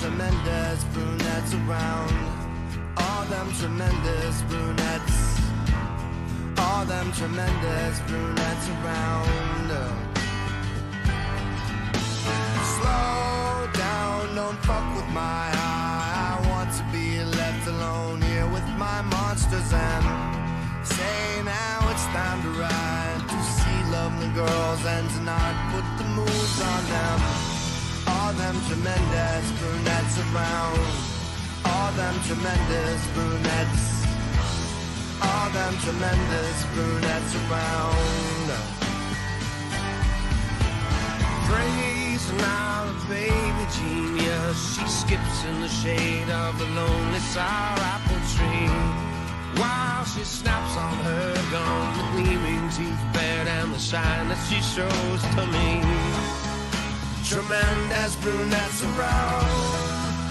[0.00, 2.14] tremendous brunettes around.
[2.96, 5.18] All them tremendous brunettes.
[6.56, 9.68] All them tremendous brunettes around.
[12.76, 16.32] Slow down, don't fuck with my high.
[16.32, 20.04] I want to be left alone here with my monsters and
[20.86, 26.08] say now it's time to ride to see lovely girls and to not put the
[26.16, 27.49] moves on them.
[28.30, 30.78] All them tremendous brunettes around.
[31.64, 34.06] All them tremendous brunettes.
[35.20, 38.48] All them tremendous brunettes around.
[41.50, 44.78] Praise now a baby genius.
[44.78, 48.70] She skips in the shade of the lonely sour apple tree.
[49.60, 54.60] While she snaps on her gum, the gleaming teeth bared and the shine that she
[54.62, 56.29] shows to me.
[57.30, 59.46] Tremendous brunettes around.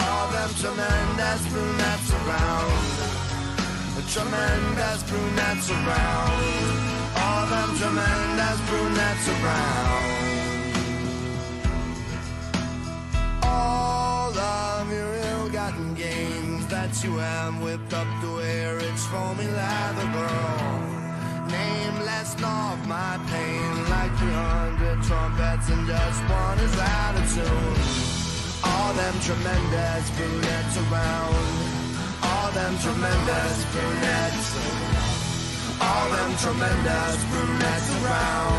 [0.02, 2.74] All them tremendous brunettes around.
[3.96, 6.44] The tremendous brunettes around.
[7.16, 10.04] All them tremendous brunettes around.
[13.44, 20.12] All of your ill-gotten gains that you have whipped up to wear its foamy leather,
[20.12, 20.79] girl.
[22.10, 27.82] Nameless of my pain, like 300 trumpets and just one is out of tune.
[28.64, 31.46] All them tremendous brunettes around.
[32.24, 34.50] All them tremendous brunettes.
[35.82, 38.58] All them tremendous brunettes around.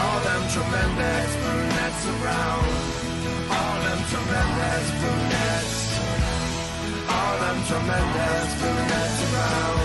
[0.00, 2.68] All them tremendous brunettes around.
[3.52, 5.53] All them tremendous brunettes.
[7.14, 9.80] All them tremendous brunettes around.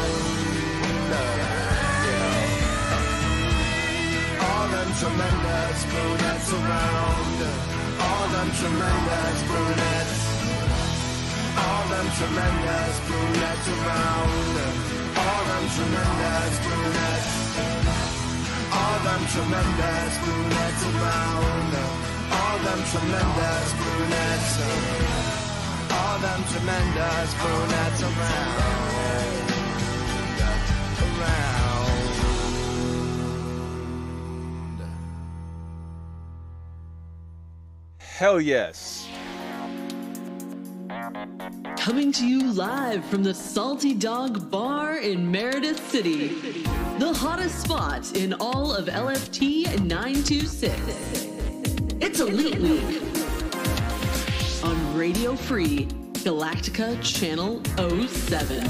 [2.05, 2.49] Yeah.
[4.47, 7.39] All them tremendous brunettes around.
[8.05, 10.17] All them tremendous brunettes.
[11.63, 14.55] All them tremendous brunettes around.
[15.23, 17.31] All them tremendous brunettes.
[18.79, 21.73] All them tremendous brunettes around.
[22.39, 25.28] All them tremendous brunettes.
[26.09, 28.79] All them tremendous brunettes around.
[37.99, 39.07] Hell yes.
[41.77, 46.29] Coming to you live from the Salty Dog Bar in Meredith City,
[46.97, 51.27] the hottest spot in all of LFT 926.
[52.01, 53.03] It's Elite Week
[54.63, 55.87] on Radio Free
[56.23, 57.63] Galactica Channel
[58.07, 58.69] 07.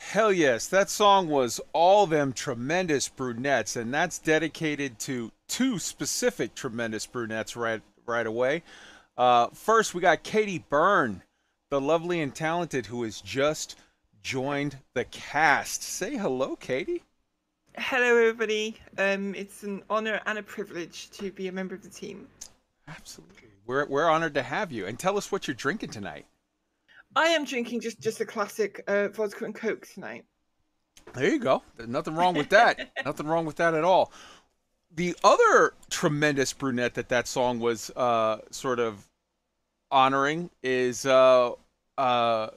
[0.00, 6.54] Hell yes, that song was All Them Tremendous Brunettes, and that's dedicated to two specific
[6.54, 8.62] tremendous brunettes right right away.
[9.16, 11.22] Uh, first, we got Katie Byrne,
[11.70, 13.78] the lovely and talented who has just
[14.22, 15.82] joined the cast.
[15.84, 17.04] Say hello, Katie.
[17.78, 18.78] Hello, everybody.
[18.96, 22.26] Um, it's an honor and a privilege to be a member of the team.
[22.88, 23.48] Absolutely.
[23.66, 24.86] We're, we're honored to have you.
[24.86, 26.24] And tell us what you're drinking tonight.
[27.14, 30.24] I am drinking just just a classic uh, vodka and coke tonight.
[31.14, 31.62] There you go.
[31.76, 32.92] There's nothing wrong with that.
[33.04, 34.12] nothing wrong with that at all.
[34.94, 39.06] The other tremendous brunette that that song was uh, sort of
[39.90, 41.52] honoring is uh,
[41.98, 42.48] uh,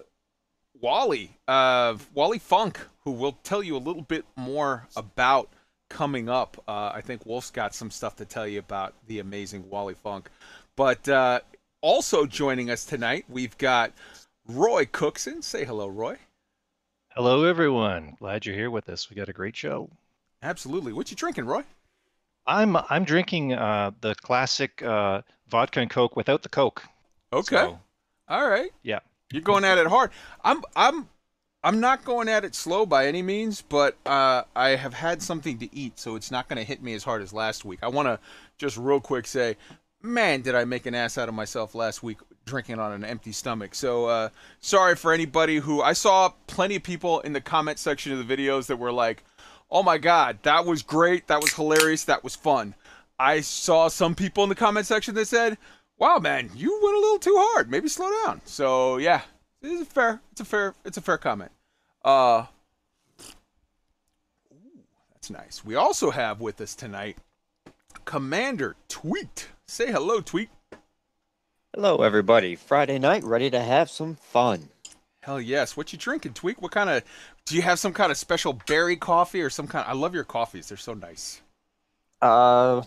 [0.82, 5.50] Wally, uh, Wally Funk, who will tell you a little bit more about
[5.90, 6.62] coming up.
[6.68, 10.30] Uh, I think Wolf's got some stuff to tell you about the amazing Wally Funk.
[10.76, 11.40] But uh,
[11.82, 13.92] also joining us tonight, we've got
[14.48, 15.42] Roy Cookson.
[15.42, 16.18] Say hello, Roy.
[17.16, 18.16] Hello, everyone.
[18.20, 19.10] Glad you're here with us.
[19.10, 19.90] We got a great show.
[20.42, 20.94] Absolutely.
[20.94, 21.64] What you drinking, Roy?
[22.48, 26.84] I'm I'm drinking uh, the classic uh, vodka and coke without the coke.
[27.34, 27.56] Okay.
[27.56, 27.80] So,
[28.28, 28.72] All right.
[28.84, 29.00] yeah.
[29.32, 30.12] You're going at it hard.
[30.44, 31.08] I'm I'm
[31.64, 35.58] I'm not going at it slow by any means, but uh, I have had something
[35.60, 37.80] to eat, so it's not going to hit me as hard as last week.
[37.84, 38.20] I want to
[38.58, 39.58] just real quick say,
[40.02, 42.20] man, did I make an ass out of myself last week
[42.50, 43.76] drinking on an empty stomach.
[43.76, 44.30] So uh,
[44.60, 48.38] sorry for anybody who I saw plenty of people in the comment section of the
[48.38, 49.24] videos that were like,
[49.70, 52.76] "Oh my god, that was great, that was hilarious, that was fun."
[53.20, 55.58] I saw some people in the comment section that said,
[55.98, 57.70] "Wow, man, you went a little too hard.
[57.70, 59.22] Maybe slow down." So yeah,
[59.62, 61.52] it's a fair, it's a fair, it's a fair comment.
[62.04, 62.46] Uh,
[64.52, 64.80] ooh,
[65.14, 65.64] that's nice.
[65.64, 67.18] We also have with us tonight
[68.06, 69.50] Commander Tweet.
[69.68, 70.50] Say hello, Tweet.
[71.76, 72.56] Hello, everybody.
[72.56, 74.70] Friday night, ready to have some fun.
[75.22, 75.78] Hell yes.
[75.78, 76.62] What you drinking, Tweak?
[76.62, 77.04] What kind of?
[77.46, 79.86] Do you have some kind of special berry coffee or some kind?
[79.88, 80.70] I love your coffees.
[80.70, 81.42] They're so nice.
[82.22, 82.82] Uh,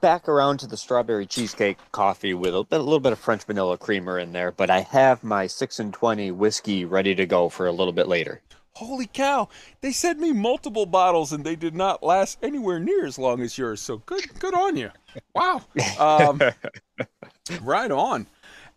[0.00, 3.44] back around to the strawberry cheesecake coffee with a, bit, a little bit of French
[3.44, 7.48] vanilla creamer in there, but I have my six and twenty whiskey ready to go
[7.48, 8.42] for a little bit later.
[8.74, 9.48] Holy cow!
[9.80, 13.56] They sent me multiple bottles and they did not last anywhere near as long as
[13.56, 13.80] yours.
[13.80, 14.90] So good, good on you.
[15.34, 15.62] Wow.
[15.98, 16.42] Um,
[17.62, 18.26] right on.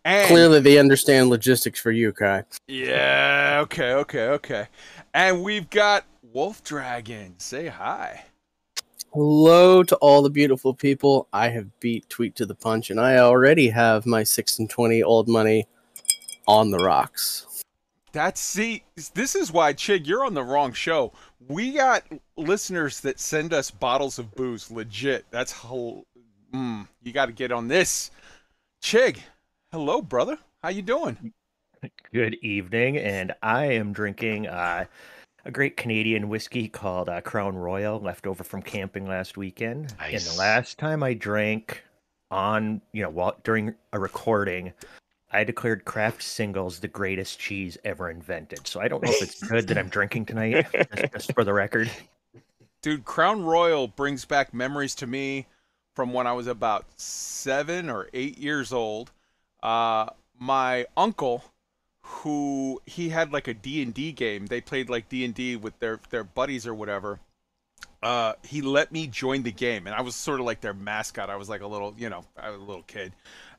[0.04, 2.44] And Clearly, they understand logistics for you, Kai.
[2.66, 3.58] Yeah.
[3.64, 3.92] Okay.
[3.92, 4.28] Okay.
[4.28, 4.68] Okay.
[5.12, 7.34] And we've got Wolf Dragon.
[7.38, 8.24] Say hi.
[9.12, 11.26] Hello to all the beautiful people.
[11.32, 15.02] I have beat Tweet to the punch, and I already have my six and twenty
[15.02, 15.66] old money
[16.46, 17.64] on the rocks.
[18.12, 18.84] That's see.
[19.14, 21.12] This is why Chig, you're on the wrong show.
[21.48, 22.04] We got
[22.36, 24.70] listeners that send us bottles of booze.
[24.70, 25.24] Legit.
[25.32, 26.06] That's whole.
[26.54, 28.12] Mm, you got to get on this.
[28.80, 29.18] Chig,
[29.72, 30.38] hello, brother.
[30.62, 31.32] How you doing?
[32.12, 34.84] Good evening, and I am drinking uh,
[35.44, 39.94] a great Canadian whiskey called uh, Crown Royal, left over from camping last weekend.
[39.98, 40.26] Nice.
[40.26, 41.82] And the last time I drank
[42.30, 44.72] on, you know, while, during a recording,
[45.32, 48.66] I declared Kraft Singles the greatest cheese ever invented.
[48.66, 51.52] So I don't know if it's good that I'm drinking tonight, just, just for the
[51.52, 51.90] record.
[52.82, 55.46] Dude, Crown Royal brings back memories to me
[55.94, 59.12] from when I was about seven or eight years old.
[59.62, 60.06] Uh,
[60.38, 61.44] my uncle,
[62.10, 65.56] who he had like a D and D game, they played like D and D
[65.56, 67.20] with their their buddies or whatever.
[68.02, 71.28] Uh, he let me join the game, and I was sort of like their mascot.
[71.28, 73.12] I was like a little, you know, I was a little kid,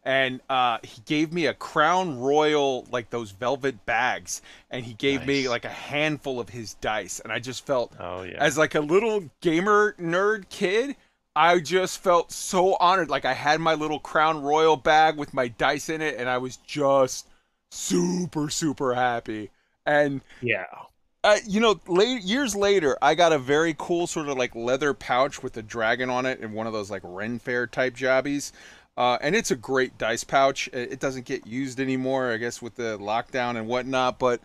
[0.03, 5.27] and uh, he gave me a Crown Royal, like those velvet bags, and he gave
[5.27, 8.37] me like a handful of his dice, and I just felt Oh yeah.
[8.43, 10.95] as like a little gamer nerd kid
[11.33, 15.47] i just felt so honored like i had my little crown royal bag with my
[15.47, 17.25] dice in it and i was just
[17.71, 19.49] super super happy.
[19.85, 20.65] And Yeah.
[21.23, 24.93] uh, you know late, years later i got a very cool sort of like leather
[24.93, 28.51] pouch with a dragon on it and one of those like ren fair type jobbies.
[28.97, 30.69] Uh, and it's a great dice pouch.
[30.73, 34.41] It doesn't get used anymore i guess with the lockdown and whatnot but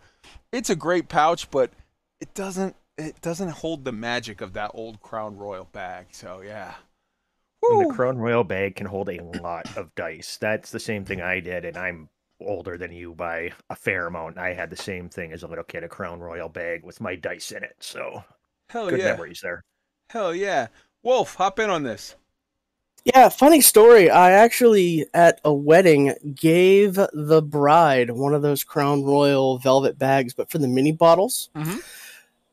[0.51, 1.71] it's a great pouch but
[2.21, 6.73] it doesn't it doesn't hold the magic of that old crown royal bag so yeah.
[7.63, 10.37] And the Crown Royal bag can hold a lot of dice.
[10.39, 12.07] That's the same thing I did, and I'm
[12.39, 14.37] older than you by a fair amount.
[14.37, 17.15] I had the same thing as a little kid, a Crown Royal bag with my
[17.15, 17.75] dice in it.
[17.79, 18.23] So
[18.69, 19.63] hell good yeah memories there.
[20.09, 20.67] hell yeah
[21.03, 22.15] wolf hop in on this
[23.05, 24.09] Yeah, funny story.
[24.09, 30.33] I actually, at a wedding, gave the bride one of those Crown Royal velvet bags,
[30.33, 31.81] but for the mini bottles, Mhm.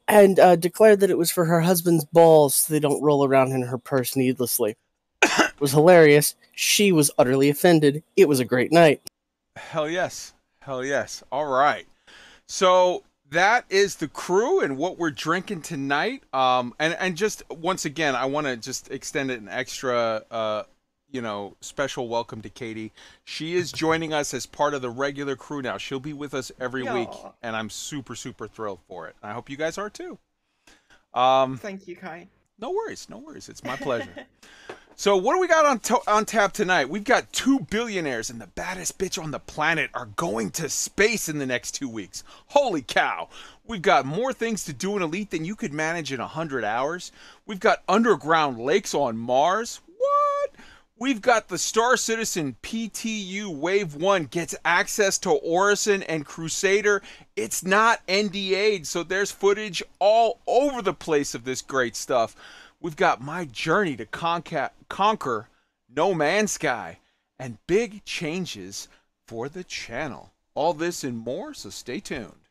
[0.07, 3.51] and uh, declared that it was for her husband's balls so they don't roll around
[3.53, 4.77] in her purse needlessly.
[5.23, 6.37] it was hilarious.
[6.53, 8.05] She was utterly offended.
[8.17, 9.01] It was a great night.
[9.57, 10.35] Hell yes.
[10.61, 11.23] Hell yes.
[11.31, 11.87] All right.
[12.47, 16.23] So that is the crew and what we're drinking tonight.
[16.33, 20.63] Um, and and just once again, I want to just extend an extra, uh,
[21.11, 22.93] you know, special welcome to Katie.
[23.25, 25.79] She is joining us as part of the regular crew now.
[25.79, 27.11] She'll be with us every week,
[27.43, 29.15] and I'm super super thrilled for it.
[29.23, 30.19] I hope you guys are too.
[31.13, 32.27] Um, Thank you, Kai.
[32.59, 33.49] no worries, no worries.
[33.49, 34.11] It's my pleasure.
[34.97, 36.89] So what do we got on on tap tonight?
[36.89, 41.29] We've got two billionaires and the baddest bitch on the planet are going to space
[41.29, 42.23] in the next two weeks.
[42.47, 43.29] Holy cow!
[43.67, 47.11] We've got more things to do in Elite than you could manage in hundred hours.
[47.45, 49.81] We've got underground lakes on Mars.
[49.99, 50.51] What?
[50.97, 57.03] We've got the Star Citizen PTU Wave 1 gets access to Orison and Crusader.
[57.35, 62.37] It's not NDA'd, so there's footage all over the place of this great stuff.
[62.85, 65.49] We've got my journey to conca- conquer
[65.89, 66.99] No Man's Sky
[67.39, 68.89] and big changes
[69.27, 70.35] for the channel.
[70.53, 72.51] All this and more, so stay tuned.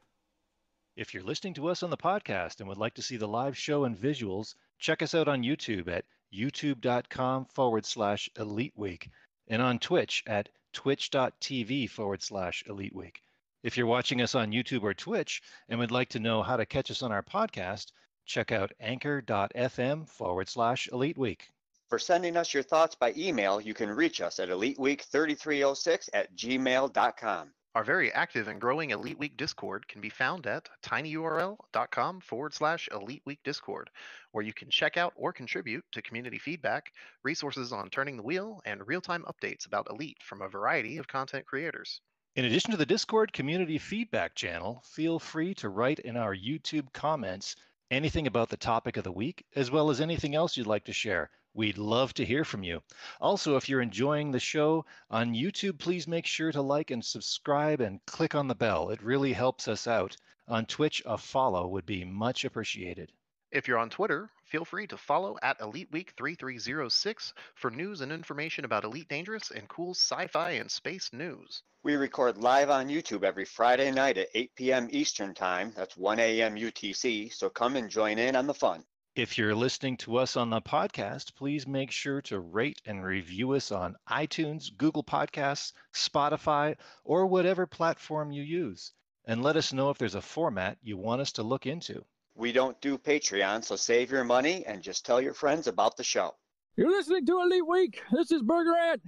[0.95, 3.55] If you're listening to us on the podcast and would like to see the live
[3.55, 9.11] show and visuals, check us out on YouTube at youtube.com forward slash elite week
[9.49, 13.21] and on Twitch at twitch.tv forward slash elite week.
[13.61, 16.65] If you're watching us on YouTube or Twitch and would like to know how to
[16.65, 17.91] catch us on our podcast,
[18.25, 21.49] check out anchor.fm forward slash elite week.
[21.89, 27.51] For sending us your thoughts by email, you can reach us at eliteweek3306 at gmail.com.
[27.75, 32.87] Our very active and growing Elite Week Discord can be found at tinyurl.com forward slash
[32.91, 33.89] Elite Week Discord,
[34.31, 36.91] where you can check out or contribute to community feedback,
[37.23, 41.07] resources on turning the wheel, and real time updates about Elite from a variety of
[41.07, 41.99] content creators.
[42.35, 46.93] In addition to the Discord community feedback channel, feel free to write in our YouTube
[46.93, 47.55] comments
[47.91, 50.93] anything about the topic of the week, as well as anything else you'd like to
[50.93, 51.29] share.
[51.55, 52.81] We'd love to hear from you.
[53.21, 57.79] Also, if you're enjoying the show on YouTube, please make sure to like and subscribe
[57.79, 58.89] and click on the bell.
[58.89, 60.17] It really helps us out.
[60.47, 63.11] On Twitch, a follow would be much appreciated.
[63.51, 68.11] If you're on Twitter, feel free to follow at Elite Week 3306 for news and
[68.11, 71.63] information about Elite Dangerous and cool sci-fi and space news.
[71.81, 74.89] We record live on YouTube every Friday night at 8 p.m.
[74.91, 75.73] Eastern Time.
[75.75, 76.55] That's 1 a.m.
[76.55, 77.33] UTC.
[77.33, 78.83] So come and join in on the fun.
[79.15, 83.53] If you're listening to us on the podcast, please make sure to rate and review
[83.53, 88.93] us on iTunes, Google Podcasts, Spotify, or whatever platform you use.
[89.25, 92.05] And let us know if there's a format you want us to look into.
[92.35, 96.03] We don't do Patreon, so save your money and just tell your friends about the
[96.03, 96.33] show.
[96.75, 98.01] You're listening to Elite Week.
[98.11, 99.01] This is Burger Ant.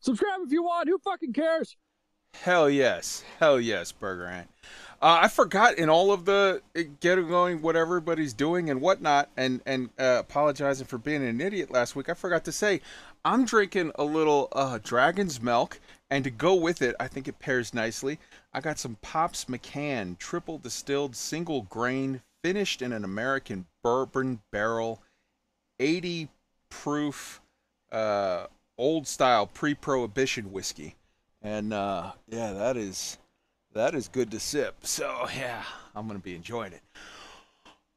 [0.00, 0.88] Subscribe if you want.
[0.88, 1.76] Who fucking cares?
[2.42, 3.24] Hell yes.
[3.38, 4.50] Hell yes, Burger Ant.
[5.00, 9.30] Uh, I forgot in all of the uh, get going what everybody's doing and whatnot,
[9.36, 12.08] and and uh, apologizing for being an idiot last week.
[12.08, 12.80] I forgot to say
[13.24, 17.38] I'm drinking a little uh, Dragon's Milk, and to go with it, I think it
[17.38, 18.18] pairs nicely.
[18.52, 25.00] I got some Pops McCann triple distilled single grain, finished in an American bourbon barrel,
[25.80, 26.28] 80
[26.68, 27.40] proof,
[27.90, 28.46] uh,
[28.76, 30.94] old style pre prohibition whiskey,
[31.40, 33.16] and uh, yeah, that is
[33.72, 34.74] that is good to sip.
[34.82, 35.62] So, yeah,
[35.96, 36.82] I'm to be enjoying it.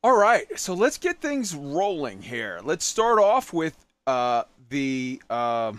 [0.01, 2.61] All right, so let's get things rolling here.
[2.63, 3.75] Let's start off with
[4.05, 5.73] uh, the uh,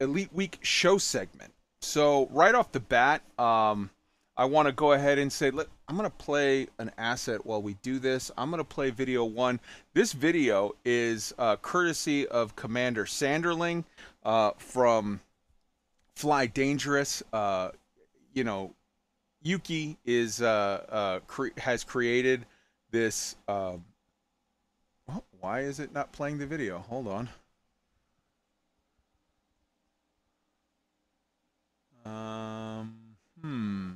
[0.00, 1.52] Elite Week show segment.
[1.82, 3.90] So, right off the bat, um,
[4.36, 7.60] I want to go ahead and say, let, I'm going to play an asset while
[7.60, 8.30] we do this.
[8.38, 9.60] I'm going to play video one.
[9.92, 13.84] This video is uh, courtesy of Commander Sanderling
[14.24, 15.20] uh, from
[16.14, 17.22] Fly Dangerous.
[17.30, 17.72] Uh,
[18.32, 18.72] you know,
[19.42, 22.46] Yuki is uh, uh, cre- has created
[22.90, 23.36] this.
[23.46, 23.84] Um,
[25.06, 26.78] well, why is it not playing the video?
[26.88, 27.28] Hold on.
[32.06, 32.94] Um,
[33.42, 33.90] hmm.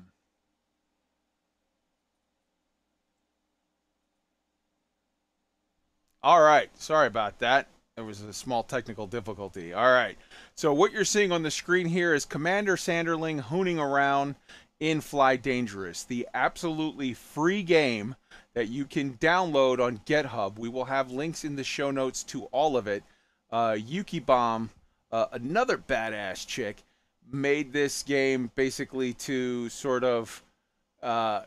[6.26, 6.68] All right.
[6.76, 7.68] Sorry about that.
[7.94, 9.72] There was a small technical difficulty.
[9.72, 10.18] All right.
[10.56, 14.34] So what you're seeing on the screen here is Commander Sanderling hooning around
[14.80, 18.16] in Fly Dangerous, the absolutely free game
[18.54, 20.58] that you can download on GitHub.
[20.58, 23.04] We will have links in the show notes to all of it.
[23.52, 24.70] Uh, Yuki Bomb,
[25.12, 26.82] uh, another badass chick,
[27.30, 30.42] made this game basically to sort of
[31.04, 31.42] uh,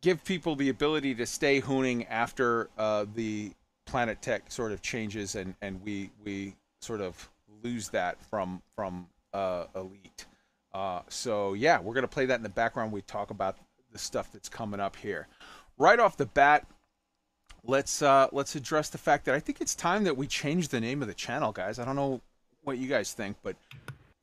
[0.00, 3.52] give people the ability to stay hooning after uh, the
[3.92, 7.28] Planet Tech sort of changes and, and we we sort of
[7.62, 10.24] lose that from from uh, Elite.
[10.72, 12.90] Uh, so yeah, we're gonna play that in the background.
[12.90, 13.58] We talk about
[13.92, 15.28] the stuff that's coming up here.
[15.76, 16.66] Right off the bat,
[17.64, 20.80] let's uh, let's address the fact that I think it's time that we change the
[20.80, 21.78] name of the channel, guys.
[21.78, 22.22] I don't know
[22.64, 23.56] what you guys think, but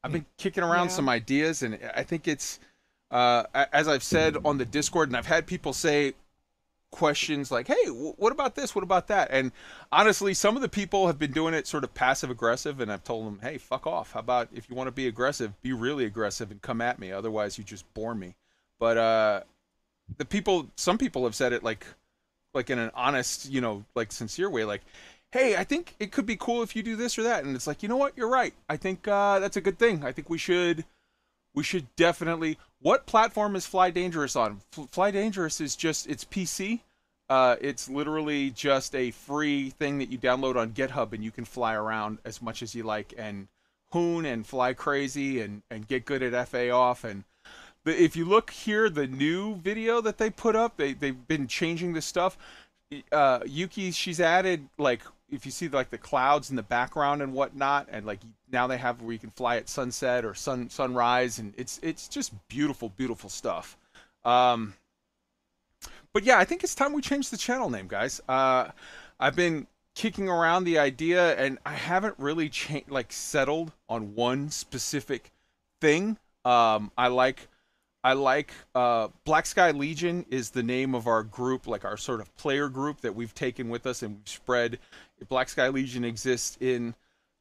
[0.03, 0.93] I've been kicking around Yeah.
[0.93, 2.59] some ideas, and I think it's
[3.11, 6.15] uh, as I've said on the Discord, and I've had people say
[6.91, 8.75] questions like, "Hey, wh- what about this?
[8.75, 9.51] What about that?" And
[9.91, 13.03] honestly, some of the people have been doing it sort of passive aggressive, and I've
[13.03, 14.13] told them, "Hey, fuck off.
[14.13, 17.11] How about if you want to be aggressive, be really aggressive and come at me.
[17.11, 18.35] Otherwise, you just bore me."
[18.79, 19.41] But uh,
[20.17, 21.85] the people, some people have said it like,
[22.53, 24.81] like in an honest, you know, like sincere way, like.
[25.31, 27.67] Hey, I think it could be cool if you do this or that, and it's
[27.67, 28.17] like, you know what?
[28.17, 28.51] You're right.
[28.67, 30.03] I think uh, that's a good thing.
[30.03, 30.85] I think we should
[31.53, 34.61] we should definitely what platform is fly dangerous on?
[34.71, 36.79] Fly dangerous is just it's pc
[37.29, 41.45] uh, it's literally just a free thing that you download on github and you can
[41.45, 43.47] fly around as much as you like and
[43.91, 47.03] hoon and fly crazy and, and get good at fa off.
[47.03, 47.23] And
[47.83, 51.47] the, if you look here the new video that they put up they, they've been
[51.47, 52.35] changing this stuff.
[53.11, 57.33] Uh, yuki she's added like if you see like the clouds in the background and
[57.33, 58.19] whatnot and like
[58.51, 62.07] now they have where you can fly at sunset or sun sunrise and it's it's
[62.07, 63.77] just beautiful beautiful stuff
[64.25, 64.73] um
[66.13, 68.67] but yeah i think it's time we change the channel name guys uh
[69.19, 74.49] i've been kicking around the idea and i haven't really cha- like settled on one
[74.49, 75.31] specific
[75.81, 77.47] thing um i like
[78.03, 82.21] I like uh, Black Sky Legion is the name of our group, like our sort
[82.21, 84.79] of player group that we've taken with us and we've spread.
[85.27, 86.95] Black Sky Legion exists in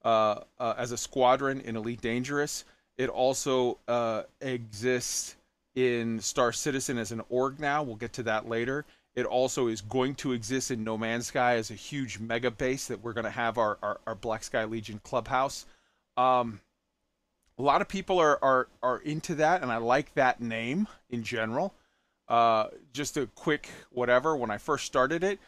[0.04, 2.64] uh, uh, as a squadron in Elite Dangerous.
[2.96, 5.36] It also uh, exists
[5.74, 7.82] in Star Citizen as an org now.
[7.82, 8.84] We'll get to that later.
[9.14, 12.86] It also is going to exist in No Man's Sky as a huge mega base
[12.86, 15.66] that we're going to have our, our, our Black Sky Legion clubhouse.
[16.16, 16.60] Um,
[17.58, 21.22] a lot of people are, are are into that and i like that name in
[21.22, 21.74] general
[22.28, 25.38] uh, just a quick whatever when i first started it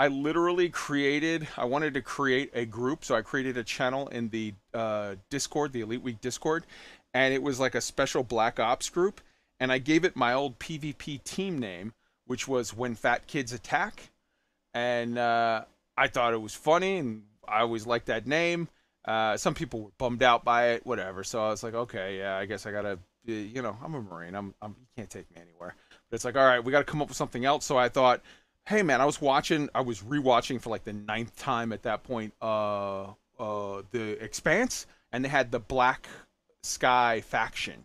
[0.00, 1.46] I literally created.
[1.58, 5.74] I wanted to create a group, so I created a channel in the uh, Discord,
[5.74, 6.64] the Elite Week Discord,
[7.12, 9.20] and it was like a special Black Ops group,
[9.60, 11.92] and I gave it my old PvP team name,
[12.24, 14.08] which was When Fat Kids Attack,
[14.72, 15.66] and uh,
[15.98, 18.68] I thought it was funny, and I always liked that name.
[19.04, 21.24] Uh, some people were bummed out by it, whatever.
[21.24, 24.34] So I was like, okay, yeah, I guess I gotta, you know, I'm a Marine.
[24.34, 25.74] I'm, I'm you can't take me anywhere.
[26.08, 27.66] But it's like, all right, we got to come up with something else.
[27.66, 28.22] So I thought,
[28.70, 32.04] hey man, I was watching, I was rewatching for like the ninth time at that
[32.04, 36.06] point, uh, uh, the Expanse, and they had the Black
[36.62, 37.84] Sky faction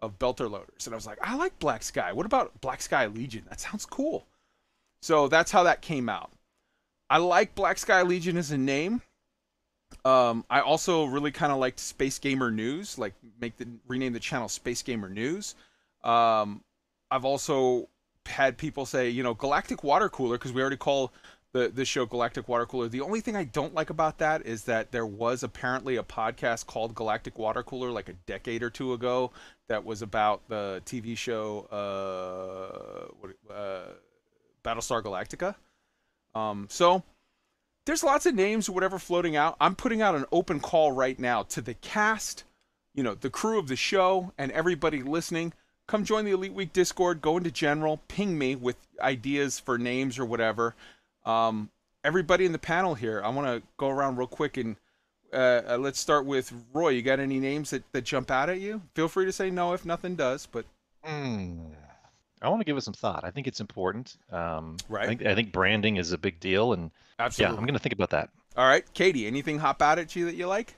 [0.00, 2.12] of Belter loaders, and I was like, I like Black Sky.
[2.12, 3.44] What about Black Sky Legion?
[3.48, 4.26] That sounds cool.
[5.00, 6.30] So that's how that came out.
[7.08, 9.00] I like Black Sky Legion as a name.
[10.04, 14.20] Um, I also really kind of liked Space Gamer News, like make the rename the
[14.20, 15.54] channel Space Gamer News.
[16.04, 16.62] Um,
[17.10, 17.88] I've also
[18.28, 21.12] had people say, you know, Galactic Water Cooler because we already call
[21.52, 22.88] the the show Galactic Water Cooler.
[22.88, 26.66] The only thing I don't like about that is that there was apparently a podcast
[26.66, 29.32] called Galactic Water Cooler like a decade or two ago
[29.68, 33.92] that was about the TV show uh, uh,
[34.64, 35.54] Battlestar Galactica.
[36.34, 37.02] Um, so
[37.86, 39.56] there's lots of names or whatever floating out.
[39.60, 42.44] I'm putting out an open call right now to the cast,
[42.94, 45.54] you know, the crew of the show, and everybody listening.
[45.88, 47.20] Come join the Elite Week Discord.
[47.20, 50.76] Go into general, ping me with ideas for names or whatever.
[51.24, 51.70] Um,
[52.04, 54.76] everybody in the panel here, I want to go around real quick and
[55.32, 56.90] uh, uh, let's start with Roy.
[56.90, 58.82] You got any names that, that jump out at you?
[58.94, 60.64] Feel free to say no if nothing does, but
[61.06, 61.70] Mm.
[62.42, 63.24] I want to give it some thought.
[63.24, 64.16] I think it's important.
[64.30, 65.04] Um, Right.
[65.04, 67.54] I think, I think branding is a big deal, and Absolutely.
[67.54, 68.30] yeah, I'm going to think about that.
[68.56, 70.74] all right, Katie, anything hop out at you that you like?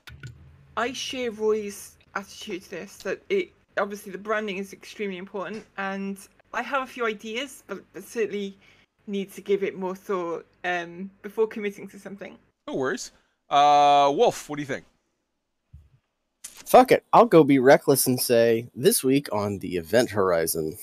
[0.77, 6.19] I share Roy's attitude to this that it obviously the branding is extremely important, and
[6.53, 8.57] I have a few ideas, but, but certainly
[9.07, 12.37] need to give it more thought um, before committing to something.
[12.67, 13.13] No worries.
[13.49, 14.85] Uh, Wolf, what do you think?
[16.45, 17.05] Fuck it.
[17.13, 20.77] I'll go be reckless and say this week on the event horizon.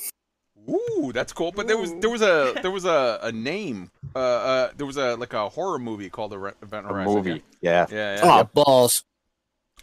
[0.69, 1.53] Ooh, that's cool.
[1.53, 3.89] But there was there was a there was a, a name.
[4.13, 7.13] Uh, uh, there was a like a horror movie called the Re- Event A Horizon.
[7.13, 7.43] movie.
[7.61, 7.85] Yeah.
[7.89, 8.21] Yeah, yeah.
[8.23, 9.05] Oh, balls.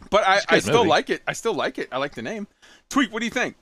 [0.09, 0.89] But I, It's a I good still movie.
[0.89, 1.21] like it.
[1.27, 1.89] I still like it.
[1.91, 2.47] I like the name.
[2.89, 3.55] Tweet, what do you think?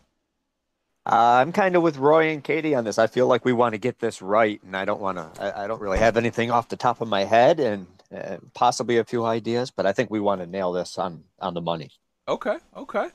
[1.06, 2.98] Uh, I'm kind of with Roy and Katie on this.
[2.98, 5.44] I feel like we want to get this right, and I don't want to.
[5.44, 8.98] I, I don't really have anything off the top of my head, and uh, possibly
[8.98, 11.92] a few ideas, but I think we want to nail this on on the money.
[12.28, 13.10] Okay, okay.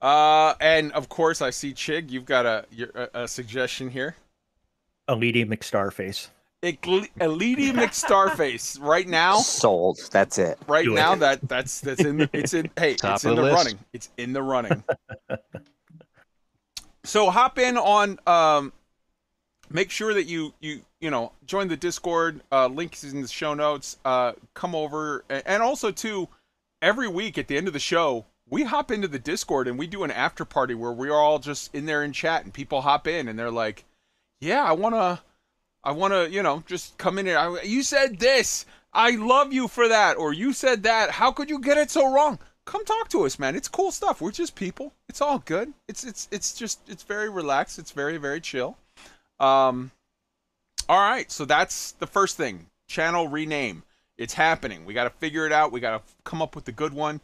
[0.00, 2.10] Uh, and of course, I see Chig.
[2.10, 4.16] You've got a your, a, a suggestion here.
[5.06, 6.28] Elite McStarface.
[6.64, 8.80] Elite McStarface.
[8.80, 10.00] Right now, Sold.
[10.10, 10.58] That's it.
[10.66, 10.96] right Do it.
[10.96, 13.56] now that that's that's in the, it's in hey Top it's in the the list.
[13.56, 14.82] running it's in the running
[17.04, 18.72] so hop in on um
[19.70, 23.28] make sure that you you you know join the discord uh link is in the
[23.28, 26.28] show notes uh come over and also too
[26.80, 29.86] every week at the end of the show we hop into the discord and we
[29.86, 33.06] do an after party where we're all just in there in chat and people hop
[33.06, 33.84] in and they're like
[34.40, 35.20] yeah i want to
[35.84, 37.38] I want to, you know, just come in here.
[37.38, 38.66] I, you said this.
[38.92, 40.16] I love you for that.
[40.16, 41.10] Or you said that.
[41.10, 42.38] How could you get it so wrong?
[42.64, 43.54] Come talk to us, man.
[43.54, 44.20] It's cool stuff.
[44.20, 44.92] We're just people.
[45.08, 45.74] It's all good.
[45.86, 47.78] It's it's it's just it's very relaxed.
[47.78, 48.78] It's very very chill.
[49.38, 49.90] Um
[50.88, 52.66] all right, so that's the first thing.
[52.88, 53.82] Channel rename.
[54.18, 54.84] It's happening.
[54.84, 55.72] We got to figure it out.
[55.72, 57.20] We got to come up with the good one.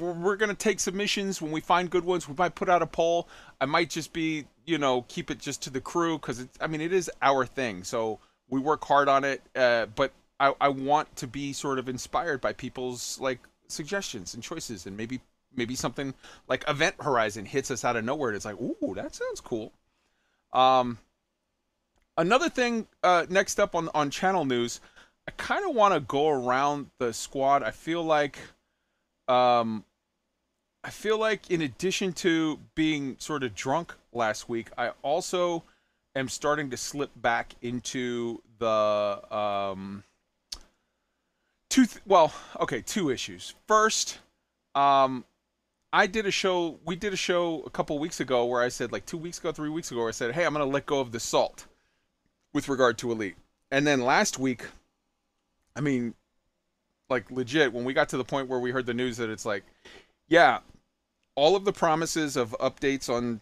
[0.00, 2.28] We're, going to take submissions when we find good ones.
[2.28, 3.28] We might put out a poll.
[3.60, 6.66] I might just be, you know, keep it just to the crew because it's, I
[6.66, 7.84] mean, it is our thing.
[7.84, 9.42] So we work hard on it.
[9.54, 14.42] Uh, but I, I want to be sort of inspired by people's like suggestions and
[14.42, 15.20] choices and maybe
[15.54, 16.14] maybe something
[16.46, 19.72] like Event Horizon hits us out of nowhere and it's like, ooh, that sounds cool.
[20.52, 20.98] Um,
[22.16, 24.80] another thing uh, next up on on channel news,
[25.26, 27.62] I kind of want to go around the squad.
[27.62, 28.38] I feel like,
[29.26, 29.84] um,
[30.84, 35.64] I feel like in addition to being sort of drunk last week, I also
[36.14, 40.04] am starting to slip back into the um
[41.68, 43.54] two th- well okay two issues.
[43.66, 44.18] First
[44.74, 45.24] um
[45.92, 48.92] i did a show we did a show a couple weeks ago where i said
[48.92, 51.10] like two weeks ago three weeks ago i said hey i'm gonna let go of
[51.10, 51.66] the salt
[52.52, 53.36] with regard to elite.
[53.70, 54.64] And then last week
[55.74, 56.14] i mean
[57.08, 59.46] like legit when we got to the point where we heard the news that it's
[59.46, 59.64] like
[60.28, 60.58] yeah
[61.34, 63.40] all of the promises of updates on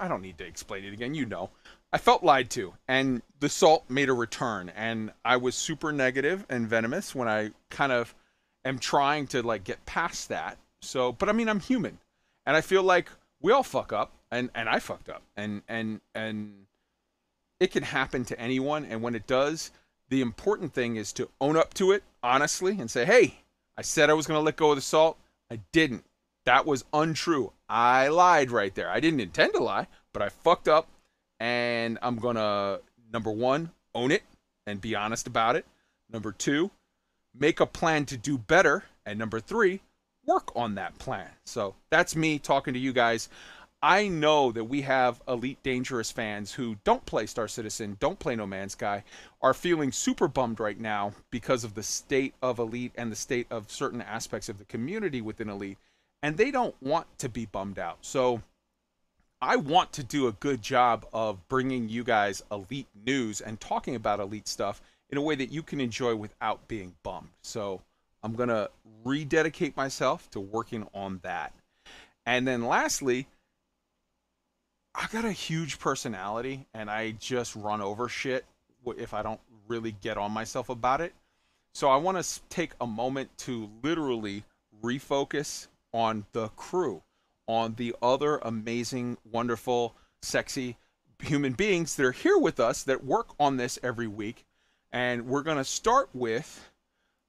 [0.00, 1.50] i don't need to explain it again you know
[1.92, 6.44] I felt lied to, and the salt made a return, and I was super negative
[6.48, 8.16] and venomous when I kind of
[8.64, 10.58] am trying to like get past that.
[10.82, 12.00] So, but I mean, I'm human,
[12.46, 16.00] and I feel like we all fuck up, and and I fucked up, and and
[16.16, 16.66] and
[17.60, 19.70] it can happen to anyone, and when it does,
[20.10, 23.34] The important thing is to own up to it honestly and say, hey,
[23.76, 25.18] I said I was going to let go of the salt.
[25.54, 26.04] I didn't.
[26.46, 27.52] That was untrue.
[27.68, 28.90] I lied right there.
[28.90, 30.88] I didn't intend to lie, but I fucked up.
[31.38, 32.80] And I'm going to,
[33.12, 34.24] number one, own it
[34.66, 35.64] and be honest about it.
[36.10, 36.72] Number two,
[37.38, 38.82] make a plan to do better.
[39.06, 39.80] And number three,
[40.26, 41.30] work on that plan.
[41.44, 43.28] So that's me talking to you guys.
[43.84, 48.34] I know that we have Elite Dangerous fans who don't play Star Citizen, don't play
[48.34, 49.04] No Man's Sky,
[49.42, 53.46] are feeling super bummed right now because of the state of Elite and the state
[53.50, 55.76] of certain aspects of the community within Elite.
[56.22, 57.98] And they don't want to be bummed out.
[58.00, 58.40] So
[59.42, 63.96] I want to do a good job of bringing you guys Elite news and talking
[63.96, 67.28] about Elite stuff in a way that you can enjoy without being bummed.
[67.42, 67.82] So
[68.22, 68.70] I'm going to
[69.04, 71.52] rededicate myself to working on that.
[72.24, 73.26] And then lastly,
[74.94, 78.44] I got a huge personality and I just run over shit
[78.98, 81.14] if I don't really get on myself about it.
[81.72, 84.44] So I want to take a moment to literally
[84.82, 87.02] refocus on the crew,
[87.48, 90.76] on the other amazing, wonderful, sexy
[91.20, 94.44] human beings that are here with us that work on this every week.
[94.92, 96.70] And we're going to start with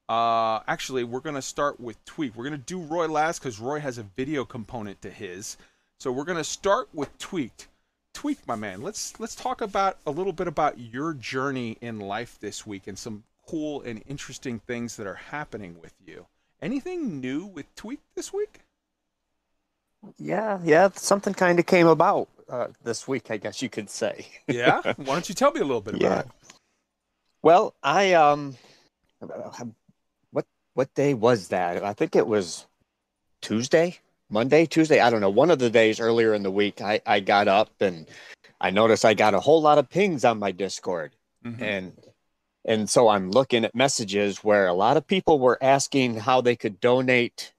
[0.07, 2.35] uh, actually, we're going to start with Tweak.
[2.35, 5.57] We're going to do Roy last because Roy has a video component to his.
[6.05, 7.67] So we're going to start with Tweaked.
[8.13, 8.83] Tweak, my man.
[8.83, 12.95] Let's let's talk about a little bit about your journey in life this week and
[12.95, 16.27] some cool and interesting things that are happening with you.
[16.61, 18.59] Anything new with Tweak this week?
[20.19, 24.27] Yeah, yeah, something kind of came about uh, this week, I guess you could say.
[24.47, 24.81] yeah.
[24.97, 26.19] Why don't you tell me a little bit about Yeah.
[26.19, 26.27] it?
[27.41, 28.55] Well, I um,
[30.29, 31.83] what what day was that?
[31.83, 32.67] I think it was
[33.41, 34.99] Tuesday, Monday, Tuesday.
[34.99, 35.29] I don't know.
[35.29, 38.07] One of the days earlier in the week, I I got up and
[38.59, 41.61] I noticed I got a whole lot of pings on my Discord, Mhm.
[41.61, 41.93] and
[42.67, 46.55] and so I'm looking at messages where a lot of people were asking how they
[46.55, 47.53] could donate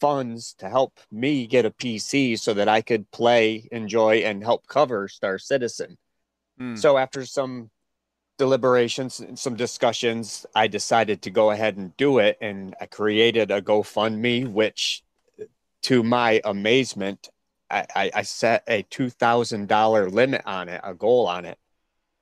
[0.00, 4.66] funds to help me get a PC so that I could play, enjoy, and help
[4.66, 5.96] cover Star Citizen.
[6.58, 6.74] Hmm.
[6.74, 7.70] So after some
[8.36, 13.52] deliberations and some discussions, I decided to go ahead and do it, and I created
[13.52, 15.04] a GoFundMe, which,
[15.84, 17.28] to my amazement,
[17.70, 21.58] I, I, I set a two thousand dollar limit on it, a goal on it,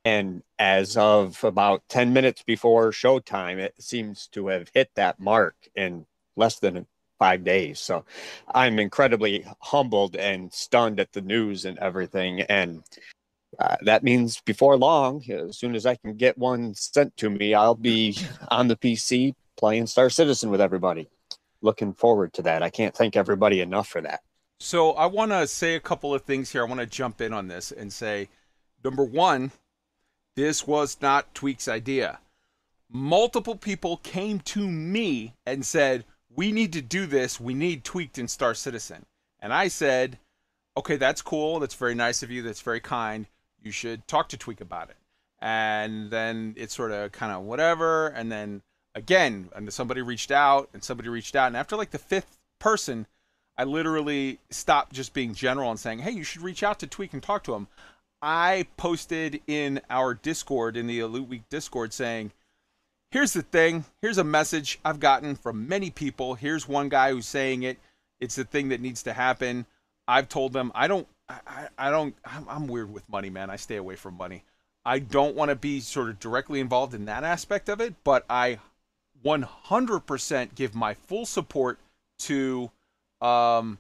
[0.05, 5.55] and as of about ten minutes before showtime, it seems to have hit that mark
[5.75, 6.87] in less than
[7.19, 7.79] five days.
[7.79, 8.05] So
[8.53, 12.83] I'm incredibly humbled and stunned at the news and everything, and
[13.59, 17.55] uh, that means before long, as soon as I can get one sent to me,
[17.55, 18.17] I'll be
[18.51, 21.09] on the PC playing Star Citizen with everybody.
[21.63, 22.63] Looking forward to that.
[22.63, 24.21] I can't thank everybody enough for that.
[24.61, 26.63] So I want to say a couple of things here.
[26.63, 28.29] I want to jump in on this and say,
[28.85, 29.53] number one,
[30.37, 32.21] this was not Tweak's idea.
[32.89, 37.41] Multiple people came to me and said, "We need to do this.
[37.41, 39.07] We need Tweaked in Star Citizen."
[39.41, 40.19] And I said,
[40.77, 41.59] "Okay, that's cool.
[41.59, 42.43] That's very nice of you.
[42.43, 43.27] That's very kind.
[43.63, 44.97] You should talk to Tweak about it."
[45.41, 48.09] And then it sort of kind of whatever.
[48.09, 48.63] And then
[48.95, 53.07] again, and somebody reached out, and somebody reached out, and after like the fifth person,
[53.57, 57.13] I literally stopped just being general and saying, "Hey, you should reach out to Tweak
[57.13, 57.69] and talk to him."
[58.21, 62.33] I posted in our Discord, in the Elite Week Discord, saying,
[63.11, 63.85] "Here's the thing.
[64.01, 66.35] Here's a message I've gotten from many people.
[66.35, 67.79] Here's one guy who's saying it.
[68.21, 69.67] It's the thing that needs to happen."
[70.09, 73.51] I've told them I don't, I, I don't, I'm, I'm weird with money, man.
[73.51, 74.45] I stay away from money.
[74.85, 78.25] I don't want to be sort of directly involved in that aspect of it, but
[78.29, 78.59] I
[79.25, 81.79] 100% give my full support
[82.21, 82.71] to
[83.21, 83.79] um,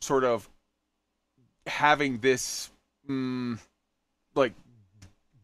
[0.00, 0.48] sort of
[1.66, 2.70] having this
[3.08, 3.58] mm,
[4.34, 4.52] like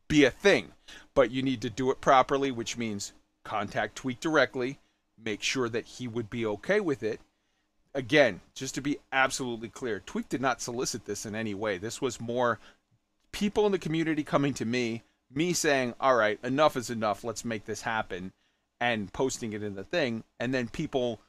[0.09, 0.73] be a thing.
[1.15, 3.13] But you need to do it properly which means
[3.45, 4.79] contact tweet directly
[5.23, 7.21] make sure that he would be okay with it.
[7.95, 11.79] Again just to be absolutely clear tweak did not solicit this in any way.
[11.79, 12.59] This was more
[13.33, 17.45] people in the community coming to me me saying all right enough is enough let's
[17.45, 18.33] make this happen
[18.81, 21.21] and posting it in the thing and then people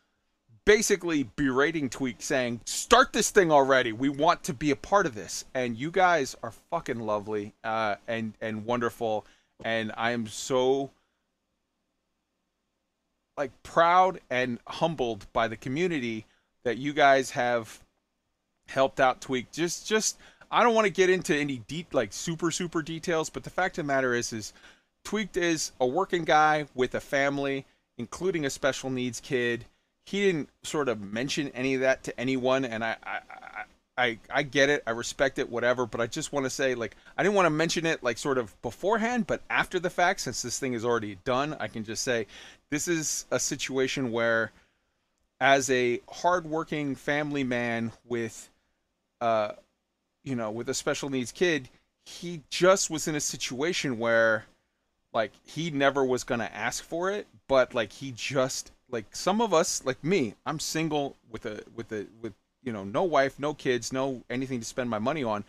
[0.67, 3.93] basically berating Tweak saying, "Start this thing already.
[3.93, 7.95] We want to be a part of this." And you guys are fucking lovely uh,
[8.05, 9.25] and and wonderful,
[9.63, 10.91] and I am so
[13.37, 16.25] like proud and humbled by the community
[16.63, 17.81] that you guys have
[18.67, 19.51] helped out Tweak.
[19.53, 20.17] Just just
[20.51, 23.77] I don't want to get into any deep like super super details, but the fact
[23.77, 24.53] of the matter is is
[25.03, 27.65] Tweaked is a working guy with a family,
[27.97, 29.65] including a special needs kid
[30.07, 33.63] he didn't sort of mention any of that to anyone and I, I, I
[33.99, 35.87] I I get it, I respect it, whatever.
[35.87, 38.37] But I just want to say, like, I didn't want to mention it like sort
[38.37, 42.03] of beforehand, but after the fact, since this thing is already done, I can just
[42.03, 42.27] say
[42.69, 44.51] this is a situation where,
[45.41, 48.49] as a hardworking family man with,
[49.19, 49.53] uh,
[50.27, 51.69] you know, with a special needs kid,
[52.05, 54.45] he just was in a situation where,
[55.13, 59.53] like, he never was gonna ask for it, but like he just like some of
[59.53, 63.53] us like me i'm single with a with a with you know no wife no
[63.53, 65.43] kids no anything to spend my money on.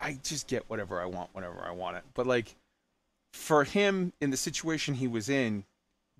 [0.00, 2.04] I just get whatever i want whenever i want it.
[2.14, 2.54] But like
[3.32, 5.64] for him in the situation he was in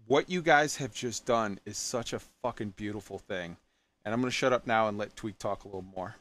[0.06, 3.56] what you guys have just done is such a fucking beautiful thing.
[4.04, 6.16] And i'm going to shut up now and let tweak talk a little more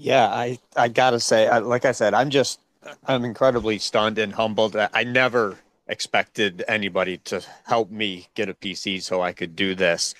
[0.00, 2.60] Yeah, I I gotta say, I, like I said, I'm just
[3.06, 4.74] I'm incredibly stunned and humbled.
[4.76, 5.58] I never
[5.88, 10.14] expected anybody to help me get a PC so I could do this.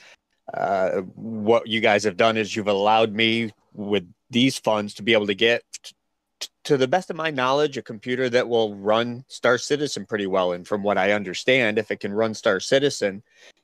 [0.52, 5.14] Uh, what you guys have done is you've allowed me with these funds to be
[5.14, 5.62] able to get,
[6.64, 10.52] to the best of my knowledge, a computer that will run Star Citizen pretty well.
[10.52, 13.22] And from what I understand, if it can run Star Citizen,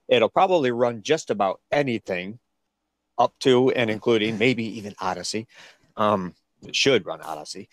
[0.08, 2.38] it'll probably run just about anything
[3.18, 5.46] up to and including maybe even Odyssey.
[5.96, 7.68] Um, it should run Odyssey.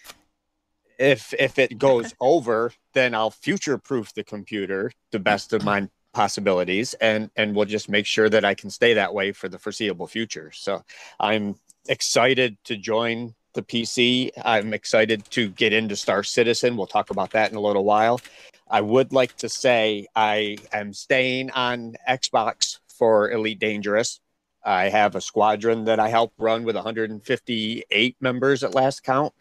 [0.99, 5.89] If if it goes over, then I'll future proof the computer the best of my
[6.13, 9.57] possibilities and and we'll just make sure that I can stay that way for the
[9.57, 10.51] foreseeable future.
[10.51, 10.83] So
[11.19, 11.55] I'm
[11.87, 14.31] excited to join the PC.
[14.45, 16.77] I'm excited to get into Star Citizen.
[16.77, 18.21] We'll talk about that in a little while.
[18.69, 24.19] I would like to say I am staying on Xbox for Elite Dangerous.
[24.63, 29.33] I have a squadron that I help run with 158 members at last count.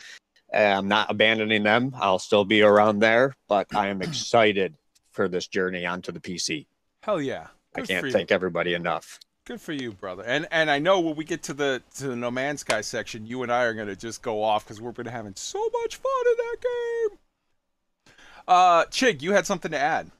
[0.52, 1.94] I'm not abandoning them.
[1.96, 4.74] I'll still be around there, but I am excited
[5.10, 6.66] for this journey onto the PC.
[7.02, 9.18] hell yeah I can't thank everybody enough.
[9.44, 10.22] Good for you, brother.
[10.24, 13.26] And and I know when we get to the to the No Man's Sky section,
[13.26, 16.12] you and I are gonna just go off because we're gonna having so much fun
[16.30, 17.18] in that game.
[18.46, 20.10] Uh, Chig, you had something to add.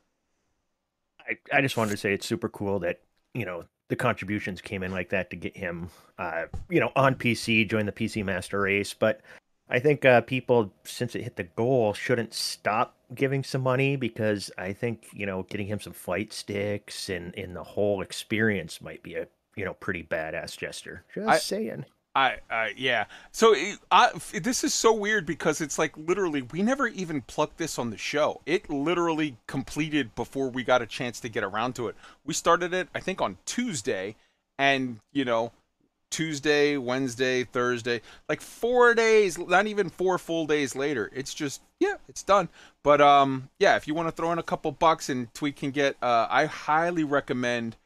[1.21, 3.01] I, I just wanted to say it's super cool that
[3.33, 7.15] you know the contributions came in like that to get him uh you know on
[7.15, 8.95] PC join the PC master race.
[8.95, 9.21] But
[9.69, 14.51] I think uh people since it hit the goal shouldn't stop giving some money because
[14.57, 19.03] I think you know getting him some fight sticks and in the whole experience might
[19.03, 21.05] be a you know pretty badass gesture.
[21.15, 23.07] Just I- saying I, yeah.
[23.31, 23.55] So
[23.91, 27.91] I, this is so weird because it's like literally we never even plucked this on
[27.91, 28.41] the show.
[28.45, 31.97] It literally completed before we got a chance to get around to it.
[32.25, 34.17] We started it I think on Tuesday,
[34.59, 35.53] and you know
[36.11, 41.11] Tuesday, Wednesday, Thursday, like four days, not even four full days later.
[41.15, 42.51] It's just yeah, it's done.
[42.83, 45.71] But um yeah, if you want to throw in a couple bucks and Tweet can
[45.71, 47.77] get, uh, I highly recommend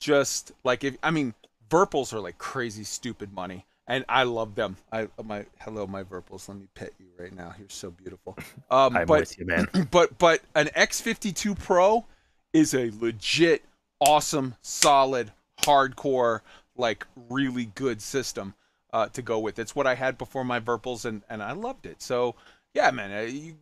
[0.00, 1.34] just like if I mean
[1.70, 4.76] Virpils are like crazy stupid money, and I love them.
[4.92, 6.48] I my hello my Virpils.
[6.48, 7.54] Let me pet you right now.
[7.58, 8.36] You're so beautiful.
[8.70, 12.04] Um, I'm but with you man but but an X52 Pro
[12.52, 13.64] is a legit
[14.00, 16.40] awesome, solid, hardcore,
[16.76, 18.54] like really good system
[18.92, 19.58] uh, to go with.
[19.58, 22.02] It's what I had before my Virpils, and and I loved it.
[22.02, 22.34] So
[22.74, 23.56] yeah, man, uh, you,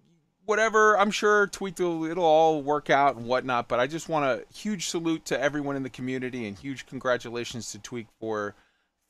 [0.46, 0.98] whatever.
[0.98, 3.68] I'm sure tweet will it'll all work out and whatnot.
[3.68, 7.70] But I just want a huge salute to everyone in the community and huge congratulations
[7.72, 8.54] to Tweak for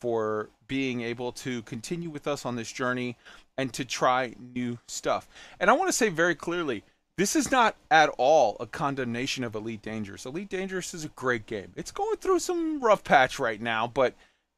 [0.00, 3.16] for being able to continue with us on this journey
[3.56, 5.28] and to try new stuff.
[5.58, 6.82] And I want to say very clearly,
[7.16, 10.26] this is not at all a condemnation of Elite Dangerous.
[10.26, 11.72] Elite Dangerous is a great game.
[11.76, 14.14] It's going through some rough patch right now, but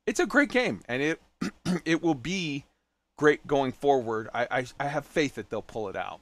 [0.06, 1.20] it's a great game and it
[1.84, 2.64] it will be
[3.16, 4.28] great going forward.
[4.34, 6.20] I, I, I have faith that they'll pull it out.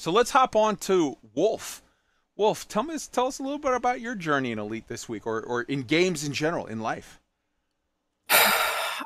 [0.00, 1.82] So let's hop on to Wolf.
[2.34, 5.26] Wolf, tell me tell us a little bit about your journey in Elite this week
[5.26, 7.20] or, or in games in general, in life.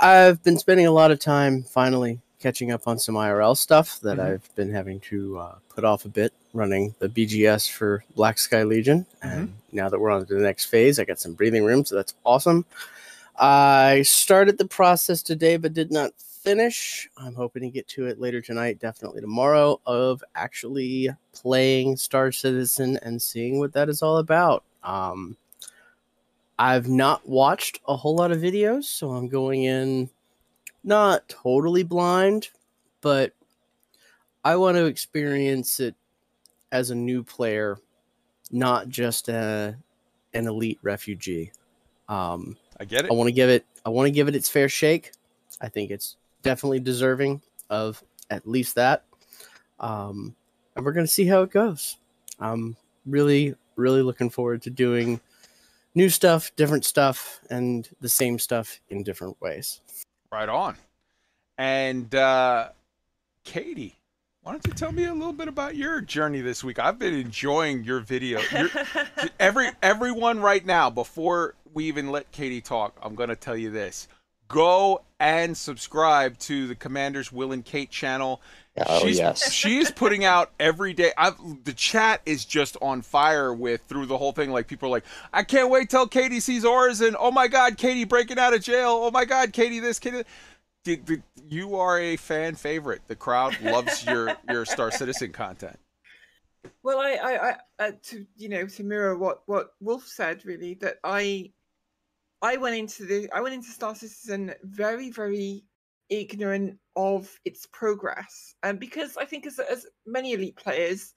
[0.00, 4.18] I've been spending a lot of time finally catching up on some IRL stuff that
[4.18, 4.24] Mhm.
[4.34, 8.62] I've been having to uh, put off a bit, running the BGS for Black Sky
[8.62, 9.04] Legion.
[9.20, 11.96] And now that we're on to the next phase, I got some breathing room, so
[11.96, 12.66] that's awesome.
[13.36, 16.12] I started the process today, but did not
[16.44, 17.08] finish.
[17.16, 22.98] I'm hoping to get to it later tonight, definitely tomorrow, of actually playing Star Citizen
[23.02, 24.62] and seeing what that is all about.
[24.82, 25.36] Um,
[26.58, 30.10] I've not watched a whole lot of videos, so I'm going in
[30.84, 32.50] not totally blind,
[33.00, 33.32] but
[34.44, 35.94] I want to experience it
[36.70, 37.78] as a new player,
[38.50, 39.76] not just a,
[40.34, 41.50] an elite refugee.
[42.08, 43.10] Um, I get it.
[43.10, 43.64] I want to give it.
[43.86, 45.12] I want to give it its fair shake.
[45.60, 49.04] I think it's definitely deserving of at least that.
[49.80, 50.36] Um,
[50.76, 51.98] and we're gonna see how it goes.
[52.38, 55.20] I'm really, really looking forward to doing
[55.94, 59.80] new stuff, different stuff, and the same stuff in different ways.
[60.30, 60.76] Right on.
[61.58, 62.70] And uh,
[63.44, 63.96] Katie,
[64.42, 66.78] why don't you tell me a little bit about your journey this week?
[66.78, 68.40] I've been enjoying your video.
[68.52, 68.68] Your,
[69.40, 74.08] every everyone right now, before we even let Katie talk, I'm gonna tell you this:
[74.48, 78.40] go and subscribe to the Commanders Will and Kate channel.
[78.86, 79.52] Oh, she's, yes.
[79.52, 81.12] she is putting out every day.
[81.16, 84.50] I've, the chat is just on fire with through the whole thing.
[84.50, 87.76] Like people are like, I can't wait till Katie sees Oars, and oh my God,
[87.76, 89.00] Katie breaking out of jail.
[89.02, 90.24] Oh my God, Katie this, Katie.
[90.84, 93.02] Did, did- you are a fan favorite.
[93.06, 95.78] The crowd loves your your Star Citizen content.
[96.82, 100.74] Well, I, I, I uh, to you know, to mirror what what Wolf said, really,
[100.74, 101.52] that I,
[102.44, 105.64] I went into the, I went into Star Citizen very, very
[106.10, 111.14] ignorant of its progress, and because I think as as many elite players,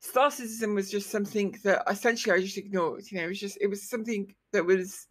[0.00, 3.04] Star Citizen was just something that essentially I just ignored.
[3.10, 5.08] You know, it was just it was something that was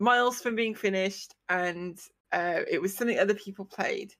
[0.00, 1.98] miles from being finished, and
[2.32, 4.12] uh, it was something other people played.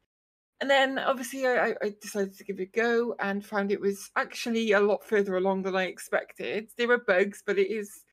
[0.61, 3.81] And then obviously I, I- I decided to give it a go and found it
[3.81, 6.71] was actually a lot further along than I expected.
[6.77, 8.05] There were bugs, but it is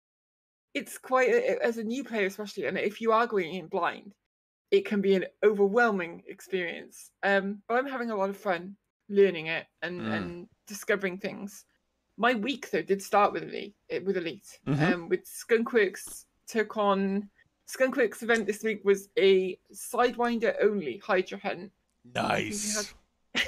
[0.74, 4.14] it's quite a, as a new player especially, and if you are going in blind,
[4.72, 7.12] it can be an overwhelming experience.
[7.22, 8.76] Um, but I'm having a lot of fun
[9.10, 10.14] learning it and, Mm.
[10.16, 11.66] and discovering things.
[12.18, 14.60] My week though did start with elite with elite.
[14.68, 14.94] Mhm.
[14.94, 17.30] Um, with Skunkworks took on
[17.68, 21.72] Skunkworks event this week was a sidewinder only Hydra hunt.
[22.14, 22.94] Nice.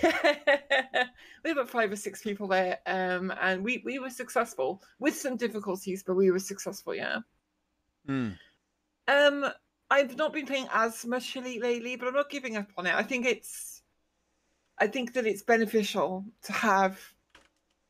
[0.03, 5.15] we had about five or six people there, um, and we, we were successful with
[5.15, 6.95] some difficulties, but we were successful.
[6.95, 7.19] Yeah.
[8.07, 8.37] Mm.
[9.07, 9.45] Um,
[9.89, 12.95] I've not been playing as much Elite lately, but I'm not giving up on it.
[12.95, 13.81] I think it's,
[14.79, 16.99] I think that it's beneficial to have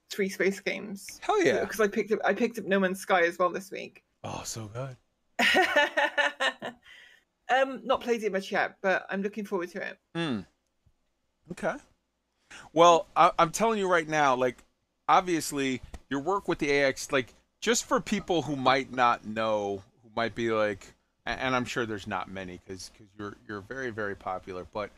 [0.10, 1.20] three space games.
[1.22, 1.62] Hell yeah.
[1.62, 4.04] Because I picked up I picked up No Man's Sky as well this week.
[4.24, 4.96] Oh, so good.
[7.50, 9.98] um, not played it much yet, but I'm looking forward to it.
[10.16, 10.46] Mm.
[11.52, 11.76] Okay.
[12.74, 14.64] Well, I, I'm telling you right now, like,
[15.08, 20.10] obviously, your work with the AX, like, just for people who might not know, who
[20.16, 20.94] might be like,
[21.26, 24.92] and I'm sure there's not many because because you're you're very very popular, but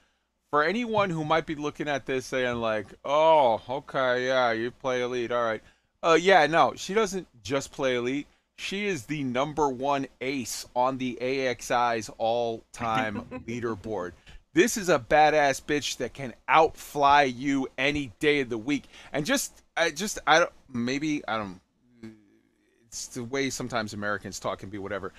[0.50, 5.02] for anyone who might be looking at this saying like, oh, okay, yeah, you play
[5.02, 5.62] elite, all right,
[6.04, 8.28] uh, yeah, no, she doesn't just play elite.
[8.58, 14.14] She is the number one ace on the AXI's all-time leaderboard.
[14.58, 18.86] This is a badass bitch that can outfly you any day of the week.
[19.14, 21.62] And just, I just, I don't, maybe I don't.
[22.88, 25.14] It's the way sometimes Americans talk and be whatever.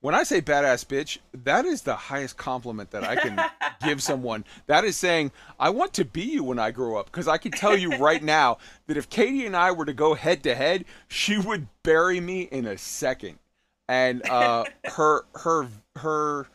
[0.00, 3.40] When I say badass bitch, that is the highest compliment that I can
[3.84, 4.44] give someone.
[4.68, 7.06] That is saying, I want to be you when I grow up.
[7.06, 10.14] Because I can tell you right now that if Katie and I were to go
[10.14, 13.40] head to head, she would bury me in a second.
[13.88, 16.46] And uh, her, her, her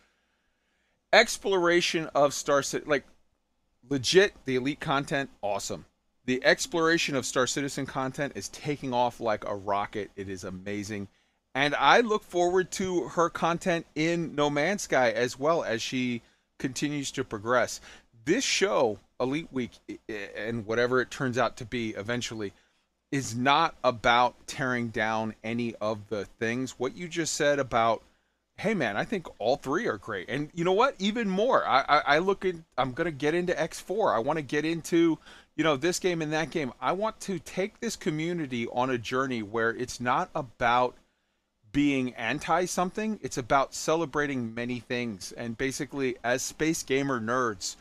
[1.12, 3.06] exploration of Star Citizen, like
[3.89, 5.86] legit, the elite content, awesome.
[6.26, 10.12] The exploration of Star Citizen content is taking off like a rocket.
[10.15, 11.08] It is amazing.
[11.56, 16.22] And I look forward to her content in No Man's Sky as well as she
[16.60, 17.82] continues to progress.
[18.26, 19.72] This show, Elite Week,
[20.38, 22.54] and whatever it turns out to be eventually,
[23.12, 26.76] is not about tearing down any of the things.
[26.78, 28.04] What you just said about
[28.60, 30.30] hey man, I think all three are great.
[30.30, 30.95] And you know what?
[31.00, 34.13] Even more, I I, I look at I'm gonna get into X4.
[34.13, 35.17] I want to get into
[35.56, 36.74] you know this game and that game.
[36.82, 40.95] I want to take this community on a journey where it's not about
[41.72, 43.19] being anti something.
[43.22, 45.32] It's about celebrating many things.
[45.32, 47.76] And basically, as space gamer nerds,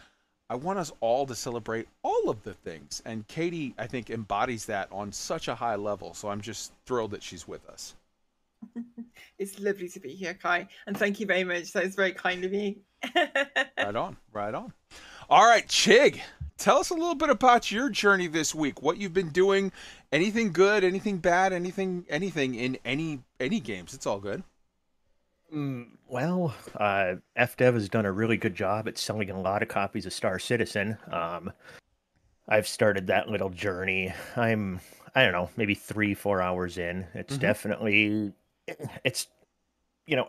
[0.51, 3.03] I want us all to celebrate all of the things.
[3.05, 6.15] And Katie, I think, embodies that on such a high level.
[6.15, 7.95] So I'm just thrilled that she's with us.
[9.39, 11.73] It's lovely to be here, Kai, and thank you very much.
[11.73, 12.77] That is very kind of you.
[13.15, 14.73] Right on, right on.
[15.31, 16.21] All right, Chig,
[16.57, 18.83] tell us a little bit about your journey this week.
[18.83, 19.71] What you've been doing,
[20.13, 23.95] anything good, anything bad, anything anything in any any games.
[23.95, 24.43] It's all good.
[25.55, 29.69] Mm, well, uh, FDev has done a really good job at selling a lot of
[29.69, 30.99] copies of Star Citizen.
[31.11, 31.53] Um,
[32.49, 34.13] I've started that little journey.
[34.37, 34.81] I'm,
[35.15, 37.07] I don't know, maybe three, four hours in.
[37.15, 37.41] It's Mhm.
[37.41, 38.33] definitely,
[39.05, 39.29] it's,
[40.07, 40.29] you know,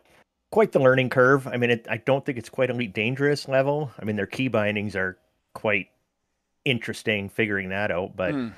[0.51, 1.47] quite the learning curve.
[1.47, 3.91] I mean, it, I don't think it's quite elite dangerous level.
[3.99, 5.17] I mean, their key bindings are
[5.53, 5.87] quite
[6.65, 8.33] interesting figuring that out, but.
[8.33, 8.49] Hmm.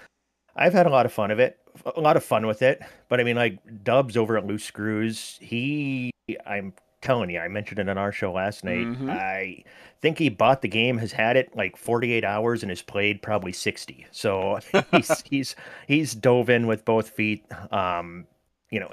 [0.55, 1.59] I've had a lot of fun of it,
[1.95, 2.81] a lot of fun with it.
[3.09, 6.11] But I mean, like Dubs over at Loose Screws, he,
[6.45, 8.85] I'm telling you, I mentioned it on our show last night.
[8.85, 9.09] Mhm.
[9.09, 9.63] I
[10.01, 13.51] think he bought the game, has had it like 48 hours, and has played probably
[13.51, 14.05] 60.
[14.11, 14.59] So
[14.91, 15.55] he's he's
[15.87, 17.45] he's dove in with both feet.
[17.71, 18.27] Um,
[18.69, 18.89] you know,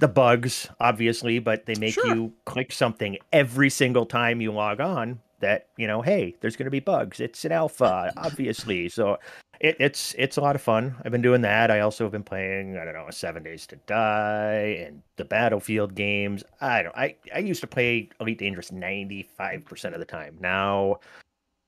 [0.00, 2.06] the bugs obviously, but they make Sure.
[2.14, 5.20] you click something every single time you log on.
[5.40, 7.18] that you know, hey, there's going to be bugs.
[7.20, 8.88] It's an alpha, obviously.
[8.90, 9.16] So
[9.60, 10.96] it, it's it's a lot of fun.
[11.04, 11.70] I've been doing that.
[11.70, 12.76] I also have been playing.
[12.76, 16.44] I don't know, Seven Days to Die and the Battlefield games.
[16.60, 16.94] I don't.
[16.96, 20.36] I I used to play Elite Dangerous ninety five percent of the time.
[20.40, 21.00] Now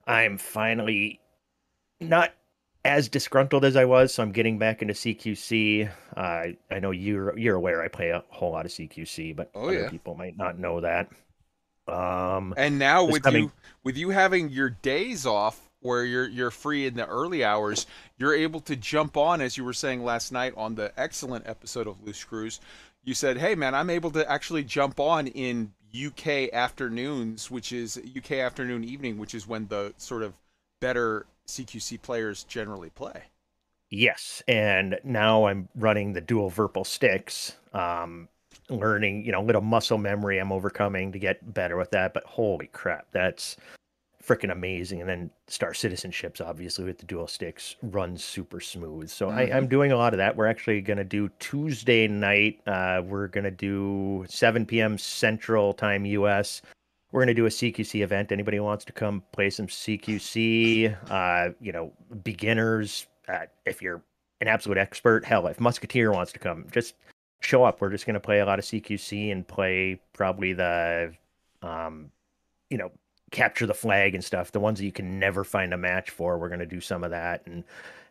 [0.07, 1.21] I'm finally
[2.01, 2.35] not
[2.85, 5.89] as disgruntled as I was, so I'm getting back into CQC.
[6.17, 6.21] Uh,
[6.71, 9.83] I know you're you're aware I play a whole lot of CQC, but Oh, other
[9.83, 9.91] yeah.
[9.91, 11.09] people might not know that.
[11.89, 13.53] Um, And now with coming- you
[13.83, 17.87] with you having your days off where you're you're free in the early hours,
[18.19, 21.87] you're able to jump on as you were saying last night on the excellent episode
[21.89, 22.61] of Loose Screws.
[23.05, 28.01] You said, "Hey man, I'm able to actually jump on in UK afternoons, which is
[28.17, 30.35] UK afternoon evening, which is when the sort of
[30.81, 33.25] better CQC players generally play."
[33.91, 37.57] Yes, and now I'm running the dual Virpil sticks.
[37.75, 38.29] Um,
[38.71, 42.15] learning, you know, little muscle memory I'm overcoming to get better with that.
[42.15, 43.57] But holy crap, that's
[44.25, 45.01] freaking amazing!
[45.01, 49.11] And then Star Citizen ships, obviously with the dual sticks, runs super smooth.
[49.11, 50.37] So I, I'm doing a lot of that.
[50.37, 52.61] We're actually gonna do Tuesday night.
[52.67, 54.97] Uh, we're gonna do 7 p.m.
[54.97, 56.63] Central Time U.S.
[57.13, 58.33] We're gonna do a CQC event.
[58.33, 61.93] Anybody who wants to come play some CQC, uh, you know,
[62.25, 63.07] beginners.
[63.29, 64.03] Uh, if you're
[64.41, 66.95] an absolute expert, hell, if Musketeer wants to come, just
[67.41, 67.83] show up.
[67.83, 71.13] We're just gonna play a lot of CQC and play probably the,
[71.61, 72.11] um,
[72.71, 72.91] you know,
[73.31, 74.51] capture the flag and stuff.
[74.51, 76.39] The ones that you can never find a match for.
[76.39, 77.63] We're gonna do some of that and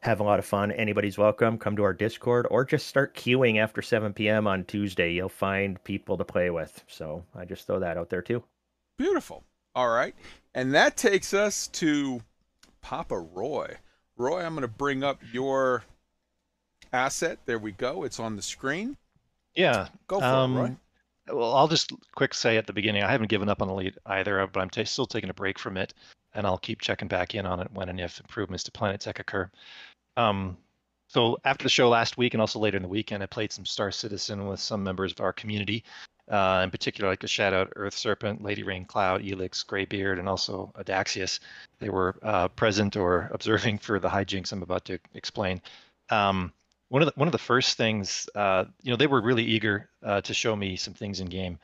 [0.02, 0.72] have a lot of fun.
[0.72, 1.58] Anybody's welcome.
[1.58, 4.46] Come to our Discord or just start queuing after 7 p.m.
[4.46, 5.12] on Tuesday.
[5.12, 6.84] You'll find people to play with.
[6.88, 8.44] So I just throw that out there too.
[9.02, 9.44] Beautiful.
[9.74, 10.14] All right.
[10.54, 12.22] And that takes us to
[12.82, 13.78] Papa Roy.
[14.16, 15.84] Roy, I'm going to bring up your
[16.94, 17.40] asset.
[17.48, 18.04] There we go.
[18.04, 18.96] It's on the screen.
[19.56, 19.88] Yeah.
[20.08, 20.76] Go for um, it, Roy.
[21.34, 24.46] Well, I'll just quick say at the beginning, I haven't given up on Elite either,
[24.46, 25.96] but I'm ta still taking a break from it,
[26.36, 29.20] and I'll keep checking back in on it when and if improvements to Planet Tech
[29.20, 29.50] occur.
[30.16, 30.58] Um,
[31.08, 33.66] so after the show last week and also later in the weekend, I played some
[33.66, 35.84] Star Citizen with some members of our community.
[36.30, 40.30] Uh, in particular, like a shout out Earth Serpent, Lady Rain Cloud, Elix, Greybeard, and
[40.30, 41.40] also Adaxius.
[41.80, 45.62] They were uh, present or observing for the hijinks I'm about to explain.
[46.10, 46.54] Um,
[46.90, 49.90] one of the one of the first things, uh, you know, they were really eager
[50.04, 51.58] uh, to show me some things in game.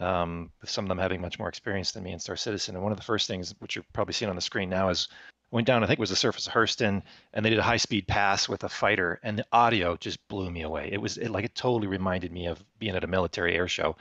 [0.00, 2.82] Um, with some of them having much more experience than me in Star Citizen, and
[2.82, 5.08] one of the first things, which you're probably seeing on the screen now, is
[5.54, 5.84] went down.
[5.84, 7.00] I think it was the surface of Hurston,
[7.32, 10.62] and they did a high-speed pass with a fighter, and the audio just blew me
[10.62, 10.90] away.
[10.90, 13.96] It was it, like it totally reminded me of being at a military air show.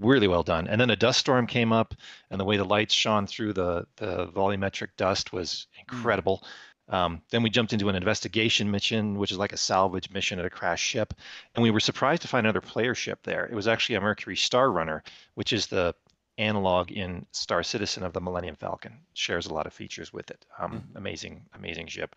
[0.00, 0.66] Really well done.
[0.66, 1.94] And then a dust storm came up,
[2.30, 6.42] and the way the lights shone through the the volumetric dust was incredible.
[6.88, 10.46] Um, then we jumped into an investigation mission, which is like a salvage mission at
[10.46, 11.12] a crashed ship,
[11.54, 13.44] and we were surprised to find another player ship there.
[13.44, 15.02] It was actually a Mercury Star Runner,
[15.34, 15.94] which is the
[16.38, 18.98] analog in Star Citizen of the Millennium Falcon.
[19.14, 20.44] Shares a lot of features with it.
[20.58, 22.16] Um, Amazing, amazing ship.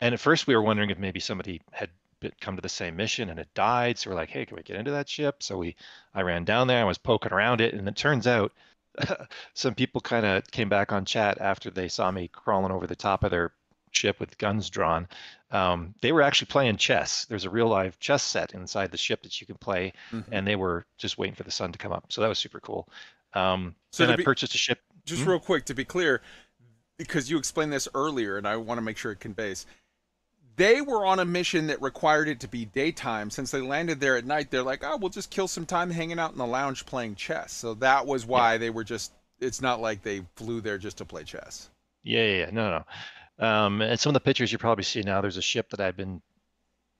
[0.00, 1.90] And at first, we were wondering if maybe somebody had
[2.40, 3.98] come to the same mission and had died.
[3.98, 5.42] So we're like, hey, can we get into that ship?
[5.42, 5.76] So we,
[6.14, 6.80] I ran down there.
[6.80, 8.52] I was poking around it, and it turns out
[9.54, 12.96] some people kind of came back on chat after they saw me crawling over the
[12.96, 13.52] top of their
[13.92, 15.08] ship with guns drawn.
[15.50, 17.24] Um, they were actually playing chess.
[17.24, 20.32] There's a real live chess set inside the ship that you can play, Mm-hmm.
[20.32, 22.06] and they were just waiting for the sun to come up.
[22.10, 22.88] So that was super cool.
[23.34, 24.80] Um, So then to I be- purchased a ship.
[25.04, 25.30] Just Hmm?
[25.30, 26.20] real quick to be clear,
[26.98, 29.64] because you explained this earlier, and I want to make sure it conveys.
[30.56, 33.30] They were on a mission that required it to be daytime.
[33.30, 36.18] Since they landed there at night, they're like, "Oh, we'll just kill some time hanging
[36.18, 39.12] out in the lounge playing chess." So that was why they were just.
[39.40, 41.70] It's not like they flew there just to play chess.
[42.02, 42.50] Yeah, yeah, yeah.
[42.50, 42.84] No,
[43.38, 43.46] no.
[43.46, 45.96] Um, and some of the pictures you probably see now, there's a ship that I've
[45.96, 46.20] been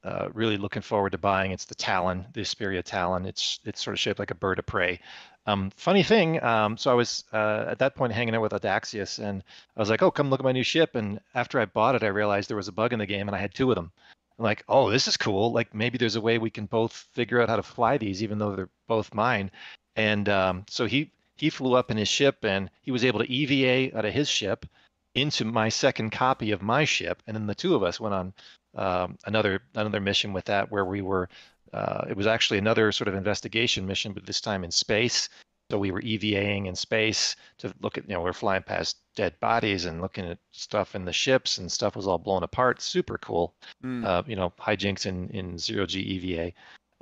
[0.04, 1.50] uh, really looking forward to buying.
[1.50, 3.26] It's the Talon, the Esperia Talon.
[3.26, 5.00] It's it's sort of shaped like a bird of prey.
[5.46, 9.18] Um, funny thing, um, so I was uh, at that point hanging out with Adaxius,
[9.18, 9.42] and
[9.76, 12.02] I was like, "Oh, come look at my new ship." And after I bought it,
[12.02, 13.90] I realized there was a bug in the game, and I had two of them.
[14.38, 15.52] I'm like, "Oh, this is cool.
[15.52, 18.38] Like maybe there's a way we can both figure out how to fly these, even
[18.38, 19.50] though they're both mine."
[19.96, 23.30] And um, so he he flew up in his ship, and he was able to
[23.30, 24.66] EVA out of his ship
[25.14, 28.32] into my second copy of my ship, and then the two of us went on
[28.74, 31.28] um, another another mission with that, where we were.
[31.72, 35.28] Uh, it was actually another sort of investigation mission, but this time in space.
[35.70, 39.38] So we were EVAing in space to look at, you know, we're flying past dead
[39.38, 42.80] bodies and looking at stuff in the ships, and stuff was all blown apart.
[42.80, 43.54] Super cool.
[43.84, 44.02] Mm.
[44.02, 46.52] Uh, you know, hijinks in in zero G EVA.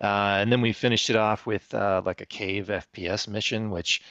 [0.03, 4.03] Uh, and then we finished it off with uh, like a cave FPS mission, which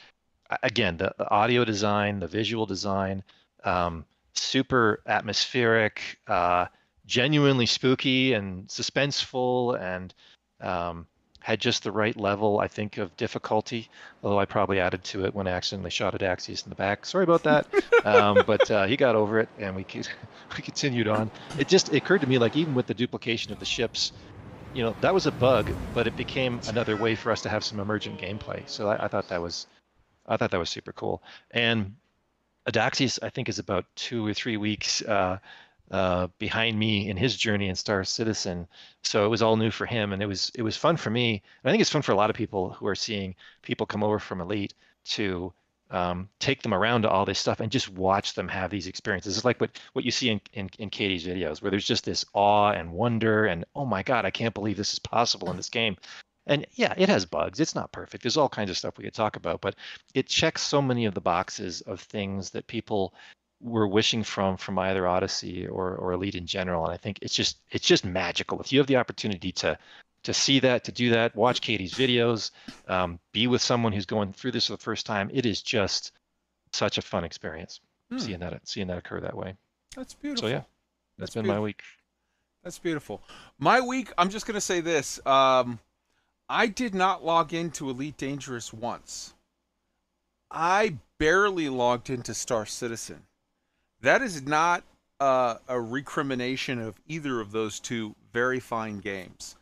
[0.62, 3.22] again, the, the audio design, the visual design,
[3.64, 4.04] um,
[4.34, 6.66] super atmospheric, uh,
[7.06, 10.14] genuinely spooky and suspenseful, and
[10.60, 11.06] um,
[11.40, 13.88] had just the right level, I think, of difficulty.
[14.22, 17.06] Although I probably added to it when I accidentally shot at Axius in the back.
[17.06, 17.68] Sorry about that.
[18.04, 21.30] um, but uh, he got over it, and we we continued on.
[21.56, 24.12] It just it occurred to me like even with the duplication of the ships,
[24.72, 27.64] you know, that was a bug, but it became another way for us to have
[27.64, 28.68] some emergent gameplay.
[28.68, 29.66] So I, I thought that was
[30.26, 31.22] I thought that was super cool.
[31.52, 31.94] And
[32.68, 35.38] Adaxius, I think, is about two or three weeks uh,
[35.90, 38.66] uh, behind me in his journey in Star Citizen.
[39.02, 41.42] So it was all new for him, and it was it was fun for me.
[41.62, 44.02] And I think it's fun for a lot of people who are seeing people come
[44.02, 44.74] over from Elite
[45.06, 45.52] to
[45.90, 49.36] um, take them around to all this stuff and just watch them have these experiences.
[49.36, 52.24] It's like what what you see in, in in Katie's videos, where there's just this
[52.32, 55.70] awe and wonder and oh my god, I can't believe this is possible in this
[55.70, 55.96] game.
[56.48, 57.58] And yeah, it has bugs.
[57.60, 58.22] It's not perfect.
[58.22, 59.74] There's all kinds of stuff we could talk about, but
[60.14, 63.14] it checks so many of the boxes of things that people
[63.60, 66.84] were wishing from from either Odyssey or or Elite in general.
[66.84, 68.60] And I think it's just it's just magical.
[68.60, 69.78] If you have the opportunity to
[70.22, 72.50] to see that, to do that, watch Katie's videos,
[72.88, 76.12] um, be with someone who's going through this for the first time, it is just
[76.72, 77.80] such a fun experience
[78.10, 78.18] Hmm.
[78.18, 79.56] seeing that seeing that occur that way.
[79.94, 80.48] That's beautiful.
[80.48, 80.62] So yeah,
[81.18, 81.82] That's that's been my week.
[82.62, 83.22] That's beautiful.
[83.58, 85.24] My week, I'm just gonna say this.
[85.26, 85.78] Um,
[86.48, 89.34] I did not log into Elite Dangerous once.
[90.50, 93.22] I barely logged into Star Citizen.
[94.06, 94.84] That is not
[95.18, 99.56] uh, a recrimination of either of those two very fine games.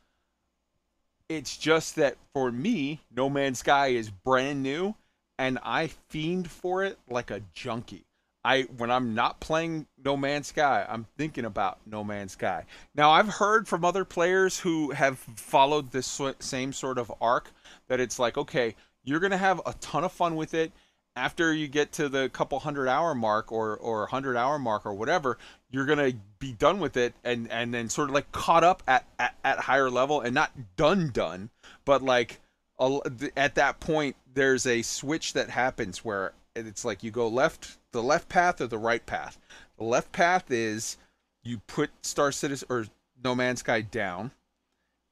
[1.30, 4.96] It's just that for me, No Man's Sky is brand new,
[5.38, 8.04] and I fiend for it like a junkie.
[8.44, 12.66] I when I'm not playing No Man's Sky, I'm thinking about No Man's Sky.
[12.94, 17.50] Now I've heard from other players who have followed this same sort of arc
[17.88, 18.74] that it's like, okay,
[19.04, 20.70] you're gonna have a ton of fun with it.
[21.16, 24.94] After you get to the couple hundred hour mark or or hundred hour mark or
[24.94, 25.38] whatever,
[25.70, 29.06] you're gonna be done with it and and then sort of like caught up at
[29.18, 31.50] at, at higher level and not done done,
[31.84, 32.40] but like
[32.80, 33.00] a
[33.36, 38.02] at that point there's a switch that happens where it's like you go left the
[38.02, 39.38] left path or the right path.
[39.78, 40.96] The left path is
[41.44, 42.86] you put star citizen or
[43.22, 44.32] no man's sky down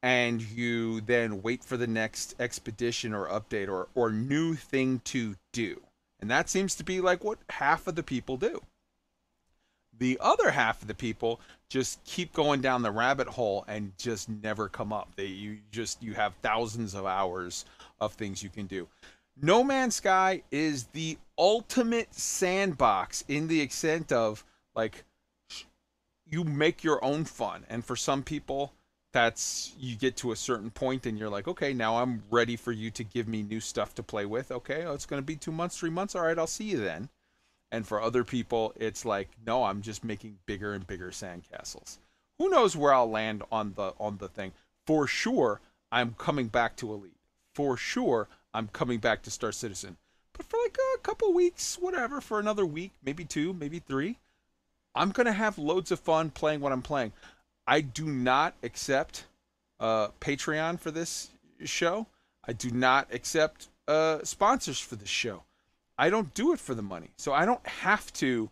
[0.02, 5.36] and you then wait for the next expedition or update or or new thing to
[5.52, 5.80] do
[6.22, 8.62] and that seems to be like what half of the people do.
[9.98, 14.28] The other half of the people just keep going down the rabbit hole and just
[14.28, 15.08] never come up.
[15.16, 17.66] They you just you have thousands of hours
[18.00, 18.88] of things you can do.
[19.40, 24.44] No Man's Sky is the ultimate sandbox in the extent of
[24.76, 25.04] like
[26.24, 27.66] you make your own fun.
[27.68, 28.72] And for some people
[29.12, 32.72] that's you get to a certain point and you're like okay now I'm ready for
[32.72, 34.50] you to give me new stuff to play with.
[34.50, 36.14] Okay oh, it's going to be 2 months 3 months.
[36.14, 37.08] All right I'll see you then.
[37.70, 41.98] And for other people it's like no I'm just making bigger and bigger sandcastles.
[42.38, 44.52] Who knows where I'll land on the on the thing.
[44.86, 45.60] For sure
[45.90, 47.16] I'm coming back to Elite.
[47.54, 49.96] For sure I'm coming back to Star Citizen.
[50.32, 54.18] But for like a couple weeks, whatever, for another week, maybe two, maybe three,
[54.94, 57.12] I'm to have loads of fun playing what I'm playing.
[57.66, 59.24] I do not accept
[59.80, 61.30] uh, Patreon for this
[61.64, 62.06] show.
[62.46, 65.44] I do not accept uh, sponsors for this show.
[65.98, 67.10] I don't do it for the money.
[67.16, 68.50] So I don't have to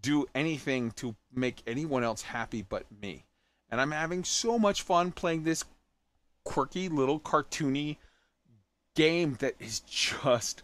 [0.00, 3.24] do anything to make anyone else happy but me.
[3.70, 5.64] And I'm having so much fun playing this
[6.44, 7.96] quirky little cartoony
[8.94, 10.62] game that is just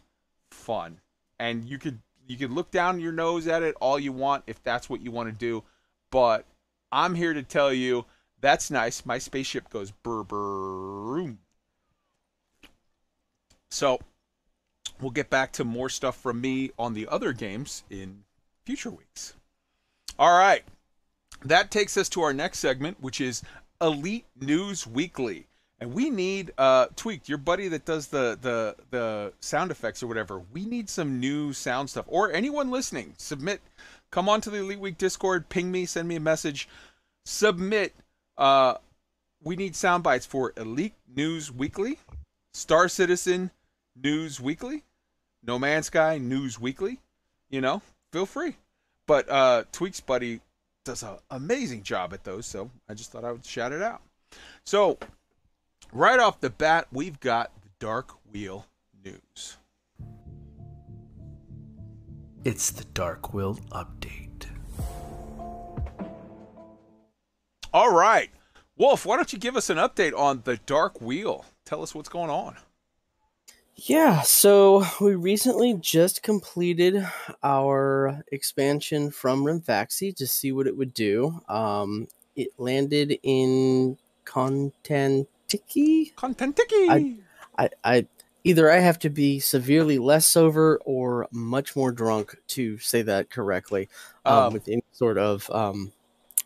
[0.51, 1.01] fun.
[1.39, 4.63] And you could you could look down your nose at it all you want if
[4.63, 5.65] that's what you want to do,
[6.11, 6.45] but
[6.91, 8.05] I'm here to tell you
[8.41, 9.05] that's nice.
[9.05, 11.35] My spaceship goes brr brr.
[13.71, 14.01] So
[15.01, 18.25] we'll get back to more stuff from me on the other games in
[18.65, 19.35] future weeks.
[20.19, 20.65] All right.
[21.45, 23.43] That takes us to our next segment, which is
[23.81, 25.47] Elite News Weekly.
[25.81, 30.09] And we need uh Tweaked, your buddy that does the the the sound effects or
[30.09, 30.43] whatever.
[30.53, 32.07] We need some new sound stuff.
[32.09, 33.61] Or anyone listening, submit
[34.11, 36.69] come on to the Elite Week Discord, ping me, send me a message.
[37.25, 37.95] Submit
[38.37, 38.75] uh
[39.43, 41.99] we need sound bites for Elite News Weekly,
[42.53, 43.51] Star Citizen
[43.95, 44.85] News Weekly,
[45.43, 47.01] No Man's Sky News Weekly.
[47.51, 47.83] You know,
[48.13, 48.57] feel free.
[49.07, 50.41] But uh Tweaks buddy
[50.85, 54.01] does an amazing job at those, so I just thought I would shout it out.
[54.65, 54.99] So
[55.93, 58.67] right off the bat, we've got the Dark Wheel
[59.05, 59.58] News.
[62.49, 64.47] It's the Dark Wheel update.
[67.75, 68.31] All right.
[68.75, 71.45] Wolf, why don't you give us an update on the Dark Wheel?
[71.67, 72.57] Tell us what's going on.
[73.77, 77.07] Yeah, so we recently just completed
[77.43, 81.43] our expansion from Rimfaxi to see what it would do.
[81.51, 86.15] Um, it landed in content Contentiki.
[86.15, 87.19] Contentiki.
[87.59, 88.07] I, I
[88.45, 93.31] either I have to be severely less sober or much more drunk to say that
[93.31, 93.89] correctly
[94.25, 95.93] um, Um, with any sort of um,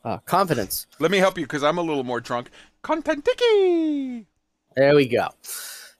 [0.05, 0.87] uh, confidence.
[0.99, 2.51] Let me help you because I'm a little more drunk.
[2.83, 4.27] Contentiki.
[4.75, 5.29] There we go.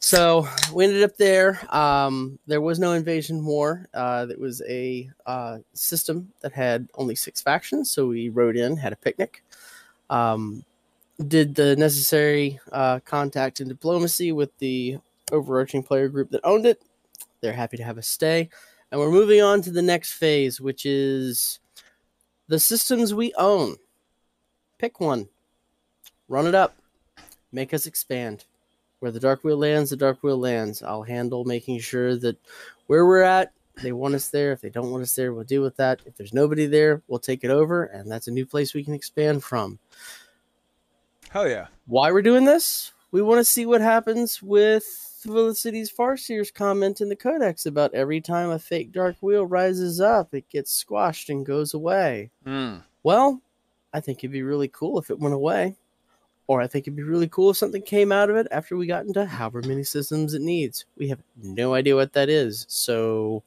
[0.01, 1.61] So we ended up there.
[1.73, 3.87] Um, there was no invasion war.
[3.95, 7.91] Uh, it was a uh, system that had only six factions.
[7.93, 9.45] So we rode in, had a picnic,
[10.11, 10.65] um,
[11.29, 14.99] did the necessary uh, contact and diplomacy with the
[15.33, 16.83] overarching player group that owned it.
[17.41, 18.49] They're happy to have us stay.
[18.91, 21.59] And we're moving on to the next phase, which is
[22.47, 23.77] the systems we own.
[24.79, 25.29] Pick one,
[26.29, 26.77] run it up,
[27.51, 28.45] make us expand.
[29.01, 30.81] Where the dark wheel lands, the dark wheel lands.
[30.81, 32.37] I'll handle making sure that
[32.87, 33.53] where we're at,
[33.83, 34.53] they want us there.
[34.53, 36.01] If they don't want us there, we'll deal with that.
[36.07, 38.95] If there's nobody there, we'll take it over, and that's a new place we can
[38.95, 39.81] expand from.
[41.31, 41.67] Hell yeah.
[41.87, 42.93] Why we're doing this?
[43.11, 44.85] We want to see what happens with
[45.23, 50.35] Felicity's Farseer's comment in the Codex about every time a fake dark wheel rises up,
[50.35, 52.31] it gets squashed and goes away.
[52.45, 52.83] Mm.
[53.05, 53.41] Well,
[53.95, 55.77] I think it'd be really cool if it went away.
[56.49, 58.87] Or I think it'd be really cool if something came out of it after we
[58.87, 60.87] got into however many systems it needs.
[60.99, 62.67] We have no idea what that is.
[62.69, 63.45] So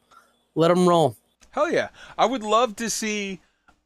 [0.55, 1.17] let them roll.
[1.51, 1.89] Hell yeah.
[2.17, 3.41] I would love to see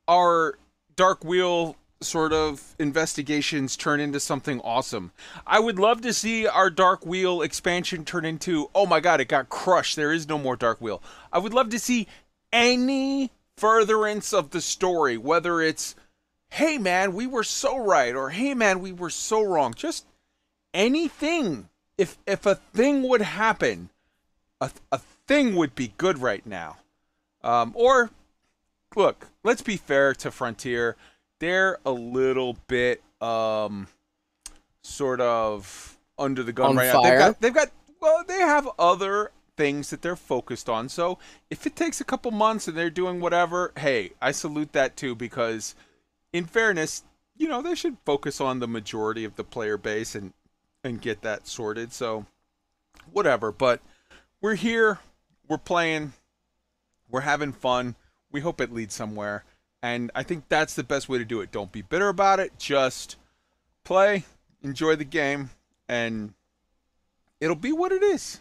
[0.07, 0.59] our
[0.95, 5.11] Dark Wheel sort of investigations turn into something awesome.
[5.45, 9.25] I would love to see our Dark Wheel expansion turn into, oh my god, it
[9.25, 9.95] got crushed.
[9.95, 11.01] There is no more Dark Wheel.
[11.33, 12.07] I would love to see
[12.53, 15.93] any furtherance of the story, whether it's,
[16.51, 19.73] hey man, we were so right, or hey man, we were so wrong.
[19.73, 20.05] Just
[20.73, 21.67] anything.
[21.97, 23.89] If if a thing would happen,
[24.61, 26.77] a, a thing would be good right now.
[27.43, 28.09] Um, or,
[28.95, 30.95] look, let's be fair to Frontier.
[31.39, 33.87] They're a little bit, um,
[34.81, 37.01] sort of under the gun On right now.
[37.01, 37.71] They've got, they've got,
[38.01, 40.87] well, they have other things that they're focused on.
[40.87, 41.19] So
[41.49, 45.15] if it takes a couple months and they're doing whatever, hey, I salute that too
[45.15, 45.75] because,
[46.31, 47.03] in fairness,
[47.37, 50.33] you know they should focus on the majority of the player base and
[50.83, 51.91] and get that sorted.
[51.91, 52.25] So,
[53.11, 53.51] whatever.
[53.51, 53.81] But
[54.41, 54.99] we're here,
[55.47, 56.13] we're playing,
[57.09, 57.95] we're having fun.
[58.31, 59.43] We hope it leads somewhere.
[59.81, 61.51] And I think that's the best way to do it.
[61.51, 62.51] Don't be bitter about it.
[62.57, 63.15] Just
[63.83, 64.25] play,
[64.61, 65.51] enjoy the game,
[65.87, 66.33] and
[67.39, 68.39] it'll be what it is.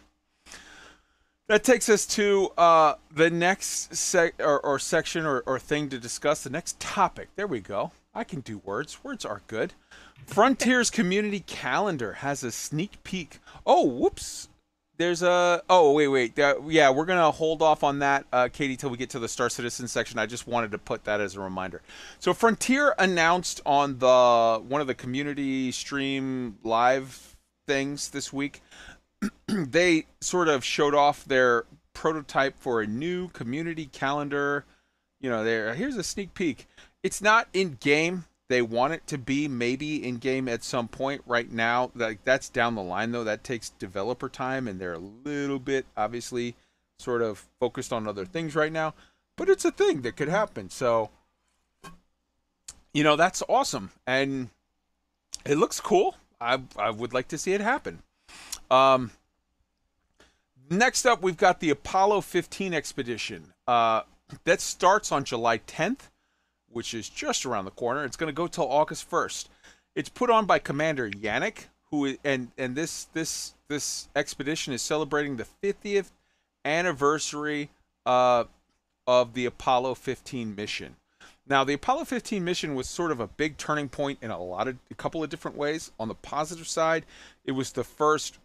[1.47, 5.97] That takes us to uh, the next sec- or, or section or, or thing to
[5.97, 6.43] discuss.
[6.43, 7.29] The next topic.
[7.35, 7.91] There we go.
[8.13, 9.03] I can do words.
[9.03, 9.73] Words are good.
[10.27, 13.39] Frontiers Community Calendar has a sneak peek.
[13.65, 14.49] Oh, whoops.
[14.99, 15.63] There's a.
[15.67, 16.33] Oh, wait, wait.
[16.37, 19.49] Yeah, we're to hold off on that, uh, Katie, till we get to the Star
[19.49, 20.19] Citizen section.
[20.19, 21.81] I just wanted to put that as a reminder.
[22.19, 28.61] So, Frontier announced on the one of the community stream live things this week
[29.47, 34.65] they sort of showed off their prototype for a new community calendar.
[35.19, 36.67] You know, there here's a sneak peek.
[37.03, 38.25] It's not in game.
[38.49, 41.21] They want it to be maybe in game at some point.
[41.27, 43.23] Right now, like that's down the line though.
[43.23, 46.55] That takes developer time, and they're a little bit obviously
[46.97, 48.95] sort of focused on other things right now.
[49.37, 50.69] But it's a thing that could happen.
[50.69, 51.11] So,
[52.91, 54.49] you know, that's awesome, and
[55.45, 56.15] it looks cool.
[56.41, 58.01] I I would like to see it happen.
[58.71, 59.11] Um,
[60.69, 63.53] next up, we've got the Apollo 15 expedition.
[63.67, 64.01] Uh,
[64.43, 66.08] that starts on July 10th,
[66.71, 68.03] which is just around the corner.
[68.03, 69.47] It's going to go till August 1st.
[69.95, 75.37] It's put on by Commander Yannick, who and and this this this expedition is celebrating
[75.37, 76.11] the 50th
[76.65, 77.69] anniversary
[78.05, 78.45] uh,
[79.07, 80.95] of the Apollo 15 mission.
[81.47, 84.67] Now, the Apollo 15 mission was sort of a big turning point in a lot
[84.67, 85.91] of a couple of different ways.
[85.99, 87.05] On the positive side,
[87.43, 88.37] it was the first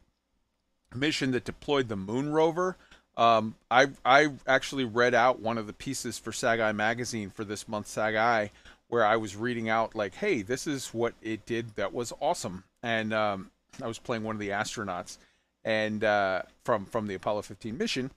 [0.95, 2.77] mission that deployed the moon rover.
[3.17, 7.69] Um, I I actually read out one of the pieces for Sag-Eye magazine for this
[7.69, 8.51] month's Sag-Eye,
[8.89, 12.65] where I was reading out like, hey, this is what it did that was awesome,
[12.83, 13.51] and um,
[13.83, 15.19] I was playing one of the astronauts,
[15.65, 18.11] and uh, from from the Apollo 15 mission,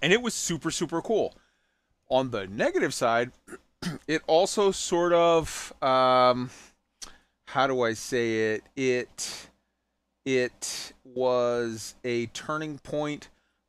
[0.00, 1.34] and it was super super cool.
[2.10, 3.32] On the negative side,
[4.06, 6.48] it also sort of um,
[7.48, 8.62] how do I say it?
[8.74, 9.48] It
[10.24, 13.28] it was a turning point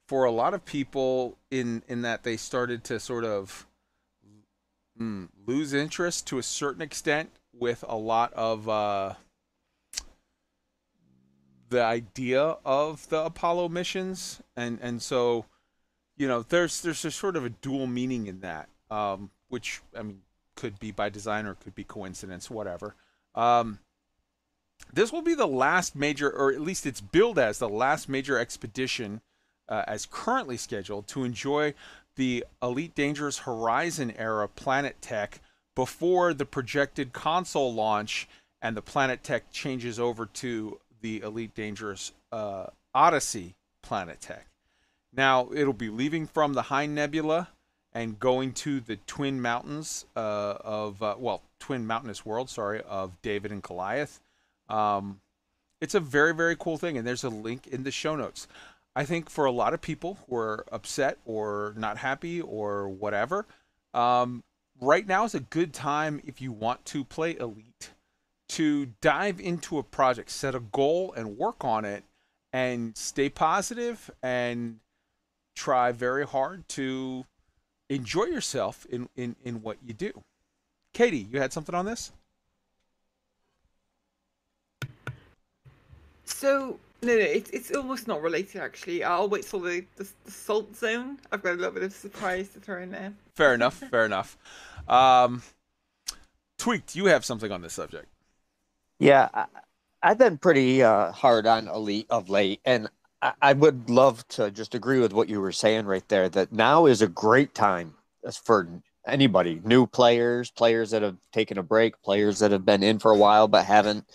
[0.09, 3.67] for a lot of people in in that they started to sort of
[4.99, 9.13] mm, lose interest to a certain extent with a lot of uh,
[11.69, 15.45] the idea of the Apollo missions, and and so
[16.17, 20.01] you know there's there's a sort of a dual meaning in that, um, which I
[20.01, 20.21] mean
[20.55, 22.95] could be by design or could be coincidence, whatever.
[23.35, 23.77] Um,
[24.91, 28.39] this will be the last major, or at least it's billed as the last major
[28.39, 29.21] expedition
[29.69, 31.73] uh, as currently scheduled to enjoy
[32.15, 35.39] the Elite Dangerous Horizon era Planet Tech
[35.75, 38.27] before the projected console launch
[38.61, 44.47] and the Planet Tech changes over to the Elite Dangerous uh, Odyssey Planet Tech.
[45.15, 47.49] Now, it'll be leaving from the High Nebula
[47.93, 53.19] and going to the Twin Mountains uh, of, uh, well, Twin Mountainous World, sorry, of
[53.21, 54.19] David and Goliath.
[54.67, 55.21] Um,
[55.81, 58.47] it's a very, very cool thing, and there's a link in the show notes.
[58.95, 63.45] I think for a lot of people who are upset or not happy or whatever,
[63.93, 64.43] um,
[64.81, 67.91] right now is a good time if you want to play Elite
[68.49, 72.03] to dive into a project, set a goal, and work on it,
[72.51, 74.79] and stay positive and
[75.55, 77.25] try very hard to
[77.89, 80.23] enjoy yourself in, in, in what you do.
[80.93, 82.11] Katie, you had something on this?
[86.25, 89.03] So no, no, it's it's almost not related actually.
[89.03, 91.17] I'll wait till the, the the salt zone.
[91.31, 93.13] I've got a little bit of surprise to throw in there.
[93.35, 93.75] Fair enough.
[93.75, 94.37] fair enough.
[94.87, 95.41] Um,
[96.57, 98.07] Tweaked, you have something on this subject.
[98.99, 99.45] Yeah, I,
[100.03, 102.89] I've been pretty uh, hard on Elite of late, and
[103.21, 106.27] I, I would love to just agree with what you were saying right there.
[106.27, 107.93] That now is a great time
[108.25, 108.67] as for
[109.07, 113.11] anybody, new players, players that have taken a break, players that have been in for
[113.11, 114.05] a while but haven't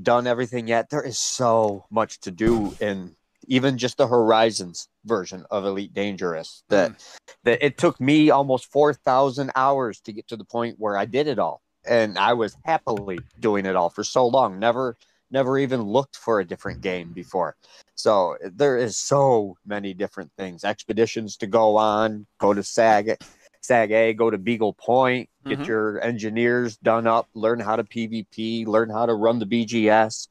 [0.00, 0.90] done everything yet.
[0.90, 3.14] There is so much to do in
[3.46, 7.18] even just the Horizons version of Elite Dangerous that mm.
[7.44, 11.26] that it took me almost 4,000 hours to get to the point where I did
[11.26, 11.62] it all.
[11.86, 14.58] And I was happily doing it all for so long.
[14.58, 14.96] Never
[15.30, 17.56] never even looked for a different game before.
[17.94, 23.16] So there is so many different things, expeditions to go on, go to SAG
[23.62, 25.68] SAG A, go to Beagle Point, get mm-hmm.
[25.68, 30.28] your engineers done up, learn how to PvP, learn how to run the BGS.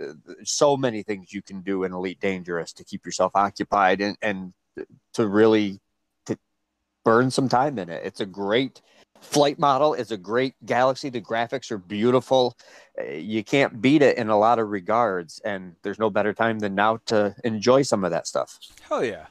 [0.00, 0.12] Uh,
[0.44, 4.52] so many things you can do in Elite Dangerous to keep yourself occupied and, and
[5.14, 5.80] to really
[6.26, 6.38] to
[7.04, 8.02] burn some time in it.
[8.04, 8.82] It's a great
[9.20, 9.94] flight model.
[9.94, 11.08] It's a great galaxy.
[11.08, 12.56] The graphics are beautiful.
[12.98, 15.40] Uh, you can't beat it in a lot of regards.
[15.44, 18.58] And there's no better time than now to enjoy some of that stuff.
[18.88, 19.26] Hell yeah.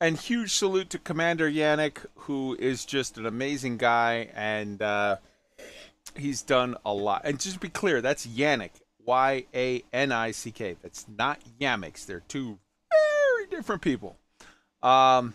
[0.00, 5.16] And huge salute to Commander Yannick, who is just an amazing guy, and uh,
[6.14, 7.22] he's done a lot.
[7.24, 8.70] And just be clear, that's Yannick,
[9.04, 10.76] Y A N I C K.
[10.82, 12.06] That's not Yamix.
[12.06, 12.58] They're two
[12.92, 14.16] very different people.
[14.84, 15.34] Um,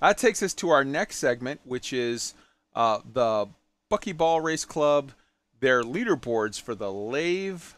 [0.00, 2.34] that takes us to our next segment, which is
[2.74, 3.46] uh, the
[3.92, 5.12] Buckyball Race Club,
[5.60, 7.76] their leaderboards for the Lave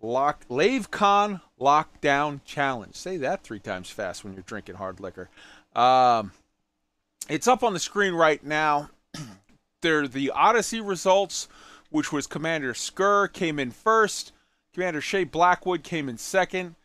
[0.00, 2.94] Lock LaveCon Lockdown Challenge.
[2.94, 5.28] Say that three times fast when you're drinking hard liquor.
[5.74, 6.32] Um,
[7.28, 8.90] it's up on the screen right now.
[9.82, 11.48] They're the Odyssey results,
[11.90, 14.32] which was Commander Skur came in first.
[14.72, 16.76] Commander Shay Blackwood came in second.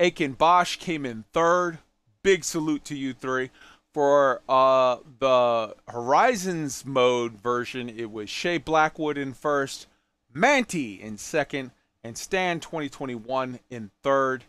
[0.00, 1.78] Aiken Bosch came in third.
[2.22, 3.50] Big salute to you three.
[3.92, 9.86] For uh, the Horizons mode version, it was Shay Blackwood in first,
[10.32, 11.72] Manti in second,
[12.04, 14.44] and Stan 2021 in third.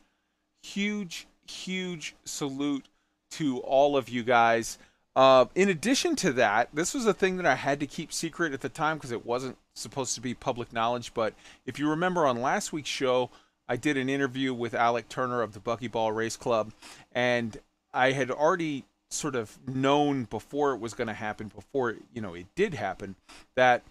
[0.62, 2.86] Huge, huge salute
[3.32, 4.78] to all of you guys.
[5.16, 8.54] Uh, in addition to that, this was a thing that I had to keep secret
[8.54, 11.14] at the time because it wasn't supposed to be public knowledge.
[11.14, 11.34] But
[11.66, 13.30] if you remember on last week's show,
[13.68, 16.74] I did an interview with Alec Turner of the Buckyball Race Club,
[17.12, 17.58] and
[17.93, 22.34] I had already sort of known before it was going to happen, before you know
[22.34, 23.16] it did happen,
[23.56, 23.84] that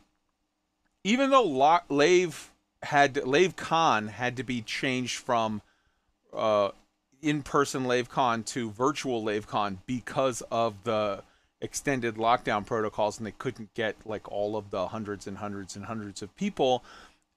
[1.05, 2.52] even though Lave
[2.83, 5.62] had LaveCon had to be changed from
[6.33, 6.70] uh,
[7.20, 11.22] in-person LaveCon to virtual LaveCon because of the
[11.61, 15.85] extended lockdown protocols, and they couldn't get like all of the hundreds and hundreds and
[15.85, 16.83] hundreds of people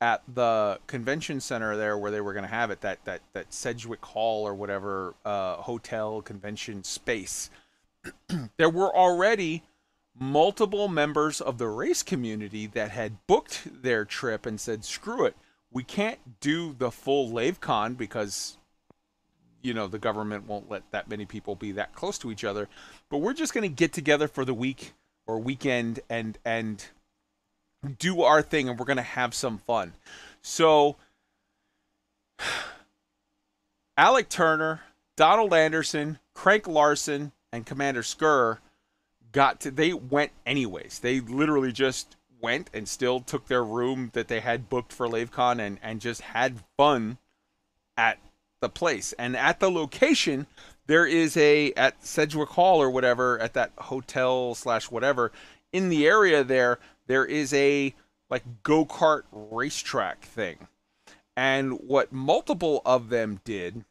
[0.02, 3.54] at the convention center there where they were going to have it that that that
[3.54, 7.50] Sedgwick Hall or whatever uh, hotel convention space.
[8.58, 9.64] there were already
[10.18, 15.36] multiple members of the race community that had booked their trip and said, screw it,
[15.72, 18.58] we can't do the full LaveCon because,
[19.62, 22.70] you know, the government won't let that many people be that close to each other.
[23.10, 24.94] But we're just going to get together for the week
[25.28, 26.86] or weekend and, and
[28.00, 29.94] do our thing and we're going to have some fun.
[30.42, 30.96] So,
[33.98, 34.82] Alec Turner,
[35.18, 38.60] Donald Anderson, Craig Larson, and Commander Skur
[39.36, 41.00] got to they went anyways.
[41.00, 45.60] They literally just went and still took their room that they had booked for LaveCon
[45.60, 47.18] and and just had fun
[47.98, 48.18] at
[48.62, 49.14] the place.
[49.20, 50.48] And at the location,
[50.88, 55.34] there is a at Sedgwick Hall or whatever at that hotel slash whatever
[55.74, 56.80] in the area there.
[57.08, 57.94] There is a
[58.30, 60.68] like go kart racetrack thing,
[61.36, 63.84] And what multiple of them did,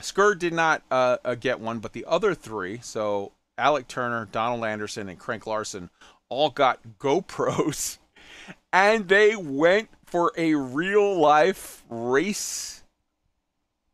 [0.00, 4.64] Skur did not uh, uh, get one, but the other three, so Alec Turner, Donald
[4.64, 5.90] Anderson, and Crank Larson,
[6.28, 7.98] all got GoPros,
[8.72, 12.82] and they went for a real life race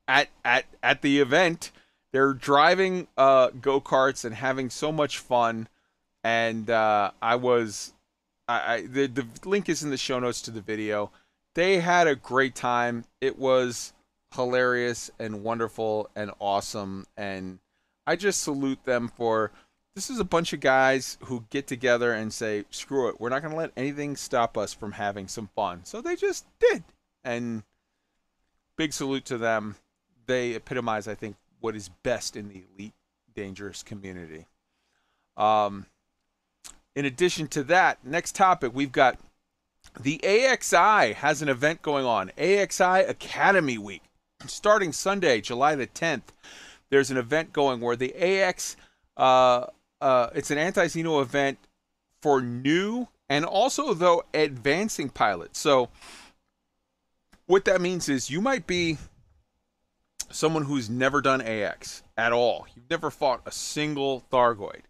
[0.08, 1.70] at at at the event.
[2.12, 5.68] They're driving uh, go karts and having so much fun,
[6.24, 7.92] and uh, I was,
[8.48, 11.10] I, I the the link is in the show notes to the video.
[11.54, 13.04] They had a great time.
[13.20, 13.92] It was
[14.34, 17.58] hilarious and wonderful and awesome, and
[18.10, 19.52] I just salute them for.
[19.94, 23.40] This is a bunch of guys who get together and say, "Screw it, we're not
[23.40, 26.82] going to let anything stop us from having some fun." So they just did,
[27.22, 27.62] and
[28.74, 29.76] big salute to them.
[30.26, 32.94] They epitomize, I think, what is best in the elite
[33.32, 34.46] dangerous community.
[35.36, 35.86] Um,
[36.96, 39.20] in addition to that, next topic we've got
[40.00, 42.32] the AXI has an event going on.
[42.36, 44.02] AXI Academy Week,
[44.48, 46.32] starting Sunday, July the 10th.
[46.90, 48.76] There's an event going where the AX,
[49.16, 49.66] uh,
[50.00, 51.58] uh, it's an anti-Xeno event
[52.20, 55.58] for new and also though advancing pilots.
[55.58, 55.88] So
[57.46, 58.98] what that means is you might be
[60.30, 62.66] someone who's never done AX at all.
[62.74, 64.82] You've never fought a single Thargoid.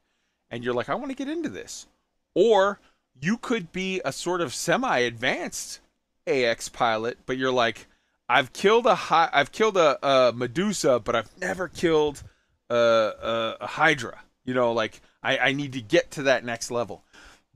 [0.50, 1.86] And you're like, I want to get into this.
[2.34, 2.80] Or
[3.20, 5.80] you could be a sort of semi-advanced
[6.26, 7.86] AX pilot, but you're like,
[8.30, 12.22] I've killed a hi- I've killed a, a Medusa, but I've never killed
[12.68, 14.20] a, a, a Hydra.
[14.44, 17.02] You know, like I, I need to get to that next level.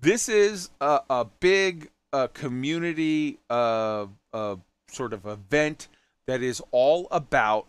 [0.01, 1.91] This is a, a big
[2.33, 4.57] community uh, uh,
[4.91, 5.89] sort of event
[6.27, 7.67] that is all about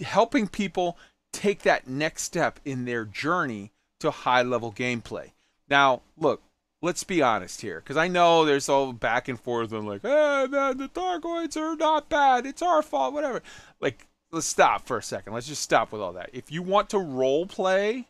[0.00, 0.96] helping people
[1.32, 5.32] take that next step in their journey to high level gameplay.
[5.68, 6.42] Now, look,
[6.82, 10.42] let's be honest here, because I know there's all back and forth and like, eh,
[10.42, 12.46] hey man, the Thargoids are not bad.
[12.46, 13.42] It's our fault, whatever.
[13.80, 15.32] Like, let's stop for a second.
[15.32, 16.30] Let's just stop with all that.
[16.32, 18.06] If you want to role play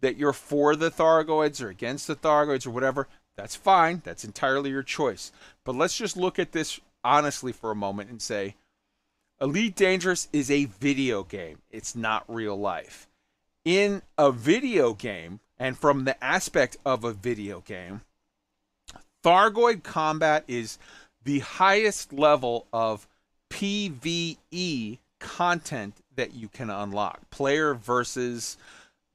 [0.00, 4.02] that you're for the Thargoids or against the Thargoids or whatever, that's fine.
[4.04, 5.32] That's entirely your choice.
[5.64, 8.56] But let's just look at this honestly for a moment and say,
[9.40, 11.58] Elite Dangerous is a video game.
[11.70, 13.08] It's not real life.
[13.64, 18.00] In a video game, and from the aspect of a video game,
[19.24, 20.76] Thargoid combat is
[21.22, 23.06] the highest level of
[23.48, 27.30] PvE content that you can unlock.
[27.30, 28.56] Player versus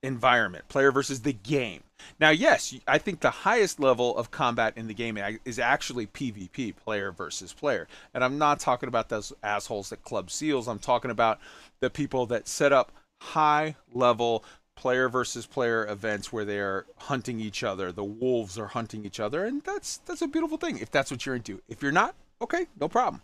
[0.01, 1.83] environment, player versus the game.
[2.17, 6.77] Now, yes, I think the highest level of combat in the game is actually PvP,
[6.77, 7.89] player versus player.
[8.13, 10.69] And I'm not talking about those assholes that club seals.
[10.69, 11.39] I'm talking about
[11.81, 14.45] the people that set up high level
[14.77, 17.91] player versus player events where they are hunting each other.
[17.91, 21.25] The wolves are hunting each other, and that's that's a beautiful thing if that's what
[21.25, 21.61] you're into.
[21.67, 23.21] If you're not, okay, no problem.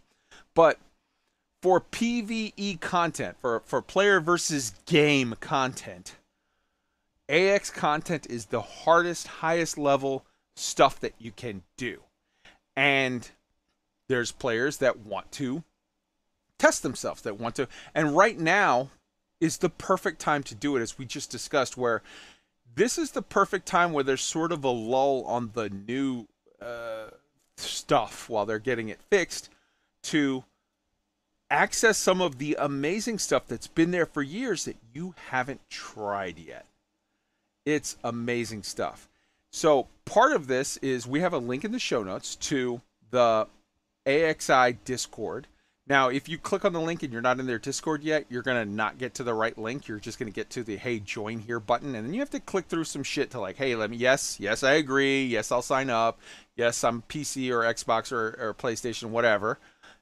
[0.54, 0.80] But
[1.62, 6.16] for PvE content, for for player versus game content,
[7.30, 10.26] AX content is the hardest, highest level
[10.56, 12.02] stuff that you can do.
[12.76, 13.30] And
[14.10, 15.64] there's players that want to
[16.58, 17.68] test themselves, that want to.
[17.96, 18.90] And right now,
[19.44, 22.02] is the perfect time to do it, as we just discussed, where
[22.76, 26.28] this is the perfect time where there's sort of a lull on the new
[26.62, 27.10] uh,
[27.58, 29.50] stuff while they're getting it fixed
[30.02, 30.46] to
[31.50, 36.40] access some of the amazing stuff that's been there for years that you haven't tried
[36.40, 36.66] yet.
[37.66, 39.10] It's amazing stuff.
[39.52, 42.82] So, part of this is we have a link in the show notes to
[43.12, 43.48] the
[44.06, 45.48] AXI Discord
[45.86, 48.42] now, if you click on the link and you're not in their Discord yet, you're
[48.42, 49.86] going to not get to the right link.
[49.86, 51.94] You're just going to get to the hey, join here button.
[51.94, 54.40] And then you have to click through some shit to like, hey, let me, yes,
[54.40, 55.26] yes, I agree.
[55.26, 56.20] Yes, I'll sign up.
[56.56, 59.60] Yes, I'm PC or Xbox or, or PlayStation, whatever.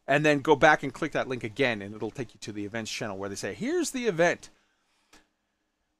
[0.07, 2.65] And then go back and click that link again, and it'll take you to the
[2.65, 4.49] events channel where they say, here's the event.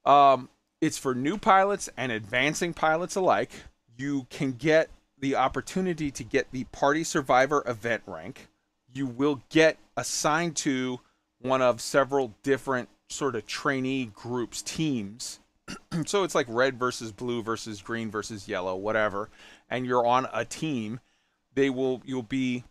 [0.05, 3.51] Um, it's for new pilots and advancing pilots alike.
[3.97, 8.47] You can get the opportunity to get the Party Survivor event rank
[8.93, 10.99] you will get assigned to
[11.39, 15.39] one of several different sort of trainee groups, teams.
[16.05, 19.29] so it's like red versus blue versus green versus yellow, whatever.
[19.69, 20.99] And you're on a team.
[21.53, 22.63] They will you'll be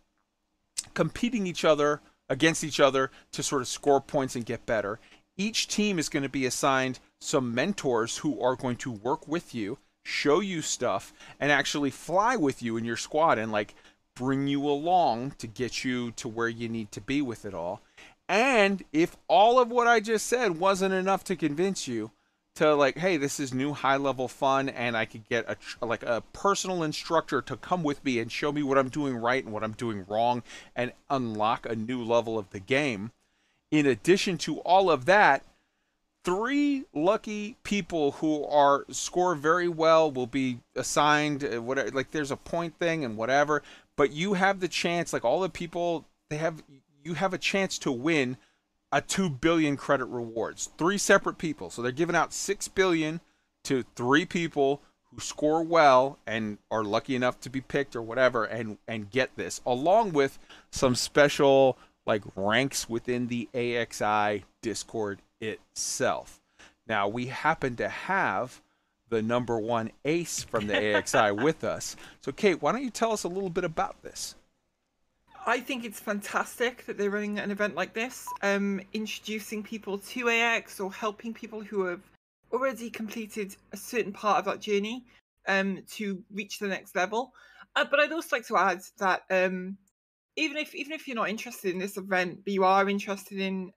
[0.93, 4.99] competing each other against each other to sort of score points and get better.
[5.37, 9.53] Each team is going to be assigned some mentors who are going to work with
[9.53, 13.75] you, show you stuff, and actually fly with you in your squad and like
[14.15, 17.81] bring you along to get you to where you need to be with it all.
[18.27, 22.11] And if all of what I just said wasn't enough to convince you,
[22.55, 26.03] to like, hey, this is new high level fun, and I could get a like
[26.03, 29.53] a personal instructor to come with me and show me what I'm doing right and
[29.53, 30.43] what I'm doing wrong,
[30.75, 33.11] and unlock a new level of the game.
[33.69, 35.43] In addition to all of that,
[36.23, 42.31] three lucky people who are score very well will be assigned uh, whatever like there's
[42.31, 43.63] a point thing and whatever
[43.97, 46.63] but you have the chance like all the people they have
[47.03, 48.37] you have a chance to win
[48.91, 53.21] a 2 billion credit rewards three separate people so they're giving out 6 billion
[53.63, 54.81] to three people
[55.11, 59.35] who score well and are lucky enough to be picked or whatever and and get
[59.35, 60.39] this along with
[60.71, 66.41] some special like ranks within the AXI Discord itself.
[66.87, 68.61] Now we happen to have
[69.11, 71.95] the number one ace from the AXI with us.
[72.21, 74.35] So Kate, why don't you tell us a little bit about this?
[75.45, 80.29] I think it's fantastic that they're running an event like this, um, introducing people to
[80.29, 82.01] AX or helping people who have
[82.51, 85.03] already completed a certain part of that journey
[85.47, 87.33] um, to reach the next level.
[87.75, 89.77] Uh, but I'd also like to add that um,
[90.35, 93.71] even if even if you're not interested in this event, but you are interested in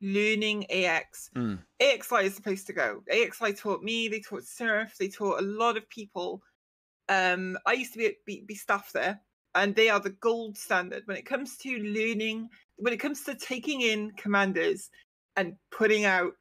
[0.00, 1.62] learning AX, Mm.
[1.80, 3.02] AXI is the place to go.
[3.12, 6.42] AXI taught me, they taught Surf, they taught a lot of people.
[7.08, 9.20] Um, I used to be, be be staff there,
[9.54, 12.48] and they are the gold standard when it comes to learning.
[12.76, 14.90] When it comes to taking in commanders
[15.36, 16.32] and putting out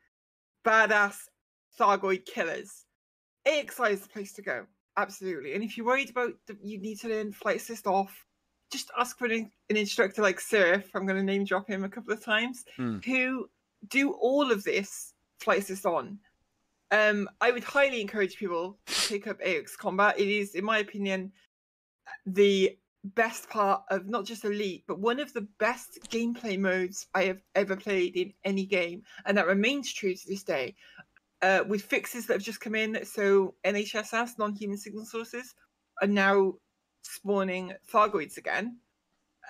[0.66, 1.18] badass
[1.78, 2.86] Thargoid killers,
[3.46, 4.66] AXI is the place to go.
[4.98, 5.54] Absolutely.
[5.54, 8.26] And if you're worried about the, you need to learn flight assist off,
[8.72, 10.90] just ask for an, an instructor like Surf.
[10.94, 12.98] I'm going to name drop him a couple of times, Hmm.
[13.06, 13.50] who
[13.88, 16.20] do all of this flight assist on.
[16.92, 20.20] Um, I would highly encourage people to take up AX combat.
[20.20, 21.32] It is, in my opinion,
[22.26, 22.78] the
[23.16, 27.42] best part of not just Elite, but one of the best gameplay modes I have
[27.56, 30.76] ever played in any game, and that remains true to this day.
[31.42, 35.56] Uh, with fixes that have just come in, so NHSS, non-human signal sources,
[36.02, 36.56] are now
[37.10, 38.78] spawning Thargoids again.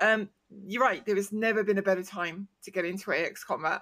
[0.02, 0.30] Um,
[0.66, 1.06] you're right.
[1.06, 3.82] There has never been a better time to get into AX combat.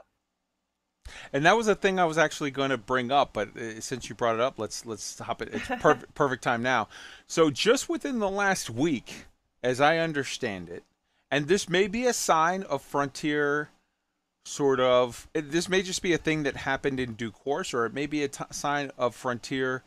[1.31, 4.09] And that was a thing I was actually going to bring up, but uh, since
[4.09, 5.49] you brought it up, let's let's hop it.
[5.53, 6.89] It's perfect perfect time now.
[7.27, 9.25] So just within the last week,
[9.63, 10.83] as I understand it,
[11.31, 13.69] and this may be a sign of Frontier
[14.43, 17.85] sort of it, this may just be a thing that happened in due course or
[17.85, 19.83] it may be a t- sign of Frontier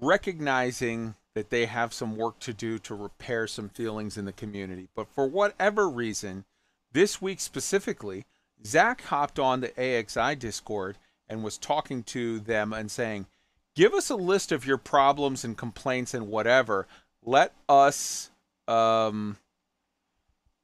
[0.00, 4.88] recognizing that they have some work to do to repair some feelings in the community.
[4.94, 6.44] But for whatever reason,
[6.92, 8.26] this week specifically,
[8.64, 13.26] Zac hopped on the AXI Discord and was talking to them and saying,
[13.74, 16.86] Give us a list of your problems and complaints and whatever.
[17.24, 18.30] Let us
[18.68, 19.38] um,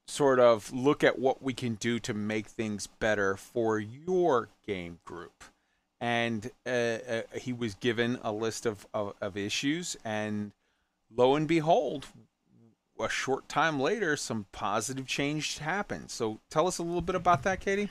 [0.06, 4.98] sort of look at what we can do to make things better for your game
[5.06, 5.44] group.
[6.00, 10.52] And uh, uh, he was given a list of, of, of issues, and
[11.14, 12.06] lo and behold,
[13.00, 16.10] a short time later, some positive change happened.
[16.10, 17.88] So tell us a little bit about that, Katie.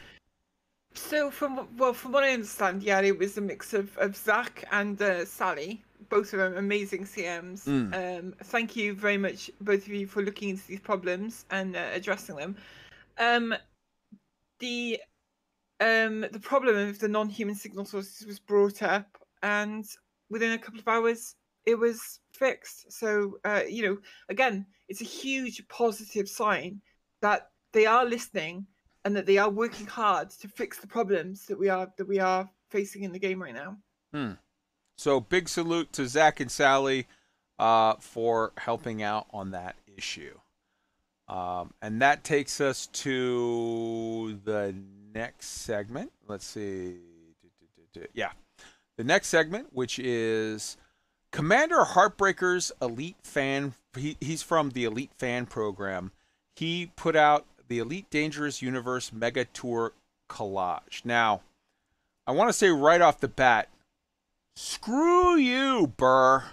[0.93, 4.65] So from well, from what I understand, yeah, it was a mix of, of Zac
[4.71, 7.65] and uh, Sally, both of them amazing CMs.
[7.65, 8.19] Mm.
[8.19, 11.89] Um, thank you very much, both of you, for looking into these problems and uh,
[11.93, 12.55] addressing them.
[13.19, 13.53] Um,
[14.59, 14.99] the
[15.79, 19.05] um, the problem of the non-human signal sources was brought up,
[19.43, 19.85] and
[20.31, 21.35] within a couple of hours,
[21.67, 22.91] it was fixed.
[22.91, 23.97] So uh, you know,
[24.29, 26.81] again, it's a huge positive sign
[27.21, 28.65] that they are listening
[29.05, 32.19] and that they are working hard to fix the problems that we are that we
[32.19, 33.77] are facing in the game right now.
[34.13, 34.31] Hmm.
[34.97, 37.07] So big salute to Zac and Sally
[37.59, 40.39] uh, for helping out on that issue.
[41.27, 44.73] Um, and that takes us to the
[45.13, 46.11] next segment.
[46.27, 46.95] Let's see.
[48.13, 48.31] Yeah.
[48.97, 50.77] The next segment, which is
[51.31, 53.73] Commander Heartbreaker's Elite Fan.
[53.95, 56.11] He, he's from the Elite Fan program.
[56.55, 59.93] He put out the Elite Dangerous Universe Mega Tour
[60.29, 61.03] collage.
[61.03, 61.41] Now,
[62.25, 63.69] I want to say right off the bat,
[64.55, 66.43] screw you, Burr.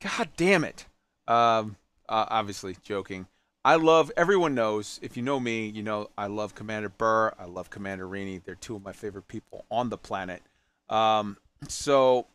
[0.00, 0.86] God damn it.
[1.26, 1.76] Um,
[2.08, 3.26] uh, obviously, joking.
[3.64, 7.34] I love, everyone knows, if you know me, you know I love Commander Burr.
[7.38, 8.38] I love Commander Rainey.
[8.38, 10.42] They're two of my favorite people on the planet.
[10.88, 11.36] Um,
[11.68, 12.26] so,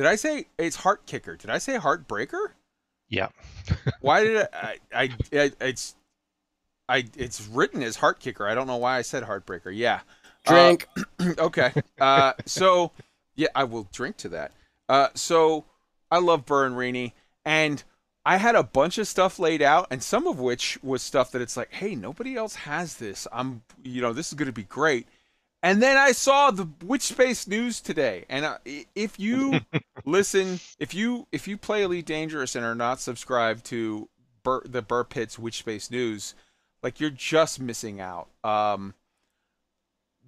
[0.00, 1.36] did I say it's Heart Kicker?
[1.36, 2.52] Did I say Heartbreaker?
[3.10, 3.28] Yeah.
[4.00, 5.94] Why did I, I, I, it's,
[6.88, 8.48] I, it's written as Heart Kicker.
[8.48, 9.70] I don't know why I said Heartbreaker.
[9.76, 10.00] Yeah.
[10.46, 10.88] Uh, Drink.
[11.38, 11.72] okay.
[12.00, 12.92] Uh, so
[13.36, 14.52] yeah, I will drink to that.
[14.88, 15.66] Uh, so
[16.10, 17.84] I love Burr and Rainey, and
[18.24, 21.42] I had a bunch of stuff laid out, and some of which was stuff that
[21.42, 23.28] it's like, hey, nobody else has this.
[23.30, 25.06] I'm, you know, this is going to be great.
[25.62, 28.58] And then I saw the Witch Space news today, and uh,
[28.94, 29.60] if you
[30.06, 34.08] listen, if you if you play Elite Dangerous and are not subscribed to
[34.42, 36.34] Bur- the Burr Pits Witch Space news,
[36.82, 38.28] like you're just missing out.
[38.42, 38.94] Um,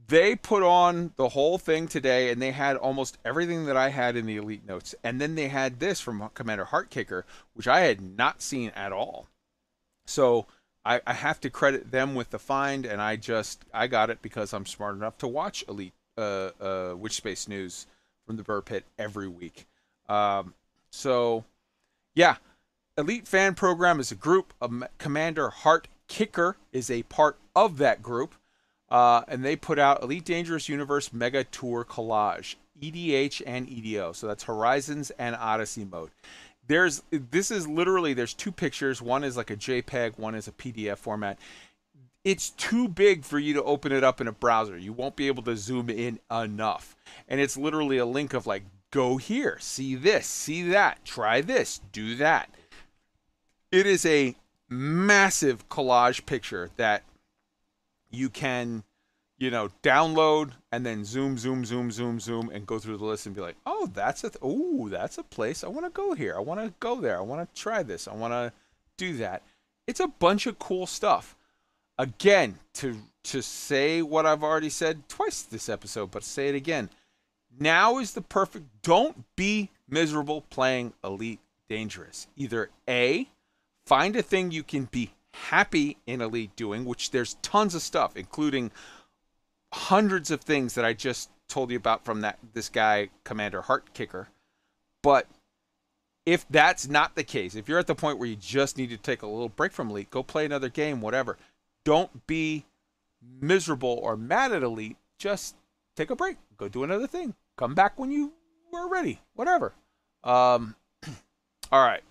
[0.09, 4.17] they put on the whole thing today, and they had almost everything that I had
[4.17, 7.23] in the Elite notes, and then they had this from Commander Heartkicker,
[7.55, 9.29] which I had not seen at all.
[10.05, 10.47] So
[10.85, 14.21] I, I have to credit them with the find, and I just I got it
[14.23, 17.87] because I'm smart enough to watch Elite uh, uh, Witch Space News
[18.27, 19.67] from the Burr Pit every week.
[20.09, 20.55] Um,
[20.91, 21.45] so
[22.15, 22.37] yeah,
[22.99, 24.53] Elite Fan Program is a group.
[24.61, 28.35] Um, Commander Heart Kicker is a part of that group,
[28.91, 34.13] uh, and they put out Elite Dangerous Universe Mega Tour Collage, EDH and EDO.
[34.13, 36.11] So that's Horizons and Odyssey mode
[36.73, 39.03] there's this is literally there's two pictures.
[39.03, 41.39] One is like a jpeg one is a pdf format.
[42.25, 44.79] It's too big for you to open it up in a browser.
[44.79, 46.97] You won't be able to zoom in enough.
[47.29, 51.83] And it's literally a link of like go here see this see that try this
[51.93, 52.49] do that.
[53.71, 54.35] It is a
[54.71, 57.03] massive collage picture that
[58.11, 58.85] you can
[59.43, 63.27] you know, download and then zoom, zoom, zoom, zoom, zoom, and go through the list
[63.27, 66.15] and be like, oh, that's a, th- oh, that's a place I want to go
[66.15, 66.37] here.
[66.37, 67.19] I want to go there.
[67.19, 68.07] I want to try this.
[68.07, 68.53] I want to
[68.97, 69.43] do that.
[69.89, 71.35] It's a bunch of cool stuff.
[71.99, 76.89] Again, to to say what I've already said twice this episode, but say it again.
[77.59, 78.67] Now is the perfect.
[78.83, 82.29] Don't be miserable playing Elite Dangerous.
[82.37, 83.29] Either a,
[83.87, 88.17] find a thing you can be happy in Elite doing, which there's tons of stuff,
[88.17, 88.71] including
[89.73, 93.95] hundreds of things that I just told you about from that this guy Commander Heart
[93.95, 94.29] Kicker.
[95.03, 95.27] But
[96.25, 98.97] if that's not the case, if you're at the point where you just need to
[98.97, 101.37] take a little break from Elite, go play another game, whatever.
[101.85, 102.65] Don't be
[103.41, 104.97] miserable or mad at Elite.
[105.19, 105.57] Just
[105.97, 107.35] take a break, go do another thing.
[107.57, 108.33] Come back when you
[108.73, 109.73] are ready, whatever.
[110.25, 110.77] Um,
[111.73, 112.03] all right.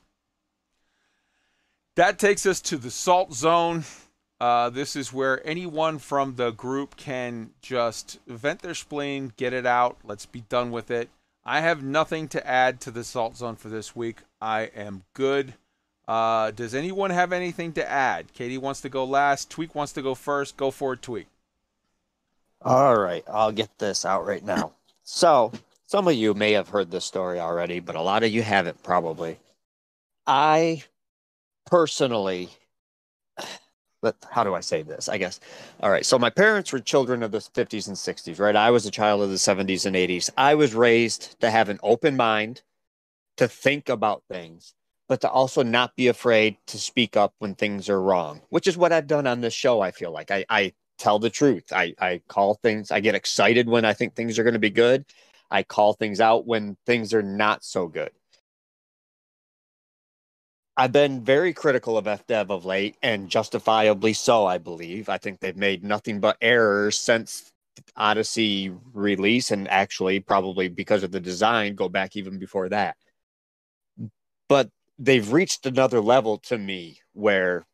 [1.95, 3.83] That takes us to the Salt Zone.
[4.41, 9.67] Uh, this is where anyone from the group can just vent their spleen, get it
[9.67, 9.97] out.
[10.03, 11.09] Let's be done with it.
[11.45, 14.17] I have nothing to add to the Salt Zone for this week.
[14.41, 15.53] I am good.
[16.07, 18.33] Uh, does anyone have anything to add?
[18.33, 19.51] Katie wants to go last.
[19.51, 20.57] Tweak wants to go first.
[20.57, 21.27] Go for it, Tweak.
[22.63, 24.71] All right, I'll get this out right now.
[25.03, 25.51] So,
[25.85, 28.81] some of you may have heard this story already, but a lot of you haven't
[28.81, 29.37] probably.
[30.25, 30.83] I
[31.67, 32.49] personally,
[34.01, 35.07] but how do I say this?
[35.09, 35.39] I guess.
[35.81, 38.55] All right, so my parents were children of the 50s and 60s, right?
[38.55, 40.29] I was a child of the 70s and 80s.
[40.37, 42.61] I was raised to have an open mind,
[43.37, 44.73] to think about things,
[45.07, 48.77] but to also not be afraid to speak up when things are wrong, which is
[48.77, 49.81] what I've done on this show.
[49.81, 51.73] I feel like I, I tell the truth.
[51.73, 54.69] I, I call things, I get excited when I think things are going to be
[54.69, 55.05] good.
[55.49, 58.11] I call things out when things are not so good.
[60.77, 65.09] I've been very critical of FDev of late, and justifiably so, I believe.
[65.09, 67.51] I think they've made nothing but errors since
[67.95, 72.95] Odyssey release, and actually, probably because of the design, go back even before that.
[74.47, 77.65] But they've reached another level to me where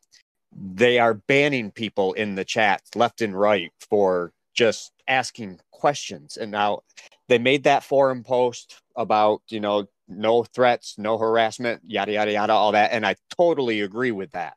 [0.52, 6.36] they are banning people in the chats left and right for just asking questions.
[6.36, 6.80] And now
[7.28, 12.52] they made that forum post about, you know, no threats, no harassment, yada, yada, yada,
[12.52, 12.92] all that.
[12.92, 14.54] And I totally agree with that.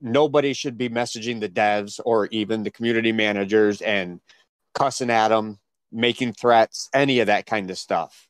[0.00, 4.20] Nobody should be messaging the devs or even the community managers and
[4.74, 5.58] cussing at them,
[5.90, 8.28] making threats, any of that kind of stuff.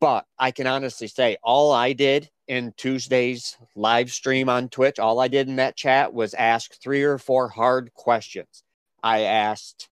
[0.00, 5.20] But I can honestly say all I did in Tuesday's live stream on Twitch, all
[5.20, 8.64] I did in that chat was ask three or four hard questions.
[9.02, 9.88] I asked,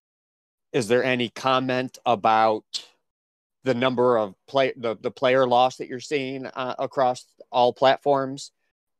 [0.73, 2.85] is there any comment about
[3.63, 8.51] the number of play the, the player loss that you're seeing uh, across all platforms?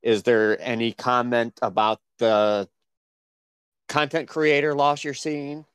[0.02, 2.70] Is there any comment about the
[3.88, 5.66] content creator loss you're seeing?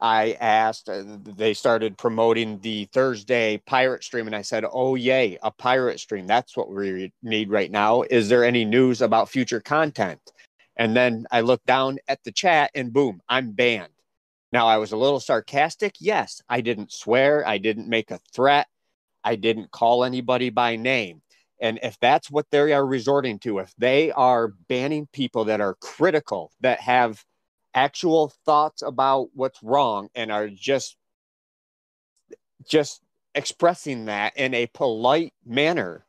[0.00, 5.38] I asked, uh, they started promoting the Thursday pirate stream, and I said, Oh, yay,
[5.42, 6.26] a pirate stream.
[6.26, 8.02] That's what we need right now.
[8.02, 10.20] Is there any news about future content?
[10.76, 13.93] And then I looked down at the chat, and boom, I'm banned.
[14.54, 15.96] Now, I was a little sarcastic.
[15.98, 18.68] Yes, I didn't swear, I didn't make a threat,
[19.24, 21.22] I didn't call anybody by name.
[21.60, 25.74] And if that's what they are resorting to, if they are banning people that are
[25.80, 27.24] critical, that have
[27.74, 30.96] actual thoughts about what's wrong and are just
[32.64, 33.02] just
[33.34, 36.06] expressing that in a polite manner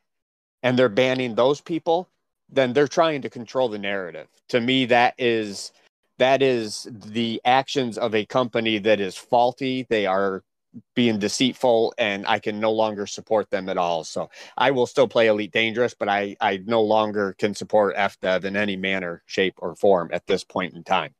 [0.62, 2.08] and they're banning those people
[2.50, 5.72] then they're trying to control the narrative to me that is
[6.18, 9.86] that is the actions of a company that is faulty.
[9.90, 10.44] They are
[10.94, 14.04] being deceitful and I can no longer support them at all.
[14.04, 18.44] So I will still play Elite Dangerous, but I, I no longer can support FDev
[18.44, 21.14] in any manner, shape, or form at this point in time.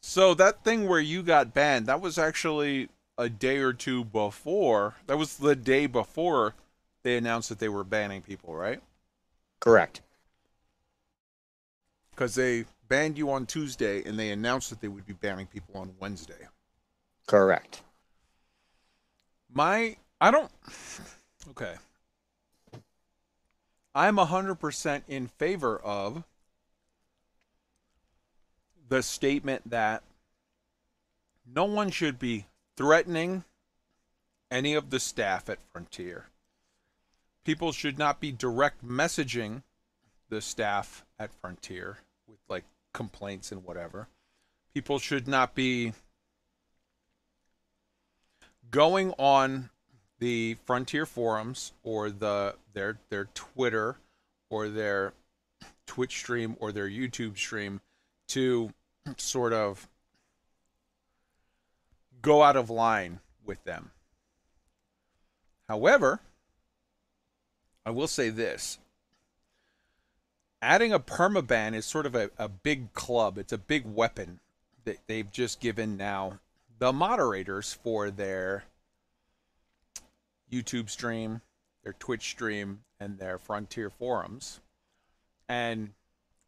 [0.00, 2.88] So that thing where you got banned, that was actually
[3.18, 4.94] a day or two before.
[5.06, 6.54] That was the day before
[7.02, 8.80] they announced that they were banning people, right?
[9.60, 10.02] Correct.
[12.10, 15.80] Because they banned you on Tuesday and they announced that they would be banning people
[15.80, 16.48] on Wednesday.
[17.26, 17.82] Correct.
[19.52, 20.50] My I don't
[21.50, 21.74] okay.
[23.94, 26.22] I'm 100% in favor of
[28.88, 30.02] the statement that
[31.46, 32.46] no one should be
[32.76, 33.44] threatening
[34.50, 36.26] any of the staff at Frontier.
[37.44, 39.62] People should not be direct messaging
[40.28, 41.98] the staff at Frontier
[42.28, 42.64] with like
[42.96, 44.08] complaints and whatever.
[44.72, 45.92] People should not be
[48.70, 49.68] going on
[50.18, 53.96] the Frontier forums or the their their Twitter
[54.48, 55.12] or their
[55.86, 57.82] Twitch stream or their YouTube stream
[58.28, 58.72] to
[59.18, 59.86] sort of
[62.22, 63.90] go out of line with them.
[65.68, 66.20] However,
[67.84, 68.78] I will say this.
[70.66, 73.38] Adding a permaban is sort of a, a big club.
[73.38, 74.40] It's a big weapon
[74.84, 76.40] that they've just given now
[76.80, 78.64] the moderators for their
[80.50, 81.40] YouTube stream,
[81.84, 84.58] their Twitch stream, and their Frontier forums.
[85.48, 85.90] And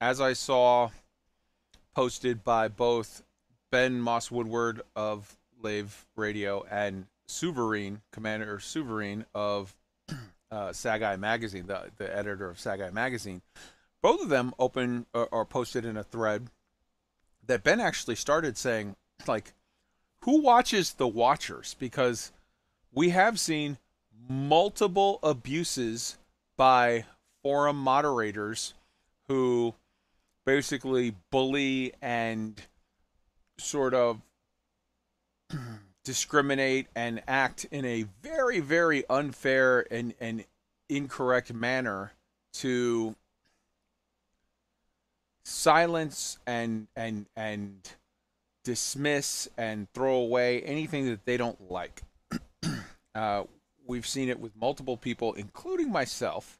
[0.01, 0.91] as I saw
[1.95, 3.23] posted by both
[3.71, 9.77] Ben Moss Woodward of Lave Radio and Suverine, Commander Suverine of
[10.51, 13.43] uh, Sagai Magazine, the, the editor of Sagai Magazine,
[14.03, 16.49] both of them open uh, or, or posted in a thread
[17.47, 18.97] that Ben actually started saying,
[19.27, 19.53] like,
[20.23, 21.77] who watches the watchers?
[21.79, 22.33] Because
[22.93, 23.79] we have seen
[24.29, 26.19] multiple abuses
[26.57, 27.05] by
[27.43, 28.75] forum moderators
[29.29, 29.75] who
[30.45, 32.61] basically bully and
[33.59, 34.21] sort of
[36.05, 40.45] discriminate and act in a very very unfair and and
[40.89, 42.13] incorrect manner
[42.53, 43.15] to
[45.49, 47.91] silence and and and
[48.65, 52.03] dismiss and throw away anything that they don't like.
[53.15, 53.45] uh,
[53.87, 56.59] we've seen it with multiple people, including myself.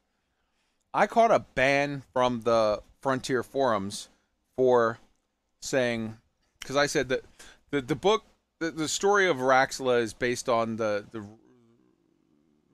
[0.93, 4.09] I caught a ban from the Frontier forums
[4.57, 4.97] for
[5.61, 6.17] saying
[6.59, 7.23] because I said that
[7.69, 8.23] the the book
[8.59, 11.23] the, the story of Raxxla is based on the the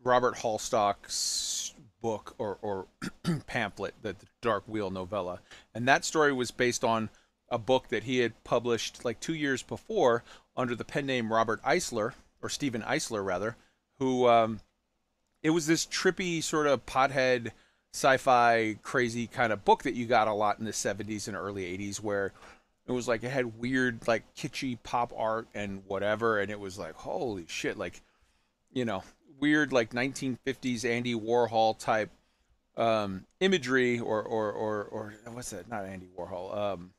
[0.04, 1.65] Robert Holdstock's
[2.06, 2.86] book or or
[3.48, 5.40] pamphlet, the, the Dark Wheel novella,
[5.73, 7.10] and that story was based on
[7.49, 10.23] a book that he had published like two years before
[10.56, 12.14] under the pen name Robert Eisler
[12.44, 13.57] or Stephen Eisler rather,
[13.98, 14.60] who um,
[15.41, 17.52] it was this trippy sort of pothead
[17.91, 21.64] sci-fi crazy kind of book that you got a lot in the 70s and early
[21.76, 22.34] 80s where
[22.86, 26.77] it was like it had weird like kitschy pop art and whatever and it was
[26.77, 28.02] like holy shit like
[28.73, 29.02] you know
[29.40, 32.10] weird like 1950s Andy Warhol type
[32.78, 36.91] um, imagery or or or or what's that not Andy Warhol um,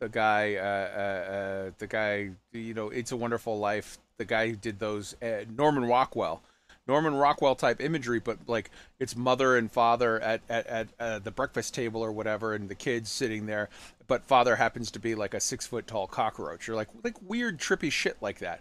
[0.00, 4.48] the guy uh, uh, uh, the guy you know It's a Wonderful Life the guy
[4.48, 6.42] who did those uh, Norman Rockwell
[6.86, 11.30] Norman Rockwell type imagery, but like it's mother and father at at, at uh, the
[11.30, 13.70] breakfast table or whatever, and the kids sitting there,
[14.06, 17.58] but father happens to be like a six foot tall cockroach, or like like weird
[17.58, 18.60] trippy shit like that.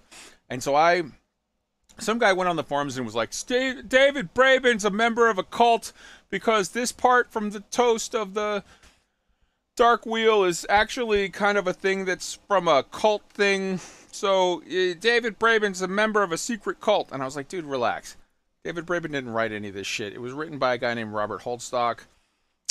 [0.49, 1.03] And so I,
[1.99, 5.44] some guy went on the forums and was like, David Braben's a member of a
[5.44, 5.94] cult
[6.30, 8.64] because this part from the toast of the
[9.76, 13.80] Dark Wheel is actually kind of a thing that's from a cult thing
[14.14, 17.65] so uh, David Braben's a member of a secret cult, and I was like, dude,
[17.65, 18.15] relax.
[18.64, 20.14] David Braben didn't write any of this shit.
[20.14, 21.99] It was written by a guy named Robert Holdstock,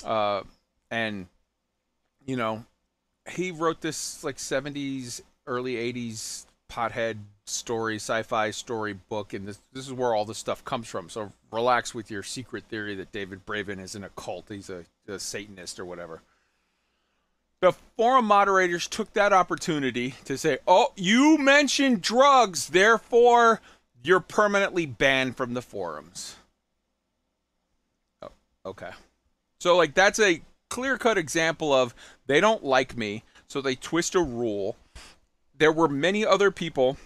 [0.04, 0.42] uh,
[0.90, 1.26] and
[2.24, 2.64] you know,
[3.28, 9.86] he wrote this like '70s, early '80s pothead story, sci-fi story book, and this this
[9.86, 11.08] is where all this stuff comes from.
[11.08, 14.46] So relax with your secret theory that David Braben is in a cult.
[14.48, 16.22] He's a, a Satanist or whatever
[17.62, 23.62] the forum moderators took that opportunity to say, "Oh, you mentioned drugs, therefore
[24.02, 26.36] you're permanently banned from the forums."
[28.20, 28.32] Oh,
[28.66, 28.90] okay.
[29.60, 31.94] So like that's a clear-cut example of
[32.26, 34.76] they don't like me, so they twist a rule.
[35.56, 36.96] There were many other people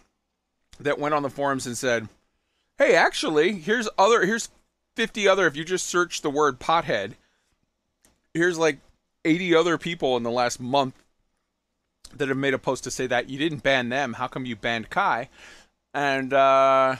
[0.81, 2.09] that went on the forums and said,
[2.79, 4.51] "Hey, actually, here's other here's
[4.97, 7.13] 50 other if you just search the word pothead,
[8.33, 8.79] here's like
[9.25, 10.95] 80 other people in the last month
[12.15, 14.15] that have made a post to say that you didn't ban them.
[14.15, 15.29] How come you banned Kai?
[15.93, 16.97] And uh,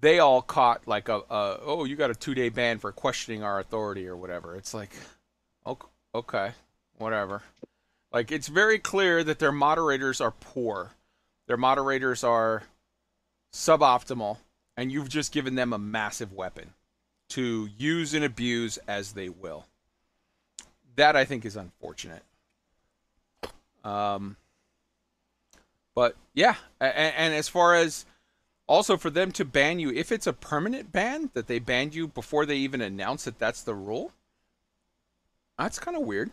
[0.00, 3.42] they all caught like a, a oh you got a two day ban for questioning
[3.42, 4.56] our authority or whatever.
[4.56, 4.90] It's like
[6.14, 6.52] okay,
[6.96, 7.42] whatever.
[8.12, 10.92] Like it's very clear that their moderators are poor.
[11.46, 12.62] Their moderators are
[13.54, 14.38] suboptimal,
[14.76, 16.74] and you've just given them a massive weapon
[17.30, 19.64] to use and abuse as they will.
[20.96, 22.22] That I think is unfortunate.
[23.84, 24.36] Um,
[25.94, 28.04] but yeah, and, and as far as
[28.66, 32.08] also for them to ban you, if it's a permanent ban that they banned you
[32.08, 34.12] before they even announce that that's the rule,
[35.56, 36.30] that's kind of weird.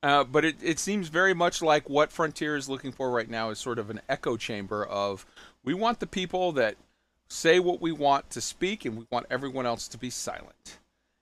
[0.00, 3.50] Uh, but it, it seems very much like what Frontier is looking for right now
[3.50, 5.26] is sort of an echo chamber of
[5.68, 6.76] we want the people that
[7.28, 10.78] say what we want to speak and we want everyone else to be silent.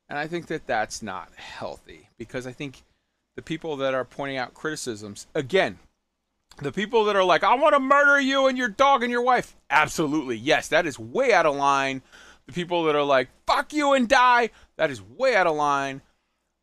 [0.08, 2.84] And I think that that's not healthy because I think
[3.34, 5.80] the people that are pointing out criticisms, again,
[6.58, 9.22] the people that are like, I want to murder you and your dog and your
[9.22, 9.56] wife.
[9.68, 10.36] Absolutely.
[10.36, 12.02] Yes, that is way out of line.
[12.46, 14.50] The people that are like, fuck you and die.
[14.76, 16.02] That is way out of line.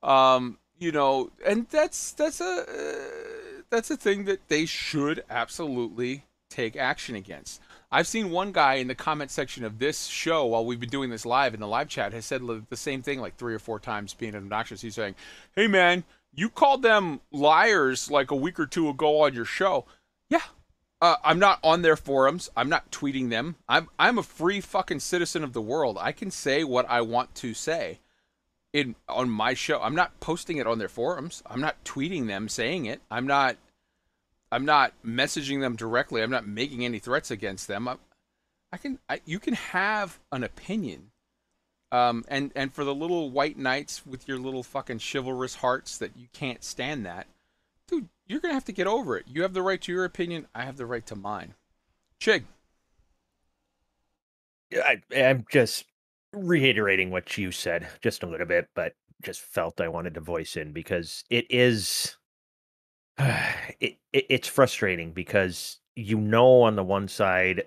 [0.02, 6.24] Um, you know, and that's that's a uh, that's a thing that they should absolutely
[6.50, 7.62] take action against.
[7.94, 11.12] I've seen one guy in the comment section of this show while we've been doing
[11.12, 13.80] this live in the live chat has said the same thing like three or four
[13.80, 14.82] times, being obnoxious.
[14.82, 15.14] He's saying,
[15.56, 16.04] "Hey man,
[16.34, 19.86] you called them liars like a week or two ago on your show."
[20.28, 20.42] Yeah,
[21.02, 22.50] uh, I'm not on their forums.
[22.58, 23.58] I'm not tweeting them.
[23.70, 26.00] I'm I'm a free fucking citizen of the world.
[26.02, 28.00] I can say what I want to say
[28.74, 29.80] in on my show.
[29.80, 31.44] I'm not posting it on their forums.
[31.46, 33.02] I'm not tweeting them saying it.
[33.12, 33.58] I'm not
[34.54, 36.22] I'm not messaging them directly.
[36.22, 37.88] I'm not making any threats against them.
[37.88, 37.96] I,
[38.72, 41.10] I can I, you can have an opinion.
[41.92, 46.12] Um, and and for the little white knights with your little fucking chivalrous hearts that
[46.16, 47.26] you can't stand that,
[47.88, 49.26] dude, you're gonna have to get over it.
[49.28, 50.48] You have the right to your opinion.
[50.54, 51.56] I have the right to mine.
[52.20, 52.44] Chig.
[54.76, 55.86] I, I'm just
[56.32, 58.94] reiterating what you said just a little bit, but
[59.24, 62.18] just felt I wanted to voice in because it is
[63.80, 67.64] it, it it's frustrating because you know on the one side,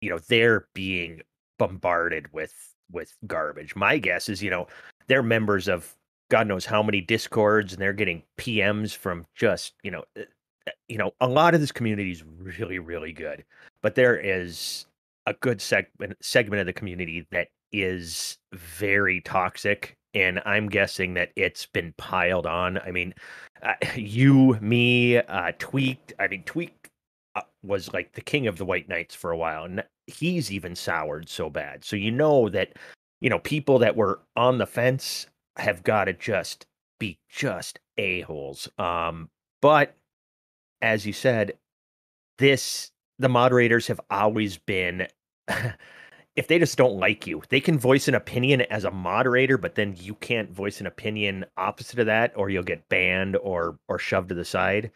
[0.00, 1.20] you know, they're being
[1.58, 2.54] bombarded with
[2.90, 3.76] with garbage.
[3.76, 4.66] My guess is, you know,
[5.06, 5.94] they're members of
[6.30, 10.22] God knows how many discords and they're getting PMs from just, you know, uh,
[10.66, 13.44] uh, you know, a lot of this community is really, really good.
[13.82, 14.86] But there is
[15.26, 21.30] a good segment segment of the community that is very toxic and i'm guessing that
[21.36, 23.12] it's been piled on i mean
[23.62, 26.90] uh, you me uh tweaked i mean tweaked
[27.36, 30.74] uh, was like the king of the white knights for a while and he's even
[30.74, 31.84] soured so bad.
[31.84, 32.72] So you know that
[33.20, 35.26] you know people that were on the fence
[35.56, 36.66] have got to just
[36.98, 38.68] be just a-holes.
[38.78, 39.28] Um
[39.60, 39.94] but
[40.82, 41.52] as you said
[42.38, 45.06] this the moderators have always been
[46.38, 49.74] if they just don't like you, they can voice an opinion as a moderator, but
[49.74, 53.98] then you can't voice an opinion opposite of that, or you'll get banned or or
[53.98, 54.92] shoved to the side.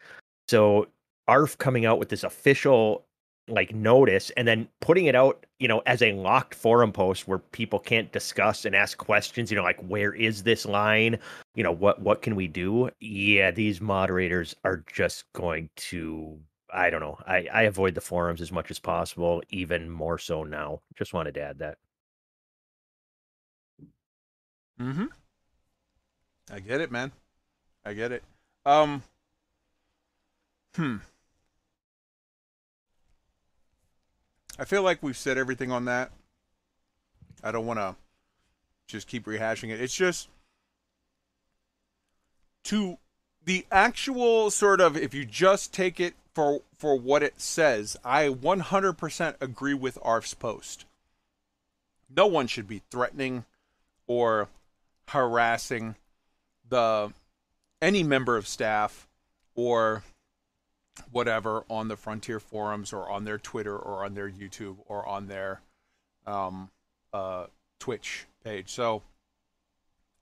[0.48, 0.86] So
[1.26, 3.04] ARF coming out with this official
[3.48, 7.38] like notice and then putting it out, you know, as a locked forum post where
[7.38, 11.18] people can't discuss and ask questions, you know, like where is this line?
[11.56, 12.88] You know, what what can we do?
[13.00, 16.38] Yeah, these moderators are just going to
[16.72, 17.18] I don't know.
[17.26, 20.80] I, I avoid the forums as much as possible, even more so now.
[20.96, 21.78] Just wanted to add that.
[24.80, 25.06] Mm-hmm.
[26.50, 27.12] I get it, man.
[27.84, 28.22] I get it.
[28.64, 29.02] Um.
[30.74, 30.96] Hmm.
[34.58, 36.10] I feel like we've said everything on that.
[37.42, 37.96] I don't want to
[38.86, 39.80] just keep rehashing it.
[39.80, 40.28] It's just
[42.64, 42.98] to
[43.44, 48.28] the actual sort of if you just take it for for what it says, I
[48.28, 50.84] 100% agree with Arf's post.
[52.14, 53.44] No one should be threatening
[54.06, 54.48] or
[55.08, 55.96] harassing
[56.68, 57.12] the
[57.80, 59.08] any member of staff
[59.54, 60.02] or
[61.10, 65.26] whatever on the Frontier forums or on their Twitter or on their YouTube or on
[65.28, 65.60] their
[66.26, 66.70] um,
[67.12, 67.46] uh,
[67.78, 68.70] Twitch page.
[68.70, 69.02] So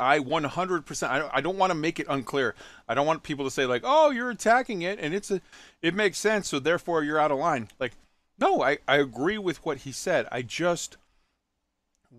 [0.00, 1.30] I 100%.
[1.32, 2.54] I don't, want to make it unclear.
[2.88, 5.40] I don't want people to say like, "Oh, you're attacking it and it's a
[5.82, 7.92] it makes sense, so therefore you're out of line." Like,
[8.38, 10.26] no, I I agree with what he said.
[10.32, 10.96] I just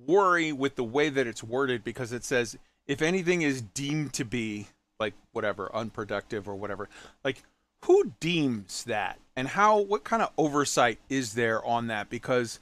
[0.06, 4.26] worry with the way that it's worded because it says if anything is deemed to
[4.26, 4.68] be
[5.00, 6.88] like whatever unproductive or whatever.
[7.24, 7.44] Like
[7.86, 9.20] who deems that?
[9.36, 12.60] And how what kind of oversight is there on that because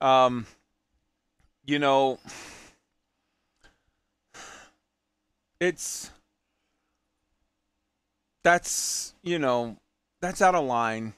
[0.00, 0.46] um
[1.64, 2.18] you know,
[5.60, 6.10] it's
[8.44, 9.76] that's you know
[10.20, 11.14] that's out of line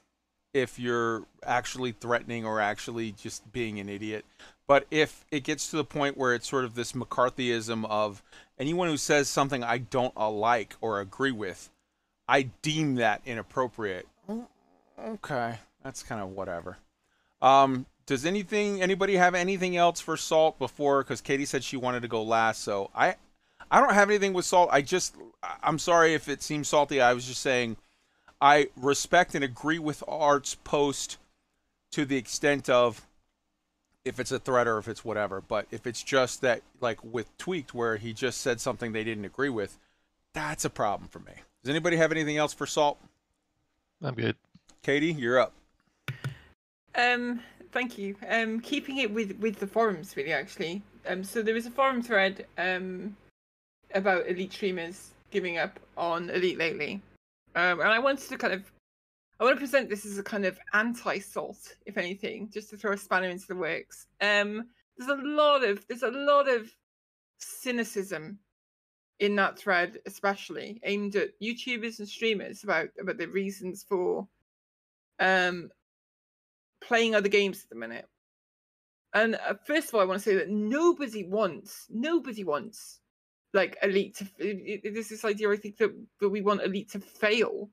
[0.53, 4.25] if you're actually threatening or actually just being an idiot.
[4.67, 8.23] But if it gets to the point where it's sort of this McCarthyism of
[8.59, 11.71] anyone who says something I don't like or agree with,
[12.29, 14.07] I deem that inappropriate.
[14.99, 16.79] Okay, that's kind of whatever.
[17.43, 21.03] Um, does anything anybody have anything else for salt before?
[21.03, 23.17] Because Katie said she wanted to go last, so I
[23.71, 24.71] I don't have anything with salt.
[24.73, 25.15] I just
[25.63, 27.01] I'm sorry if it seems salty.
[27.01, 27.77] I was just saying
[28.41, 31.19] I respect and agree with Arf's post
[31.93, 33.07] to the extent of
[34.05, 35.41] if it's a threat or if it's whatever.
[35.41, 39.25] But if it's just that, like with Tweaked, where he just said something they didn't
[39.25, 39.79] agree with,
[40.33, 41.33] that's a problem for me.
[41.63, 42.99] Does anybody have anything else for Salt?
[44.03, 44.37] I'm good.
[44.83, 45.53] Katie, you're up.
[46.95, 47.41] Um,
[47.73, 48.17] thank you.
[48.29, 50.83] Um, keeping it with with the forums, really, actually.
[51.07, 53.17] Um, so there was a forum thread um
[53.95, 57.03] about elite streamers giving up on elite lately,
[57.55, 58.71] um, and I wanted to kind of,
[59.39, 62.93] I want to present this as a kind of anti-salt, if anything, just to throw
[62.93, 64.07] a spanner into the works.
[64.21, 66.71] Um, there's a lot of there's a lot of
[67.39, 68.39] cynicism
[69.19, 74.27] in that thread, especially aimed at YouTubers and streamers about about the reasons for
[75.21, 75.71] um
[76.81, 78.09] playing other games at the minute.
[79.13, 83.01] And uh, first of all, I want to say that nobody wants, nobody wants
[83.53, 84.25] like elite to.
[84.39, 85.91] It, it, there's this idea, I think, that,
[86.21, 87.71] that we want elite to fail.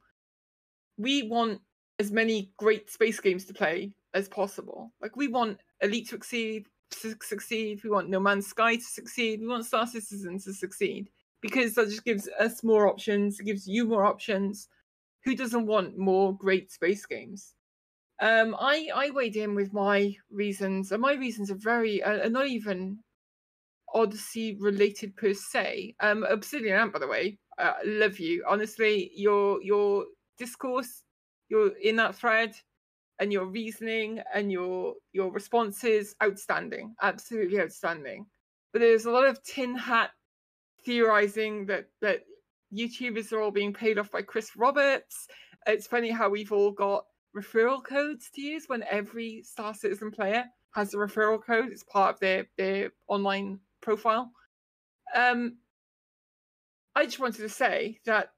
[0.98, 1.62] We want
[2.00, 4.92] as many great space games to play as possible.
[5.02, 7.84] Like we want elite to succeed, to succeed.
[7.84, 9.42] We want No Man's Sky to succeed.
[9.42, 11.10] We want Star Citizen to succeed
[11.42, 13.40] because that just gives us more options.
[13.40, 14.68] It gives you more options.
[15.24, 17.54] Who doesn't want more great space games?
[18.20, 22.30] Um, I I weighed in with my reasons, and my reasons are very uh, are
[22.30, 23.00] not even
[23.94, 25.96] Odyssey related per se.
[26.00, 28.44] Um, Obsidian Ant, by the way, uh, love you.
[28.48, 30.06] Honestly, your your
[30.38, 31.04] discourse,
[31.50, 32.56] your in that thread,
[33.20, 38.26] and your reasoning and your your responses, outstanding, absolutely outstanding.
[38.74, 40.12] But there's a lot of tin hat
[40.86, 42.22] theorizing that that
[42.74, 45.28] YouTubers are all being paid off by Chris Roberts.
[45.66, 47.06] It's funny how we've all got
[47.36, 51.72] referral codes to use when every Star Citizen player has a referral code.
[51.72, 54.30] It's part of their their online profile.
[55.16, 55.60] Um,
[56.94, 58.32] I just wanted to say that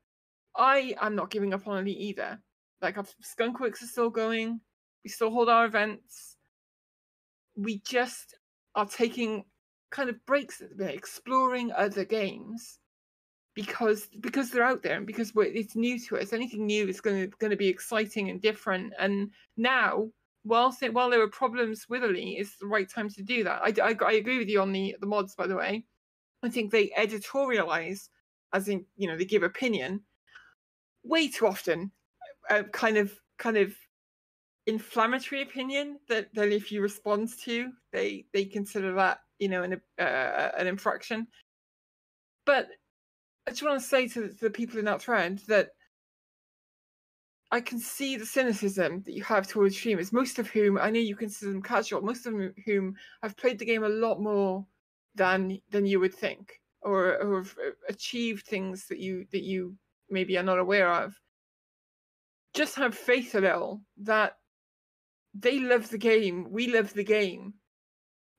[0.56, 2.40] I am not giving up on Elite either.
[2.84, 4.62] Like our Skunkworks are still going.
[5.04, 6.38] We still hold our events.
[7.56, 8.36] We just
[8.76, 9.46] are taking
[9.90, 12.78] kind of breaks at the minute, exploring other games
[13.56, 16.32] because because they're out there and because it's new to us.
[16.32, 18.94] Anything new is going to going to be exciting and different.
[19.00, 20.10] And now,
[20.44, 23.61] whilst it, while there are problems with Elite, it's the right time to do that.
[23.64, 25.86] I, I, I agree with you on the the mods, by the way.
[26.44, 28.10] I think they editorialize,
[28.53, 30.02] as in you know they give opinion,
[31.03, 31.91] way too often.
[32.49, 33.76] Uh, kind of kind of
[34.66, 39.82] inflammatory opinion that that if you respond to, they they consider that you know an
[39.99, 41.28] uh, an infraction.
[42.45, 42.68] But
[43.48, 45.70] I just want to say to the people in that thread that
[47.52, 51.00] I can see the cynicism that you have towards streamers, most of whom I know
[51.00, 52.34] you consider them casual, most of
[52.66, 54.66] whom have played the game a lot more
[55.16, 59.76] than than you would think, or, or have uh, achieved things that you that you
[60.10, 61.20] maybe are not aware of.
[62.54, 64.38] Just have faith a little that
[65.34, 67.54] they love the game, we love the game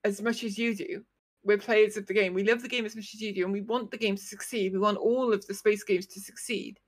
[0.04, 1.04] as much as you do,
[1.42, 2.34] we're players of the game.
[2.34, 4.22] We love the game as much as you do, and we want the game to
[4.22, 4.72] succeed.
[4.72, 6.78] We want all of the space games to succeed.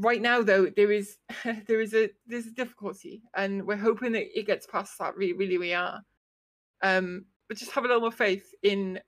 [0.00, 1.16] Right now, though, there is
[1.66, 5.16] there is a there's a difficulty, and we're hoping that it gets past that.
[5.16, 6.00] Really, really, we are.
[6.82, 9.00] Um, but just have a little more faith in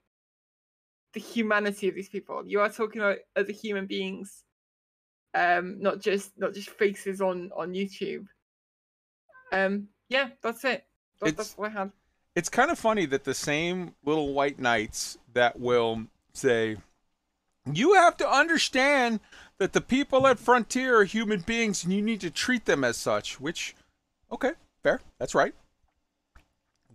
[1.13, 2.43] the humanity of these people.
[2.45, 4.43] You are talking about other human beings,
[5.33, 8.25] um, not just not just faces on on YouTube.
[9.51, 10.85] Um, yeah, that's it.
[11.21, 11.91] That, that's what I had
[12.35, 16.77] it's kind of funny that the same little white knights that will say,
[17.71, 19.19] you have to understand
[19.57, 22.97] that the people at Frontier are human beings and you need to treat them as
[22.97, 23.75] such, which,
[24.31, 24.51] okay,
[24.81, 25.53] fair, that's right,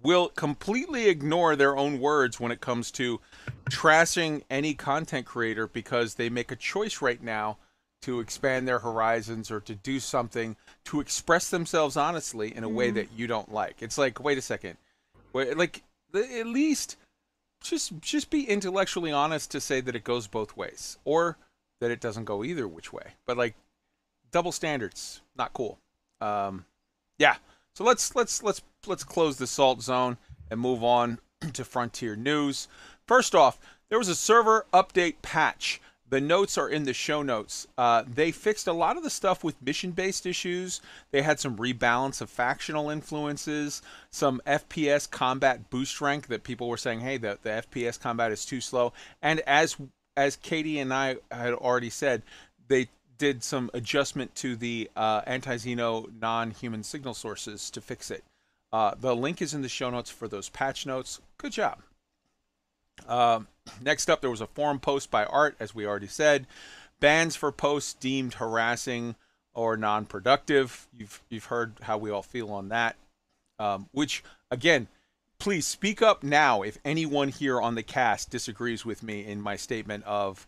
[0.03, 3.21] will completely ignore their own words when it comes to
[3.71, 7.57] trashing any content creator because they make a choice right now
[8.01, 12.89] to expand their horizons or to do something to express themselves honestly in a way
[12.89, 12.97] mm-hmm.
[12.97, 13.83] that you don't like.
[13.83, 14.77] It's like, wait a second.
[15.33, 15.83] Where like
[16.15, 16.97] at least
[17.61, 20.97] just just be intellectually honest to say that it goes both ways.
[21.05, 21.37] Or
[21.81, 23.15] that it doesn't go either which way.
[23.27, 23.55] But like
[24.31, 25.79] double standards, not cool.
[26.21, 26.65] Um,
[27.19, 27.37] yeah.
[27.75, 30.17] So let's let's let's let's close the salt zone
[30.51, 31.19] and move on
[31.53, 32.69] to Frontier news.
[33.07, 35.81] First off, there was a server update patch
[36.11, 37.67] the notes are in the show notes.
[37.77, 40.81] Uh, they fixed a lot of the stuff with mission based issues.
[41.11, 46.77] They had some rebalance of factional influences, some FPS combat boost rank that people were
[46.77, 48.93] saying, hey, the, the FPS combat is too slow.
[49.21, 49.77] And as
[50.19, 52.23] as Katie and I had already said,
[52.67, 52.89] they
[53.19, 58.25] did some adjustment to the uh, anti-Xeno non-human signal sources to fix it.
[58.73, 61.21] Uh, the link is in the show notes for those patch notes.
[61.39, 61.79] Good job.
[63.09, 63.41] Uh,
[63.81, 66.49] next up, there was a forum post by Arf, as we already said.
[66.99, 69.15] Bans for posts deemed harassing
[69.55, 70.89] or non-productive.
[70.93, 72.97] You've you've heard how we all feel on that.
[73.61, 74.89] Um, which again,
[75.39, 79.57] please speak up now if anyone here on the cast disagrees with me in my
[79.57, 80.47] statement of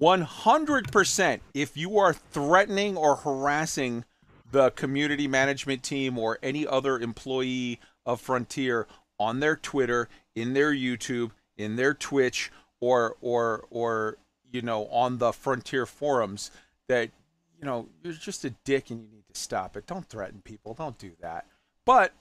[0.00, 4.04] 100% if you are threatening or harassing
[4.50, 8.86] the community management team or any other employee of Frontier
[9.18, 14.18] on their Twitter, in their YouTube, in their Twitch, or or or
[14.50, 16.50] you know on the Frontier forums
[16.88, 17.10] that
[17.58, 19.86] you know you're just a dick and you need to stop it.
[19.86, 20.74] Don't threaten people.
[20.74, 21.46] Don't do that.
[21.84, 22.12] But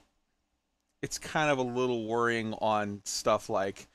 [1.02, 3.88] it's kind of a little worrying on stuff like,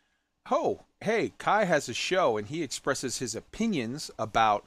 [0.51, 4.65] oh, hey, Kai has a show and he expresses his opinions about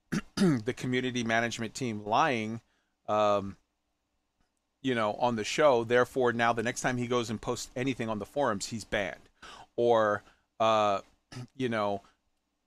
[0.36, 2.60] the community management team lying,
[3.08, 3.56] um,
[4.80, 5.84] you know, on the show.
[5.84, 9.28] Therefore, now the next time he goes and posts anything on the forums, he's banned.
[9.76, 10.22] Or,
[10.60, 11.00] uh,
[11.56, 12.02] you know,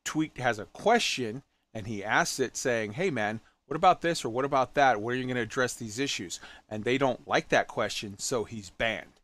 [0.04, 1.44] Tweet has a question
[1.74, 5.02] and he asks it saying, hey, man, what about this or what about that?
[5.02, 6.40] Where are you going to address these issues?
[6.70, 9.15] And they don't like that question, so he's banned.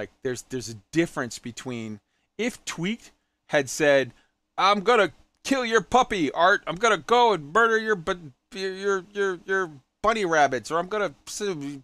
[0.00, 2.00] Like there's there's a difference between
[2.38, 3.10] if Tweet
[3.50, 4.14] had said,
[4.56, 5.12] "I'm gonna
[5.44, 6.62] kill your puppy, Arf.
[6.66, 8.16] I'm gonna go and murder your but
[8.54, 9.70] your your your
[10.00, 11.14] bunny rabbits, or I'm gonna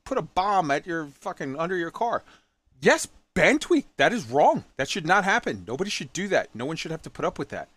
[0.06, 2.22] put a bomb at your fucking under your car."
[2.80, 3.84] Yes, ban Tweet.
[3.98, 4.64] That is wrong.
[4.78, 5.66] That should not happen.
[5.68, 6.54] Nobody should do that.
[6.54, 7.68] No one should have to put up with that.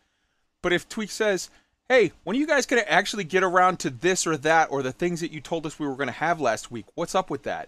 [0.63, 1.49] But if Tweet says,
[1.89, 4.93] "Hey, when are you guys gonna actually get around to this or that, or the
[4.93, 6.85] things that you told us we were gonna have last week?
[6.95, 7.67] What's up with that?"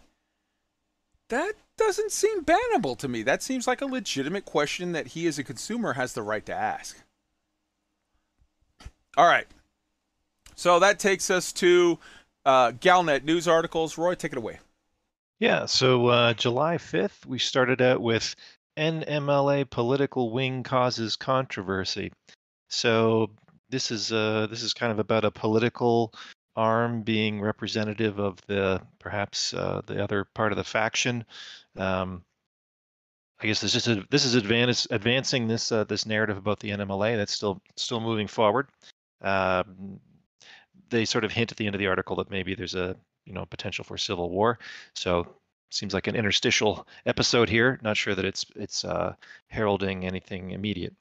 [1.31, 3.23] That doesn't seem bannable to me.
[3.23, 6.53] That seems like a legitimate question that he, as a consumer, has the right to
[6.53, 7.01] ask.
[9.15, 9.47] All right.
[10.55, 11.97] So that takes us to
[12.45, 13.97] uh, Galnet news articles.
[13.97, 14.59] Roy, take it away.
[15.39, 18.35] Yeah, so uh, July 5th, we started out with
[18.77, 22.11] NMLA political wing causes controversy.
[22.67, 23.31] So
[23.69, 26.13] this is uh, this is kind of about a political
[26.55, 31.25] arm being representative of the perhaps uh, the other part of the faction.
[31.77, 32.23] Um,
[33.39, 36.69] I guess this is a, this is advance, advancing this uh, this narrative about the
[36.69, 38.67] NMLA that's still still moving forward.
[39.21, 39.99] Um,
[40.89, 42.95] they sort of hint at the end of the article that maybe there's a
[43.25, 44.59] you know potential for civil war.
[44.95, 45.35] So
[45.71, 47.79] seems like an interstitial episode here.
[47.81, 49.15] Not sure that it's it's uh,
[49.47, 50.93] heralding anything immediate.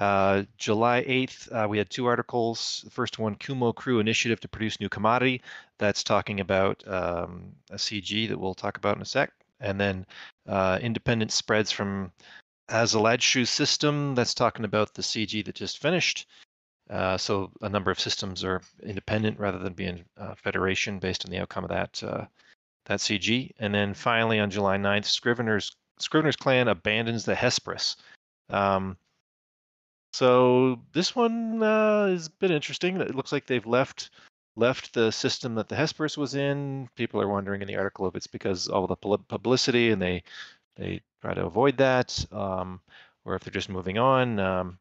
[0.00, 2.80] Uh, July 8th, uh, we had two articles.
[2.84, 5.42] The first one, Kumo Crew Initiative to Produce New Commodity.
[5.76, 9.30] That's talking about um, a CG that we'll talk about in a sec.
[9.60, 10.06] And then
[10.48, 12.12] uh, independent spreads from
[12.70, 14.14] Azaladshu system.
[14.14, 16.26] That's talking about the CG that just finished.
[16.88, 21.30] Uh, so a number of systems are independent rather than being uh, federation based on
[21.30, 21.92] the outcome of that
[22.86, 23.50] that CG.
[23.58, 27.96] And then finally on July 9th, Scrivener's Scrivener's clan abandons the Hesperus.
[28.48, 28.96] Um,
[30.12, 33.00] so this one uh, has been interesting.
[33.00, 34.10] It looks like they've left
[34.56, 36.88] left the system that the Hesperus was in.
[36.96, 40.22] People are wondering in the article if it's because all the publicity and they
[40.76, 42.80] they try to avoid that, um,
[43.24, 44.38] or if they're just moving on.
[44.38, 44.78] Um,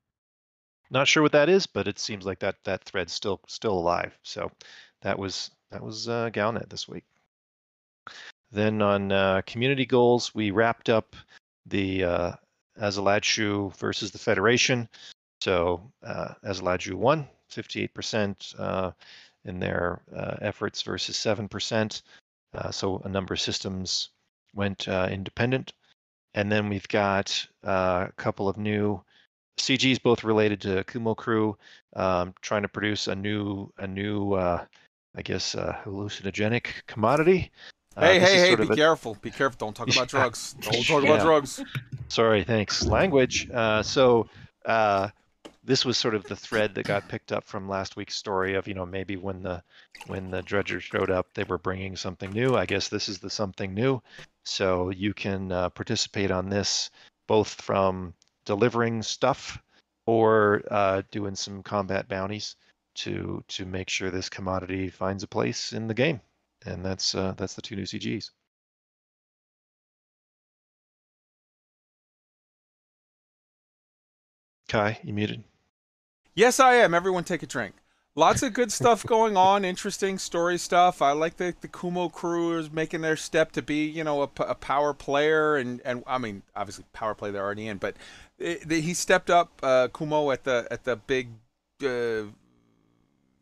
[0.89, 4.17] not sure what that is, but it seems like that that thread's still still alive.
[4.23, 4.51] So
[5.01, 7.05] that was that was uh, Galnet this week.
[8.51, 11.15] Then on uh, community goals, we wrapped up
[11.67, 12.31] the uh,
[12.81, 14.89] Azaladshu versus the Federation.
[15.41, 18.91] So uh, Azaladshu won 58% uh,
[19.45, 22.01] in their uh, efforts versus 7%.
[22.53, 24.09] Uh, so a number of systems
[24.53, 25.73] went uh, independent.
[26.33, 29.01] And then we've got uh, a couple of new
[29.57, 31.57] CGs, both related to Kumo Crew,
[31.95, 34.67] um, trying to produce a new, a new, I
[35.23, 37.51] guess, hallucinogenic commodity.
[37.97, 38.55] hey, hey, hey!
[38.55, 38.75] Be a...
[38.75, 39.17] careful!
[39.21, 39.57] Be careful!
[39.57, 40.55] Don't talk about drugs!
[40.61, 41.09] Don't talk yeah.
[41.09, 41.63] about drugs!
[42.09, 42.85] Sorry, thanks.
[42.85, 43.49] Language.
[43.81, 44.29] so
[45.69, 48.67] this was sort of the thread that got picked up from last week's story of
[48.67, 49.63] you know maybe when the
[50.07, 52.55] when the dredgers showed up they were bringing something new.
[52.55, 54.01] I guess this is the something new.
[54.43, 56.89] So you can uh, participate on this
[57.27, 58.15] both from
[58.45, 59.61] delivering stuff
[60.07, 62.55] or uh, doing some combat bounties
[62.95, 66.19] to to make sure this commodity finds a place in the game.
[66.65, 68.31] And that's uh, that's the two new cgs
[74.67, 75.43] kai you muted
[76.35, 76.93] Yes, I am.
[76.93, 77.75] Everyone take a drink.
[78.15, 81.01] Lots of good stuff going on, interesting story stuff.
[81.01, 84.29] I like the the Kumo crew is making their step to be, you know, a,
[84.43, 87.95] a power player, and and I mean, obviously power play they're already in, but
[88.37, 91.29] it, the, he stepped up uh, Kumo at the at the big
[91.83, 92.23] uh,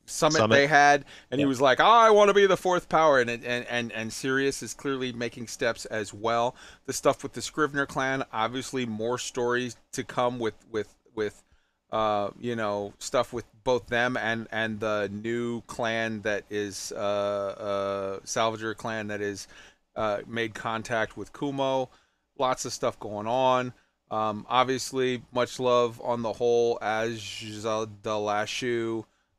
[0.06, 0.56] summit, Summit.
[0.56, 3.44] they had, and he was like, "I want to be the fourth power," and and
[3.44, 6.56] and and Sirius is clearly making steps as well.
[6.86, 11.44] The stuff with the Scrivener clan, obviously, more stories to come with with with
[11.92, 17.00] uh, you know, stuff with both them and and the new clan that is uh,
[17.00, 19.48] uh, Salvager clan that is
[19.96, 21.90] uh, made contact with Kumo.
[22.38, 23.74] Lots of stuff going on.
[24.12, 27.56] Um, obviously, much love on the whole Azaladshu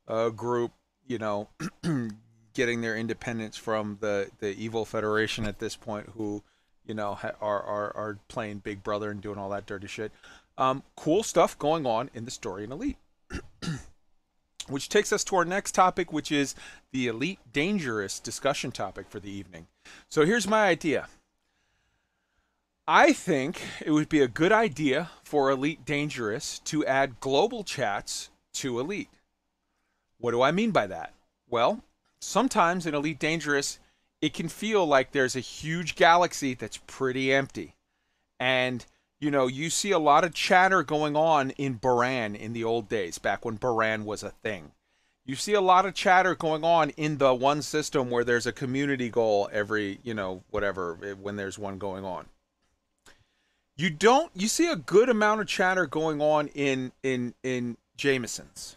[0.07, 0.71] uh, group.
[1.07, 1.49] You know,
[2.53, 6.43] getting their independence from the the evil Federation at this point, who
[6.85, 10.11] you know are are are playing Big Brother and doing all that dirty shit.
[10.59, 12.97] Um, cool stuff going on in the story in Elite.
[14.69, 16.55] which takes us to our next topic, which is
[16.91, 19.67] the Elite Dangerous discussion topic for the evening.
[20.09, 21.07] So here's my idea.
[22.87, 28.29] I think it would be a good idea for Elite Dangerous to add global chats
[28.53, 29.09] to Elite.
[30.17, 31.13] What do I mean by that?
[31.49, 31.83] Well,
[32.19, 33.79] sometimes in Elite Dangerous,
[34.21, 37.75] it can feel like there's a huge galaxy that's pretty empty.
[38.39, 38.85] And
[39.19, 42.87] you know, you see a lot of chatter going on in Borann in the old
[42.87, 44.71] days, back when Borann was a thing.
[45.25, 48.51] You see a lot of chatter going on in the one system where there's a
[48.51, 52.25] community goal every, you know, whatever, eh, when there's one going on.
[53.75, 58.75] You don't you see a good amount of chatter going on in in in Jameson's.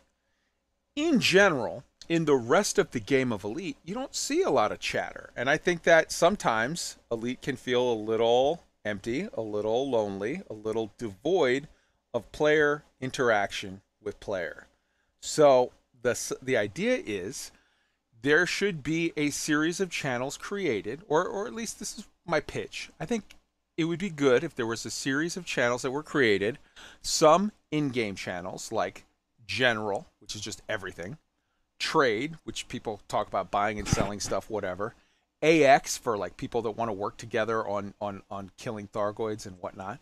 [0.94, 4.70] In general, in the rest of the game of Elite, you don't see a lot
[4.70, 5.31] of chatter.
[5.35, 10.55] And I think that sometimes Elite can feel a little empty, a little lonely, a
[10.55, 11.69] little devoid
[12.15, 14.67] of player interaction with player.
[15.21, 15.73] So
[16.03, 17.53] the the idea is
[18.23, 22.41] there should be a series of channels created, or or at least this is my
[22.41, 22.91] pitch.
[23.01, 23.37] I think
[23.77, 26.59] it would be good if there was a series of channels that were created,
[27.01, 29.05] some in-game channels like
[29.47, 31.19] general, which is just everything,
[31.79, 34.95] trade, which people talk about buying and selling stuff, whatever.
[35.43, 39.56] AX for like people that want to work together on on on killing Thargoids and
[39.60, 39.98] whatnot.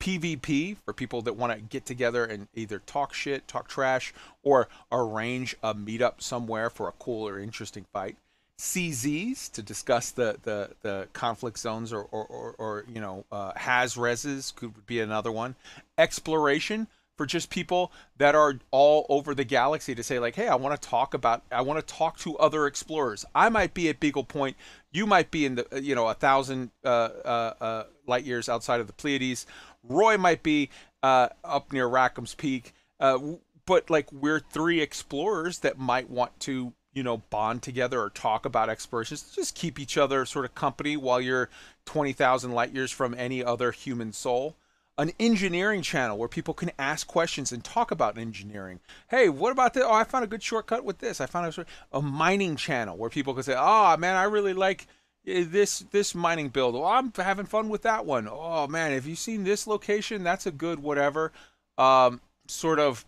[0.00, 4.12] PvP for people that want to get together and either talk shit, talk trash,
[4.42, 8.16] or arrange a meetup somewhere for a cool or interesting fight.
[8.58, 13.52] CZs to discuss the the, the conflict zones or or, or, or you know uh,
[13.56, 15.54] has reses could be another one.
[15.96, 20.54] Exploration for just people that are all over the galaxy to say like hey i
[20.54, 24.00] want to talk about i want to talk to other explorers i might be at
[24.00, 24.56] beagle point
[24.92, 28.48] you might be in the uh, you know a thousand uh, uh, uh, light years
[28.48, 29.46] outside of the pleiades.
[29.82, 30.70] Roy might be
[31.02, 32.72] uh, up near rackham's peak.
[33.00, 33.18] Uh,
[33.66, 38.44] but like we're three explorers that might want to you know bond together or talk
[38.44, 41.48] about explorations just keep each other sort of company while you're
[41.86, 44.56] 20000 light years from any other human soul
[44.98, 48.80] an engineering channel where people can ask questions and talk about engineering.
[49.08, 49.84] Hey, what about this?
[49.86, 51.20] Oh, I found a good shortcut with this.
[51.20, 54.86] I found a, a mining channel where people can say, "Oh man, I really like
[55.26, 56.74] eh, this this mining build.
[56.74, 58.28] Oh, I'm having fun with that one.
[58.30, 60.24] Oh man, have you seen this location?
[60.24, 61.32] That's a good whatever."
[61.78, 63.06] Um, sort of,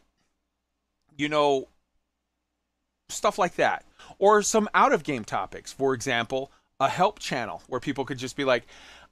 [1.19, 1.69] you know,
[3.11, 3.85] stuff like that,
[4.19, 5.71] or some out of game topics.
[5.71, 6.51] For example,
[6.81, 8.67] a help channel where people could just be like,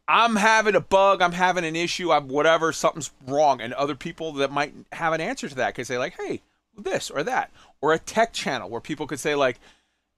[0.08, 4.32] I'm having a bug, I'm having an issue, I'm whatever, something's wrong, and other people
[4.34, 6.42] that might have an answer to that could say like, hey,
[6.76, 7.50] this or that,
[7.80, 9.58] or a tech channel where people could say like,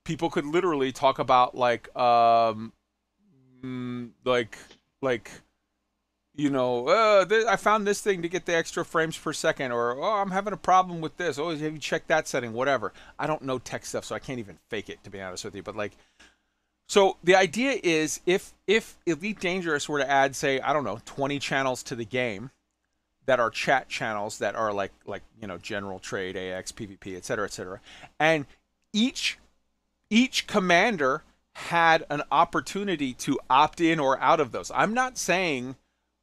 [0.03, 2.73] people could literally talk about like, um,
[3.63, 4.57] mm, like,
[5.01, 5.31] like,
[6.37, 9.71] you know, uh, th- I found this thing to get the extra frames per second,
[9.71, 11.39] or oh, I'm having a problem with this.
[11.39, 12.51] Oh, have you checked that setting?
[12.51, 12.91] Whatever.
[13.17, 15.55] I don't know tech stuff, so I can't even fake it to be honest with
[15.55, 15.63] you.
[15.63, 15.93] But like,
[16.87, 20.99] so the idea is if if Elite Dangerous were to add, say, I don't know,
[21.05, 22.51] 20 channels to the game
[23.25, 27.25] that are chat channels that are like like you know general trade, AX, PvP, et
[27.25, 27.79] cetera, et cetera,
[28.19, 28.45] and
[28.93, 29.39] each
[30.09, 34.71] each commander had an opportunity to opt in or out of those.
[34.73, 35.75] I'm not saying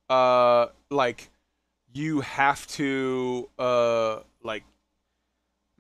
[0.09, 1.31] uh like
[1.93, 4.63] you have to uh like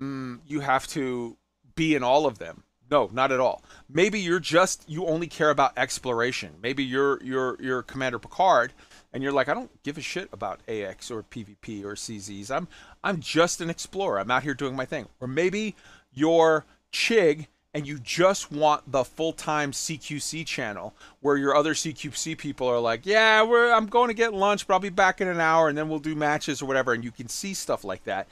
[0.00, 1.36] mm, you have to
[1.74, 3.62] be in all of them no not at all.
[3.88, 6.50] Maybe you're just you only care about exploration.
[6.62, 8.72] Maybe you're you're you're commander picard
[9.12, 12.66] and you're like i don't give a shit about ax or pvp or czs i'm
[13.04, 14.20] i'm just an explorer.
[14.20, 15.06] I'm out here doing my thing.
[15.20, 15.74] Or maybe
[16.12, 22.68] you're chig and you just want the full-time CQC channel where your other CQC people
[22.68, 25.40] are like, "Yeah, we're I'm going to get lunch, but I'll be back in an
[25.40, 28.28] hour and then we'll do matches or whatever." And you can see stuff like that.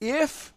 [0.00, 0.52] If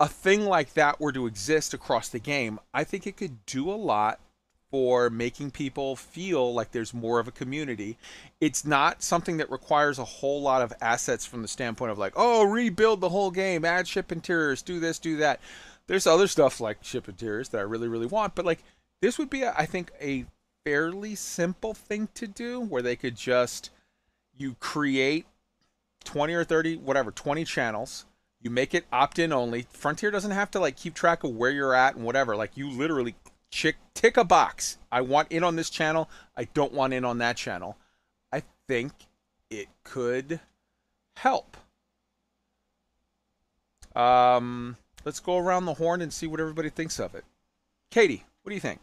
[0.00, 3.70] a thing like that were to exist across the game, I think it could do
[3.70, 4.20] a lot
[4.70, 7.96] for making people feel like there's more of a community.
[8.40, 12.14] It's not something that requires a whole lot of assets from the standpoint of like,
[12.16, 15.40] oh, rebuild the whole game, add ship interiors, do this, do that.
[15.86, 18.64] There's other stuff like ship interiors that I really, really want, but like
[19.00, 20.24] this would be, I think, a
[20.64, 23.70] fairly simple thing to do where they could just
[24.36, 25.26] you create
[26.04, 28.06] 20 or 30 whatever 20 channels
[28.44, 29.66] you make it opt-in only.
[29.70, 32.36] Frontier doesn't have to like keep track of where you're at and whatever.
[32.36, 33.16] Like you literally
[33.50, 34.78] chick tick a box.
[34.92, 36.10] I want in on this channel.
[36.36, 37.76] I don't want in on that channel.
[38.32, 38.92] I think
[39.50, 40.40] it could
[41.16, 41.56] help.
[43.96, 47.24] Um let's go around the horn and see what everybody thinks of it.
[47.90, 48.78] Katie what do you think?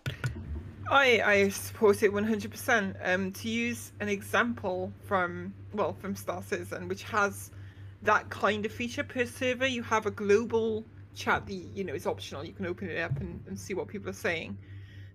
[0.90, 2.96] I, I support it 100%.
[3.08, 7.52] Um, to use an example from, well, from Star Citizen, which has
[8.04, 12.08] that kind of feature per server, you have a global chat that, you know, is
[12.08, 12.44] optional.
[12.44, 14.58] You can open it up and, and see what people are saying.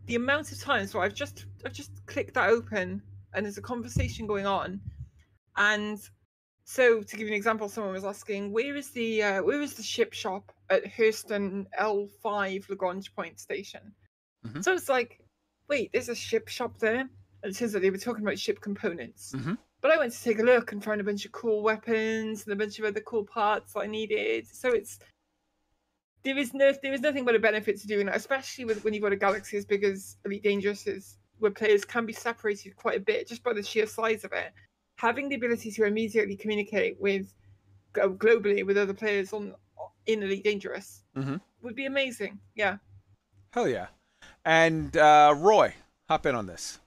[0.07, 3.03] The amount of times where I've just, I've just clicked that open
[3.35, 4.81] and there's a conversation going on.
[5.57, 5.99] And
[6.65, 9.75] so to give you an example, someone was asking, where is the, uh, where is
[9.75, 13.93] the ship shop at Hurston L5 Lagrange Point Station?
[14.47, 14.63] Mhm.
[14.63, 15.25] So it's like,
[15.69, 17.09] wait, there's a ship shop there.
[17.43, 19.33] And it turns out they were talking about ship components.
[19.37, 19.59] Mhm.
[19.83, 22.53] But I went to take a look and found a bunch of cool weapons and
[22.53, 24.47] a bunch of other cool parts that I needed.
[24.49, 24.99] So it's
[26.25, 28.95] there is no there is nothing but a benefit to doing that, especially with when
[28.95, 32.75] you've got a galaxy as big as Elite Dangerous is, where players can be separated
[32.77, 34.53] quite a bit just by the sheer size of it.
[34.97, 37.33] Having the ability to immediately communicate with
[37.93, 39.55] globally with other players on
[40.07, 41.37] in Elite Dangerous mm-hmm.
[41.63, 42.39] would be amazing.
[42.55, 42.79] Yeah.
[43.53, 43.87] hell yeah
[44.45, 45.75] and uh, roy
[46.09, 46.79] hop in on this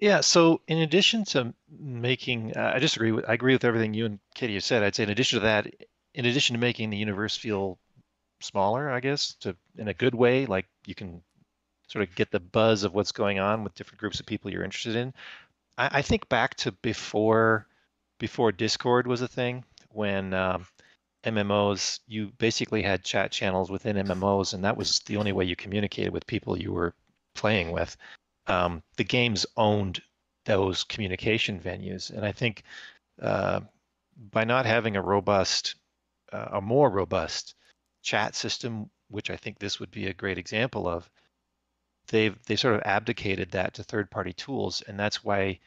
[0.00, 0.22] Yeah.
[0.22, 4.18] So in addition to making, uh, I disagree with, I agree with everything you and
[4.34, 4.82] Katie have said.
[4.82, 5.66] I'd say in addition to that,
[6.14, 7.78] in addition to making the universe feel
[8.40, 11.22] smaller, I guess, to in a good way, like you can
[11.86, 14.64] sort of get the buzz of what's going on with different groups of people you're
[14.64, 15.12] interested in.
[15.76, 17.66] I, I think back to before,
[18.18, 20.66] before Discord was a thing, when um,
[21.24, 25.56] MMOs, you basically had chat channels within MMOs, and that was the only way you
[25.56, 26.94] communicated with people you were
[27.34, 27.96] playing with
[28.46, 30.02] um, the games owned
[30.44, 32.10] those communication venues.
[32.10, 32.62] And I think
[33.20, 33.60] uh,
[34.30, 35.76] by not having a robust,
[36.32, 37.54] uh, a more robust
[38.02, 41.08] chat system, which I think this would be a great example of,
[42.08, 45.58] they've they sort of abdicated that to third-party tools, and that's why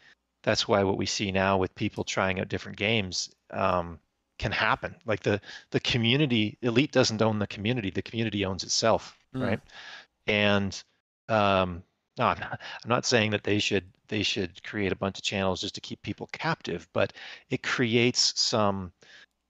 [0.43, 3.99] that's why what we see now with people trying out different games um,
[4.39, 4.95] can happen.
[5.05, 5.39] Like the
[5.71, 9.41] the community, Elite doesn't own the community; the community owns itself, Mm.
[9.41, 9.59] right?
[10.27, 10.83] And
[11.29, 11.83] um,
[12.17, 15.23] no, I'm not, I'm not saying that they should they should create a bunch of
[15.23, 17.13] channels just to keep people captive, but
[17.49, 18.91] it creates some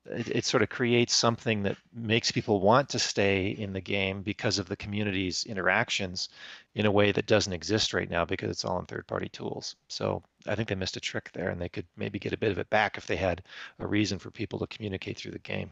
[0.05, 4.21] it, it sort of creates something that makes people want to stay in the game
[4.21, 6.29] because of the community's interactions
[6.75, 9.75] in a way that doesn't exist right now because it's all in third party tools.
[9.87, 12.51] So I think they missed a trick there and they could maybe get a bit
[12.51, 13.43] of it back if they had
[13.79, 15.71] a reason for people to communicate through the game.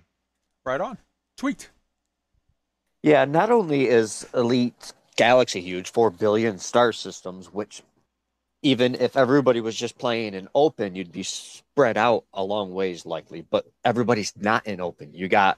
[0.66, 0.98] right on
[1.38, 1.70] tweet
[3.04, 7.84] Yeah, not only is Elite Galaxy huge, 4 billion star systems, which
[8.64, 13.06] even if everybody was just playing in open, you'd be spread out a long ways
[13.06, 15.14] likely, but everybody's not in open.
[15.14, 15.58] You got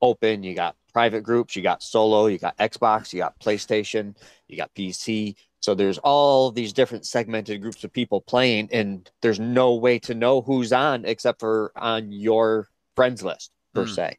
[0.00, 4.14] open, you got private groups, you got solo, you got Xbox, you got PlayStation,
[4.48, 5.36] you got PC.
[5.60, 10.14] So there's all these different segmented groups of people playing, and there's no way to
[10.14, 13.92] know who's on except for on your friends list per Hmm.
[13.92, 14.18] se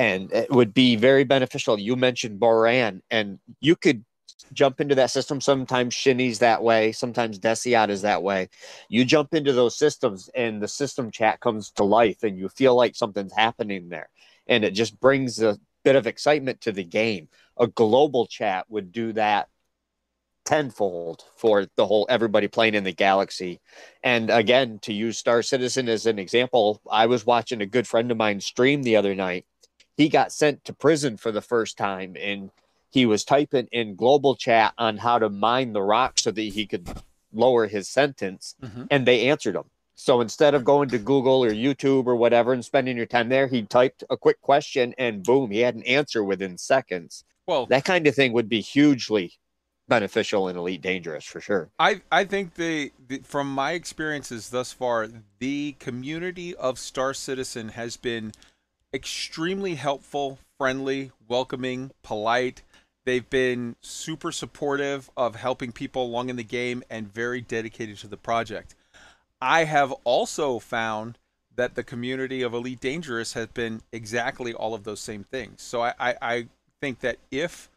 [0.00, 1.78] and it would be very beneficial.
[1.78, 4.02] You mentioned Borann, and you could
[4.54, 5.42] jump into that system.
[5.42, 8.48] Sometimes Shinny's that way, sometimes Deciat is that way.
[8.88, 12.74] You jump into those systems, and the system chat comes to life, and you feel
[12.74, 14.08] like something's happening there,
[14.46, 17.28] and it just brings a bit of excitement to the game.
[17.58, 19.48] A global chat would do that
[20.46, 23.60] tenfold for the whole everybody playing in the galaxy.
[24.02, 28.10] And again, to use Star Citizen as an example, I was watching a good friend
[28.10, 29.44] of mine stream the other night
[29.96, 32.50] he got sent to prison for the first time and
[32.90, 36.66] he was typing in global chat on how to mine the rock so that he
[36.66, 36.88] could
[37.32, 38.88] lower his sentence Mhm.
[38.90, 39.64] and they answered him.
[39.94, 43.46] So instead of going to google or youtube or whatever and spending your time there
[43.46, 47.24] he typed a quick question and boom he had an answer within seconds.
[47.46, 49.34] Well that kind of thing would be hugely
[49.88, 51.68] beneficial and elite dangerous for sure.
[51.78, 55.08] I I think the, the from my experiences thus far,
[55.40, 58.32] the community of Star Citizen has been
[58.92, 62.62] extremely helpful, friendly, welcoming, polite.
[63.04, 68.08] They've been super supportive of helping people along in the game and very dedicated to
[68.08, 68.74] the project.
[69.40, 71.18] I have also found
[71.56, 75.62] that the community of Elite Dangerous has been exactly all of those same things.
[75.62, 76.46] So I, I, I
[76.80, 77.70] think that if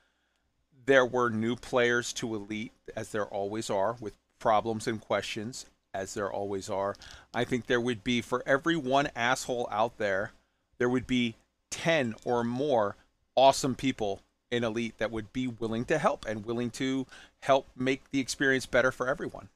[0.86, 6.14] there were new players to Elite, as there always are, with problems and questions, as
[6.14, 6.96] there always are,
[7.34, 10.32] I think there would be, for every one asshole out there,
[10.78, 11.36] there would be
[11.72, 12.96] 10 or more
[13.36, 14.22] awesome people
[14.52, 17.08] in Elite that would be willing to help and willing to
[17.40, 19.50] help make the experience better for everyone.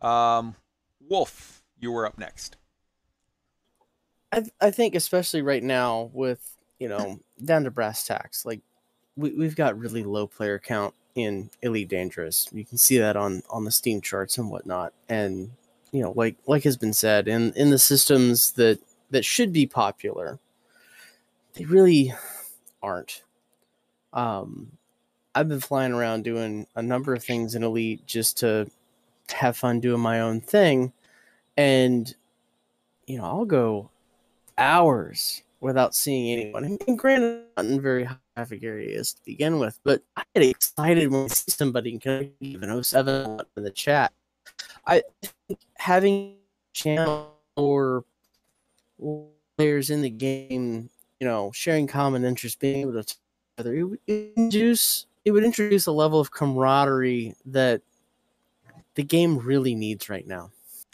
[0.00, 0.54] Um,
[1.08, 2.56] Wolf, you were up next.
[4.32, 8.60] I I think especially right now with you know down to brass tacks, like
[9.16, 12.48] we we've got really low player count in Elite Dangerous.
[12.52, 14.92] You can see that on on the Steam charts and whatnot.
[15.08, 15.50] And
[15.90, 18.78] you know, like like has been said, in in the systems that
[19.10, 20.38] that should be popular,
[21.54, 22.12] they really
[22.82, 23.22] aren't.
[24.12, 24.72] Um,
[25.34, 28.70] I've been flying around doing a number of things in Elite just to
[29.30, 30.92] have fun doing my own thing,
[31.56, 32.14] and
[33.06, 33.90] you know, I'll go
[34.58, 36.78] hours without seeing anyone.
[36.86, 41.10] And granted, not in very high traffic areas to begin with, but I get excited
[41.10, 44.12] when I see somebody can even 07 in the chat.
[44.86, 45.02] I
[45.48, 46.36] think having
[46.72, 48.04] channel or
[49.56, 50.90] players in the game,
[51.20, 53.18] you know, sharing common interests, being able to talk
[53.56, 57.82] together, it would introduce it would introduce a level of camaraderie that
[58.94, 60.52] the game really needs right now.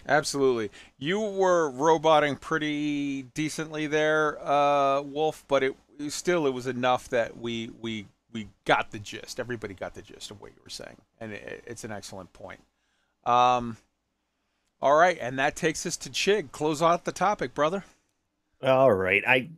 [0.08, 0.70] Absolutely.
[0.98, 5.76] You were roboting pretty decently there, uh, Wolf, but it
[6.08, 9.38] still it was enough that we we we got the gist.
[9.38, 12.60] Everybody got the gist of what you were saying, and it, it's an excellent point.
[13.24, 13.76] Um,
[14.80, 16.50] all right, and that takes us to Chig.
[16.50, 17.84] Close out the topic, brother.
[18.62, 19.22] All right.
[19.26, 19.51] I,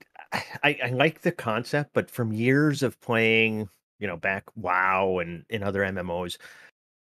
[0.62, 3.68] I I like the concept, but from years of playing,
[3.98, 6.38] you know, back WoW and in other MMOs,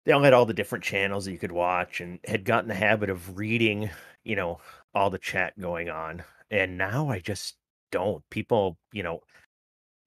[0.05, 2.75] they all had all the different channels that you could watch and had gotten the
[2.75, 3.89] habit of reading,
[4.23, 4.59] you know,
[4.95, 6.23] all the chat going on.
[6.51, 7.57] And now I just
[7.91, 8.23] don't.
[8.31, 9.21] People, you know,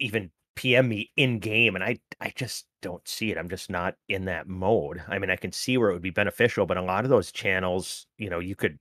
[0.01, 3.39] even PM me in game and I I just don't see it.
[3.39, 5.03] I'm just not in that mode.
[5.09, 7.33] I mean, I can see where it would be beneficial, but a lot of those
[7.33, 8.79] channels, you know, you could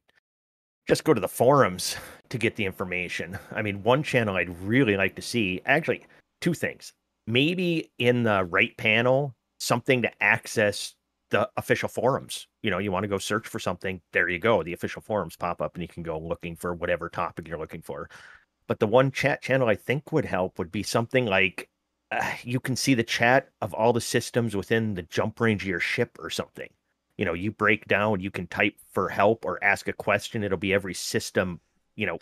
[0.87, 1.95] just go to the forums
[2.29, 3.37] to get the information.
[3.51, 6.05] I mean, one channel I'd really like to see, actually,
[6.41, 6.93] two things.
[7.25, 10.95] Maybe in the right panel, something to access
[11.29, 12.47] the official forums.
[12.61, 14.61] You know, you want to go search for something, there you go.
[14.61, 17.81] The official forums pop up and you can go looking for whatever topic you're looking
[17.81, 18.09] for.
[18.67, 21.69] But the one chat channel I think would help would be something like
[22.11, 25.67] uh, you can see the chat of all the systems within the jump range of
[25.67, 26.69] your ship or something.
[27.17, 30.43] You know, you break down, you can type for help or ask a question.
[30.43, 31.59] It'll be every system,
[31.95, 32.19] you know,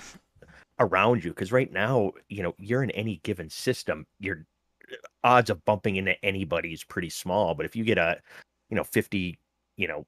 [0.80, 1.31] around you.
[1.31, 4.45] Because right now, you know, you're in any given system, your
[4.91, 7.55] uh, odds of bumping into anybody is pretty small.
[7.55, 8.18] But if you get a,
[8.69, 9.39] you know, 50,
[9.77, 10.05] you know,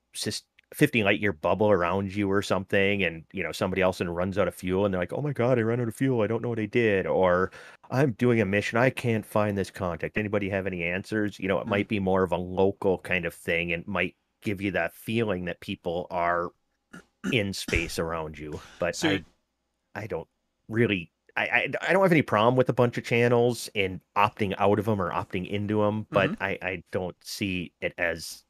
[0.74, 4.38] 50 light year bubble around you or something and you know somebody else and runs
[4.38, 6.28] out of fuel and they're like oh my god i ran out of fuel i
[6.28, 7.52] don't know what i did or
[7.92, 11.60] i'm doing a mission i can't find this contact anybody have any answers you know
[11.60, 11.70] it Mm-hmm.
[11.70, 15.46] might be more of a local kind of thing and might give you that feeling
[15.46, 16.50] that people are
[17.32, 19.24] in space around you but So- i
[19.96, 20.28] i don't
[20.68, 24.54] really I, I I don't have any problem with a bunch of channels and opting
[24.60, 26.44] out of them or opting into them, but Mm-hmm.
[26.44, 28.44] I, I don't see it as,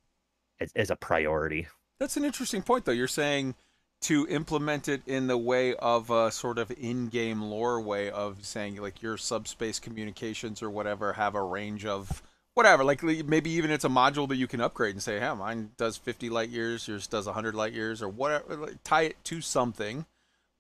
[0.59, 1.67] as as a priority.
[1.99, 2.91] That's an interesting point, though.
[2.91, 3.55] You're saying
[4.01, 8.75] to implement it in the way of a sort of in-game lore way of saying
[8.81, 12.21] like your subspace communications or whatever have a range of
[12.53, 12.83] whatever.
[12.83, 15.97] Like maybe even it's a module that you can upgrade and say, "Hey, mine does
[15.97, 20.05] 50 light years, yours does 100 light years, or whatever." Like, tie it to something.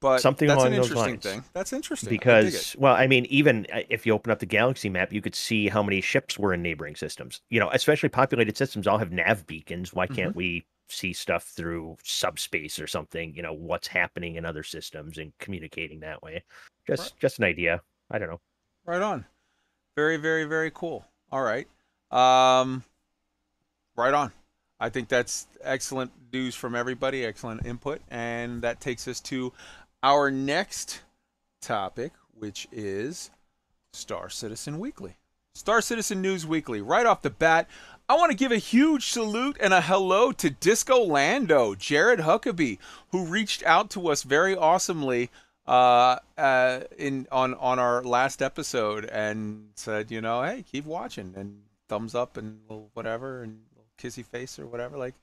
[0.01, 1.23] But Something that's along an those interesting lines.
[1.23, 1.43] thing.
[1.53, 4.89] That's interesting I because well i mean even uh, if you open up the galaxy
[4.89, 8.57] map you could see how many ships were in neighboring systems you know especially populated
[8.57, 10.35] systems all have nav beacons why can't Mhm.
[10.35, 15.31] we see stuff through subspace or something you know what's happening in other systems and
[15.39, 16.43] communicating that way
[16.85, 18.41] just just an idea i don't know
[18.85, 19.25] Right on.
[19.95, 21.05] Very, very, very cool.
[21.31, 21.67] All right.
[22.13, 22.83] Um,
[23.95, 24.31] right on.
[24.79, 28.01] I think that's excellent news from everybody, excellent input.
[28.09, 29.53] And that takes us to
[30.03, 31.01] our next
[31.61, 33.31] topic, which is
[33.93, 35.17] Star Citizen Weekly.
[35.55, 36.81] Star Citizen News Weekly.
[36.81, 37.67] Right off the bat,
[38.09, 42.79] I want to give a huge salute and a hello to Disco Lando, Jared Huckabee,
[43.11, 45.29] who reached out to us very awesomely
[45.65, 51.33] uh, uh, in on on our last episode and said, you know, hey, keep watching
[51.37, 51.61] and
[51.93, 54.97] thumbs up and little whatever and little kissy face or whatever.
[54.97, 55.13] Like,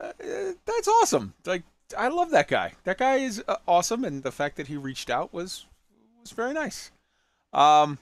[0.00, 1.34] uh, uh, that's awesome.
[1.44, 1.64] Like,
[1.98, 2.74] I love that guy.
[2.84, 5.66] That guy is uh, awesome, and the fact that he reached out was
[6.20, 6.92] was very nice.
[7.52, 7.98] Um,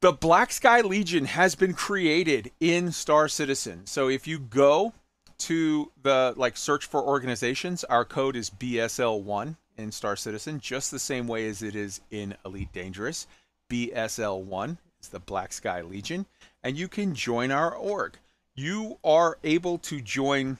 [0.00, 3.86] the Black Sky Legion has been created in Star Citizen.
[3.86, 4.94] So if you go
[5.40, 10.98] to the like search for organizations, our code is BSL1 in Star Citizen, just the
[10.98, 13.26] same way as it is in Elite Dangerous.
[13.70, 14.78] BSL1.
[15.08, 16.26] It's the Black Sky Legion,
[16.62, 18.18] and you can join our org.
[18.54, 20.58] You are able to join.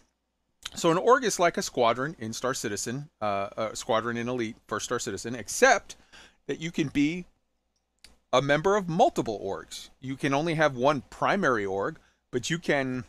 [0.74, 4.56] So an org is like a squadron in Star Citizen, uh, a squadron in Elite
[4.66, 5.96] for Star Citizen, except
[6.46, 7.26] that you can be
[8.32, 9.90] a member of multiple orgs.
[10.00, 11.98] You can only have one primary org,
[12.30, 13.04] but you can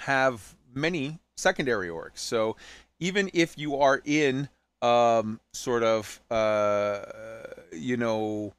[0.00, 2.18] have many secondary orgs.
[2.18, 2.56] So
[2.98, 4.48] even if you are in
[4.82, 7.02] um, sort of, uh,
[7.70, 8.54] you know,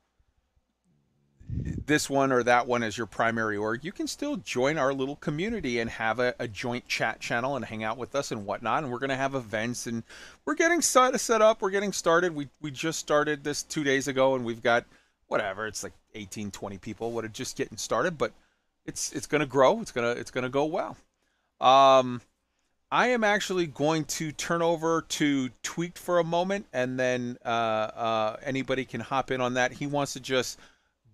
[1.89, 5.15] this one or that one as your primary org, you can still join our little
[5.15, 8.83] community and have a, a joint chat channel and hang out with us and whatnot.
[8.83, 10.03] And we're going to have events and
[10.45, 11.63] we're getting set, set up.
[11.63, 12.35] We're getting started.
[12.35, 14.85] We, we just started this two days ago and we've got
[15.27, 15.65] whatever.
[15.65, 17.11] It's like 18, 20 people.
[17.11, 18.33] What are just getting started, but
[18.85, 19.81] it's, it's going to grow.
[19.81, 20.95] It's going to, it's going to go well.
[21.59, 22.21] Um,
[22.91, 27.47] I am actually going to turn over to Tweaked for a moment and then, uh,
[27.47, 29.73] uh, anybody can hop in on that.
[29.73, 30.59] He wants to just,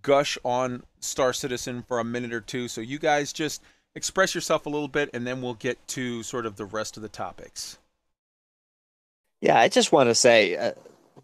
[0.05, 2.67] gush on Star Citizen for a minute or two.
[2.67, 3.63] So you guys just
[3.95, 7.01] express yourself a little bit, and then we'll get to sort of the rest of
[7.01, 7.79] the topics.
[9.41, 10.73] Yeah, I just want to say uh,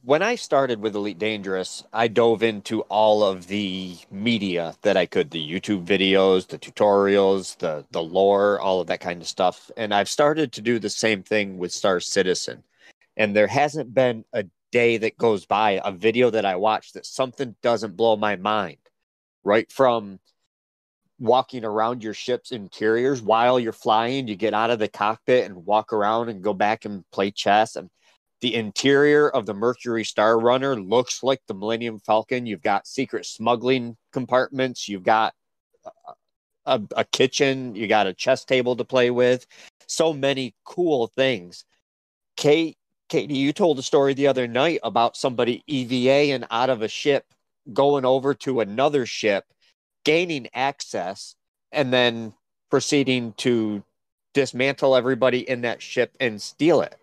[0.03, 5.05] when I started with Elite Dangerous, I dove into all of the media that I
[5.05, 9.69] could the YouTube videos, the tutorials, the, the lore, all of that kind of stuff.
[9.77, 12.63] And I've started to do the same thing with Star Citizen.
[13.15, 17.05] And there hasn't been a day that goes by, a video that I watch that
[17.05, 18.77] something doesn't blow my mind.
[19.43, 20.19] Right from
[21.19, 25.65] walking around your ship's interiors while you're flying, you get out of the cockpit and
[25.65, 27.75] walk around and go back and play chess.
[27.75, 27.89] And
[28.41, 32.47] the interior of the Mercury Star Runner looks like the Millennium Falcon.
[32.47, 34.89] You've got secret smuggling compartments.
[34.89, 35.33] You've got
[36.65, 37.75] a, a kitchen.
[37.75, 39.45] You got a chess table to play with.
[39.87, 41.65] So many cool things.
[42.35, 42.77] Kate
[43.11, 46.87] Katie, you told a story the other night about somebody EVA and out of a
[46.87, 47.25] ship
[47.73, 49.43] going over to another ship,
[50.05, 51.35] gaining access,
[51.73, 52.33] and then
[52.69, 53.83] proceeding to
[54.33, 56.95] dismantle everybody in that ship and steal it.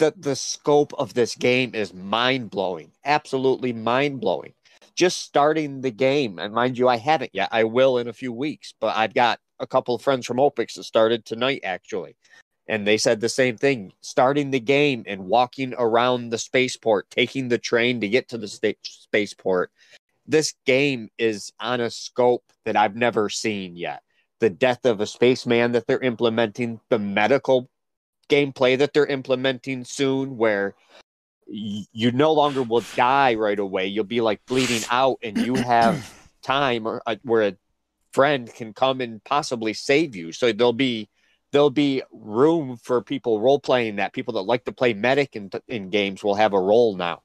[0.00, 4.54] The, the scope of this game is mind blowing, absolutely mind blowing.
[4.96, 7.50] Just starting the game, and mind you, I haven't yet.
[7.52, 10.74] I will in a few weeks, but I've got a couple of friends from OPIX
[10.74, 12.16] that started tonight actually
[12.68, 17.48] and they said the same thing starting the game and walking around the spaceport taking
[17.48, 19.70] the train to get to the sta- spaceport.
[20.26, 24.02] This game is on a scope that i've never seen yet.
[24.40, 27.68] The death of a spaceman that they're implementing the medical
[28.28, 30.74] gameplay that they're implementing soon where
[31.46, 33.86] y- you no longer will die right away.
[33.86, 36.10] You'll be like bleeding out and you have
[36.42, 37.56] time or, uh, where a
[38.12, 40.32] friend can come and possibly save you.
[40.32, 41.08] So there'll be
[41.52, 44.12] there'll be room for people role playing that.
[44.12, 47.22] People that like to play medic in, in games will have a role now.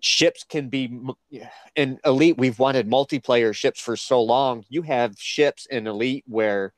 [0.00, 0.98] Ships can be
[1.76, 2.36] in elite.
[2.36, 4.64] We've wanted multiplayer ships for so long.
[4.68, 6.74] You have ships in elite where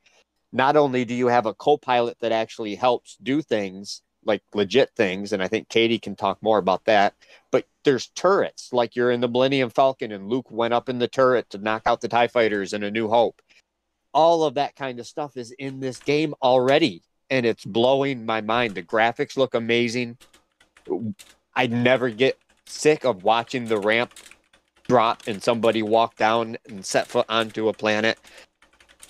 [0.51, 5.31] not only do you have a co-pilot that actually helps do things like legit things
[5.31, 7.13] and i think katie can talk more about that
[7.51, 8.73] but there's turrets.
[8.73, 11.83] Like you're in the millennium falcon and luke went up in the turret to knock
[11.85, 13.41] out the tie fighters in a new hope
[14.17, 18.41] all of that kind of stuff is in this game already and it's blowing my
[18.41, 20.17] mind the graphics look amazing
[21.55, 22.35] i never get
[22.65, 24.11] sick of watching the ramp
[24.87, 28.17] drop and somebody walk down and set foot onto a planet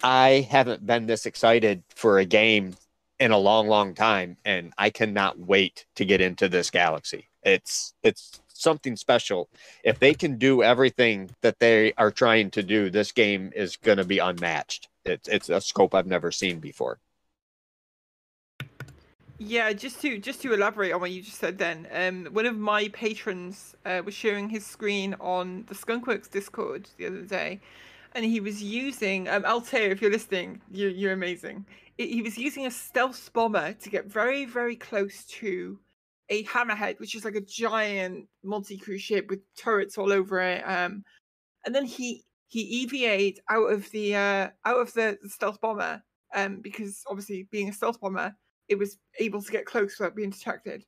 [0.04, 2.76] i haven't been this excited for a game
[3.22, 7.94] in a long long time and i cannot wait to get into this galaxy it's
[8.04, 9.50] it's something special.
[9.84, 13.98] If they can do everything that they are trying to do, this game is going
[13.98, 14.90] to be unmatched.
[15.08, 17.00] It's it's a scope I've never seen before.
[19.40, 22.58] Yeah, just to just to elaborate on what you just said, then um, one of
[22.58, 27.60] my patrons uh, was sharing his screen on the Skunkworks Discord the other day,
[28.16, 29.92] and he was using um, Altair.
[29.92, 31.66] If you're listening, you're you're amazing.
[31.98, 35.80] He was using a stealth bomber to get very very close to
[36.30, 40.62] a hammerhead, which is like a giant multi-crew ship with turrets all over it.
[40.62, 41.04] Um,
[41.66, 46.02] and then he he EVA'd out of the uh, out of the, stealth bomber
[46.36, 48.36] um, because obviously being a stealth bomber,
[48.68, 50.84] it was able to get close without being detected.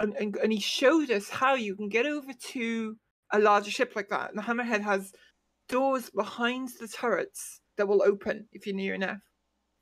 [0.00, 2.96] And, and and he showed us how you can get over to
[3.32, 4.30] a larger ship like that.
[4.30, 5.12] And the hammerhead has
[5.68, 9.22] doors behind the turrets that will open if you're near enough.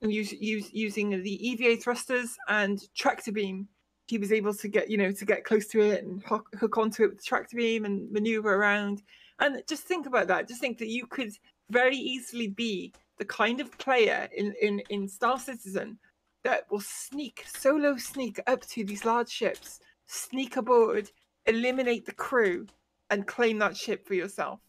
[0.02, 3.68] And use, use using the EVA thrusters and tractor beam
[4.10, 6.76] he was able to get you know to get close to it and hook, hook
[6.76, 9.02] onto it with the tractor beam and maneuver around
[9.40, 11.32] and just think about that just think that you could
[11.70, 15.98] very easily be the kind of player in in in star citizen
[16.42, 21.10] that will sneak solo sneak up to these large ships sneak aboard
[21.46, 22.66] eliminate the crew
[23.10, 24.60] and claim that ship for yourself.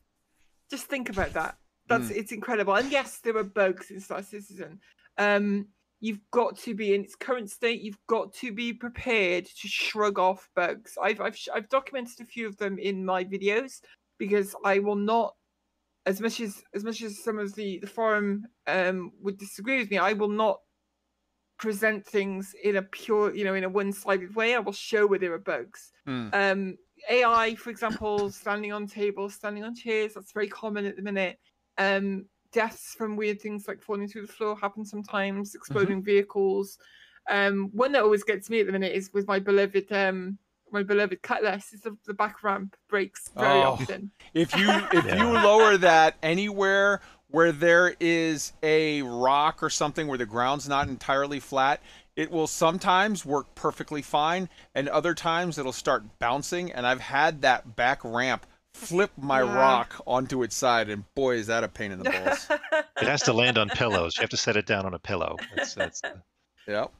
[0.69, 1.57] Just think about that.
[1.87, 2.75] That's it's incredible.
[2.75, 4.79] And yes, there are bugs in Star Citizen.
[5.17, 5.67] Um,
[5.99, 7.81] you've got to be in its current state.
[7.81, 10.97] You've got to be prepared to shrug off bugs.
[11.01, 13.81] I've I've I've documented a few of them in my videos
[14.21, 15.33] because I will not,
[16.05, 19.89] as much as as much as some of the the forum um would disagree with
[19.89, 20.59] me, I will not
[21.57, 24.53] present things in a pure, you know, in a one-sided way.
[24.53, 25.91] I will show where there are bugs.
[26.05, 26.29] Hmm.
[26.33, 26.77] Um,
[27.09, 31.39] AI, for example, standing on tables, standing on chairs, that's very common at the minute.
[31.79, 36.77] Um, deaths from weird things like falling through the floor happen sometimes, exploding vehicles.
[37.27, 40.37] Um, one that always gets me at the minute is with my beloved um
[40.71, 43.73] my beloved cutlass is the, the back ramp breaks very Oh.
[43.73, 44.11] often.
[44.33, 50.17] If you if you lower that anywhere where there is a rock or something where
[50.17, 51.81] the ground's not entirely flat,
[52.17, 56.71] it will sometimes work perfectly fine, and other times it'll start bouncing.
[56.73, 59.55] And I've had that back ramp flip my Yeah.
[59.55, 62.47] rock onto its side, and boy, is that a pain in the balls.
[63.01, 64.15] It has to land on pillows.
[64.17, 65.35] You have to set it down on a pillow.
[65.55, 66.01] That's, that's
[66.67, 66.91] yep.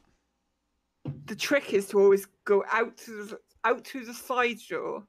[1.26, 5.04] the trick is to always go out to the out through the side door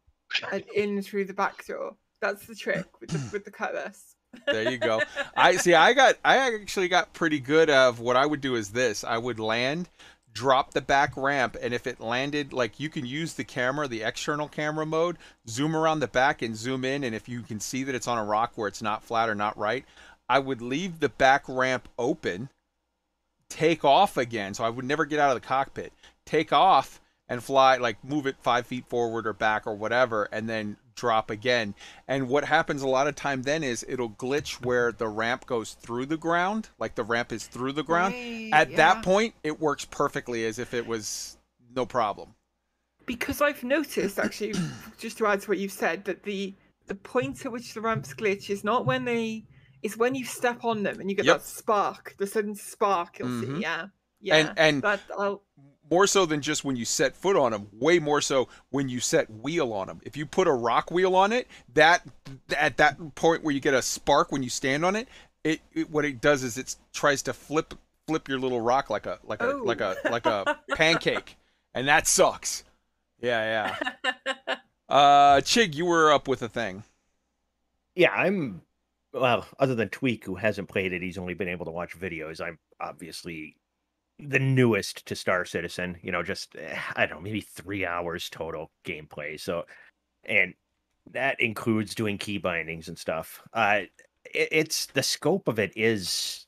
[0.52, 1.96] and in through the back door.
[2.22, 4.16] That's the trick with the with the cutlass.
[4.48, 5.02] There you go.
[5.36, 5.74] I see.
[5.74, 6.18] I got.
[6.24, 7.70] I actually got pretty good.
[7.70, 9.90] Of what I would do is this: I would land,
[10.34, 14.04] drop the back ramp, and if it landed, like you can use the camera, the
[14.04, 15.18] external camera mode,
[15.48, 18.18] zoom around the back and zoom in, and if you can see that it's on
[18.18, 19.86] a rock where it's not flat or not right,
[20.30, 22.50] I would leave the back ramp open,
[23.50, 25.94] take off again, so I would never get out of the cockpit.
[26.26, 30.50] Take off and fly, like move it five feet forward or back or whatever, and
[30.50, 31.74] then drop again.
[32.08, 35.74] And what happens a lot of time then is it'll glitch where the ramp goes
[35.74, 38.14] through the ground, like the ramp is through the ground.
[38.14, 38.78] Right, At yeah.
[38.78, 41.38] that point, it works perfectly as if it was
[41.76, 42.36] no problem.
[43.06, 44.54] Because I've noticed actually,
[44.98, 46.54] just to add to what you've said, that the
[46.88, 49.46] the point at which the ramps glitch is not when they
[49.82, 51.38] it's when you step on them and you get Yep.
[51.40, 53.56] that spark, the sudden spark you'll Mhm.
[53.58, 53.62] see.
[53.62, 53.88] Yeah.
[54.22, 54.36] Yeah.
[54.36, 55.44] And- and- that I'll
[55.94, 59.00] More so than just when you set foot on them, way more so when you
[59.00, 60.02] set wheel on them.
[60.04, 62.02] If you put a rock wheel on it, that
[62.58, 65.08] at that point where you get a spark when you stand on it,
[65.44, 67.76] it, it what it does is it tries to flip
[68.08, 71.38] flip your little rock like a like a like a like a pancake,
[71.76, 72.64] and that sucks.
[73.22, 74.56] Yeah, yeah.
[74.90, 76.84] Uh, Chig, you were up with a thing.
[77.96, 78.62] Yeah, I'm.
[79.14, 82.42] Well, other than Tweak, who hasn't played it, he's only been able to watch videos.
[82.42, 83.56] I'm obviously
[84.20, 85.98] the newest to Star Citizen.
[86.02, 89.40] You know, just eh, I don't know, maybe three hours total gameplay.
[89.40, 89.66] So,
[90.26, 90.54] and
[91.12, 93.42] that includes doing key bindings and stuff.
[93.54, 93.82] Uh,
[94.26, 96.46] it, it's the scope of it is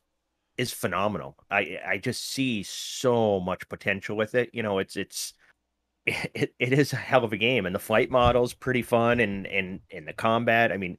[0.57, 1.37] is phenomenal.
[1.51, 4.49] I I just see so much potential with it.
[4.53, 5.33] You know, it's it's
[6.05, 9.47] it, it is a hell of a game and the flight model's pretty fun and
[9.47, 10.97] and and the combat i mean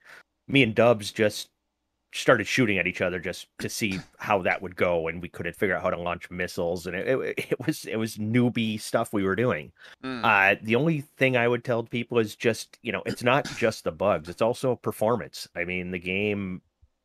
[0.48, 1.48] me and dubs just
[2.12, 5.54] started shooting at each other just to see how that would go and we couldn't
[5.56, 9.12] figure out how to launch missiles and it, it, it was it was newbie stuff
[9.12, 9.72] we were doing
[10.02, 10.24] Mm.
[10.24, 13.84] uh the only thing i would tell people is just you know it's not just
[13.84, 16.62] the bugs it's also performance i mean the game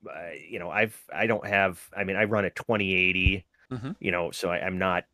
[0.10, 3.96] uh, you know i've i don't have i mean i run a 2080 Mhm.
[4.00, 5.06] you know so I, i'm not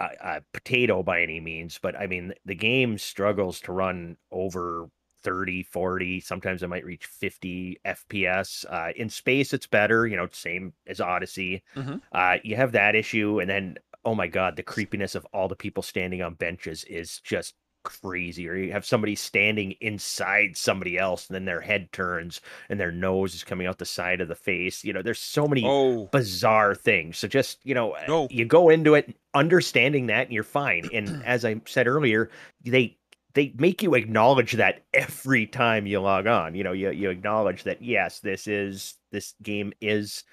[0.00, 4.90] a, a potato by any means but i mean the game struggles to run over
[5.22, 10.28] 30 40 sometimes it might reach 50 fps uh, in space it's better you know
[10.32, 12.00] same as odyssey Mhm.
[12.12, 15.56] uh, you have that issue and then oh my god the creepiness of all the
[15.56, 17.54] people standing on benches is just
[17.84, 22.78] crazy or you have somebody standing inside somebody else and then their head turns and
[22.78, 25.64] their nose is coming out the side of the face you know there's so many
[25.64, 27.16] Oh, bizarre things.
[27.18, 28.26] So just, you know, No.
[28.30, 30.88] you go into it understanding that and you're fine.
[30.92, 32.30] And as I said earlier,
[32.64, 32.97] they
[33.38, 36.56] they make you acknowledge that every time you log on.
[36.56, 40.24] You know, you you acknowledge that yes, this is this game is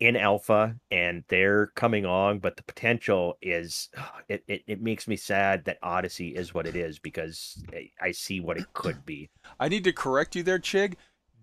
[0.00, 3.90] in alpha and they're coming on, but the potential is
[4.30, 7.62] it, it, it makes me sad that Odyssey is what it is because
[8.00, 9.28] I- see what it could be.
[9.60, 10.94] I need to correct you there, Chig.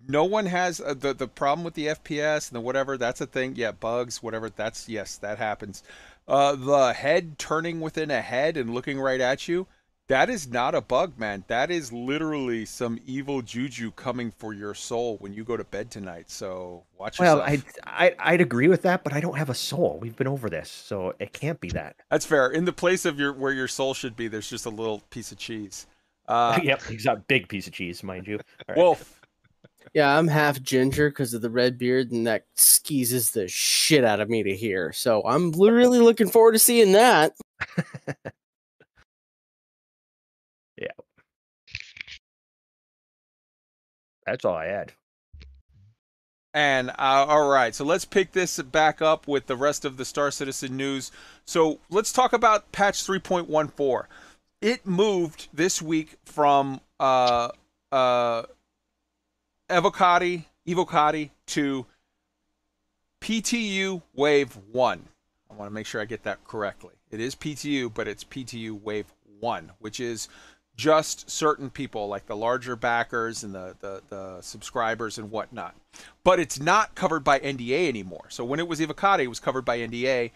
[0.07, 2.98] No one has uh, the the problem with the FPS and the whatever.
[2.98, 3.53] That's a thing.
[3.56, 4.49] Yeah, bugs, whatever.
[4.49, 5.84] That's yes, that happens.
[6.27, 9.68] Uh, the head turning within a head and looking right at you.
[10.09, 11.45] That is not a bug, man.
[11.47, 15.89] That is literally some evil juju coming for your soul when you go to bed
[15.89, 16.30] tonight.
[16.30, 17.63] So watch Well, yourself.
[17.85, 19.99] I, I I'd agree with that, but I don't have a soul.
[20.01, 21.95] We've been over this, so it can't be that.
[22.11, 22.49] That's fair.
[22.49, 25.31] In the place of your where your soul should be, there's just a little piece
[25.31, 25.88] of cheese.
[26.27, 28.35] Uh, yep, he's a big piece of cheese, mind you.
[28.35, 28.77] All right.
[28.77, 29.21] Wolf.
[29.93, 34.19] Yeah, I'm half ginger because of the red beard, and that skeezes the shit out
[34.19, 34.91] of me to hear.
[34.91, 37.34] So I'm really looking forward to seeing that.
[44.26, 44.94] That's all I had.
[46.54, 50.06] And uh, all right, so let's pick this back up with the rest of the
[50.06, 51.12] Star Citizen news.
[51.45, 54.06] So let's talk about patch 3.14.
[54.62, 57.50] It moved this week from uh,
[57.91, 58.44] uh,
[59.70, 61.88] Evocati, Evocati to
[63.20, 65.04] PTU Wave 1.
[65.50, 66.94] I want to make sure I get that correctly.
[67.10, 70.28] It is PTU, but it's PTU Wave 1, which is
[70.76, 75.76] just certain people like the larger backers and the, the, the subscribers and whatnot.
[76.24, 78.26] But it's not covered by NDA anymore.
[78.30, 80.32] So when it was Evocati, it was covered by NDA.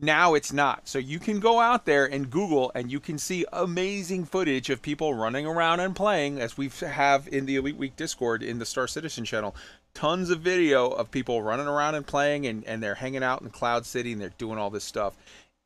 [0.00, 0.88] Now it's not.
[0.88, 4.82] So you can go out there and Google and you can see amazing footage of
[4.82, 8.66] people running around and playing, as we have in the Elite Week Discord in the
[8.66, 9.54] Star Citizen channel.
[9.94, 13.50] Tons of video of people running around and playing, and, and they're hanging out in
[13.50, 15.14] Cloud City and they're doing all this stuff.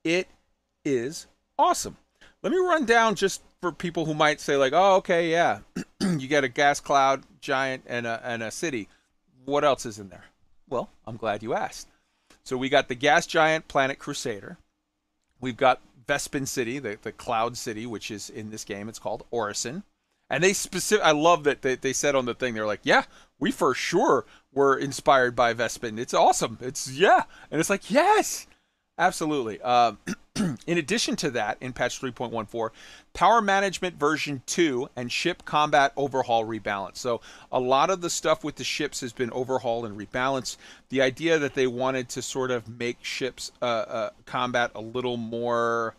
[0.05, 0.29] It
[0.85, 1.27] is
[1.59, 1.97] awesome.
[2.43, 5.61] Let me run down just for people who might say like, "Oh, okay, yeah,
[6.01, 8.89] you get a gas cloud giant and a and a city.
[9.45, 10.25] What else is in there?"
[10.69, 11.89] Well, I'm glad you asked.
[12.45, 14.59] So we got the gas giant planet Crusader.
[15.41, 18.89] We've got Bespin City, the, the cloud city, which is in this game.
[18.89, 19.83] It's called Orison.
[20.29, 21.05] And they specific.
[21.05, 22.55] I love that they, they said on the thing.
[22.55, 23.05] They're like, "Yeah,
[23.39, 25.99] we for sure were inspired by Bespin.
[25.99, 26.59] It's awesome.
[26.61, 28.47] It's yeah." And it's like, yes,
[28.99, 29.61] absolutely.
[29.63, 29.99] Um,
[30.67, 32.71] in addition to that, in patch 3.14,
[33.15, 36.97] Power Management version 2 and ship combat overhaul rebalance.
[36.99, 37.21] So,
[37.51, 40.57] a lot of the stuff with the ships has been overhauled and rebalanced.
[40.91, 45.17] The idea that they wanted to sort of make ships uh, uh, combat a little
[45.17, 45.95] more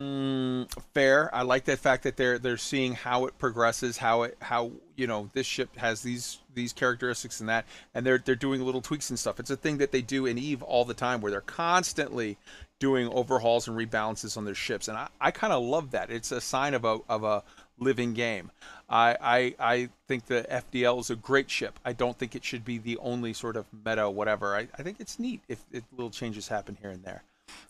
[0.00, 1.34] mm, fair.
[1.34, 5.06] I like that fact that they're they're seeing how it progresses, how it how you
[5.06, 7.64] know this ship has these these characteristics and that,
[7.94, 9.40] and they're they're doing little tweaks and stuff.
[9.40, 12.38] It's a thing that they do in Eve all the time, where they're constantly
[12.78, 16.10] doing overhauls and rebalances on their ships, and I, I kind of love that.
[16.10, 17.42] It's a sign of a of a
[17.78, 18.50] living game.
[18.88, 21.78] I, I I think the FDL is a great ship.
[21.84, 24.54] I don't think it should be the only sort of meta whatever.
[24.54, 27.22] I, I think it's neat if, if little changes happen here and there.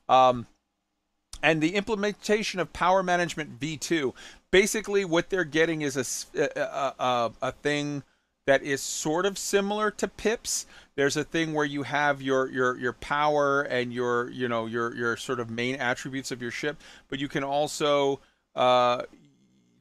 [0.08, 0.46] Um,
[1.42, 4.14] and the implementation of Power Management V2.
[4.50, 8.02] Basically, what they're getting is a, a, a, a thing
[8.46, 12.76] that is sort of similar to pips there's a thing where you have your your
[12.78, 16.76] your power and your you know your your sort of main attributes of your ship
[17.08, 18.20] but you can also
[18.54, 19.02] uh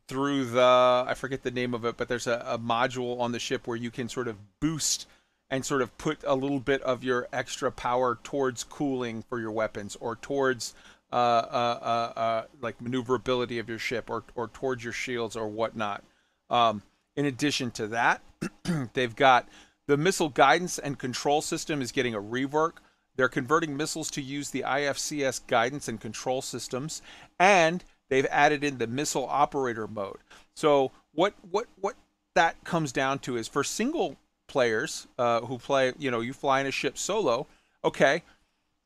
[0.07, 3.39] through the i forget the name of it but there's a, a module on the
[3.39, 5.07] ship where you can sort of boost
[5.51, 9.51] and sort of put a little bit of your extra power towards cooling for your
[9.51, 10.73] weapons or towards
[11.11, 15.45] uh, uh, uh, uh, like maneuverability of your ship or, or towards your shields or
[15.49, 16.03] whatnot.
[16.49, 16.81] Um,
[17.15, 18.21] in addition to that,
[18.93, 19.47] they've got
[19.87, 22.73] the missile guidance and control system is getting a rework.
[23.15, 27.01] They're converting missiles to use the IFCS guidance and control systems,
[27.39, 30.19] and they've added in the missile operator mode.
[30.55, 31.95] So what what what
[32.35, 34.15] that comes down to is for single
[34.47, 37.47] players uh, who play, you know, you fly in a ship solo.
[37.83, 38.23] Okay,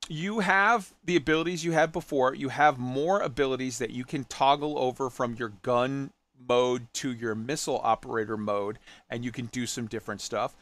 [0.08, 2.34] you have the abilities you had before.
[2.34, 6.12] You have more abilities that you can toggle over from your gun
[6.48, 8.80] mode to your missile operator mode,
[9.10, 10.56] and you can do some different stuff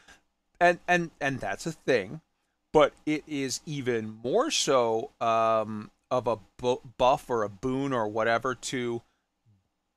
[0.60, 2.20] and and and that's a thing,
[2.72, 8.08] but it is even more so um, of a bu- buff or a boon or
[8.08, 9.02] whatever to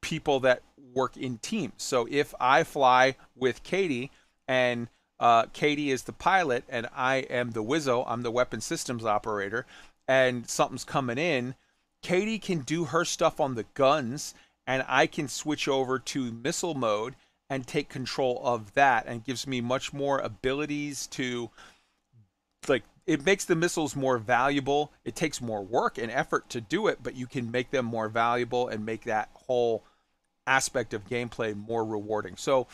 [0.02, 0.62] people that
[0.94, 1.74] work in teams.
[1.78, 4.12] So if I fly with Katie
[4.48, 4.88] and
[5.20, 9.66] uh, Katie is the pilot and I am the Wizzo, I'm the weapon systems operator,
[10.08, 11.56] and something's coming in,
[12.02, 14.34] Katie can do her stuff on the guns
[14.68, 17.16] and I can switch over to missile mode
[17.50, 21.50] and take control of that and gives me much more abilities to
[22.68, 24.92] like it makes the missiles more valuable.
[25.06, 28.10] It takes more work and effort to do it but you can make them more
[28.10, 29.86] valuable and make that whole
[30.46, 32.36] aspect of gameplay more rewarding.
[32.36, 32.68] So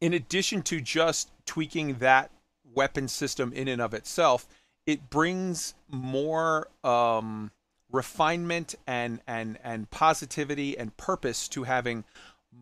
[0.00, 2.30] in addition to just tweaking that
[2.72, 4.46] weapon system in and of itself
[4.86, 7.50] it brings more um,
[7.90, 12.04] refinement and and and positivity and purpose to having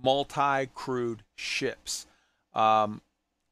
[0.02, 2.06] multi-crewed ships.
[2.52, 3.00] Um,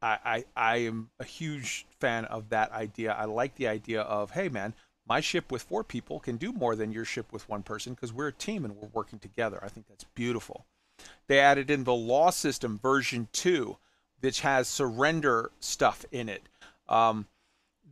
[0.00, 3.12] I, I, I am a huge fan of that idea.
[3.12, 4.74] I like the idea of, hey man,
[5.06, 8.12] my ship with four people can do more than your ship with one person because
[8.12, 9.60] we're a team and we're working together.
[9.62, 10.66] I think that's beautiful.
[11.28, 13.78] They added in the law system version two,
[14.20, 16.42] which has surrender stuff in it.
[16.88, 17.26] Um,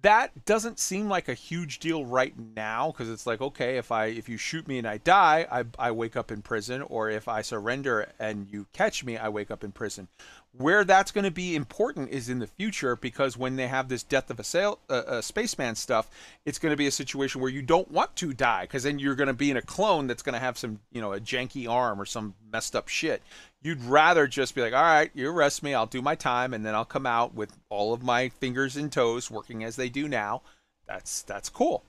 [0.02, 4.06] that doesn't seem like a huge deal right now because it's like okay if i
[4.06, 7.28] if you shoot me and i die I, I wake up in prison or if
[7.28, 10.08] i surrender and you catch me i wake up in prison
[10.52, 14.02] Where that's going to be important is in the future because when they have this
[14.02, 16.10] death of a, sail, uh, uh, spaceman stuff,
[16.44, 19.14] it's going to be a situation where you don't want to die because then you're
[19.14, 21.68] going to be in a clone that's going to have some, you know, a janky
[21.68, 23.22] arm or some messed up shit.
[23.62, 26.66] You'd rather just be like, all right, you arrest me, I'll do my time, and
[26.66, 30.08] then I'll come out with all of my fingers and toes working as they do
[30.08, 30.42] now.
[30.88, 31.84] That's that's cool.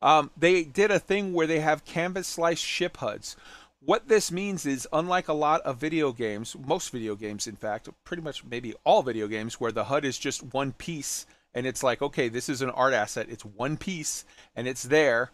[0.00, 3.36] Um, they did a thing where they have canvas slice ship HUDs.
[3.80, 7.88] What this means is, unlike a lot of video games, most video games, in fact,
[8.04, 11.82] pretty much maybe all video games, where the HUD is just one piece and it's
[11.82, 14.24] like, okay, this is an art asset, it's one piece
[14.56, 15.30] and it's there.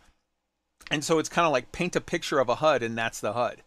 [0.91, 3.33] And so it's kind of like paint a picture of a HUD and that's the
[3.33, 3.63] HUD.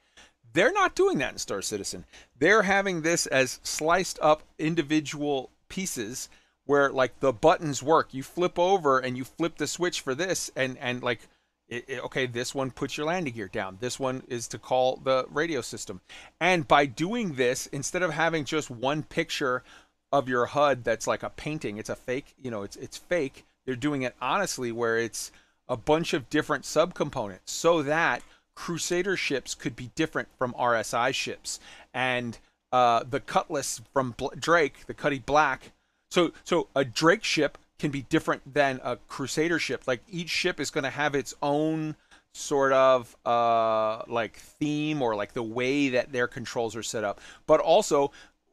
[0.54, 2.06] They're not doing that in Star Citizen.
[2.38, 6.30] They're having this as sliced up individual pieces
[6.66, 8.14] where like the buttons work.
[8.14, 11.22] You flip over and you flip the switch for this and and like
[11.70, 13.78] it, it, okay, this one puts your landing gear down.
[13.80, 16.02] This one is to call the radio system.
[16.40, 19.64] And by doing this, instead of having just one picture
[20.12, 23.46] of your HUD that's like a painting, it's a fake, you know, it's it's fake.
[23.66, 25.32] They're doing it honestly where it's
[25.68, 28.24] a bunch of different subcomponents so that
[28.56, 31.60] Crusader ships could be different from RSI ships.
[31.94, 32.38] And
[32.72, 35.72] uh, the Cutlass from Bl- Drake, the Cutty Black.
[36.10, 40.60] So so a Drake ship can be different than a crusader ship like each ship
[40.60, 41.96] is going to have its own
[42.34, 47.20] sort of uh like theme or like the way that their controls are set up
[47.48, 48.12] but also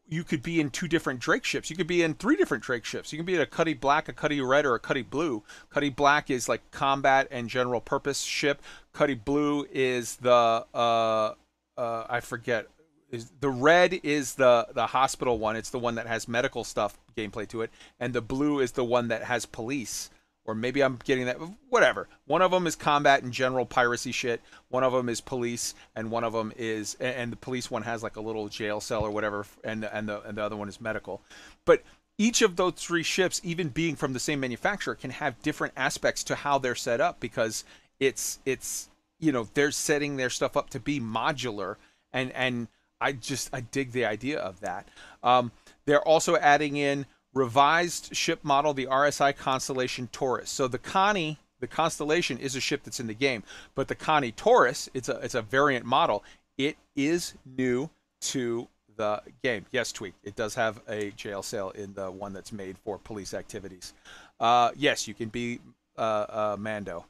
[0.08, 1.70] you could be in two different Drake ships.
[1.70, 3.12] You could be in three different Drake ships.
[3.12, 5.42] You can be in a Cutty Black, a Cutty Red, or a Cutty Blue.
[5.70, 8.62] Cutty Black is like combat and general purpose ship.
[8.92, 11.34] Cutty Blue is the uh,
[11.76, 12.68] uh, I forget
[13.14, 15.56] is the red is the the hospital one.
[15.56, 17.70] It's the one that has medical stuff gameplay to it,
[18.00, 20.10] and the blue is the one that has police.
[20.46, 21.38] Or maybe I'm getting that.
[21.70, 22.06] Whatever.
[22.26, 24.42] One of them is combat and general piracy shit.
[24.68, 28.02] One of them is police, and one of them is and the police one has
[28.02, 30.82] like a little jail cell or whatever, and and the and the other one is
[30.82, 31.22] medical.
[31.64, 31.82] But
[32.18, 36.22] each of those three ships, even being from the same manufacturer, can have different aspects
[36.24, 37.64] to how they're set up because
[37.98, 38.88] it's it's
[39.18, 41.76] you know they're setting their stuff up to be modular
[42.12, 42.68] and and
[43.04, 44.88] I just I dig the idea of that.
[45.22, 45.52] Um,
[45.84, 47.04] they're also adding in
[47.34, 50.48] revised ship model, the RSI Constellation Taurus.
[50.48, 53.42] So the Connie, the Constellation, is a ship that's in the game,
[53.74, 56.24] but the Connie Taurus, it's a it's a variant model.
[56.56, 57.90] It is new
[58.22, 59.66] to the game.
[59.70, 60.14] Yes, tweak.
[60.22, 63.92] It does have a jail cell in the one that's made for police activities.
[64.40, 65.60] Uh, yes, you can be
[65.98, 67.04] uh, uh, Mando.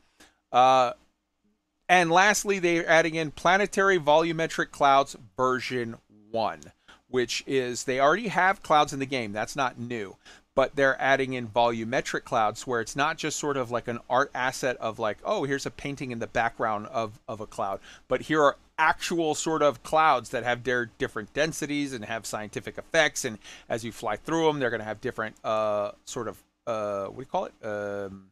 [1.89, 5.97] And lastly, they're adding in Planetary Volumetric Clouds version
[6.31, 6.61] 1,
[7.09, 9.32] which is they already have clouds in the game.
[9.32, 10.16] That's not new.
[10.55, 14.31] But they're adding in volumetric clouds where it's not just sort of like an art
[14.35, 17.81] asset of like, oh, here's a painting in the background of, of a cloud.
[18.06, 22.78] But here are actual sort of clouds that have their different densities and have scientific
[22.78, 23.24] effects.
[23.24, 23.39] And
[23.69, 27.16] as you fly through them, they're going to have different uh, sort of, uh, what
[27.16, 27.55] do you call it?
[27.62, 28.31] Um,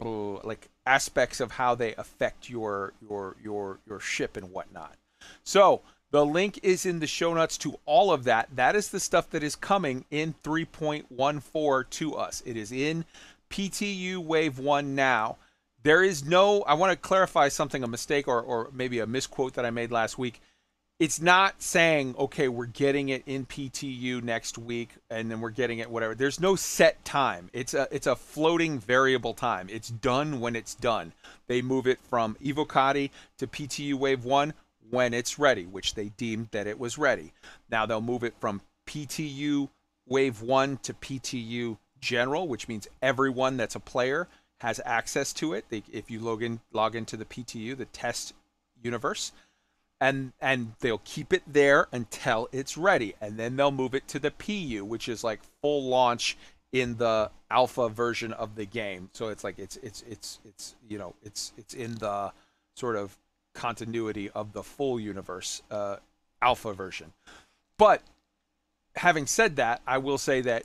[0.00, 4.96] like aspects of how they affect your your your your ship and whatnot.
[5.44, 8.48] So the link is in the show notes to all of that.
[8.54, 12.42] That is the stuff that is coming in 3.14 to us.
[12.44, 13.06] It is in
[13.48, 15.38] PTU Wave 1 now.
[15.82, 19.54] There is no, I want to clarify something, a mistake or, or maybe a misquote
[19.54, 20.40] that I made last week
[21.02, 25.80] it's not saying okay we're getting it in PTU next week and then we're getting
[25.80, 26.14] it whatever.
[26.14, 27.50] There's no set time.
[27.52, 29.66] It's a it's a floating variable time.
[29.68, 31.12] It's done when it's done.
[31.48, 34.54] They move it from Evocati to PTU Wave 1
[34.90, 37.32] when it's ready, which they deemed that it was ready.
[37.68, 39.70] Now they'll move it from PTU
[40.06, 44.28] Wave 1 to PTU General, which means everyone that's a player
[44.60, 45.64] has access to it.
[45.68, 48.34] They, if you log in log into the PTU, the test
[48.80, 49.32] universe,
[50.02, 53.14] and and they'll keep it there until it's ready.
[53.20, 56.36] And then they'll move it to the PU which is like full launch
[56.72, 59.10] in the alpha version of the game.
[59.12, 62.32] So it's like it's it's it's it's you know it's it's in the
[62.74, 63.16] sort of
[63.54, 65.96] continuity of the full universe uh,
[66.40, 67.12] alpha version.
[67.78, 68.02] But
[68.96, 70.64] having said that I will say that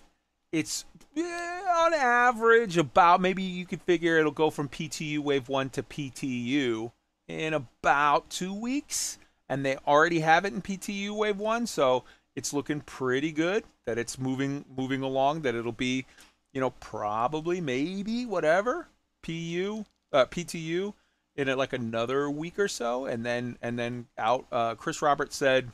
[0.52, 0.86] it's
[1.16, 6.92] on average about maybe you could figure it'll go from PTU wave 1 to PTU
[7.28, 12.04] in about 2 weeks and they already have it in PTU Wave One, so
[12.36, 15.42] it's looking pretty good that it's moving moving along.
[15.42, 16.06] That it'll be,
[16.54, 18.88] you know, probably maybe whatever
[19.24, 20.94] PU uh, PTU
[21.36, 24.46] in like another week or so, and then and then out.
[24.52, 25.72] Uh, Chris Roberts said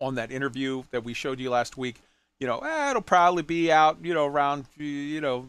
[0.00, 2.00] on that interview that we showed you last week,
[2.40, 5.48] you know, eh, it'll probably be out, you know, around you know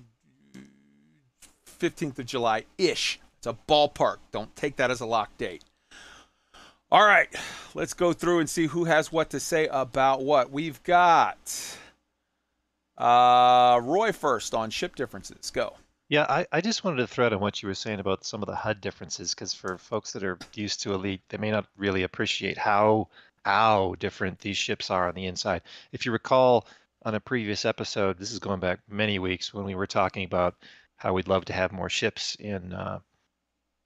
[1.79, 3.19] 15th of July ish.
[3.37, 4.17] It's a ballpark.
[4.31, 5.63] Don't take that as a lock date.
[6.91, 7.27] All right,
[7.73, 10.51] let's go through and see who has what to say about what.
[10.51, 11.77] We've got
[12.97, 15.49] uh, Roy first on ship differences.
[15.51, 15.75] Go.
[16.09, 18.47] Yeah, I, I just wanted to thread on what you were saying about some of
[18.47, 22.03] the HUD differences, because for folks that are used to Elite, they may not really
[22.03, 23.07] appreciate how
[23.43, 25.61] how different these ships are on the inside.
[25.91, 26.67] If you recall
[27.03, 30.55] on a previous episode, this is going back many weeks when we were talking about
[30.97, 32.99] how we'd love to have more ships in uh,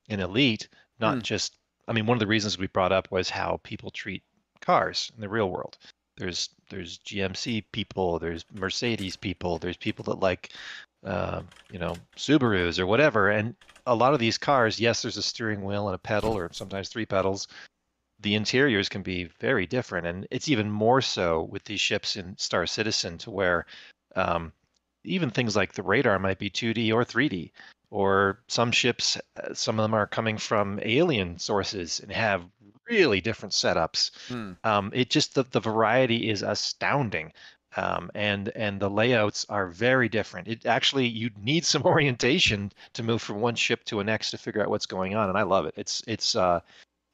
[0.09, 0.67] in Elite,
[0.99, 1.21] not Hmm.
[1.21, 1.55] just.
[1.89, 4.23] I mean, one of the reasons we brought up was how people treat
[4.61, 5.77] cars in the real world.
[6.17, 10.51] There's there's GMC people, there's Mercedes people, there's people that like
[11.03, 11.41] uh,
[11.71, 13.29] you know, Subarus or whatever.
[13.29, 13.55] And
[13.85, 16.89] a lot of these cars, yes, there's a steering wheel and a pedal, or sometimes
[16.89, 17.47] three pedals.
[18.21, 22.37] The interiors can be very different, and it's even more so with these ships in
[22.37, 23.65] Star Citizen, to where
[24.15, 24.51] um,
[25.05, 27.51] even things like the radar might be 2D or 3D,
[27.91, 32.43] or some ships, uh, some of them are coming from alien sources and have
[32.89, 34.11] really different setups.
[34.27, 34.51] Hmm.
[34.63, 37.33] Um, it just the, the variety is astounding
[37.77, 40.47] um, and and the layouts are very different.
[40.47, 44.37] It actually you'd need some orientation to move from one ship to a next to
[44.37, 45.73] figure out what's going on, and I love it.
[45.77, 46.61] It's it's uh,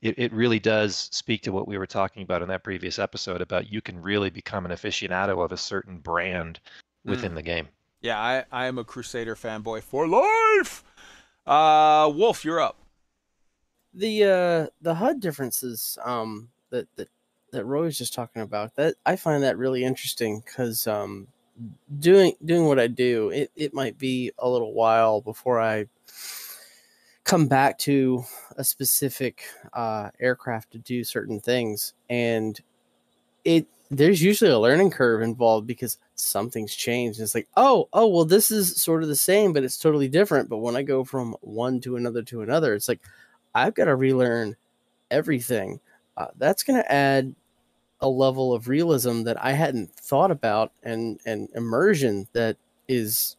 [0.02, 3.42] it it really does speak to what we were talking about in that previous episode
[3.42, 6.60] about you can really become an aficionado of a certain brand
[7.04, 7.68] within the game.
[8.06, 10.84] Yeah, I, I am a Crusader fanboy for life.
[11.48, 12.77] Uh, Wolf, you're up.
[13.95, 17.07] the uh the HUD differences um that that
[17.52, 21.27] that Roy was just talking about that I find that really interesting because um
[21.99, 25.88] doing doing what I do it it might be a little while before I
[27.23, 28.23] come back to
[28.56, 32.60] a specific uh aircraft to do certain things and
[33.45, 37.20] it there's usually a learning curve involved because something's changed.
[37.20, 40.49] It's like, oh, oh, well, this is sort of the same, but it's totally different.
[40.49, 43.02] But when I go from one to another to another, it's like
[43.53, 44.56] I've got to relearn
[45.12, 45.80] everything.
[46.18, 47.36] Uh, that's going to add
[48.02, 52.57] a level of realism that I hadn't thought about and and immersion that
[52.88, 53.38] is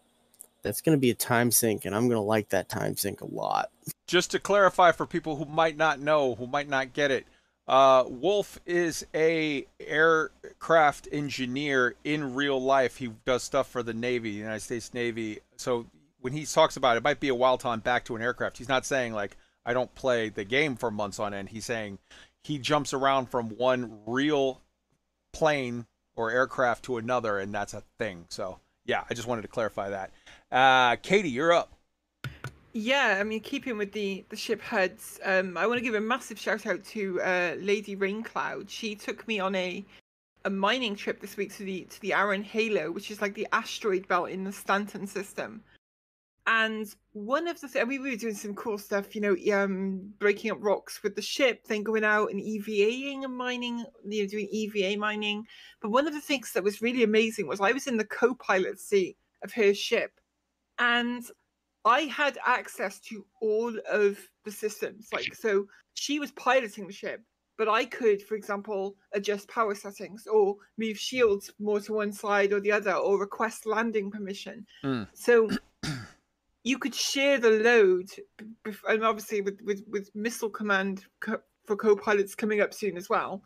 [0.63, 3.21] that's going to be a time sink, and I'm going to like that time sink
[3.21, 3.71] a lot.
[4.07, 7.27] Just to clarify for people who might not know, who might not get it,
[7.69, 12.97] uh, Wolf is a aircraft engineer in real life.
[12.97, 15.41] He does stuff for the Navy, the United States Navy.
[15.57, 15.87] So
[16.21, 18.59] when he talks about it, it might be a while time back to an aircraft.
[18.59, 21.49] He's not saying like I don't play the game for months on end.
[21.49, 21.99] He's saying
[22.43, 24.61] he jumps around from one real
[25.33, 28.27] plane or aircraft to another, and that's a thing.
[28.29, 30.13] So yeah, I just wanted to clarify that.
[30.53, 31.73] Uh, Katie, you're up.
[32.79, 36.01] Yeah, I mean, keeping with the the ship HUDs, um, I want to give a
[36.01, 38.69] massive shout out to uh, Lady Raincloud.
[38.69, 39.83] She took me on a
[40.45, 43.49] a mining trip this week to the to the Aaron Halo, which is like the
[43.53, 45.63] asteroid belt in the Stanton system.
[46.47, 50.51] And one of the things we were doing some cool stuff, you know, um, breaking
[50.51, 54.49] up rocks with the ship, then going out and EVAing and mining, you know, doing
[54.53, 55.47] EVA mining.
[55.81, 58.79] But one of the things that was really amazing was I was in the co-pilot
[58.79, 60.13] seat of her ship,
[60.79, 61.25] and
[61.87, 65.09] I had access to all of the systems.
[65.13, 67.23] Like, so she was piloting the ship,
[67.57, 72.53] but I could, for example, adjust power settings or move shields more to one side
[72.53, 74.67] or the other or request landing permission.
[74.85, 75.07] Mm.
[75.15, 75.49] So
[76.65, 78.09] you could share the load,
[78.89, 83.43] and obviously with, with, with missile command co- for co-pilots coming up soon as well.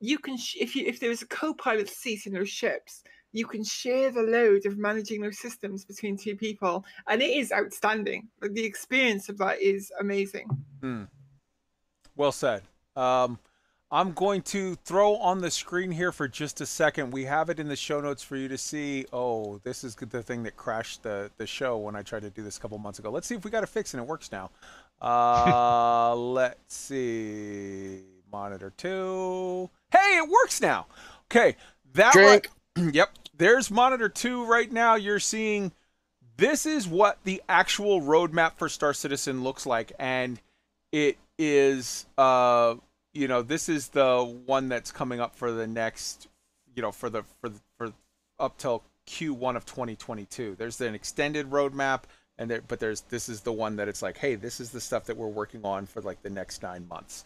[0.00, 3.04] You can, sh- if you if there is a co-pilot seat in those ships,
[3.34, 7.52] you can share the load of managing those systems between two people, and it is
[7.52, 8.28] outstanding.
[8.40, 10.46] Like, the experience of that is amazing.
[10.80, 11.04] Hmm.
[12.16, 12.62] Well said.
[12.94, 13.40] Um,
[13.90, 17.10] I'm going to throw on the screen here for just a second.
[17.10, 19.06] We have it in the show notes for you to see.
[19.12, 22.42] Oh, this is the thing that crashed the, the show when I tried to do
[22.42, 23.10] this a couple months ago.
[23.10, 24.50] Let's see if we got a fix and it works now.
[25.02, 28.02] Uh, let's see.
[28.32, 29.70] Monitor two.
[29.90, 30.86] Hey, it works now.
[31.26, 31.56] Okay,
[31.94, 32.48] that Drink.
[32.76, 32.94] right.
[32.94, 33.10] yep.
[33.36, 34.94] There's monitor two right now.
[34.94, 35.72] You're seeing.
[36.36, 40.40] This is what the actual roadmap for Star Citizen looks like, and
[40.90, 42.76] it is uh
[43.12, 46.28] you know this is the one that's coming up for the next
[46.74, 47.92] you know for the for the, for
[48.38, 52.04] up till Q1 of 2022 there's an extended roadmap
[52.38, 54.80] and there but there's this is the one that it's like hey this is the
[54.80, 57.24] stuff that we're working on for like the next 9 months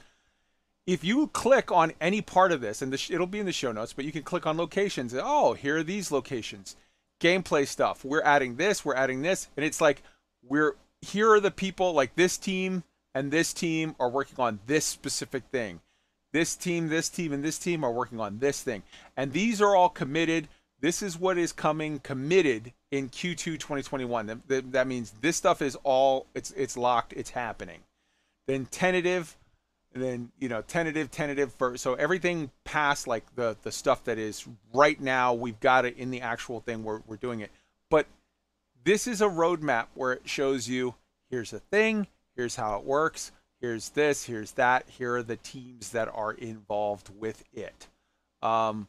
[0.89, 3.53] if you click on any part of this and the sh- it'll be in the
[3.53, 6.77] show notes but you can click on locations oh here are these locations
[7.21, 10.03] gameplay stuff we're adding this we're adding this and it's like
[10.43, 12.83] we're here are the people like this team
[13.15, 15.81] and this team are working on this specific thing.
[16.33, 18.83] This team, this team, and this team are working on this thing.
[19.17, 20.49] And these are all committed.
[20.81, 24.27] This is what is coming committed in Q2 2021.
[24.27, 27.81] That, that, that means this stuff is all it's it's locked, it's happening.
[28.47, 29.37] Then tentative,
[29.99, 34.19] and then you know tentative, tentative for so everything past like the the stuff that
[34.19, 35.35] is right now.
[35.35, 36.85] We've got it in the actual thing.
[36.85, 37.51] We're we're doing it,
[37.91, 38.07] but
[38.85, 40.95] this is a roadmap where it shows you
[41.31, 42.07] here's a thing,
[42.37, 47.11] here's how it works, here's this, here's that, here are the teams that are involved
[47.19, 47.89] with it.
[48.41, 48.89] Um,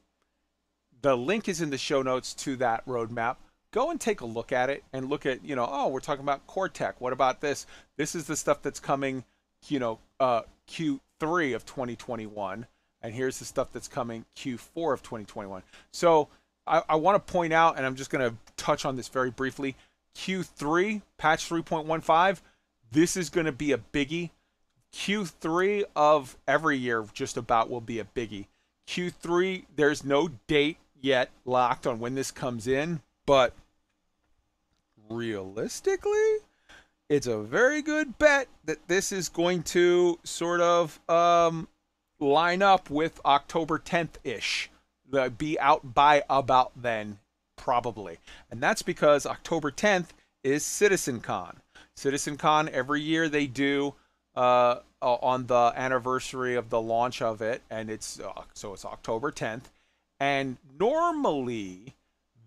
[1.02, 3.38] the link is in the show notes to that roadmap.
[3.72, 6.24] Go and take a look at it and look at, you know, oh, we're talking
[6.24, 7.66] about core tech What about this?
[7.98, 9.24] This is the stuff that's coming,
[9.68, 12.68] you know, uh, Q3 of 2021.
[13.02, 15.64] And here's the stuff that's coming Q4 of 2021.
[15.92, 16.28] So
[16.68, 19.32] I, I want to point out, and I'm just going to touch on this very
[19.32, 19.76] briefly
[20.16, 22.42] Q3, patch 3.15,
[22.92, 24.32] this is going to be a biggie.
[24.94, 28.48] Q3 of every year, just about, will be a biggie.
[28.88, 33.54] Q3, there's no date yet locked on when this comes in, but
[35.08, 36.38] realistically,
[37.10, 41.68] it's a very good bet that this is going to sort of um,
[42.20, 44.70] line up with October 10th ish.
[45.38, 47.18] Be out by about then,
[47.58, 48.20] probably.
[48.52, 50.10] And that's because October 10th
[50.44, 51.56] is CitizenCon.
[51.98, 53.96] CitizenCon every year they do
[54.36, 59.32] uh, on the anniversary of the launch of it, and it's uh, so it's October
[59.32, 59.64] 10th.
[60.20, 61.96] And normally,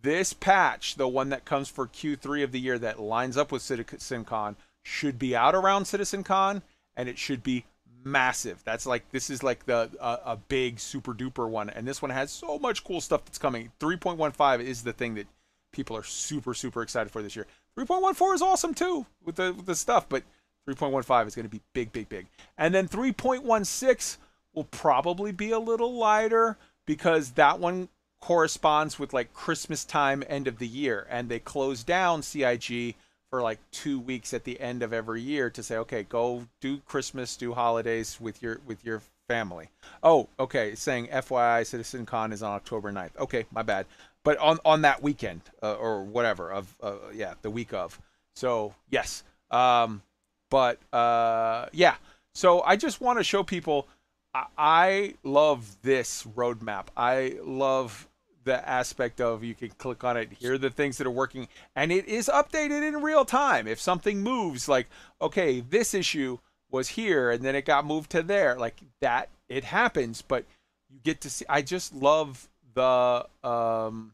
[0.03, 3.62] this patch, the one that comes for Q3 of the year that lines up with
[3.62, 6.62] CitizenCon, should be out around CitizenCon,
[6.97, 7.65] and it should be
[8.05, 8.62] massive.
[8.65, 12.31] That's like this is like the a big super duper one, and this one has
[12.31, 13.70] so much cool stuff that's coming.
[13.81, 15.27] 3.15 is the thing that
[15.73, 17.47] people are super super excited for this year.
[17.79, 20.24] 3.14 is awesome too with the with the stuff, but
[20.69, 22.27] 3.15 is going to be big big big.
[22.59, 24.16] And then 3.16
[24.55, 27.89] will probably be a little lighter because that one
[28.23, 32.94] corresponds with like Christmas time end of the year and they close down CIG
[33.28, 36.78] for like 2 weeks at the end of every year to say okay, go do
[36.86, 39.69] Christmas, do holidays with your with your family.
[40.03, 43.16] Oh, okay, saying FYI Citizen Con is on October 9th.
[43.19, 43.86] Okay, my bad
[44.24, 48.01] but on on that weekend uh, or whatever of uh, yeah the week of
[48.35, 50.03] so yes um
[50.51, 51.94] but uh yeah
[52.35, 53.86] so i just want to show people
[54.35, 58.09] I, I love this roadmap i love
[58.44, 61.48] the aspect of you can click on it here are the things that are working
[61.77, 63.66] and it is updated in real time.
[63.66, 64.89] If something moves like
[65.20, 66.39] okay this issue
[66.70, 70.44] was here and then it got moved to there like that it happens but
[70.89, 74.12] you get to see i just love the um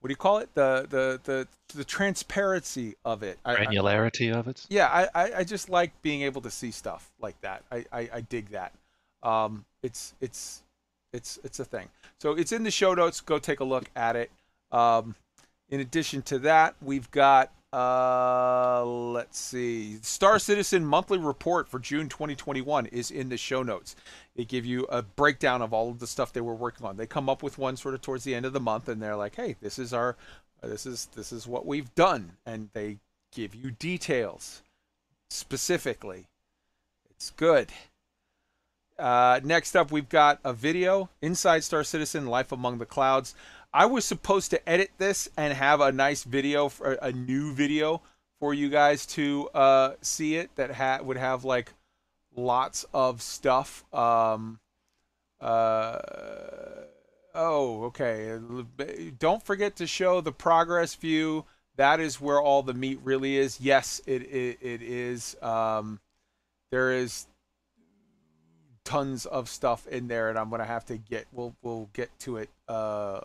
[0.00, 0.48] what do you call it?
[0.54, 3.38] The the the the transparency of it.
[3.44, 4.66] Granularity I, of it?
[4.68, 7.64] Yeah I, I just like being able to see stuff like that.
[7.70, 8.72] I i, I dig that.
[9.22, 10.62] Um it's it's
[11.12, 11.88] it's it's a thing
[12.18, 14.30] so it's in the show notes go take a look at it
[14.72, 15.14] um
[15.68, 19.98] in addition to that we've got uh, let's see.
[20.02, 23.94] Star Citizen monthly report for June 2021 is in the show notes.
[24.34, 26.96] They give you a breakdown of all of the stuff they were working on.
[26.96, 29.16] They come up with one sort of towards the end of the month, and they're
[29.16, 30.16] like, "Hey, this is our,
[30.62, 32.98] this is this is what we've done," and they
[33.32, 34.62] give you details
[35.28, 36.26] specifically.
[37.08, 37.70] It's good.
[39.00, 43.34] Uh, next up, we've got a video inside Star Citizen: Life Among the Clouds.
[43.72, 48.02] I was supposed to edit this and have a nice video, for, a new video
[48.40, 51.72] for you guys to uh, see it that ha- would have like
[52.34, 53.84] lots of stuff.
[53.94, 54.58] Um,
[55.40, 55.98] uh,
[57.34, 58.38] oh, okay.
[59.18, 61.44] Don't forget to show the progress view.
[61.76, 63.60] That is where all the meat really is.
[63.60, 65.36] Yes, it it, it is.
[65.40, 66.00] Um,
[66.70, 67.26] there is
[68.90, 71.26] tons of stuff in there, and I'm gonna have to get.
[71.32, 72.50] We'll we'll get to it.
[72.68, 73.20] Uh,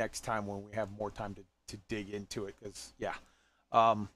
[0.00, 3.12] next time when we have more time to, to dig into it because yeah
[3.70, 4.08] um,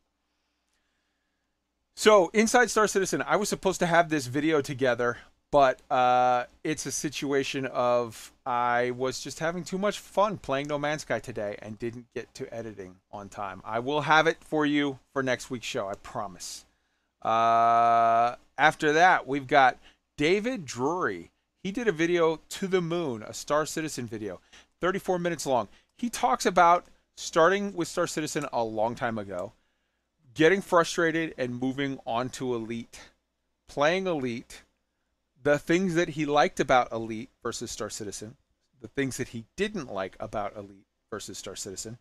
[1.95, 5.19] so inside star citizen i was supposed to have this video together
[5.53, 10.79] but uh, it's a situation of i was just having too much fun playing no
[10.79, 14.65] man's sky today and didn't get to editing on time i will have it for
[14.65, 16.65] you for next week's show i promise
[17.23, 19.79] uh, after that we've got
[20.17, 21.31] david drury
[21.63, 24.41] he did a video to the moon a star citizen video
[24.85, 25.69] 34 minutes long.
[25.97, 26.85] He talks about
[27.17, 29.55] starting with Star Citizen a long time ago,
[30.35, 33.01] getting frustrated and moving on to Elite,
[33.67, 34.63] playing Elite,
[35.43, 38.37] the things that he liked about Elite versus Star Citizen,
[38.83, 41.97] the things that he didn't like about Elite versus Star Citizen,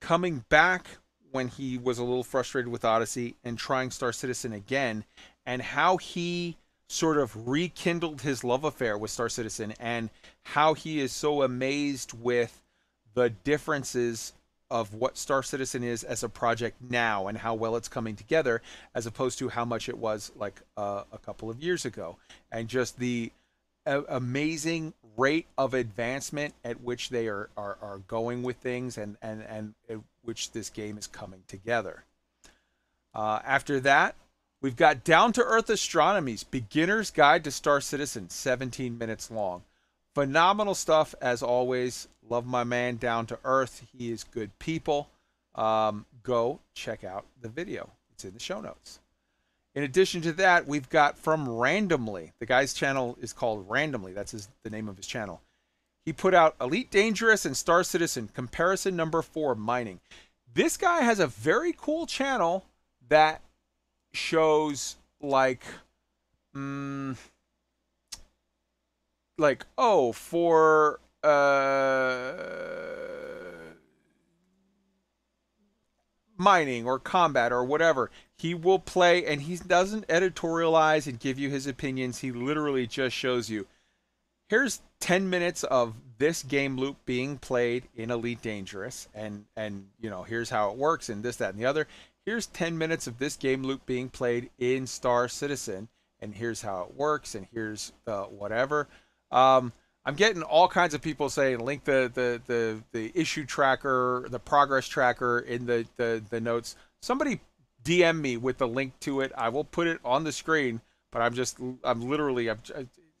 [0.00, 0.86] coming back
[1.32, 5.04] when he was a little frustrated with Odyssey and trying Star Citizen again,
[5.44, 6.56] and how he
[6.92, 10.10] sort of rekindled his love affair with Star Citizen and
[10.42, 12.60] how he is so amazed with
[13.14, 14.34] the differences
[14.70, 18.60] of what Star Citizen is as a project now and how well it's coming together,
[18.94, 22.16] as opposed to how much it was like uh, a couple of years ago,
[22.50, 23.32] and just the
[23.86, 29.16] uh, amazing rate of advancement at which they are, are, are going with things and,
[29.22, 32.04] and, and at which this game is coming together.
[33.14, 34.14] Uh, after that,
[34.62, 39.62] we've got Down to Earth Astronomy's Beginner's Guide to Star Citizen, 17 minutes long.
[40.14, 42.08] Phenomenal stuff as always.
[42.28, 43.82] Love my man Down to Earth.
[43.96, 45.10] He is good people.
[45.54, 47.90] Um, go check out the video.
[48.12, 49.00] It's in the show notes.
[49.74, 52.32] In addition to that, we've got from Randomly.
[52.38, 54.12] The guy's channel is called Randomly.
[54.12, 55.40] That's his, the name of his channel.
[56.04, 60.00] He put out Elite Dangerous and Star Citizen comparison number four mining.
[60.52, 62.66] This guy has a very cool channel
[63.08, 63.40] that
[64.12, 65.64] shows like,
[66.54, 67.16] mm,
[69.38, 72.32] like oh for uh
[76.36, 78.10] mining or combat or whatever.
[78.36, 82.18] He will play and he doesn't editorialize and give you his opinions.
[82.18, 83.66] He literally just shows you
[84.48, 90.10] here's 10 minutes of this game loop being played in Elite Dangerous and and you
[90.10, 91.86] know, here's how it works and this that and the other.
[92.24, 95.88] Here's 10 minutes of this game loop being played in Star Citizen
[96.20, 98.88] and here's how it works and here's uh, whatever.
[99.30, 99.72] Um,
[100.04, 104.38] I'm getting all kinds of people saying link the the the, the issue tracker, the
[104.38, 106.76] progress tracker in the, the the notes.
[107.02, 107.40] Somebody
[107.84, 109.32] DM me with the link to it.
[109.36, 110.80] I will put it on the screen.
[111.10, 112.58] But I'm just I'm literally I'm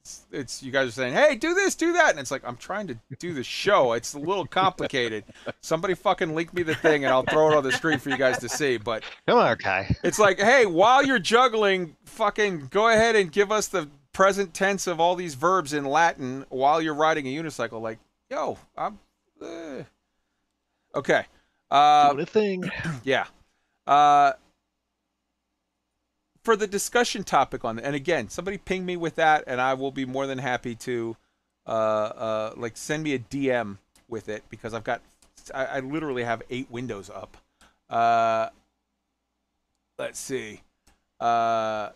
[0.04, 2.56] it's, it's you guys are saying hey do this do that and it's like I'm
[2.56, 3.92] trying to do the show.
[3.92, 5.24] It's a little complicated.
[5.60, 8.16] Somebody fucking link me the thing and I'll throw it on the screen for you
[8.16, 8.78] guys to see.
[8.78, 9.94] But come on, Kai.
[10.02, 14.86] It's like hey while you're juggling, fucking go ahead and give us the present tense
[14.86, 17.80] of all these verbs in Latin while you're riding a unicycle.
[17.80, 17.98] Like,
[18.30, 18.98] yo, I'm
[19.40, 19.82] uh...
[20.94, 21.24] okay.
[21.70, 22.70] Uh, Doing a thing.
[23.04, 23.26] yeah.
[23.86, 24.32] Uh,
[26.42, 29.92] for the discussion topic on, and again, somebody ping me with that, and I will
[29.92, 31.16] be more than happy to,
[31.66, 33.78] uh, uh, like send me a DM
[34.08, 35.02] with it because I've got,
[35.54, 37.36] I, I literally have eight windows up.
[37.88, 38.48] Uh,
[39.98, 40.62] let's see.
[41.20, 41.90] Uh,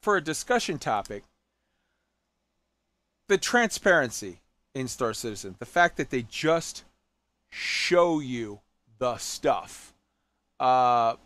[0.00, 1.24] for a discussion topic,
[3.28, 4.40] the transparency
[4.74, 6.84] in Star Citizen, the fact that they just
[7.50, 8.60] show you
[8.98, 9.92] the stuff.
[10.58, 11.16] Uh,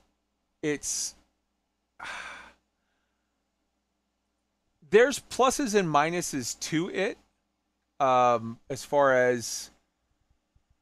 [0.63, 1.15] it's
[4.91, 7.19] there's pluses and minuses to it.
[8.01, 9.71] Um, as far as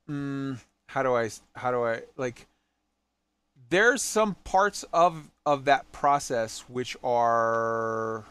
[0.09, 2.47] mm, how do I how do I like
[3.71, 8.25] there's some parts of of that process which are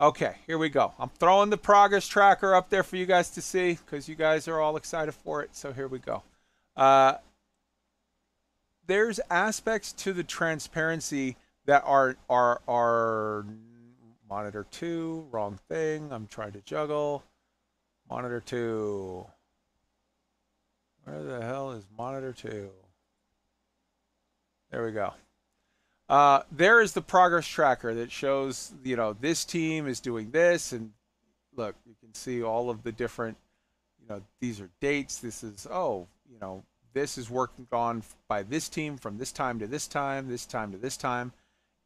[0.00, 3.40] okay here we go i'm throwing the progress tracker up there for you guys to
[3.40, 6.22] see because you guys are all excited for it so here we go
[6.76, 7.14] uh,
[8.86, 13.46] there's aspects to the transparency that are are are
[14.28, 17.22] monitor 2 wrong thing i'm trying to juggle
[18.10, 19.26] monitor 2
[21.04, 22.70] where the hell is monitor 2
[24.70, 25.14] there we go.
[26.08, 30.72] Uh, there is the progress tracker that shows, you know, this team is doing this.
[30.72, 30.92] And
[31.56, 33.36] look, you can see all of the different,
[34.00, 35.18] you know, these are dates.
[35.18, 36.62] This is, oh, you know,
[36.96, 40.72] this is working on by this team from this time to this time, this time
[40.72, 41.30] to this time.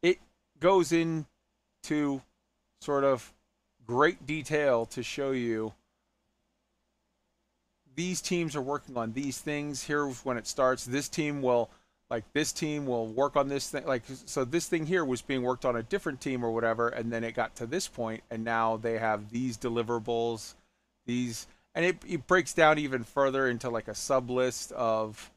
[0.01, 0.19] It
[0.61, 2.21] goes into
[2.79, 3.33] sort of
[3.85, 5.73] great detail to show you
[7.93, 9.83] these teams are working on these things.
[9.83, 10.85] Here's when it starts.
[10.85, 11.69] This team will
[12.09, 15.41] like this team will work on this thing like so this thing here was being
[15.41, 18.43] worked on a different team or whatever and then it got to this point and
[18.43, 20.55] now they have these deliverables
[21.05, 25.31] these and it, it breaks down even further into like a sub list of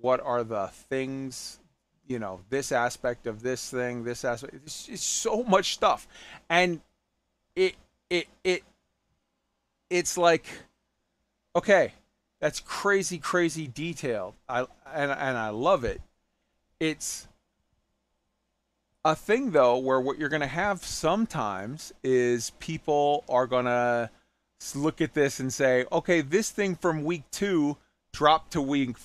[0.00, 1.58] what are the things
[2.06, 6.06] you know this aspect of this thing this aspect it's, it's so much stuff
[6.48, 6.80] and
[7.56, 7.74] it
[8.10, 8.62] it it
[9.90, 10.46] it's like
[11.56, 11.92] okay
[12.40, 14.34] that's crazy, crazy detailed.
[14.48, 14.60] I
[14.92, 16.00] and and I love it.
[16.78, 17.28] It's
[19.04, 24.10] a thing though where what you're going to have sometimes is people are going to
[24.74, 27.76] look at this and say, "Okay, this thing from week 2
[28.12, 28.96] dropped to week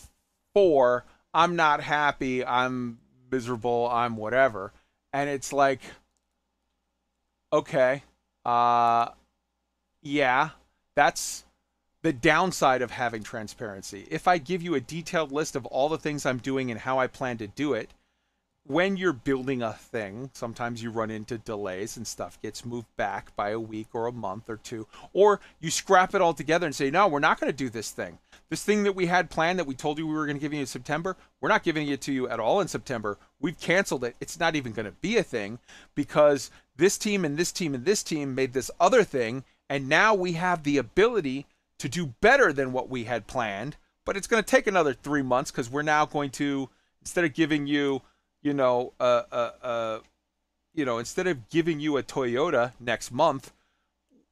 [0.54, 1.06] 4.
[1.34, 2.46] I'm not happy.
[2.46, 3.00] I'm
[3.32, 3.90] miserable.
[3.90, 4.74] I'm whatever."
[5.14, 5.82] And it's like
[7.54, 8.04] okay,
[8.46, 9.10] uh
[10.02, 10.50] yeah,
[10.96, 11.46] that's
[12.02, 14.08] the downside of having transparency.
[14.10, 16.98] If I give you a detailed list of all the things I'm doing and how
[16.98, 17.92] I plan to do it,
[18.66, 23.36] when you're building a thing, sometimes you run into delays and stuff gets moved back
[23.36, 26.76] by a week or a month or two, or you scrap it all together and
[26.76, 28.20] say, no, we're not going to do this thing.
[28.50, 30.54] this thing that we had planned that we told you we were going to give
[30.54, 33.18] you in September, we're not giving it to you at all in September.
[33.40, 34.16] We've canceled it.
[34.20, 35.60] It's not even going to be a thing
[35.96, 39.44] because this team and this team and this team made this other thing.
[39.70, 41.48] And now we have the ability
[41.80, 43.78] to do better than what we had planned.
[44.06, 46.70] But it's going to take another three months because we're now going to,
[47.02, 48.02] instead of giving you,
[48.42, 50.00] you know, uh, uh, uh,
[50.74, 53.52] you know, instead of giving you a Toyota next month,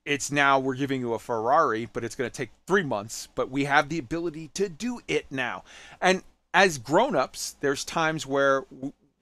[0.06, 3.28] it's now we're giving you a Ferrari, but it's going to take three months.
[3.36, 5.64] But we have the ability to do it now.
[6.02, 6.24] And
[6.54, 8.66] as grown-ups, there's times where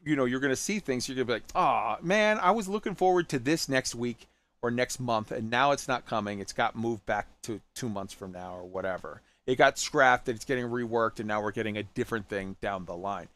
[0.05, 1.07] you know you're going to see things.
[1.07, 4.27] You're going to be like, "Oh man, I was looking forward to this next week
[4.61, 6.39] or next month, and now it's not coming.
[6.39, 9.21] It's got moved back to two months from now or whatever.
[9.45, 10.29] It got scrapped.
[10.29, 13.27] It's getting reworked, and now we're getting a different thing down the line."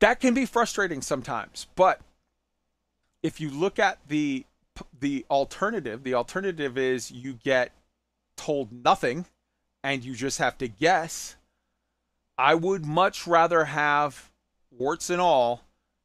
[0.00, 2.00] That can be frustrating sometimes, but
[3.22, 4.46] if you look at the
[4.98, 7.72] the alternative, the alternative is you get
[8.36, 9.26] told nothing
[9.84, 11.36] and you just have to guess.
[12.38, 14.30] I would much rather have
[14.70, 15.62] warts and all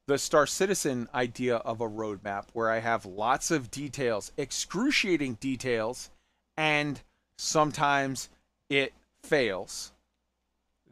[0.08, 6.12] the Star Citizen idea of a roadmap where I have lots of details, excruciating details,
[6.58, 7.02] and
[7.38, 8.30] sometimes
[8.70, 8.94] it
[9.24, 9.94] fails,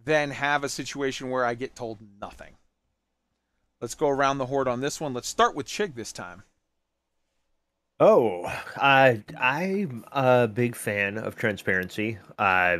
[0.05, 2.55] than have a situation where I get told nothing.
[3.83, 5.13] Let's go around the horde on this one.
[5.13, 6.43] Let's start with Chig this time.
[7.99, 8.45] Oh,
[8.77, 12.17] uh, I'm a big fan of transparency.
[12.39, 12.77] Uh,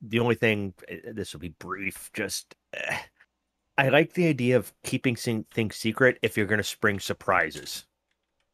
[0.00, 2.94] the only thing, eh, this will be brief, just uh,
[3.76, 7.84] I like the idea of keeping things secret if you're going to spring surprises.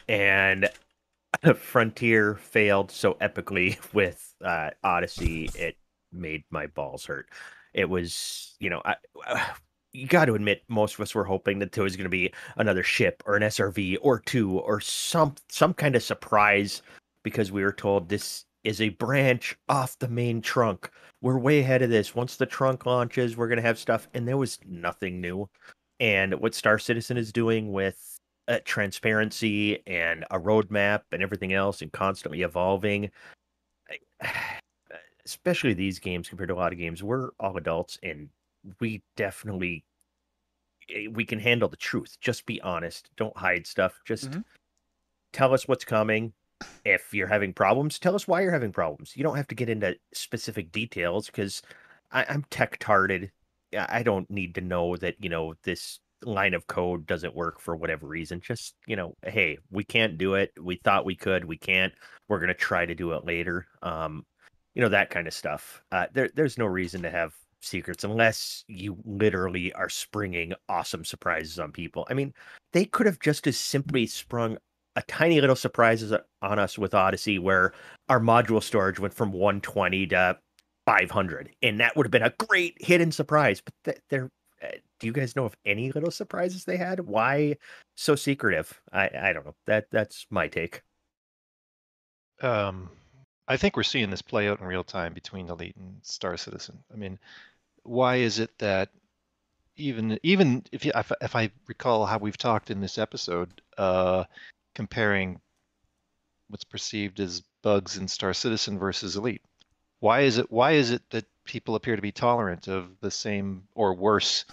[0.08, 0.70] And
[1.56, 5.76] Frontier failed so epically with uh, Odyssey, it
[6.10, 7.28] made my balls hurt.
[7.74, 8.96] It was, you know, I,
[9.92, 12.32] you got to admit most of us were hoping that there was going to be
[12.56, 16.82] another ship or an SRV or two or some some kind of surprise
[17.22, 20.90] because we were told this is a branch off the main trunk.
[21.22, 22.14] We're way ahead of this.
[22.14, 25.48] Once the trunk launches, we're going to have stuff and there was nothing new.
[26.00, 28.18] And what Star Citizen is doing with
[28.48, 33.10] uh, transparency and a roadmap and everything else and constantly evolving
[35.26, 38.30] especially these games compared to a lot of games we're all adults and
[38.80, 39.84] we definitely
[40.94, 42.16] eh, we can handle the truth.
[42.20, 43.10] Just be honest.
[43.16, 44.00] Don't hide stuff.
[44.04, 44.40] Just mm-hmm.
[45.32, 46.32] tell us what's coming.
[46.84, 49.16] If you're having problems, tell us why you're having problems.
[49.16, 51.62] You don't have to get into specific details because
[52.10, 53.30] I'm tech tarded.
[53.76, 57.76] I don't need to know that, you know, this line of code doesn't work for
[57.76, 58.40] whatever reason.
[58.40, 60.50] Just, you know, hey, we can't do it.
[60.60, 61.44] We thought we could.
[61.44, 61.92] We can't.
[62.28, 63.66] We're going to try to do it later.
[63.82, 64.24] Um,
[64.74, 65.82] you know, that kind of stuff.
[65.92, 71.58] Uh, there, there's no reason to have secrets unless you literally are springing awesome surprises
[71.58, 72.06] on people.
[72.10, 72.32] I mean,
[72.72, 74.58] they could have just as simply sprung
[74.96, 76.12] a tiny little surprises
[76.42, 77.72] on us with Odyssey where
[78.08, 80.38] our module storage went from 120 to
[80.86, 84.30] 500 and that would have been a great hidden surprise but th- they're
[84.62, 87.00] uh, do you guys know of any little surprises they had?
[87.00, 87.56] Why
[87.96, 88.80] so secretive?
[88.92, 89.54] I i don't know.
[89.66, 90.82] That that's my take.
[92.40, 92.90] Um
[93.48, 96.78] I think we're seeing this play out in real time between Elite and Star Citizen.
[96.92, 97.18] I mean,
[97.82, 98.90] why is it that
[99.76, 104.24] even even if you, if, if I recall how we've talked in this episode, uh,
[104.74, 105.40] comparing
[106.48, 109.42] what's perceived as bugs in Star Citizen versus Elite,
[110.00, 113.62] why is it why is it that people appear to be tolerant of the same
[113.74, 114.44] or worse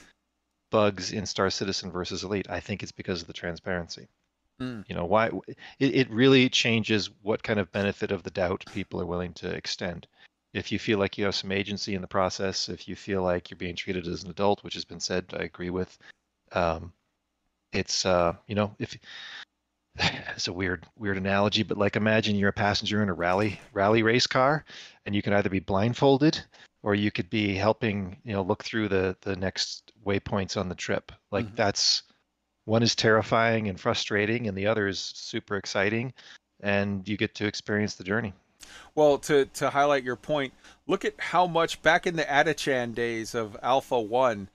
[0.71, 2.49] bugs in Star Citizen versus Elite?
[2.49, 4.07] I think it's because of the transparency.
[4.61, 4.85] Mm.
[4.87, 9.01] You know why it, it really changes what kind of benefit of the doubt people
[9.01, 10.07] are willing to extend.
[10.53, 13.49] If you feel like you have some agency in the process, if you feel like
[13.49, 15.97] you're being treated as an adult, which has been said, I agree with.
[16.53, 16.93] Um,
[17.73, 18.97] it's uh, you know if
[20.35, 24.03] it's a weird weird analogy, but like imagine you're a passenger in a rally rally
[24.03, 24.63] race car,
[25.05, 26.41] and you can either be blindfolded
[26.83, 30.75] or you could be helping you know look through the the next waypoints on the
[30.75, 31.11] trip.
[31.31, 31.55] Like mm-hmm.
[31.55, 32.03] that's
[32.65, 36.13] one is terrifying and frustrating and the other is super exciting
[36.61, 38.33] and you get to experience the journey
[38.95, 40.53] well to to highlight your point
[40.87, 44.49] look at how much back in the Atachan days of alpha 1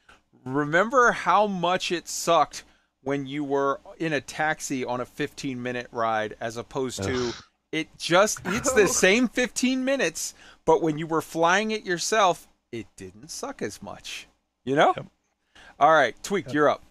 [0.45, 2.65] remember how much it sucked
[3.03, 7.35] when you were in a taxi on a 15 minute ride as opposed to Ugh.
[7.73, 12.87] it just it's the same 15 minutes but when you were flying it yourself it
[12.97, 14.27] didn't suck as much
[14.65, 15.07] you know yep.
[15.79, 16.55] all right tweak yep.
[16.55, 16.83] you're up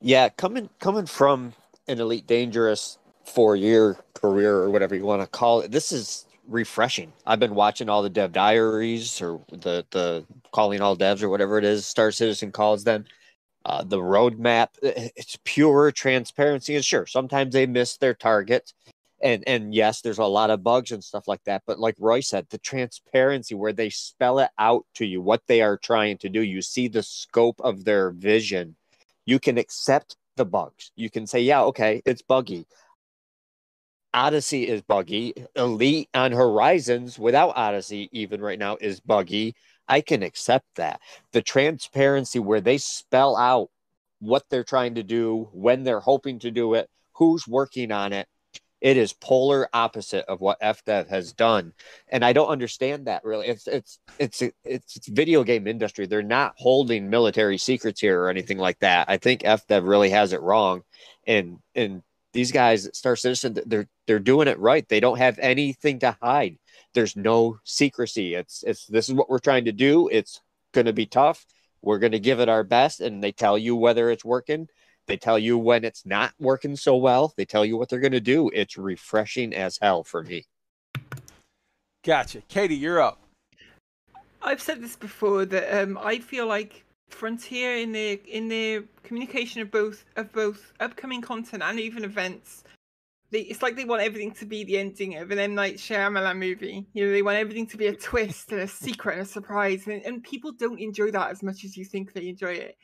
[0.00, 1.54] yeah, coming coming from
[1.88, 6.26] an elite dangerous four year career or whatever you want to call it, this is
[6.48, 7.12] refreshing.
[7.26, 11.58] I've been watching all the dev diaries or the the calling all devs or whatever
[11.58, 13.04] it is Star Citizen calls them.
[13.64, 16.76] Uh, the roadmap, it's pure transparency.
[16.76, 18.72] And sure, sometimes they miss their target.
[19.22, 22.20] and and yes there's a lot of bugs and stuff like that but like roy
[22.20, 26.28] said the transparency where they spell it out to you what they are trying to
[26.28, 28.76] do you see the scope of their vision
[29.28, 30.90] you can accept the bugs.
[30.96, 32.66] You can say yeah okay it's buggy.
[34.14, 35.34] Odyssey is buggy.
[35.54, 39.54] Elite on horizons without odyssey even right now is buggy.
[39.86, 41.00] I can accept that.
[41.32, 43.68] The transparency where they spell out
[44.20, 48.26] what they're trying to do when they're hoping to do it who's working on it
[48.80, 51.72] it is polar opposite of what FDev has done,
[52.08, 53.48] and I don't understand that really.
[53.48, 56.06] It's it's it's it's, video game industry.
[56.06, 59.08] They're not holding military secrets here or anything like that.
[59.08, 60.82] I think FDev really has it wrong,
[61.26, 64.88] and and these guys Star Citizen they're they're doing it right.
[64.88, 66.58] They don't have anything to hide.
[66.94, 68.34] There's no secrecy.
[68.34, 70.08] It's it's this is what we're trying to do.
[70.08, 70.40] It's
[70.72, 71.44] going to be tough.
[71.82, 74.68] We're going to give it our best, and they tell you whether it's working
[75.08, 77.34] they tell you when it's not working so well.
[77.36, 78.50] They tell you what they're going to do.
[78.54, 80.44] It's refreshing as hell for me.
[82.04, 82.42] Gotcha.
[82.48, 83.20] Katie, you're up.
[84.40, 89.62] I've said this before that um, I feel like Frontier in the in the communication
[89.62, 92.64] of both of both upcoming content and even events,
[93.30, 96.38] they, it's like they want everything to be the ending of an M Night Shyamalan
[96.38, 96.86] movie.
[96.92, 99.86] You know, they want everything to be a twist and a secret and a surprise,
[99.86, 102.76] and, and people don't enjoy that as much as you think they enjoy it.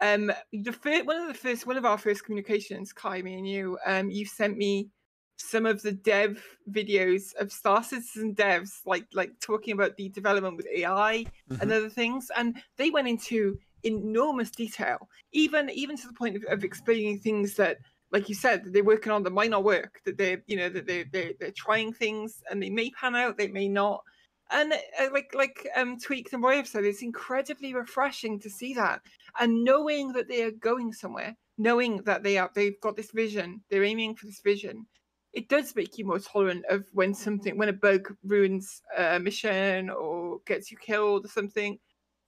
[0.00, 3.48] Um, the first, one of the first, one of our first communications, Kai, me and
[3.48, 4.90] you, um, you sent me
[5.36, 10.56] some of the dev videos of Star Citizen devs, like like talking about the development
[10.56, 11.62] with AI Mm-hmm.
[11.62, 16.44] and other things, and they went into enormous detail, even even to the point of,
[16.50, 17.78] of explaining things that,
[18.12, 20.68] like you said, that they're working on that might not work, that they're you know
[20.68, 24.02] that they they they're trying things and they may pan out, they may not.
[24.50, 28.74] And uh, like like um Tweaked and Roy have said, it's incredibly refreshing to see
[28.74, 29.02] that
[29.38, 33.62] and knowing that they are going somewhere, knowing that they are they've got this vision,
[33.70, 34.86] they're aiming for this vision.
[35.34, 39.90] It does make you more tolerant of when something when a bug ruins a mission
[39.90, 41.78] or gets you killed or something,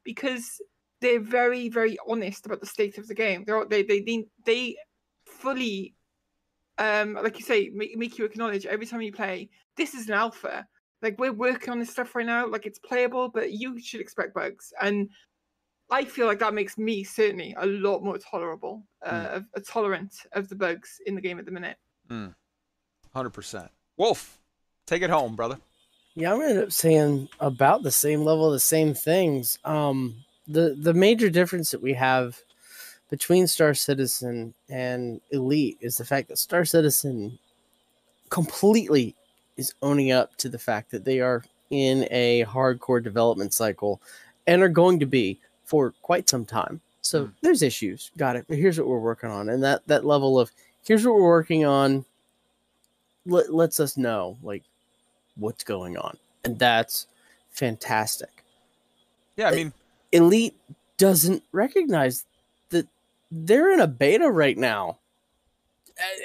[0.05, 0.61] because
[1.01, 3.45] they're very very honest about the state of the game.
[3.47, 4.77] They're they they they, they
[5.25, 5.95] fully
[6.77, 10.15] um like you say make, make you acknowledge every time you play this is an
[10.15, 10.67] alpha
[11.03, 14.35] like we're working on this stuff right now like it's playable but you should expect
[14.35, 15.09] bugs and
[15.91, 19.37] i feel like that makes me certainly a lot more tolerable uh, Mm.
[19.37, 21.77] of, uh, tolerant of the bugs in the game at the minute
[22.11, 22.35] Mm.
[23.15, 23.69] 100%.
[23.97, 24.39] Wolf,
[24.87, 25.59] take it home, brother.
[26.17, 29.59] Yeah, I'm gonna end up saying about the same level, the same things.
[29.65, 32.41] Um, the the major difference that we have
[33.11, 37.39] between Star Citizen and Elite is the fact that Star Citizen
[38.29, 39.15] completely
[39.57, 44.01] is owning up to the fact that they are in a hardcore development cycle
[44.47, 46.81] and are going to be for quite some time.
[47.03, 47.31] So hmm.
[47.43, 48.45] there's issues, got it.
[48.49, 50.51] But here's what we're working on, and that that level of
[50.85, 52.05] here's what we're working on
[53.27, 54.65] let, lets us know like
[55.37, 57.07] what's going on, and that's
[57.51, 58.45] fantastic.
[59.37, 59.73] Yeah, I mean,
[60.13, 60.57] Elite
[60.99, 62.27] doesn't recognize
[62.71, 62.87] that
[63.31, 64.99] they're in a beta right now,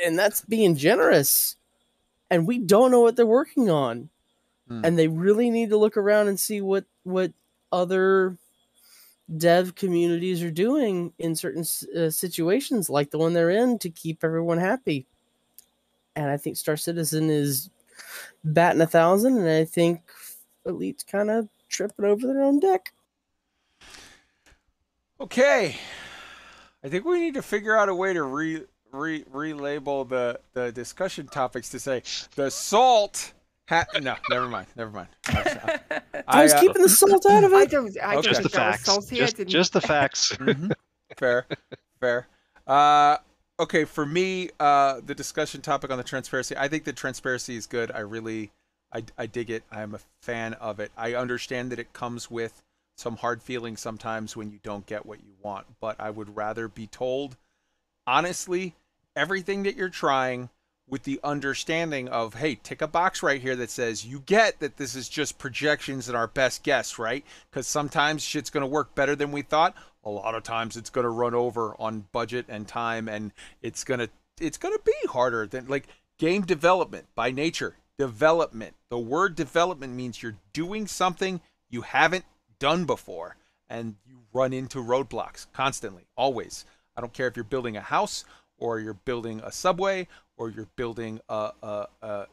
[0.04, 1.56] and that's being generous.
[2.30, 4.10] And we don't know what they're working on,
[4.68, 4.84] Hmm.
[4.84, 7.34] and they really need to look around and see what what
[7.72, 8.38] other
[9.38, 14.24] dev communities are doing in certain uh, situations, like the one they're in, to keep
[14.24, 15.06] everyone happy.
[16.16, 17.70] And I think Star Citizen is
[18.44, 20.02] batting a thousand, and I think
[20.66, 22.94] Elite's kind of tripping over their own deck.
[25.20, 25.78] Okay.
[26.84, 28.64] I think we need to figure out a way to re,
[28.96, 32.02] re relabel the the discussion topics to say
[32.36, 33.34] the salt
[33.70, 34.68] ha- no, never mind.
[34.76, 35.08] Never mind.
[35.28, 35.80] I,
[36.28, 37.72] I was uh, keeping the salt out of i it.
[37.72, 38.30] don't i Okay.
[38.30, 39.10] Just the think that was facts.
[39.10, 40.32] Just, didn't- just the facts.
[40.40, 40.72] Mhm.
[41.18, 41.46] fair,
[42.00, 42.28] fair.
[42.68, 43.18] Uh,
[43.60, 46.56] okay, for me, uh, the discussion topic on the transparency.
[46.58, 47.92] I think the transparency is good.
[47.92, 48.52] I really,
[48.92, 49.64] I, I dig it.
[49.72, 50.92] I am a fan of it.
[50.98, 52.64] I understand that it comes with
[52.98, 56.68] some hard feelings sometimes when you don't get what you want, but I would rather
[56.68, 57.36] be told
[58.08, 58.74] honestly
[59.16, 60.50] everything that you're trying
[60.88, 64.78] with the understanding of hey tick a box right here that says you get that
[64.78, 67.26] this is just projections and our best guess right?
[67.50, 69.76] Because sometimes shit's going to work better than we thought.
[70.04, 73.84] A lot of times it's going to run over on budget and time and it's
[73.84, 75.88] going to it's going to be harder than like
[76.20, 77.76] game development by nature.
[77.98, 78.76] Development.
[78.90, 82.26] The word development means you're doing something you haven't
[82.60, 83.38] done before
[83.70, 86.66] and you run into roadblocks constantly always.
[86.96, 88.26] I don't care if you're building a house
[88.58, 92.28] or you're building a subway or you're building a a, a,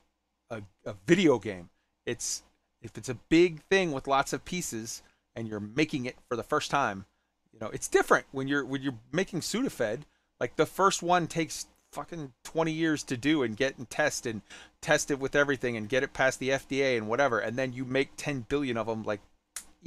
[0.51, 1.70] a, a video game
[2.07, 2.42] it's
[2.81, 5.02] if it's a big thing with lots of pieces
[5.34, 7.07] and you're making it for the first time
[7.52, 10.02] you know it's different when you're when you're making sudafed
[10.41, 14.42] like the first one takes fucking 20 years to do and get and test and
[14.81, 17.84] test it with everything and get it past the FDA and whatever, and then you
[17.84, 19.20] make 10 billion of them like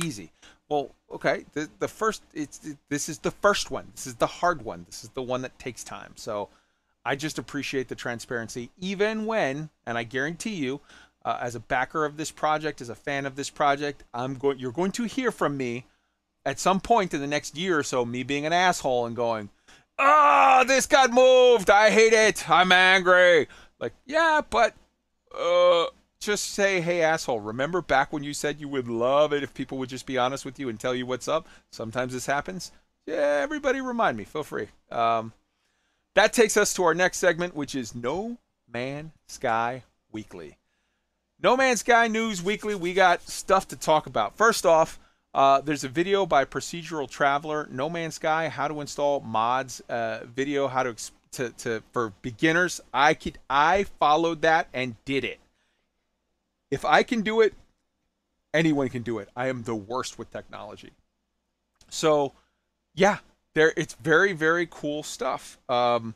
[0.02, 0.32] easy.
[0.70, 3.88] Well, okay, the the first it's this is the first one.
[3.94, 4.86] This is the hard one.
[4.88, 6.14] This is the one that takes time.
[6.16, 6.50] So
[7.06, 10.82] I just appreciate the transparency, even when, and I guarantee you,
[11.24, 14.58] uh, as a backer of this project, as a fan of this project, I'm going.
[14.58, 15.86] You're going to hear from me
[16.46, 18.06] at some point in the next year or so.
[18.06, 19.50] Me being an asshole and going,
[20.00, 21.70] "Ah, oh, this got moved.
[21.70, 22.50] I hate it.
[22.50, 23.48] I'm angry."
[23.80, 24.74] Like, yeah, but
[25.38, 25.86] uh,
[26.26, 27.40] just say, "Hey, asshole!
[27.40, 30.46] Remember back when you said you would love it if people would just be honest
[30.46, 31.48] with you and tell you what's up?
[31.72, 32.72] Sometimes this happens.
[33.06, 34.24] Yeah, everybody, remind me.
[34.24, 35.34] Feel free." Um,
[36.16, 38.38] that takes us to our next segment, which is No
[38.72, 40.58] Man Sky Weekly.
[41.42, 44.38] No Man's Sky News Weekly, we got stuff to talk about.
[44.38, 44.98] First off,
[45.34, 50.20] uh, there's a video by Procedural Traveler, No Man's Sky, how to install mods uh,
[50.34, 50.96] video, how to,
[51.34, 52.80] to to for beginners.
[52.94, 55.40] I could I followed that and did it.
[56.76, 57.54] If I can do it,
[58.54, 59.30] anyone can do it.
[59.34, 60.92] I am the worst with technology.
[61.90, 62.34] So,
[62.94, 63.20] yeah,
[63.54, 65.58] there it's very very cool stuff.
[65.70, 66.16] Um,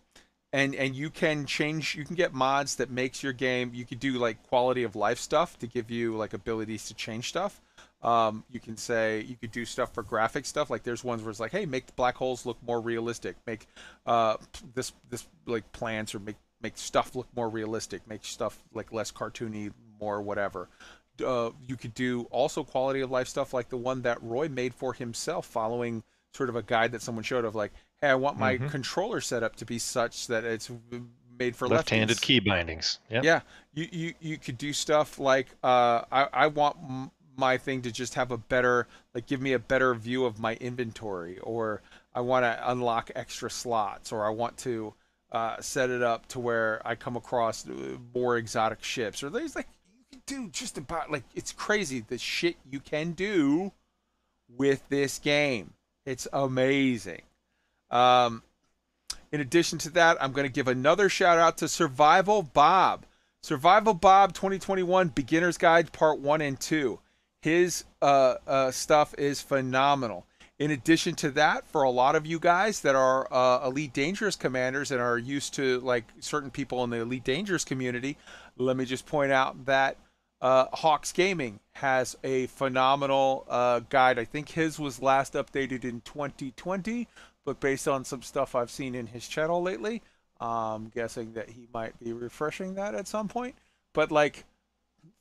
[0.51, 4.01] and and you can change you can get mods that makes your game you could
[4.01, 7.61] do like quality of life stuff to give you like abilities to change stuff
[8.01, 11.29] um, you can say you could do stuff for graphic stuff like there's ones where
[11.29, 13.67] it's like hey make the black holes look more realistic make
[14.07, 14.37] uh,
[14.73, 19.11] this this like plants or make make stuff look more realistic make stuff like less
[19.11, 20.69] cartoony more whatever
[21.25, 24.73] uh, you could do also quality of life stuff like the one that roy made
[24.73, 26.01] for himself following
[26.33, 27.71] sort of a guide that someone showed of like
[28.01, 28.71] hey, I want my Mhm.
[28.71, 30.71] controller setup to be such that it's
[31.37, 32.21] made for Left-handed lefties.
[32.21, 32.99] key bindings.
[33.09, 33.23] Yep.
[33.25, 33.41] Yeah,
[33.73, 37.91] you, you you could do stuff like uh, I I want m- my thing to
[37.91, 41.81] just have a better like give me a better view of my inventory, or
[42.13, 44.93] I want to unlock extra slots, or I want to
[45.33, 49.55] uh, set it up to where I come across uh, more exotic ships, or there's
[49.57, 49.67] like
[50.29, 53.71] do just about like it's crazy the shit you can do
[54.47, 55.73] with this game.
[56.05, 57.21] It's amazing.
[57.91, 58.43] Um,
[59.31, 63.05] in addition to that, I'm going to give another shout out to Survival Bob.
[63.41, 66.99] Survival Bob 2021 Beginner's Guide Part 1 and 2.
[67.41, 70.25] His uh, uh, stuff is phenomenal.
[70.57, 74.35] In addition to that, for a lot of you guys that are uh, Elite Dangerous
[74.35, 78.17] commanders and are used to like certain people in the Elite Dangerous community,
[78.57, 79.95] let me just point out that
[80.41, 84.19] uh, Hawks Gaming has a phenomenal uh, guide.
[84.19, 87.07] I think his was last updated in 2020,
[87.45, 90.01] but based on some stuff I've seen in his channel lately,
[90.39, 93.55] I'm guessing that he might be refreshing that at some point.
[93.93, 94.45] But like,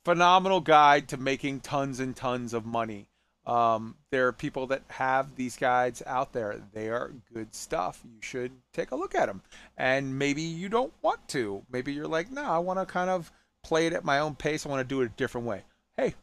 [0.05, 3.09] phenomenal guide to making tons and tons of money.
[3.45, 6.61] Um, there are people that have these guides out there.
[6.73, 8.01] They are good stuff.
[8.05, 9.41] You should take a look at them.
[9.75, 11.63] And maybe you don't want to.
[11.71, 13.31] Maybe you're like, no, I want to kind of
[13.63, 14.65] play it at my own pace.
[14.65, 15.63] I want to do it a different way.
[15.97, 16.15] Hey,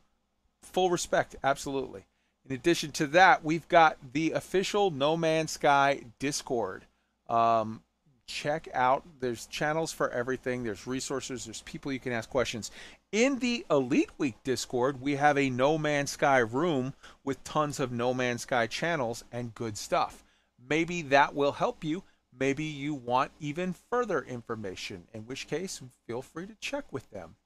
[0.62, 2.06] full respect, absolutely.
[2.48, 6.84] In addition to that, we've got the official No Man's Sky Discord.
[7.28, 7.82] Um,
[8.26, 12.70] check out, there's channels for everything, there's resources, there's people you can ask questions.
[13.12, 17.92] In the Elite Week Discord, we have a No Man's Sky room with tons of
[17.92, 20.24] No Man's Sky channels and good stuff.
[20.68, 22.02] Maybe that will help you.
[22.39, 27.36] Maybe you want even further information, in which case, feel free to check with them.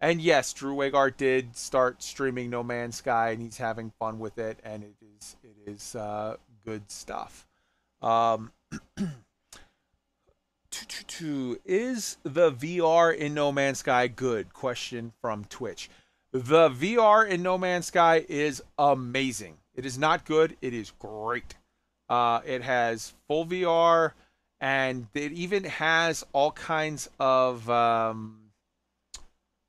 [0.00, 4.38] And yes, Drew Wagar did start streaming No Man's Sky, and he's having fun with
[4.38, 7.46] it, and it is it is uh, good stuff.
[8.02, 8.52] Um,
[11.64, 14.52] is the VR in No Man's Sky good?
[14.52, 15.88] Question from Twitch.
[16.32, 19.58] The VR in No Man's Sky is amazing.
[19.74, 20.56] It is not good.
[20.60, 21.54] It is great.
[22.08, 24.12] Uh, it has full VR,
[24.64, 28.38] and it even has all kinds of um,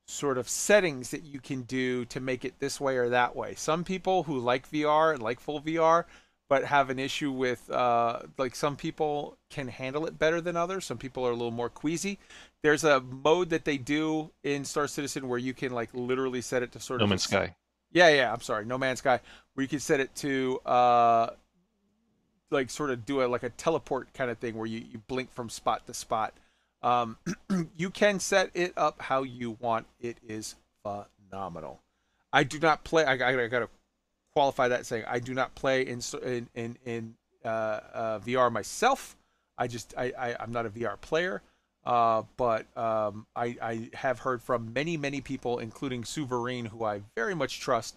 [0.08, 3.56] sort of settings that you can do to make it this way or that way.
[3.56, 6.06] Some people who like VR and like full VR,
[6.48, 10.86] but have an issue with uh, like some people can handle it better than others.
[10.86, 12.18] Some people are a little more queasy.
[12.64, 16.64] There's a mode that they do in Star Citizen where you can like literally set
[16.64, 17.54] it to sort No of No Man's Sky.
[17.92, 18.32] yeah, yeah.
[18.32, 19.20] I'm sorry, No Man's Sky,
[19.56, 21.32] where you can set it to uh,
[22.56, 25.32] like sort of do a like a teleport kind of thing where you, you blink
[25.32, 26.34] from spot to spot.
[26.82, 27.18] Um,
[27.78, 29.88] you can set it up how you want.
[30.00, 31.82] It is phenomenal.
[32.34, 33.06] I do not play.
[33.06, 33.70] I, I, I gotta
[34.36, 39.16] qualify that saying I do not play in in in, in uh, uh, VR myself.
[39.58, 41.42] I just I, I I'm not a VR player.
[41.86, 47.02] Uh, but um, I, I have heard from many, many people, including Suverine, who I
[47.16, 47.96] very much trust,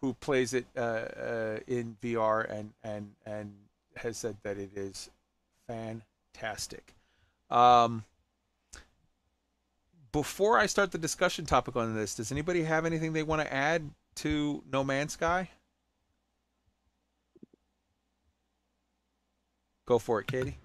[0.00, 3.54] who plays it uh, uh, in VR and, and, and
[3.96, 5.10] has said that it is
[5.66, 6.94] fantastic.
[7.50, 8.04] Um,
[10.12, 13.52] before I start the discussion topic on this, does anybody have anything they want to
[13.52, 15.50] add to No Man's Sky?
[19.86, 20.56] Go for it, Katie.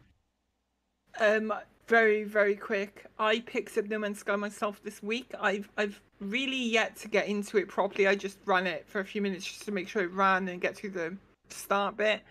[1.20, 1.54] Um,
[1.88, 3.06] very very quick.
[3.18, 5.32] I picked up No Man's Sky myself this week.
[5.40, 8.08] I've I've really yet to get into it properly.
[8.08, 10.62] I just ran it for a few minutes just to make sure it ran and
[10.62, 11.18] get through the
[11.50, 12.22] start bit.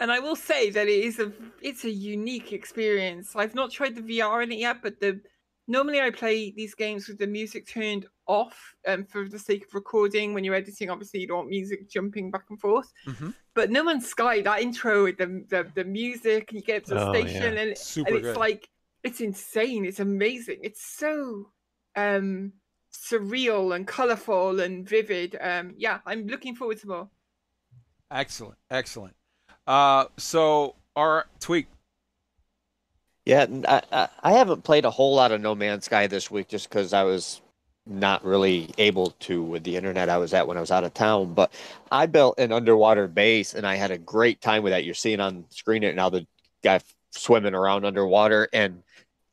[0.00, 1.32] And I will say that it is a
[1.62, 3.36] it's a unique experience.
[3.36, 5.20] I've not tried the VR in it yet, but the
[5.68, 9.74] normally I play these games with the music turned off um, for the sake of
[9.74, 10.34] recording.
[10.34, 12.92] When you're editing, obviously you don't want music jumping back and forth.
[13.06, 13.30] Mm-hmm.
[13.54, 16.94] But No Man's Sky, that intro with the the, the music, and you get to
[16.94, 17.60] the Oh, station, yeah.
[17.60, 18.36] and, Super and it's good.
[18.36, 18.68] like
[19.04, 19.84] it's insane.
[19.84, 20.58] It's amazing.
[20.62, 21.50] It's so
[21.94, 22.52] um
[22.92, 25.36] surreal and colorful and vivid.
[25.40, 27.08] Um, yeah, I'm looking forward to more.
[28.10, 29.14] Excellent, excellent.
[29.66, 31.66] Uh, so our tweak.
[33.24, 36.68] Yeah, I, I haven't played a whole lot of No Man's Sky this week just
[36.68, 37.40] because I was
[37.86, 40.94] not really able to with the internet I was at when I was out of
[40.94, 41.34] town.
[41.34, 41.52] But
[41.90, 44.84] I built an underwater base and I had a great time with that.
[44.84, 46.26] You're seeing on screen it now the
[46.62, 46.80] guy
[47.12, 48.82] swimming around underwater and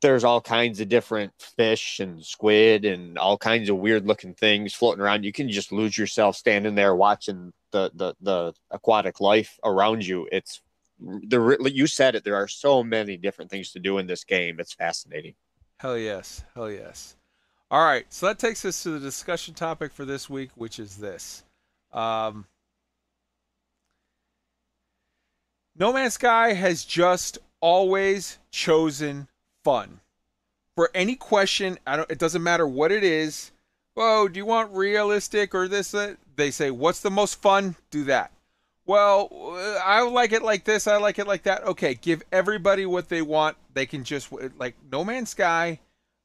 [0.02, 4.74] there's all kinds of different fish and squid and all kinds of weird looking things
[4.74, 5.24] floating around.
[5.24, 10.28] You can just lose yourself standing there watching the the, the aquatic life around you.
[10.30, 10.62] It's
[11.00, 12.24] the you said it.
[12.24, 14.60] There are so many different things to do in this game.
[14.60, 15.34] It's fascinating.
[15.78, 17.16] Hell yes, hell yes.
[17.70, 20.98] All right, so that takes us to the discussion topic for this week, which is
[20.98, 21.42] this.
[21.92, 22.46] Um,
[25.74, 29.26] no Man's Sky has just always chosen
[29.64, 30.00] fun.
[30.76, 32.10] For any question, I don't.
[32.10, 33.52] It doesn't matter what it is.
[33.94, 35.90] Whoa, do you want realistic or this?
[35.90, 36.16] That?
[36.36, 37.76] They say, what's the most fun?
[37.90, 38.32] Do that.
[38.84, 39.28] Well,
[39.84, 40.86] I like it like this.
[40.86, 41.62] I like it like that.
[41.64, 43.56] Okay, give everybody what they want.
[43.72, 45.78] They can just like No Man's Sky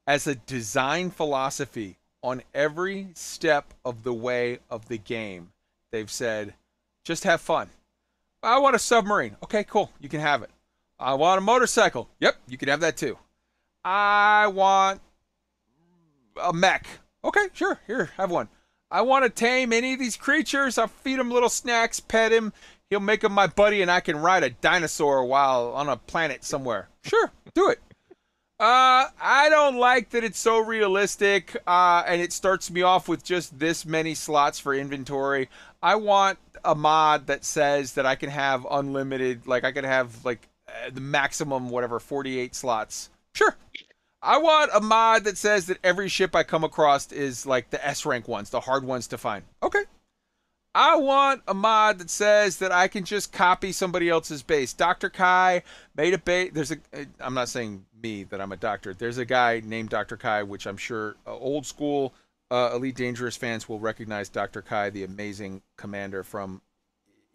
[0.07, 5.51] as a design philosophy on every step of the way of the game.
[5.91, 6.55] They've said,
[7.03, 7.69] just have fun.
[8.41, 9.37] I want a submarine.
[9.43, 9.91] Okay, cool.
[9.99, 10.49] You can have it.
[10.99, 12.09] I want a motorcycle.
[12.19, 13.17] Yep, you can have that too.
[13.85, 14.99] I want
[16.41, 16.87] a mech.
[17.23, 17.79] Okay, sure.
[17.85, 18.49] Here, have one.
[18.89, 20.77] I want to tame any of these creatures.
[20.77, 22.53] I'll feed him little snacks, pet him.
[22.89, 26.45] He'll make him my buddy, and I can ride a dinosaur while on a planet
[26.45, 26.87] somewhere.
[27.03, 27.79] Sure, do it.
[28.59, 33.23] Uh, I don't like that it's so realistic, uh, and it starts me off with
[33.23, 35.49] just this many slots for inventory.
[35.83, 40.25] I want a mod that says that I can have unlimited, like I can have
[40.25, 43.09] like uh, the maximum whatever 48 slots.
[43.33, 43.55] Sure.
[44.27, 47.87] I want a mod that says that every ship I come across is like the
[47.87, 49.45] S rank ones, the hard ones to find.
[49.63, 49.83] Okay.
[50.75, 54.73] I want a mod that says that I can just copy somebody else's base.
[54.73, 55.09] Dr.
[55.09, 55.63] Kai
[55.95, 56.51] made a base.
[56.53, 56.77] There's a.
[57.21, 58.93] I'm not saying me that I'm a doctor.
[58.93, 60.17] There's a guy named Dr.
[60.17, 62.13] Kai, which I'm sure uh, old school
[62.51, 64.27] uh, Elite Dangerous fans will recognize.
[64.27, 64.61] Dr.
[64.61, 66.61] Kai, the amazing commander from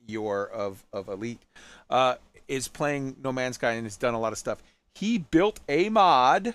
[0.07, 1.41] your of of Elite,
[1.89, 2.17] uh,
[2.49, 4.63] is playing No Man's Sky and has done a lot of stuff.
[4.95, 6.55] He built a mod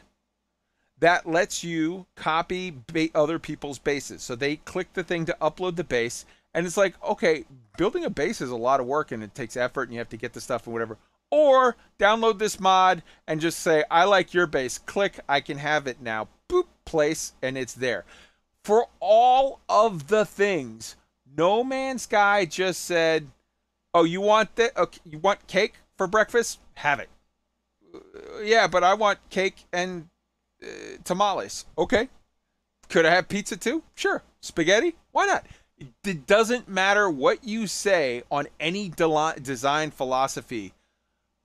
[1.00, 4.24] that lets you copy ba- other people's bases.
[4.24, 7.46] So they click the thing to upload the base, and it's like, okay,
[7.78, 10.10] building a base is a lot of work and it takes effort, and you have
[10.10, 10.98] to get the stuff and whatever.
[11.30, 14.78] Or download this mod and just say, I like your base.
[14.78, 16.30] Click, I can have it now.
[16.50, 18.06] Boop, place, and it's there.
[18.64, 20.96] For all of the things,
[21.38, 23.28] No Man's Sky just said,
[23.94, 24.76] "Oh, you want that?
[24.76, 26.60] Okay, you want cake for breakfast?
[26.76, 27.10] Have it."
[27.94, 30.10] "Uh, yeah, but I want cake and
[30.64, 31.66] uh, tamales.
[31.78, 32.10] Okay.
[32.90, 33.84] Could I have pizza too?
[33.96, 34.24] Sure.
[34.40, 34.96] Spaghetti?
[35.12, 35.46] Why not?
[36.04, 40.74] It doesn't matter what you say on any de- design philosophy.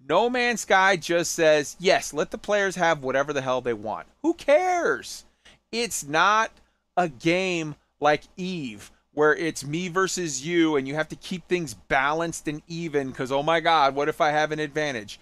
[0.09, 4.07] No Man's Sky just says, yes, let the players have whatever the hell they want.
[4.23, 5.25] Who cares?
[5.71, 6.51] It's not
[6.97, 11.75] a game like Eve where it's me versus you and you have to keep things
[11.75, 15.21] balanced and even because, oh my God, what if I have an advantage?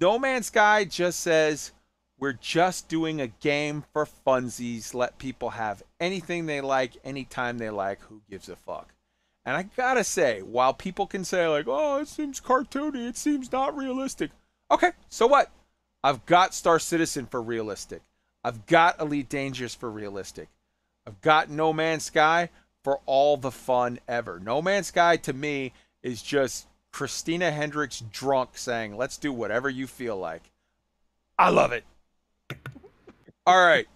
[0.00, 1.72] No Man's Sky just says,
[2.22, 4.94] we're just doing a game for funsies.
[4.94, 8.00] Let people have anything they like, anytime they like.
[8.02, 8.94] Who gives a fuck?
[9.44, 13.50] And I gotta say, while people can say, like, oh, it seems cartoony, it seems
[13.50, 14.30] not realistic.
[14.70, 15.50] Okay, so what?
[16.04, 18.02] I've got Star Citizen for realistic.
[18.44, 20.48] I've got Elite Dangerous for realistic.
[21.04, 22.50] I've got No Man's Sky
[22.84, 24.38] for all the fun ever.
[24.38, 25.72] No Man's Sky to me
[26.04, 30.52] is just Christina Hendricks drunk saying, let's do whatever you feel like.
[31.36, 31.82] I love it.
[33.46, 33.86] All right.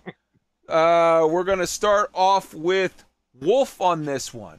[0.68, 3.04] Uh, we're going to start off with
[3.40, 4.58] Wolf on this one.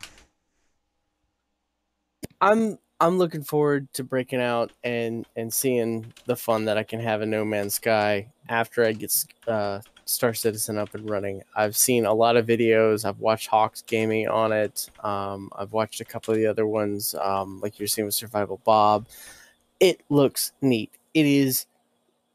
[2.39, 6.99] I'm I'm looking forward to breaking out and and seeing the fun that I can
[7.01, 9.13] have in No Man's Sky after I get
[9.47, 11.41] uh, Star Citizen up and running.
[11.55, 13.03] I've seen a lot of videos.
[13.03, 14.89] I've watched Hawks Gaming on it.
[15.03, 18.61] Um, I've watched a couple of the other ones, um, like you're seeing with Survival
[18.63, 19.07] Bob.
[19.79, 20.91] It looks neat.
[21.13, 21.65] It is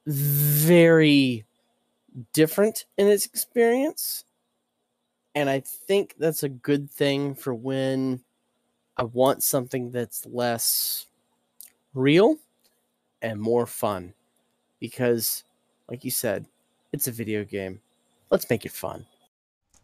[0.06, 1.44] very
[2.32, 4.24] different in its experience.
[5.34, 8.20] And I think that's a good thing for when
[8.96, 11.06] I want something that's less
[11.94, 12.36] real
[13.22, 14.14] and more fun.
[14.78, 15.44] Because,
[15.88, 16.46] like you said,
[16.92, 17.80] it's a video game.
[18.30, 19.06] Let's make it fun.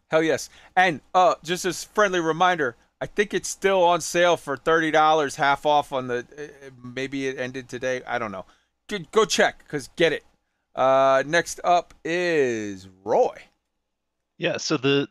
[0.09, 0.49] Hell yes.
[0.75, 5.35] And uh, just as friendly reminder, I think it's still on sale for thirty dollars,
[5.35, 6.25] half off on the.
[6.37, 8.01] Uh, maybe it ended today.
[8.05, 8.45] I don't know.
[9.11, 10.25] Go- check, cause get it.
[10.79, 13.35] Uh, next up is Roy.
[14.37, 15.09] Yeah, so the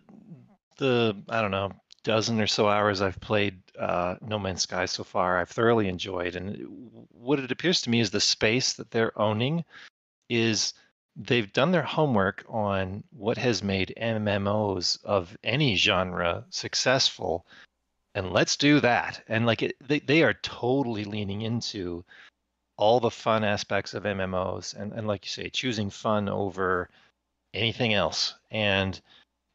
[0.78, 1.72] the I don't know
[2.04, 6.36] dozen or so hours I've played uh, No Man's Sky so far, I've thoroughly enjoyed,
[6.36, 6.56] and
[7.10, 9.62] what it appears to me is the space that they're owning
[10.30, 10.72] is
[11.16, 17.44] they've done their homework on what has made MMOs of any genre successful,
[18.14, 19.22] and let's do that.
[19.28, 22.06] And like it, they they are totally leaning into
[22.78, 26.88] all the fun aspects of MMOs, and and like you say, choosing fun over
[27.52, 28.34] anything else.
[28.50, 28.98] And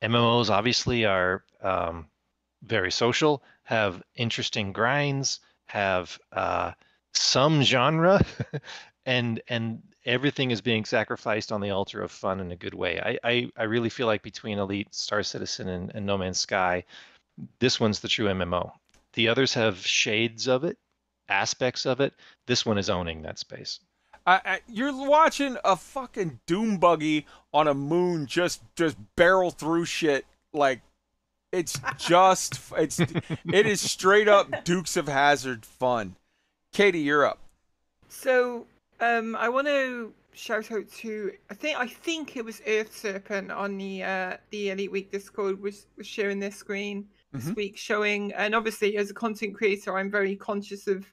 [0.04, 2.08] MMOs obviously are um,
[2.62, 6.74] very social, have interesting grinds, have uh,
[7.14, 8.24] some genre,
[9.06, 13.00] and and everything is being sacrificed on the altar of fun in a good way.
[13.00, 16.84] I I, I really feel like between Elite, Star Citizen, and, and No Man's Sky,
[17.60, 18.74] this one's the true MMO.
[19.14, 20.78] The others have shades of it,
[21.30, 22.14] aspects of it.
[22.46, 23.80] This one is owning that space.
[24.26, 29.86] I, I, you're watching a fucking doom buggy on a moon just just barrel through
[29.86, 30.82] shit like
[31.52, 36.16] it's just it's it is straight up Dukes of Hazzard fun.
[36.72, 37.40] Katie, you're up.
[38.08, 38.66] So
[39.00, 43.52] um, I want to shout out to I think I think it was Earth Serpent
[43.52, 47.56] on the uh, the Elite Week Discord was, was sharing their screen this Mhm.
[47.56, 51.12] week, showing and obviously as a content creator, I'm very conscious of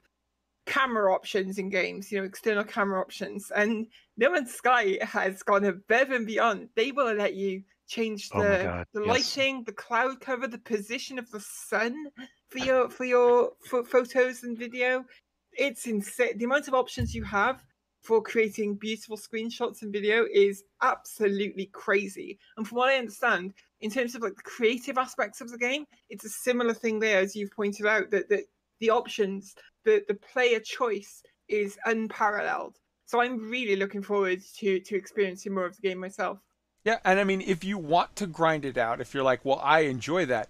[0.65, 3.51] camera options in games, you know, external camera options.
[3.51, 6.69] And No Man's Sky has gone above and beyond.
[6.75, 8.87] They will let you change Oh the yes.
[8.93, 12.11] lighting, the cloud cover, the position of the sun
[12.49, 15.05] for your for your pho- photos and video.
[15.53, 16.37] It's insane.
[16.37, 17.65] The amount of options you have
[18.01, 22.39] for creating beautiful screenshots and video is absolutely crazy.
[22.57, 25.85] And from what I understand, in terms of like the creative aspects of the game,
[26.09, 28.43] it's a similar thing there, as you've pointed out, that, that
[28.79, 32.77] the options, the, the player choice is unparalleled.
[33.05, 36.39] So I'm really looking forward to to experiencing more of the game myself.
[36.85, 39.59] Yeah, and I mean, if you want to grind it out, if you're like, well,
[39.61, 40.49] I enjoy that,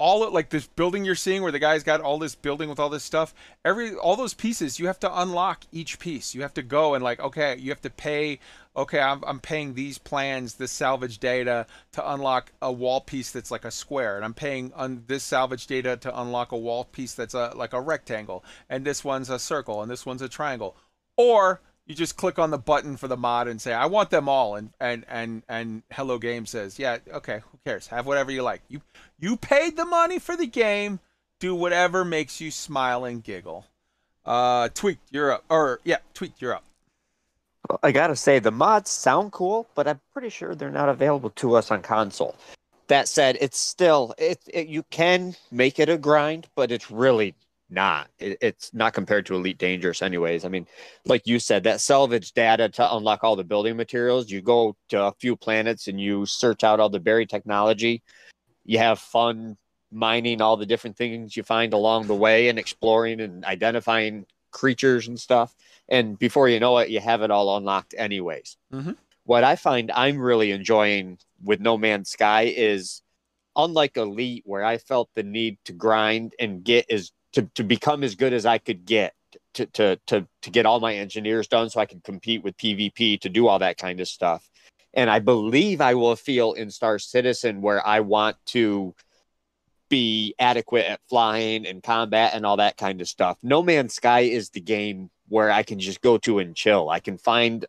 [0.00, 2.80] all it, like this building you're seeing where the guy's got all this building with
[2.80, 3.34] all this stuff,
[3.66, 6.34] every all those pieces, you have to unlock each piece.
[6.34, 8.40] You have to go and like, okay, you have to pay.
[8.74, 13.50] Okay, I'm I'm paying these plans, this salvage data to unlock a wall piece that's
[13.50, 17.14] like a square, and I'm paying on this salvage data to unlock a wall piece
[17.14, 20.76] that's a like a rectangle, and this one's a circle, and this one's a triangle,
[21.18, 21.60] or
[21.90, 24.54] you just click on the button for the mod and say I want them all
[24.54, 27.88] and and and and Hello Game says, "Yeah, okay, who cares?
[27.88, 28.62] Have whatever you like.
[28.68, 28.80] You
[29.18, 31.00] you paid the money for the game.
[31.40, 33.66] Do whatever makes you smile and giggle."
[34.24, 35.44] Uh Tweaked, you're up.
[35.50, 36.62] Or yeah, Tweaked, you're up.
[37.68, 41.30] Well, I gotta say the mods sound cool, but I'm pretty sure they're not available
[41.30, 42.36] to us on console.
[42.86, 47.34] That said, it's still it, it you can make it a grind, but it's really
[47.70, 48.08] not.
[48.18, 50.44] It, it's not compared to Elite Dangerous, anyways.
[50.44, 50.66] I mean,
[51.04, 54.30] like you said, that salvage data to unlock all the building materials.
[54.30, 58.02] You go to a few planets and you search out all the buried technology.
[58.64, 59.56] You have fun
[59.92, 65.08] mining all the different things you find along the way and exploring and identifying creatures
[65.08, 65.54] and stuff.
[65.88, 68.56] And before you know it, you have it all unlocked, anyways.
[68.72, 68.96] Mhm.
[69.24, 73.02] What I find I'm really enjoying with No Man's Sky is
[73.56, 78.02] unlike Elite, where I felt the need to grind and get as to, to become
[78.02, 79.14] as good as I could get
[79.54, 83.20] to, to to to get all my engineers done so I could compete with PvP
[83.20, 84.48] to do all that kind of stuff.
[84.92, 88.94] And I believe I will feel in Star Citizen where I want to
[89.88, 93.38] be adequate at flying and combat and all that kind of stuff.
[93.42, 96.88] No Man's Sky is the game where I can just go to and chill.
[96.88, 97.66] I can find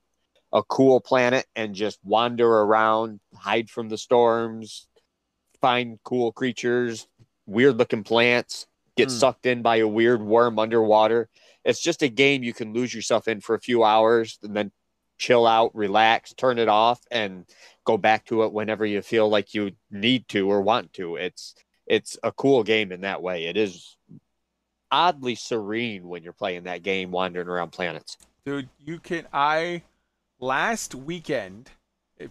[0.53, 4.88] a cool planet and just wander around, hide from the storms,
[5.61, 7.07] find cool creatures,
[7.45, 9.15] weird looking plants, get Hmm.
[9.15, 11.29] sucked in by a weird worm underwater.
[11.63, 14.71] It's just a game you can lose yourself in for a few hours and then
[15.17, 17.45] chill out, relax, turn it off, and
[17.85, 21.15] go back to it whenever you feel like you need to or want to.
[21.15, 21.55] It's
[21.87, 23.45] it's a cool game in that way.
[23.45, 23.97] It is
[24.91, 28.17] oddly serene when you're playing that game, wandering around planets.
[28.45, 29.83] Dude, you can I
[30.39, 31.69] last weekend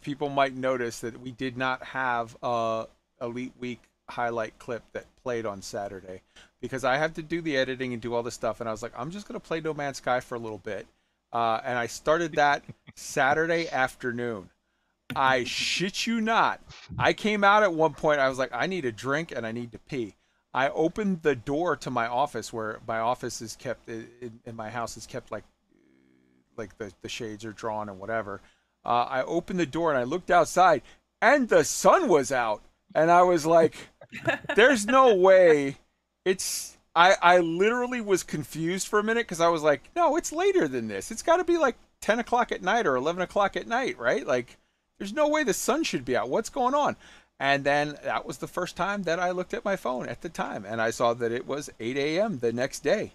[0.02, 2.86] people might notice that we did not have a
[3.20, 3.80] Elite Week
[4.10, 6.22] highlight clip that played on Saturday
[6.60, 8.60] because I have to do the editing and do all this stuff.
[8.60, 10.86] And I was like, I'm just gonna play No Man's Sky for a little bit,
[11.32, 12.64] uh, and I started that
[12.94, 14.50] Saturday afternoon.
[15.16, 16.60] I shit you not.
[16.98, 18.20] I came out at one point.
[18.20, 20.14] I was like, I need a drink and I need to pee.
[20.52, 24.70] I opened the door to my office where my office is kept in, in my
[24.70, 25.44] house is kept like
[26.56, 28.40] like the, the shades are drawn and whatever.
[28.84, 30.82] Uh, I opened the door and I looked outside
[31.22, 32.62] and the sun was out.
[32.94, 33.89] And I was like,
[34.56, 35.76] there's no way
[36.24, 36.76] it's.
[36.96, 40.66] I, I literally was confused for a minute because I was like, no, it's later
[40.66, 41.12] than this.
[41.12, 44.26] It's got to be like 10 o'clock at night or 11 o'clock at night, right?
[44.26, 44.58] Like,
[44.98, 46.28] there's no way the sun should be out.
[46.28, 46.96] What's going on?
[47.38, 50.28] And then that was the first time that I looked at my phone at the
[50.28, 52.38] time and I saw that it was 8 a.m.
[52.38, 53.12] the next day.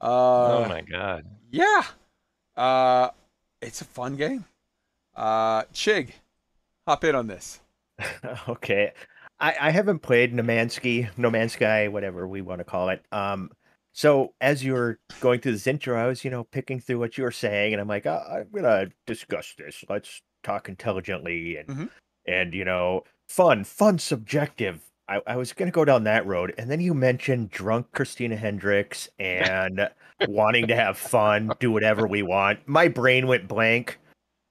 [0.00, 1.24] Uh, oh my god.
[1.50, 1.82] Yeah.
[2.56, 3.08] Uh,
[3.60, 4.44] it's a fun game.
[5.16, 6.10] Uh, Chig,
[6.86, 7.60] hop in on this.
[8.48, 8.92] okay.
[9.40, 12.88] I, I haven't played Nomansky, Man's Sky, No Man's Sky, whatever we want to call
[12.88, 13.04] it.
[13.12, 13.50] Um,
[13.92, 17.16] so as you were going through this intro, I was, you know, picking through what
[17.16, 19.84] you were saying, and I'm like, oh, I'm gonna discuss this.
[19.88, 21.90] Let's talk intelligently and Mhm.
[22.26, 24.80] and you know, fun, fun, subjective.
[25.08, 29.08] I, I was gonna go down that road, and then you mentioned drunk Christina Hendricks
[29.18, 29.88] and
[30.28, 32.66] wanting to have fun, do whatever we want.
[32.66, 33.98] My brain went blank.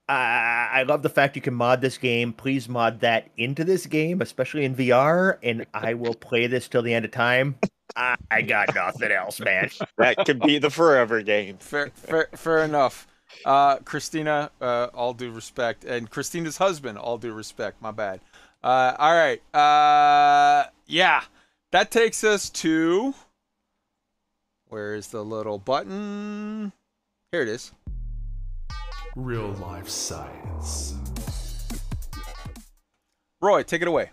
[0.10, 2.34] Uh, I love the fact you can mod this game.
[2.34, 6.82] Please mod that into this game, especially in VR, and I will play this till
[6.82, 7.56] the end of time.
[7.96, 9.70] I, I got nothing else, man.
[9.98, 11.58] That could be the forever game.
[11.58, 13.08] Fair, fair, fair enough.
[13.46, 17.82] Uh, Christina, uh, all due respect, and Christina's husband, all due respect.
[17.82, 18.20] My bad.
[18.64, 19.42] Uh, all right.
[19.56, 21.24] Uh, yeah,
[21.72, 23.14] that takes us to.
[24.68, 26.74] Where is the little button?
[27.32, 27.72] Here it is.
[29.16, 30.96] Real life science.
[33.42, 34.10] Roy, take it away.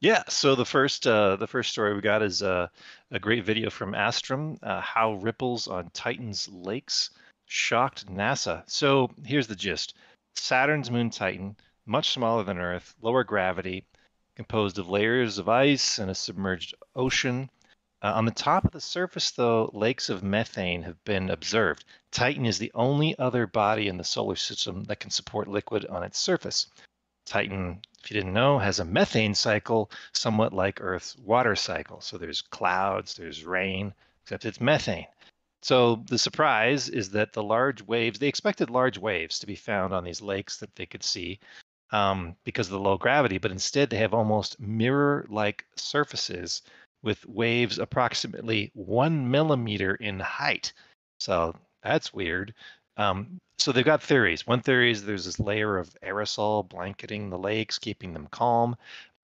[0.00, 2.68] Yeah, so the first uh, the first story we got is uh,
[3.10, 7.08] a great video from Astrum, uh, how ripples on Titan's lakes
[7.46, 8.62] shocked NASA.
[8.66, 9.94] So here's the gist:
[10.34, 11.56] Saturn's moon Titan,
[11.86, 13.86] much smaller than Earth, lower gravity,
[14.34, 17.48] composed of layers of ice and a submerged ocean.
[18.06, 21.84] Uh, on the top of the surface, though, lakes of methane have been observed.
[22.12, 26.04] Titan is the only other body in the solar system that can support liquid on
[26.04, 26.68] its surface.
[27.24, 32.00] Titan, if you didn't know, has a methane cycle somewhat like Earth's water cycle.
[32.00, 35.08] So there's clouds, there's rain, except it's methane.
[35.62, 39.92] So the surprise is that the large waves, they expected large waves to be found
[39.92, 41.40] on these lakes that they could see
[41.90, 46.62] um, because of the low gravity, but instead they have almost mirror like surfaces
[47.02, 50.72] with waves approximately one millimeter in height.
[51.20, 52.54] So that's weird.
[52.96, 54.46] Um, so they've got theories.
[54.46, 58.76] One theory is there's this layer of aerosol blanketing the lakes, keeping them calm.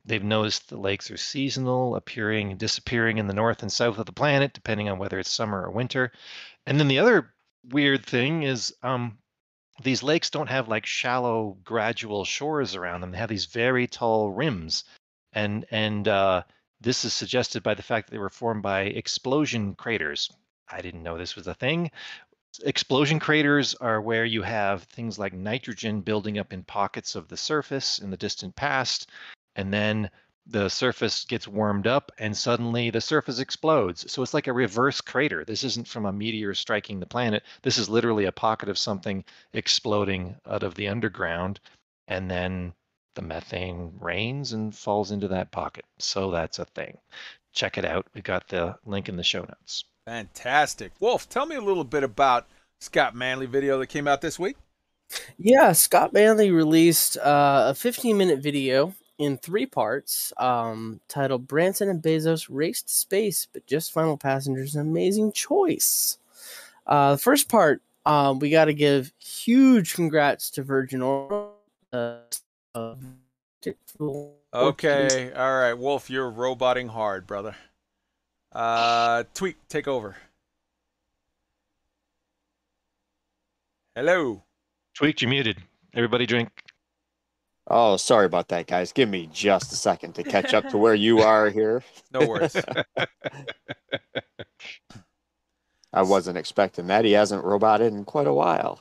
[0.05, 4.07] They've noticed the lakes are seasonal, appearing and disappearing in the north and south of
[4.07, 6.13] the planet, depending on whether it's summer or winter.
[6.67, 7.35] And then the other
[7.71, 9.19] weird thing is um,
[9.83, 13.13] these lakes don't have like shallow, gradual shores around them.
[13.13, 14.85] They have these very tall rims,
[15.33, 16.43] and and uh,
[16.83, 20.31] this is suggested by the fact that they were formed by explosion craters.
[20.69, 21.91] I didn't know this was a thing.
[22.65, 27.37] Explosion craters are where you have things like nitrogen building up in pockets of the
[27.37, 29.09] surface in the distant past,
[29.57, 30.11] and then
[30.47, 34.11] the surface gets warmed up and suddenly the surface explodes.
[34.11, 35.45] So it's like a reverse crater.
[35.45, 37.45] This isn't from a meteor striking the planet.
[37.63, 41.61] This is literally a pocket of something exploding out of the underground,
[42.09, 42.75] and then
[43.15, 45.85] the methane rains and falls into that pocket.
[45.99, 46.99] So that's a thing.
[47.53, 48.07] Check it out.
[48.15, 49.85] We got the link in the show notes.
[50.07, 50.93] Fantastic.
[51.01, 52.47] Wolf, tell me a little bit about
[52.81, 54.57] Scott Manley video that came out this week.
[55.39, 61.89] Yeah, Scott Manley released uh, a 15 minute video in three parts um, titled Branson
[61.89, 66.19] and Bezos Race to Space, but just Final Passengers, an amazing choice.
[66.87, 71.51] Uh, the first part, um, we got to give huge congrats to Virgin Orbit.
[71.93, 72.17] Uh,
[74.55, 77.55] Okay, all right, Wolf, you're roboting hard, brother.
[78.51, 80.17] Uh, Tweak, take over.
[83.95, 84.43] Hello.
[84.95, 85.59] Tweaked, you're muted.
[85.95, 86.51] Everybody drink.
[87.69, 88.93] Oh, sorry about that, guys.
[88.93, 91.83] Give me just a second to catch up to where you are here.
[92.13, 92.57] No worries.
[95.93, 97.05] I wasn't expecting that.
[97.05, 98.81] He hasn't roboted in quite a while.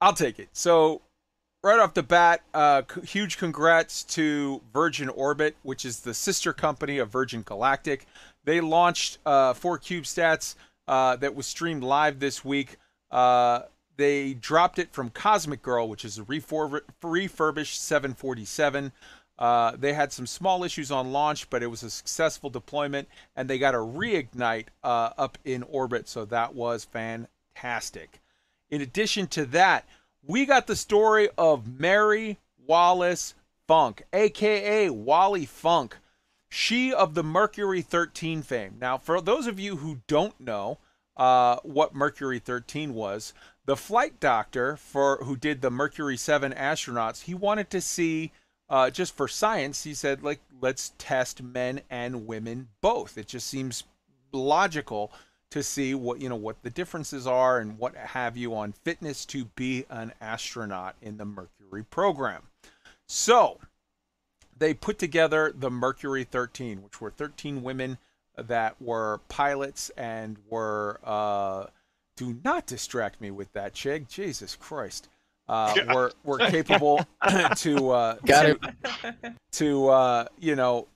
[0.00, 0.48] I'll take it.
[0.52, 1.02] So,
[1.62, 6.98] right off the bat, uh, huge congrats to Virgin Orbit, which is the sister company
[6.98, 8.06] of Virgin Galactic.
[8.44, 10.54] They launched uh, four CubeSats
[10.88, 12.78] uh, that was streamed live this week.
[13.10, 13.62] Uh,
[13.96, 18.92] they dropped it from Cosmic Girl, which is a refor- refurbished 747.
[19.38, 23.48] Uh, they had some small issues on launch, but it was a successful deployment, and
[23.48, 28.20] they got a reignite uh, up in orbit, so that was fantastic.
[28.70, 29.86] In addition to that,
[30.22, 33.34] we got the story of Mary Wallace
[33.66, 35.96] Funk, aka Wally Funk,
[36.48, 38.76] she of the Mercury 13 fame.
[38.80, 40.78] Now, for those of you who don't know
[41.16, 43.32] uh, what Mercury 13 was,
[43.64, 48.32] the flight doctor for who did the Mercury 7 astronauts, he wanted to see
[48.68, 53.18] uh, just for science, he said, like, let's test men and women both.
[53.18, 53.82] It just seems
[54.32, 55.12] logical
[55.50, 59.24] to see what you know what the differences are and what have you on fitness
[59.26, 62.42] to be an astronaut in the Mercury program.
[63.06, 63.58] So
[64.56, 67.98] they put together the Mercury 13, which were 13 women
[68.36, 71.00] that were pilots and were.
[71.02, 71.66] Uh,
[72.16, 74.08] do not distract me with that, Chig.
[74.08, 75.08] Jesus Christ.
[75.48, 77.04] Uh, were were capable
[77.56, 80.86] to uh, Got to, to uh, you know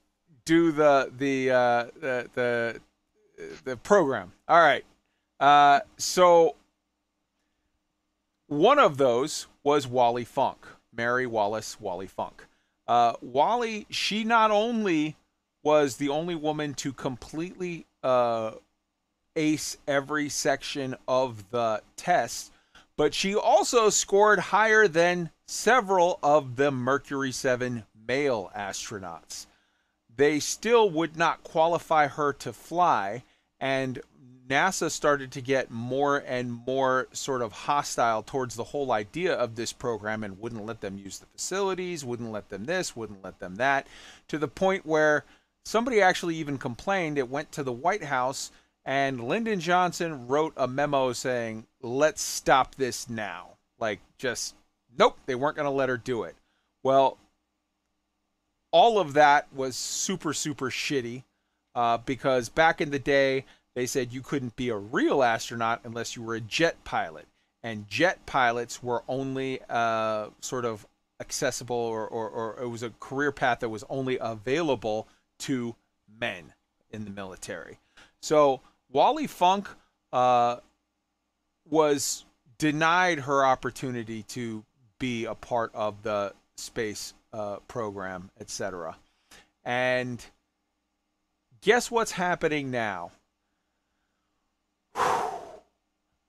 [0.45, 2.81] do the the uh, the the
[3.65, 4.33] the program.
[4.49, 4.85] All right.
[5.41, 6.57] Uh, so
[8.47, 12.47] one of those was Wally Funk, Mary Wallace Wally Funk.
[12.87, 15.17] Uh, Wally, she not only
[15.63, 18.53] was the only woman to completely uh,
[19.35, 22.53] ace every section of the test,
[22.97, 29.47] but she also scored higher than several of the Mercury 7 male astronauts.
[30.17, 33.25] They still would not qualify her to fly,
[33.59, 34.01] and
[34.49, 39.55] NASA started to get more and more sort of hostile towards the whole idea of
[39.55, 43.39] this program and wouldn't let them use the facilities, wouldn't let them this, wouldn't let
[43.41, 43.87] them that,
[44.29, 45.25] to the point where
[45.65, 47.17] somebody actually even complained.
[47.17, 48.51] It went to the White House,
[48.85, 53.53] and Lyndon Johnson wrote a memo saying, let's stop this now.
[53.79, 54.55] Like, just,
[54.97, 56.37] nope, they weren't going to let her do it.
[56.83, 57.17] Well,
[58.75, 61.23] all of that was super, super shitty
[61.77, 63.45] uh, because back in the day,
[63.77, 67.29] they said you couldn't be a real astronaut unless you were a jet pilot.
[67.63, 70.89] And jet pilots were only uh, sort of
[71.21, 75.07] accessible, or, or, or it was a career path that was only available
[75.39, 75.77] to
[76.21, 76.53] men
[76.91, 77.79] in the military.
[78.21, 79.69] So Wally Funk
[80.13, 80.57] uh,
[81.71, 82.25] was
[82.59, 84.65] denied her opportunity to
[84.99, 88.97] be a part of the space uh, program, etc.
[89.65, 90.25] And
[91.61, 93.11] guess what's happening now?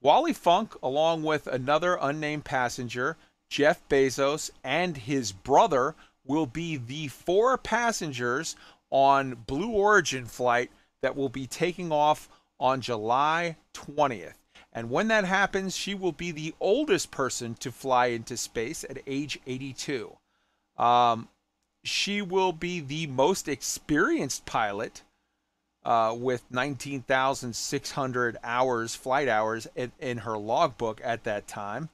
[0.02, 3.18] Wally Funk, along with another unnamed passenger,
[3.50, 5.94] Jeff Bezos, and his brother,
[6.26, 8.56] will be the four passengers
[8.90, 12.28] on Blue Origin flight that will be taking off
[12.60, 14.38] on July 20th.
[14.74, 19.04] And when that happens, she will be the oldest person to fly into space at
[19.06, 20.18] age 82.
[20.78, 21.30] Um,
[21.84, 25.04] she will be the most experienced pilot
[25.86, 31.90] uh, with 19,600 hours, flight hours, in, in, her logbook at that time.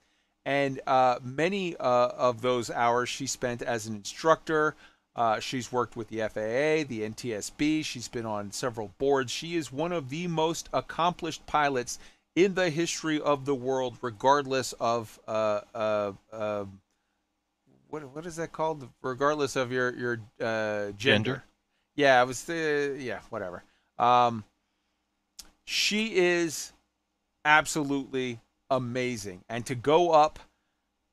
[0.45, 4.75] And uh, many uh, of those hours she spent as an instructor.
[5.13, 7.83] Uh, she's worked with the FAA, the NTSB.
[7.83, 9.31] She's been on several boards.
[9.31, 11.99] She is one of the most accomplished pilots
[12.33, 16.79] in the history of the world, regardless of uh, uh, um,
[17.91, 18.87] what what is that called?
[19.01, 20.93] Regardless of your your gender.
[20.97, 21.43] Gender.
[21.95, 23.63] Yeah, I was yeah, whatever.
[23.99, 24.43] Um,
[25.65, 26.73] she is
[27.45, 28.39] absolutely
[28.69, 29.43] amazing.
[29.49, 30.39] And to go up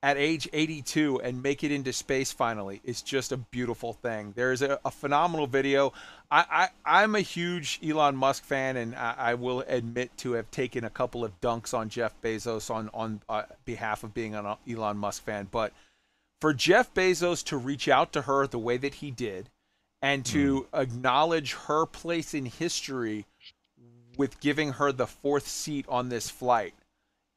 [0.01, 4.31] at age 82 and make it into space finally is just a beautiful thing.
[4.35, 5.91] There's a, a phenomenal video.
[6.31, 10.49] I, I, am a huge Elon Musk fan, and I, I, will admit to have
[10.51, 14.45] taken a couple of dunks on Jeff Bezos on, on uh, behalf of being an
[14.69, 15.49] Elon Musk fan.
[15.51, 15.73] But
[16.39, 19.49] for Jeff Bezos to reach out to her the way that he did,
[20.01, 20.81] and to mm.
[20.81, 23.25] acknowledge her place in history
[24.17, 26.73] with giving her the fourth seat on this flight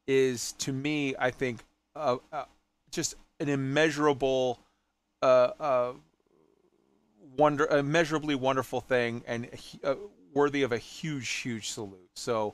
[0.05, 1.63] is to me i think
[1.95, 2.43] uh, uh,
[2.91, 4.59] just an immeasurable
[5.21, 5.93] uh, uh
[7.37, 9.49] wonder immeasurably wonderful thing and
[9.83, 9.95] uh,
[10.33, 12.09] worthy of a huge huge salute.
[12.15, 12.53] So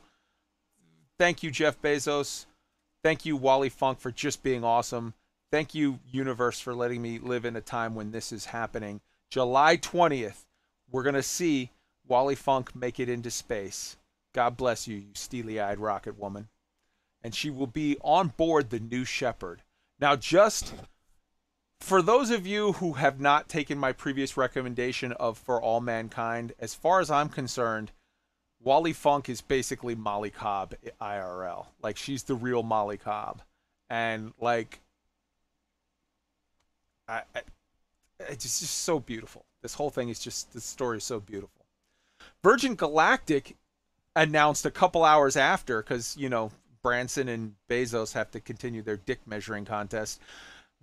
[1.17, 2.45] thank you jeff bezos.
[3.03, 5.13] Thank you wally funk for just being awesome
[5.51, 9.77] thank you universe for letting me live in a time when this is happening July
[9.77, 10.45] 20th,
[10.89, 11.69] we're going to see
[12.07, 13.95] Wally Funk make it into space.
[14.33, 16.47] God bless you, you steely eyed rocket woman.
[17.21, 19.61] And she will be on board the New Shepard.
[19.99, 20.73] Now, just
[21.79, 26.53] for those of you who have not taken my previous recommendation of For All Mankind,
[26.59, 27.91] as far as I'm concerned,
[28.59, 31.67] Wally Funk is basically Molly Cobb IRL.
[31.83, 33.43] Like, she's the real Molly Cobb.
[33.89, 34.81] and like,
[37.09, 37.41] I, I
[38.19, 39.45] it's just, so beautiful.
[39.61, 41.65] This whole thing is just the story is so beautiful.
[42.43, 43.55] Virgin Galactic
[44.15, 46.51] announced a couple hours after, because you know
[46.83, 50.19] Branson and Bezos have to continue their dick measuring contest.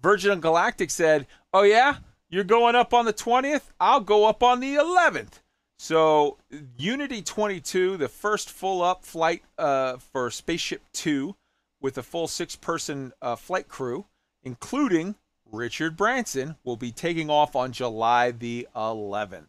[0.00, 1.96] Virgin Galactic said, "Oh yeah,
[2.28, 3.70] you're going up on the 20th.
[3.78, 5.40] I'll go up on the 11th."
[5.78, 6.38] So
[6.78, 11.36] Unity 22, the first full up flight uh, for Spaceship Two,
[11.80, 14.06] with a full six-person uh, flight crew,
[14.42, 15.16] including
[15.52, 19.46] Richard Branson, will be taking off on July the 11th.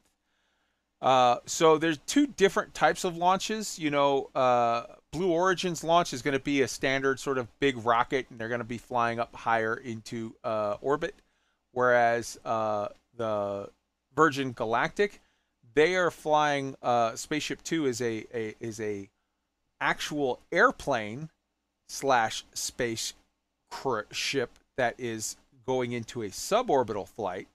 [1.01, 3.77] Uh, so there's two different types of launches.
[3.77, 7.77] You know, uh, Blue Origin's launch is going to be a standard sort of big
[7.85, 11.16] rocket, and they're going to be flying up higher into uh, orbit,
[11.72, 13.69] whereas uh, the
[14.16, 15.22] Virgin Galactic,
[15.76, 19.09] they are flying uh, Spaceship Two is a, a is a
[19.80, 21.30] actual airplane
[21.88, 23.14] slash space
[24.11, 25.38] ship that is
[25.68, 27.48] going into a suborbital flight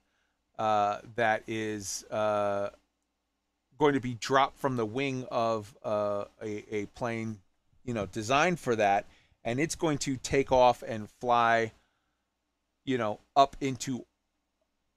[0.59, 2.69] uh, that is uh,
[3.79, 7.39] going to be dropped from the wing of uh, a, a plane,
[7.83, 9.05] you know, designed for that,
[9.43, 11.71] and it's going to take off and fly,
[12.85, 14.05] you know, up into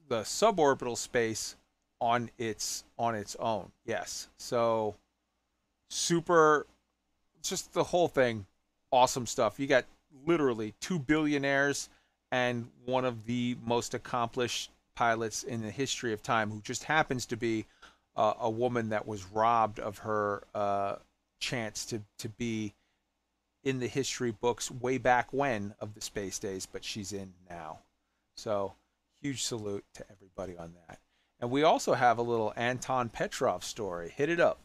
[0.08, 1.56] the suborbital space
[2.00, 3.72] on its on its own.
[3.86, 4.94] Yes, so
[5.88, 6.66] super,
[7.42, 8.44] just the whole thing,
[8.92, 9.58] awesome stuff.
[9.58, 9.86] You got
[10.26, 11.88] literally two billionaires
[12.36, 17.24] and one of the most accomplished pilots in the history of time who just happens
[17.24, 17.64] to be
[18.14, 20.96] uh, a woman that was robbed of her uh,
[21.40, 22.74] chance to, to be
[23.64, 27.78] in the history books way back when of the space days, but she's in now.
[28.36, 28.74] So,
[29.22, 30.98] huge salute to everybody on that.
[31.40, 34.12] And we also have a little Anton Petrov story.
[34.14, 34.58] Hit it up.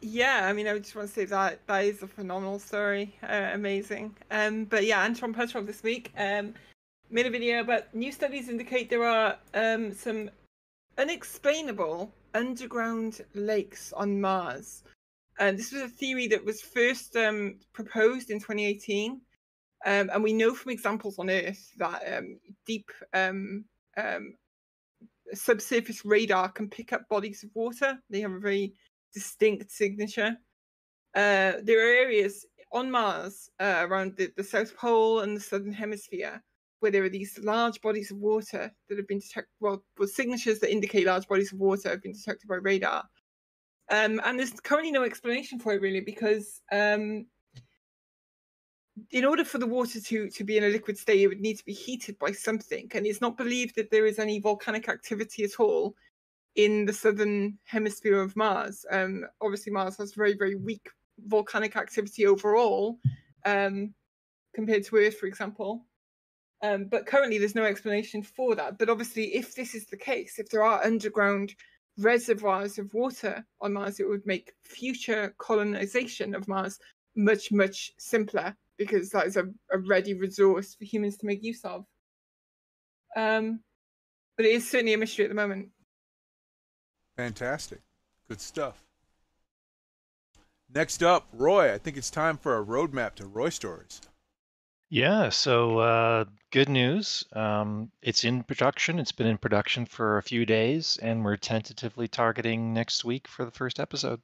[0.00, 3.50] Yeah, I mean, I just want to say that that is a phenomenal story, uh,
[3.52, 4.14] amazing.
[4.30, 6.54] Um, but yeah, Anton Petrov this week um,
[7.10, 10.30] made a video about new studies indicate there are um, some
[10.98, 14.82] unexplainable underground lakes on Mars.
[15.38, 19.20] And this was a theory that was first um, proposed in 2018.
[19.84, 22.90] Um, and we know from examples on Earth that um, deep
[25.32, 27.98] subsurface radar can pick up bodies of water.
[28.10, 28.74] They have a very
[29.16, 30.36] distinct signature.
[31.14, 35.72] Uh, there are areas on Mars uh, around the, the South Pole and the Southern
[35.72, 36.42] Hemisphere
[36.80, 40.58] where there are these large bodies of water that have been detected, well, well, signatures
[40.58, 43.02] that indicate large bodies of water have been detected by radar.
[43.90, 47.26] Um, and there's currently no explanation for it really because um,
[49.10, 51.56] in order for the water to, to be in a liquid state, it would need
[51.56, 52.90] to be heated by something.
[52.94, 55.94] And it's not believed that there is any volcanic activity at all
[56.56, 58.84] in the southern hemisphere of Mars.
[58.90, 60.88] Um, obviously, Mars has very, very weak
[61.26, 62.98] volcanic activity overall
[63.44, 63.94] um,
[64.54, 65.86] compared to Earth, for example.
[66.62, 68.78] Um, but currently, there's no explanation for that.
[68.78, 71.54] But obviously, if this is the case, if there are underground
[71.98, 76.78] reservoirs of water on Mars, it would make future colonization of Mars
[77.14, 81.64] much, much simpler because that is a, a ready resource for humans to make use
[81.64, 81.84] of.
[83.16, 83.60] Um,
[84.36, 85.70] but it is certainly a mystery at the moment.
[87.16, 87.80] Fantastic.
[88.28, 88.82] Good stuff.
[90.74, 91.72] Next up, Roy.
[91.72, 94.00] I think it's time for a roadmap to Roy stories.
[94.88, 97.24] Yeah, so uh, good news.
[97.32, 98.98] Um, it's in production.
[98.98, 103.44] It's been in production for a few days, and we're tentatively targeting next week for
[103.44, 104.20] the first episode.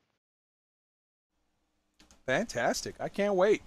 [2.26, 2.94] Fantastic.
[3.00, 3.62] I can't wait.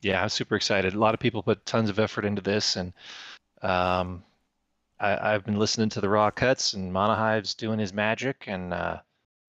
[0.00, 0.94] Yeah, I'm super excited.
[0.94, 2.92] A lot of people put tons of effort into this, and
[3.62, 4.22] um,
[5.02, 8.98] I, have been listening to the raw cuts, and Monohive's doing his magic, and uh,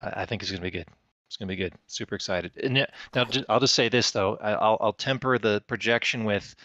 [0.01, 0.87] I, I think it's going to be good.
[1.27, 1.73] It's going to be good.
[1.87, 2.51] Super excited.
[2.61, 4.35] And now, I'll just say this though.
[4.37, 6.55] I'll, I'll temper the projection with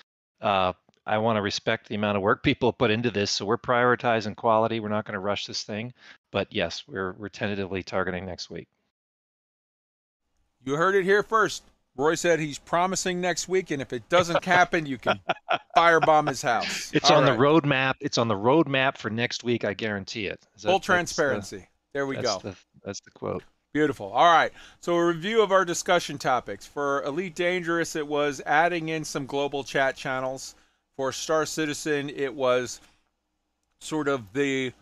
[0.41, 0.73] uh,
[1.09, 3.31] I want to respect the amount of work people put into this.
[3.31, 4.79] So we're prioritizing quality.
[4.79, 5.95] We're not going to rush this thing.
[6.31, 8.69] But yes, we're we're tentatively targeting next week.
[10.65, 11.63] You heard it here first.
[11.99, 15.19] Roy said he's promising next week, and if it doesn't happen, you can
[15.77, 16.93] firebomb his house.
[16.95, 17.33] It's All on right.
[17.33, 17.95] the roadmap.
[18.01, 19.65] It's on the roadmap for next week.
[19.65, 20.47] I guarantee it.
[20.63, 21.57] That, Full transparency.
[21.59, 22.39] The, there we that's go.
[22.39, 23.43] The, that's the quote.
[23.75, 24.13] Beautiful.
[24.13, 24.53] All right.
[24.81, 26.65] So, a review of our discussion topics.
[26.65, 30.55] For Elite Dangerous, it was adding in some global chat channels.
[30.97, 32.81] For Star Citizen, it was
[33.81, 34.73] sort of the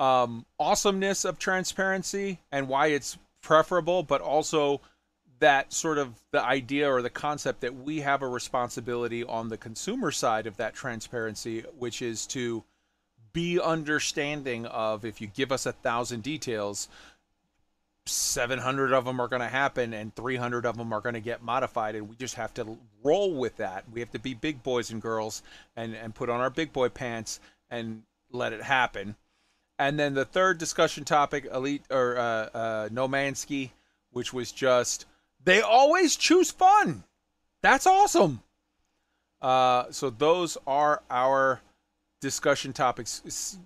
[0.00, 4.80] um, awesomeness of transparency and why it's preferable, but also
[5.40, 9.56] that sort of the idea or the concept that we have a responsibility on the
[9.56, 12.64] consumer side of that transparency, which is to
[13.32, 16.88] be understanding of if you give us a thousand details,
[18.06, 21.42] 700 of them are going to happen and 300 of them are going to get
[21.42, 23.84] modified and we just have to roll with that.
[23.92, 25.42] We have to be big boys and girls
[25.74, 27.40] and and put on our big boy pants
[27.70, 29.16] and let it happen.
[29.78, 33.70] And then the third discussion topic elite or uh, uh, no mansky
[34.14, 35.04] which was just
[35.44, 37.04] they always choose fun
[37.62, 38.40] that's awesome
[39.42, 41.60] uh, so those are our
[42.20, 43.58] discussion topics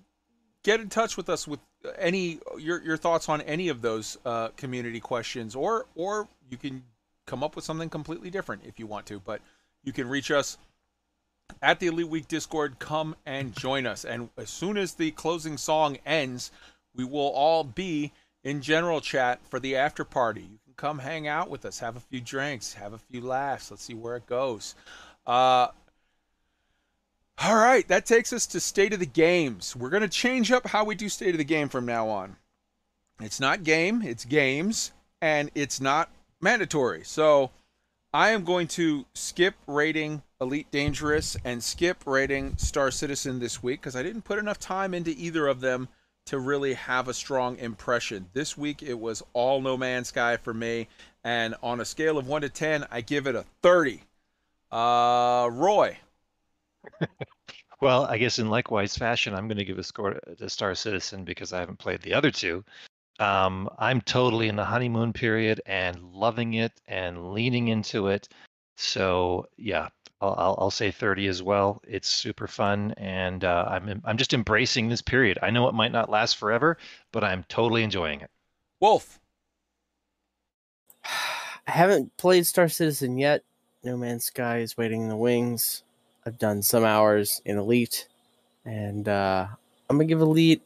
[0.63, 1.59] get in touch with us with
[1.97, 6.83] any your your thoughts on any of those uh, community questions, or or you can
[7.25, 9.19] come up with something completely different if you want to.
[9.19, 9.41] But
[9.83, 10.57] you can reach us
[11.61, 12.79] at the Elite Week Discord.
[12.79, 16.51] Come and join us, and as soon as the closing song ends,
[16.95, 18.11] we will all be
[18.43, 20.49] in general chat for the after party.
[20.67, 23.69] You come hang out with us, have a few drinks, have a few laughs.
[23.69, 24.75] Let's see where it goes.
[25.27, 25.67] Uh,
[27.37, 29.75] all right, that takes us to state of the games.
[29.75, 32.37] We're going to change up how we do state of the game from now on.
[33.19, 36.09] It's not game, it's games, and it's not
[36.39, 37.03] mandatory.
[37.03, 37.51] So
[38.13, 43.81] I am going to skip rating Elite Dangerous and skip rating Star Citizen this week
[43.81, 45.89] because I didn't put enough time into either of them
[46.29, 48.29] to really have a strong impression.
[48.33, 50.87] This week it was all No Man's Sky for me,
[51.23, 54.01] and on a scale of 1 to 10, I give it a 30.
[54.71, 55.97] Uh, Roy.
[57.81, 61.23] Well, I guess in likewise fashion, I'm going to give a score to Star Citizen
[61.23, 62.65] because I haven't played the other two.
[63.19, 68.27] Um, I'm totally in the honeymoon period and loving it and leaning into it.
[68.75, 69.87] So yeah,
[70.21, 71.81] I'll, I'll, I'll say 30 as well.
[71.87, 75.39] It's super fun, and uh, I'm I'm just embracing this period.
[75.41, 76.77] I know it might not last forever,
[77.11, 78.29] but I'm totally enjoying it.
[78.79, 79.19] Wolf.
[81.67, 83.43] I haven't played Star Citizen yet.
[83.83, 85.83] No Man's Sky is waiting in the wings.
[86.25, 88.07] I've done some hours in Elite,
[88.65, 89.47] and uh,
[89.89, 90.61] I'm gonna give Elite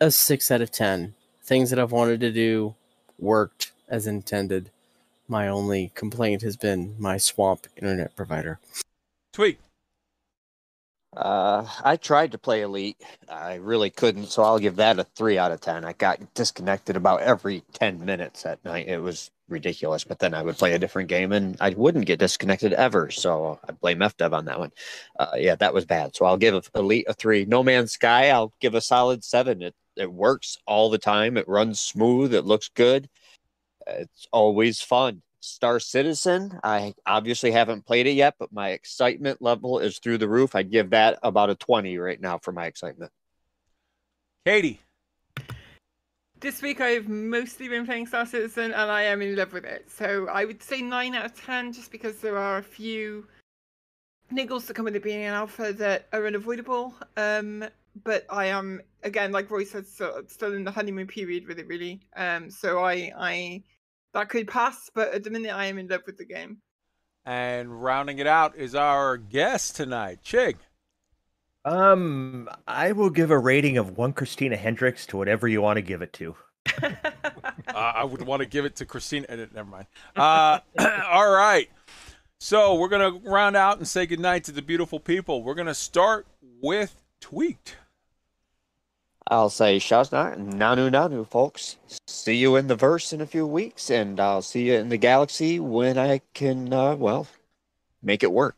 [0.00, 1.14] a six out of ten.
[1.42, 2.74] Things that I've wanted to do
[3.18, 4.70] worked as intended.
[5.30, 8.58] My only complaint has been my swamp internet provider.
[9.32, 9.60] Tweet.
[11.16, 13.00] Uh, I tried to play Elite.
[13.28, 15.84] I really couldn't, so I'll give that a three out of ten.
[15.84, 18.88] I got disconnected about every ten minutes at night.
[18.88, 20.02] It was ridiculous.
[20.02, 23.12] But then I would play a different game and I wouldn't get disconnected ever.
[23.12, 24.72] So I blame FDev on that one.
[25.16, 26.16] Uh, yeah, that was bad.
[26.16, 27.44] So I'll give Elite a three.
[27.44, 29.62] No Man's Sky, I'll give a solid seven.
[29.62, 31.36] It it works all the time.
[31.36, 32.34] It runs smooth.
[32.34, 33.08] It looks good.
[33.98, 35.22] It's always fun.
[35.40, 40.28] Star Citizen, I obviously haven't played it yet, but my excitement level is through the
[40.28, 40.54] roof.
[40.54, 43.10] I'd give that about a 20 right now for my excitement.
[44.44, 44.80] Katie.
[46.40, 49.90] This week I've mostly been playing Star Citizen and I am in love with it.
[49.90, 53.26] So I would say 9 out of 10 just because there are a few
[54.32, 56.94] niggles that come with it being an alpha that are unavoidable.
[57.16, 57.64] Um,
[58.04, 61.66] but I am, again, like Roy said, still, still in the honeymoon period with it
[61.66, 62.00] really.
[62.16, 63.62] Um, so I, I
[64.14, 66.58] that could pass, but at the minute I am in love with the game.
[67.24, 70.56] And rounding it out is our guest tonight, Chig.
[71.64, 75.82] Um, I will give a rating of one Christina Hendricks to whatever you want to
[75.82, 76.34] give it to.
[76.82, 76.92] uh,
[77.74, 79.26] I would want to give it to Christina.
[79.28, 79.86] Uh, never mind.
[80.16, 80.60] Uh,
[81.10, 81.68] all right.
[82.38, 85.42] So we're gonna round out and say goodnight to the beautiful people.
[85.42, 86.26] We're gonna start
[86.62, 87.76] with Tweaked.
[89.30, 91.76] I'll say Shazna Nanu Nanu, folks.
[92.08, 94.96] See you in the verse in a few weeks, and I'll see you in the
[94.96, 97.28] galaxy when I can, uh, well,
[98.02, 98.56] make it work.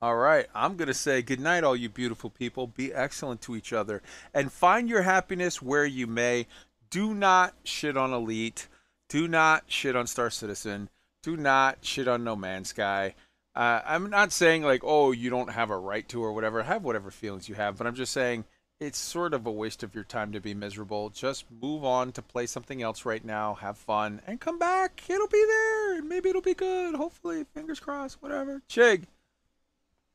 [0.00, 2.68] All right, I'm going to say goodnight, all you beautiful people.
[2.68, 4.00] Be excellent to each other
[4.32, 6.46] and find your happiness where you may.
[6.88, 8.68] Do not shit on Elite.
[9.08, 10.88] Do not shit on Star Citizen.
[11.24, 13.14] Do not shit on No Man's Sky.
[13.56, 16.62] Uh, I'm not saying like, oh, you don't have a right to or whatever.
[16.62, 18.44] Have whatever feelings you have, but I'm just saying
[18.80, 21.10] it's sort of a waste of your time to be miserable.
[21.10, 25.02] Just move on to play something else right now, have fun, and come back.
[25.08, 25.98] It'll be there.
[25.98, 26.94] And maybe it'll be good.
[26.94, 28.20] Hopefully, fingers crossed.
[28.20, 28.62] Whatever.
[28.68, 29.04] Chig.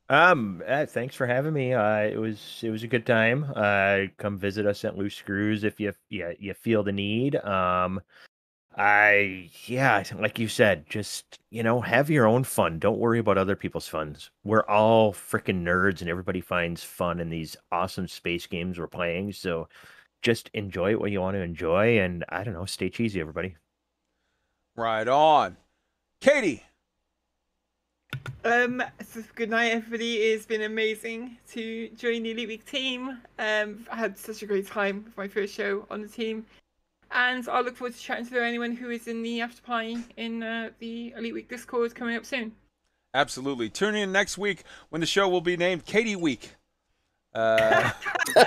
[0.10, 1.74] Um, uh, thanks for having me.
[1.74, 3.46] Uh, it was it was a good time.
[3.56, 7.36] Uh, come visit us at Loose Screws if you yeah you feel the need.
[7.36, 8.02] Um,
[8.76, 12.80] I yeah, like you said, just you know, have your own fun.
[12.80, 14.30] Don't worry about other people's funs.
[14.44, 19.34] We're all freaking nerds, and everybody finds fun in these awesome space games we're playing.
[19.34, 19.68] So,
[20.22, 23.56] just enjoy what you want to enjoy, and I don't know, stay cheesy, everybody.
[24.76, 25.58] Right on,
[26.22, 26.64] Katie.
[28.46, 30.18] Um, so good night, everybody.
[30.18, 33.20] It's been amazing to join the Elite Week team.
[33.38, 36.46] Um, I had such a great time with my first show on the team,
[37.12, 40.44] and I look forward to chatting to anyone who is in the after party in
[40.44, 42.54] uh, the Elite Week Discord coming up soon.
[43.14, 43.70] Absolutely.
[43.70, 46.56] Tune in next week when the show will be named Katie Week.
[47.34, 47.92] Uh...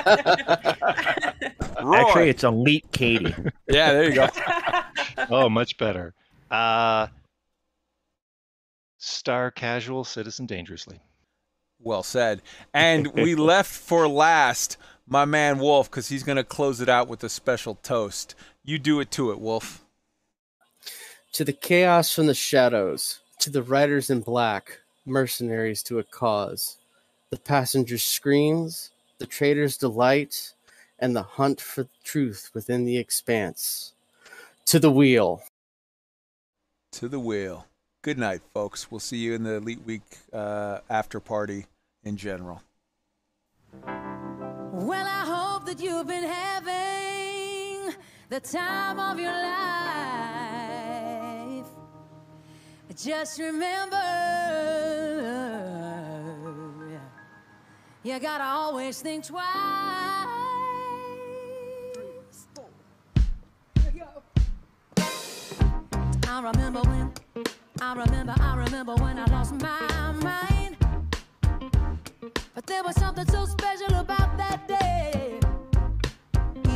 [1.84, 3.34] Actually, it's Elite Katie.
[3.68, 4.28] Yeah, there you go.
[5.30, 6.12] oh, much better.
[6.50, 7.06] Uh,
[8.98, 11.00] Star Casual Citizen Dangerously.
[11.80, 12.42] Well said.
[12.74, 14.76] And we left for last
[15.06, 18.34] my man Wolf because he's going to close it out with a special toast.
[18.64, 19.84] You do it to it, Wolf.
[21.32, 26.78] To the chaos from the shadows, to the riders in black, mercenaries to a cause,
[27.30, 30.54] the passengers' screams, the traitors' delight,
[31.00, 33.94] and the hunt for truth within the expanse.
[34.66, 35.42] To the wheel.
[36.92, 37.66] To the wheel.
[38.02, 38.90] Good night, folks.
[38.90, 41.66] We'll see you in the Elite Week uh, after party
[42.04, 42.62] in general.
[43.82, 46.51] Well, I hope that you've been having
[48.32, 49.66] the time of your life.
[52.96, 54.00] Just remember,
[58.02, 59.44] you gotta always think twice.
[66.26, 67.12] I remember when,
[67.82, 70.78] I remember, I remember when I lost my mind.
[72.54, 75.41] But there was something so special about that day.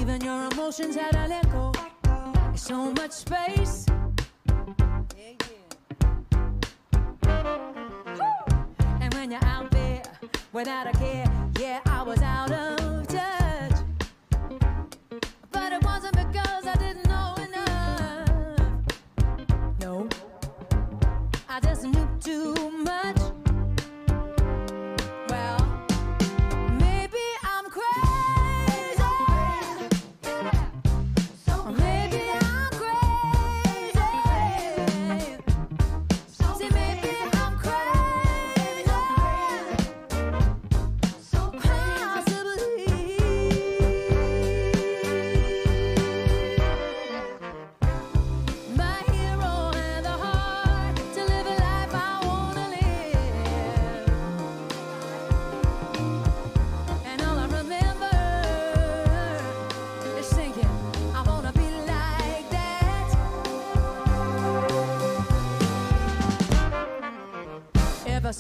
[0.09, 1.73] Even your emotions had an echo.
[2.55, 3.87] So much space.
[9.01, 10.03] And when you're out there
[10.53, 11.27] without a care,
[11.59, 13.46] yeah, I was out of touch.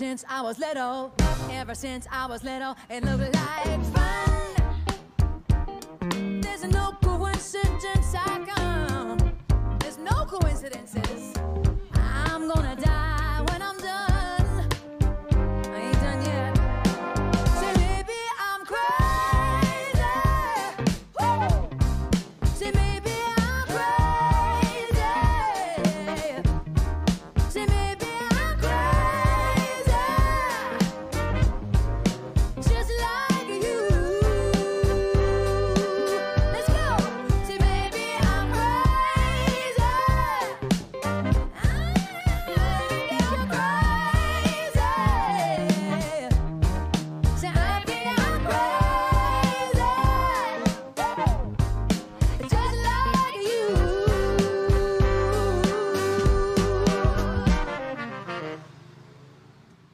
[0.07, 1.13] Since I was little,
[1.51, 3.96] ever since I was little, it looked like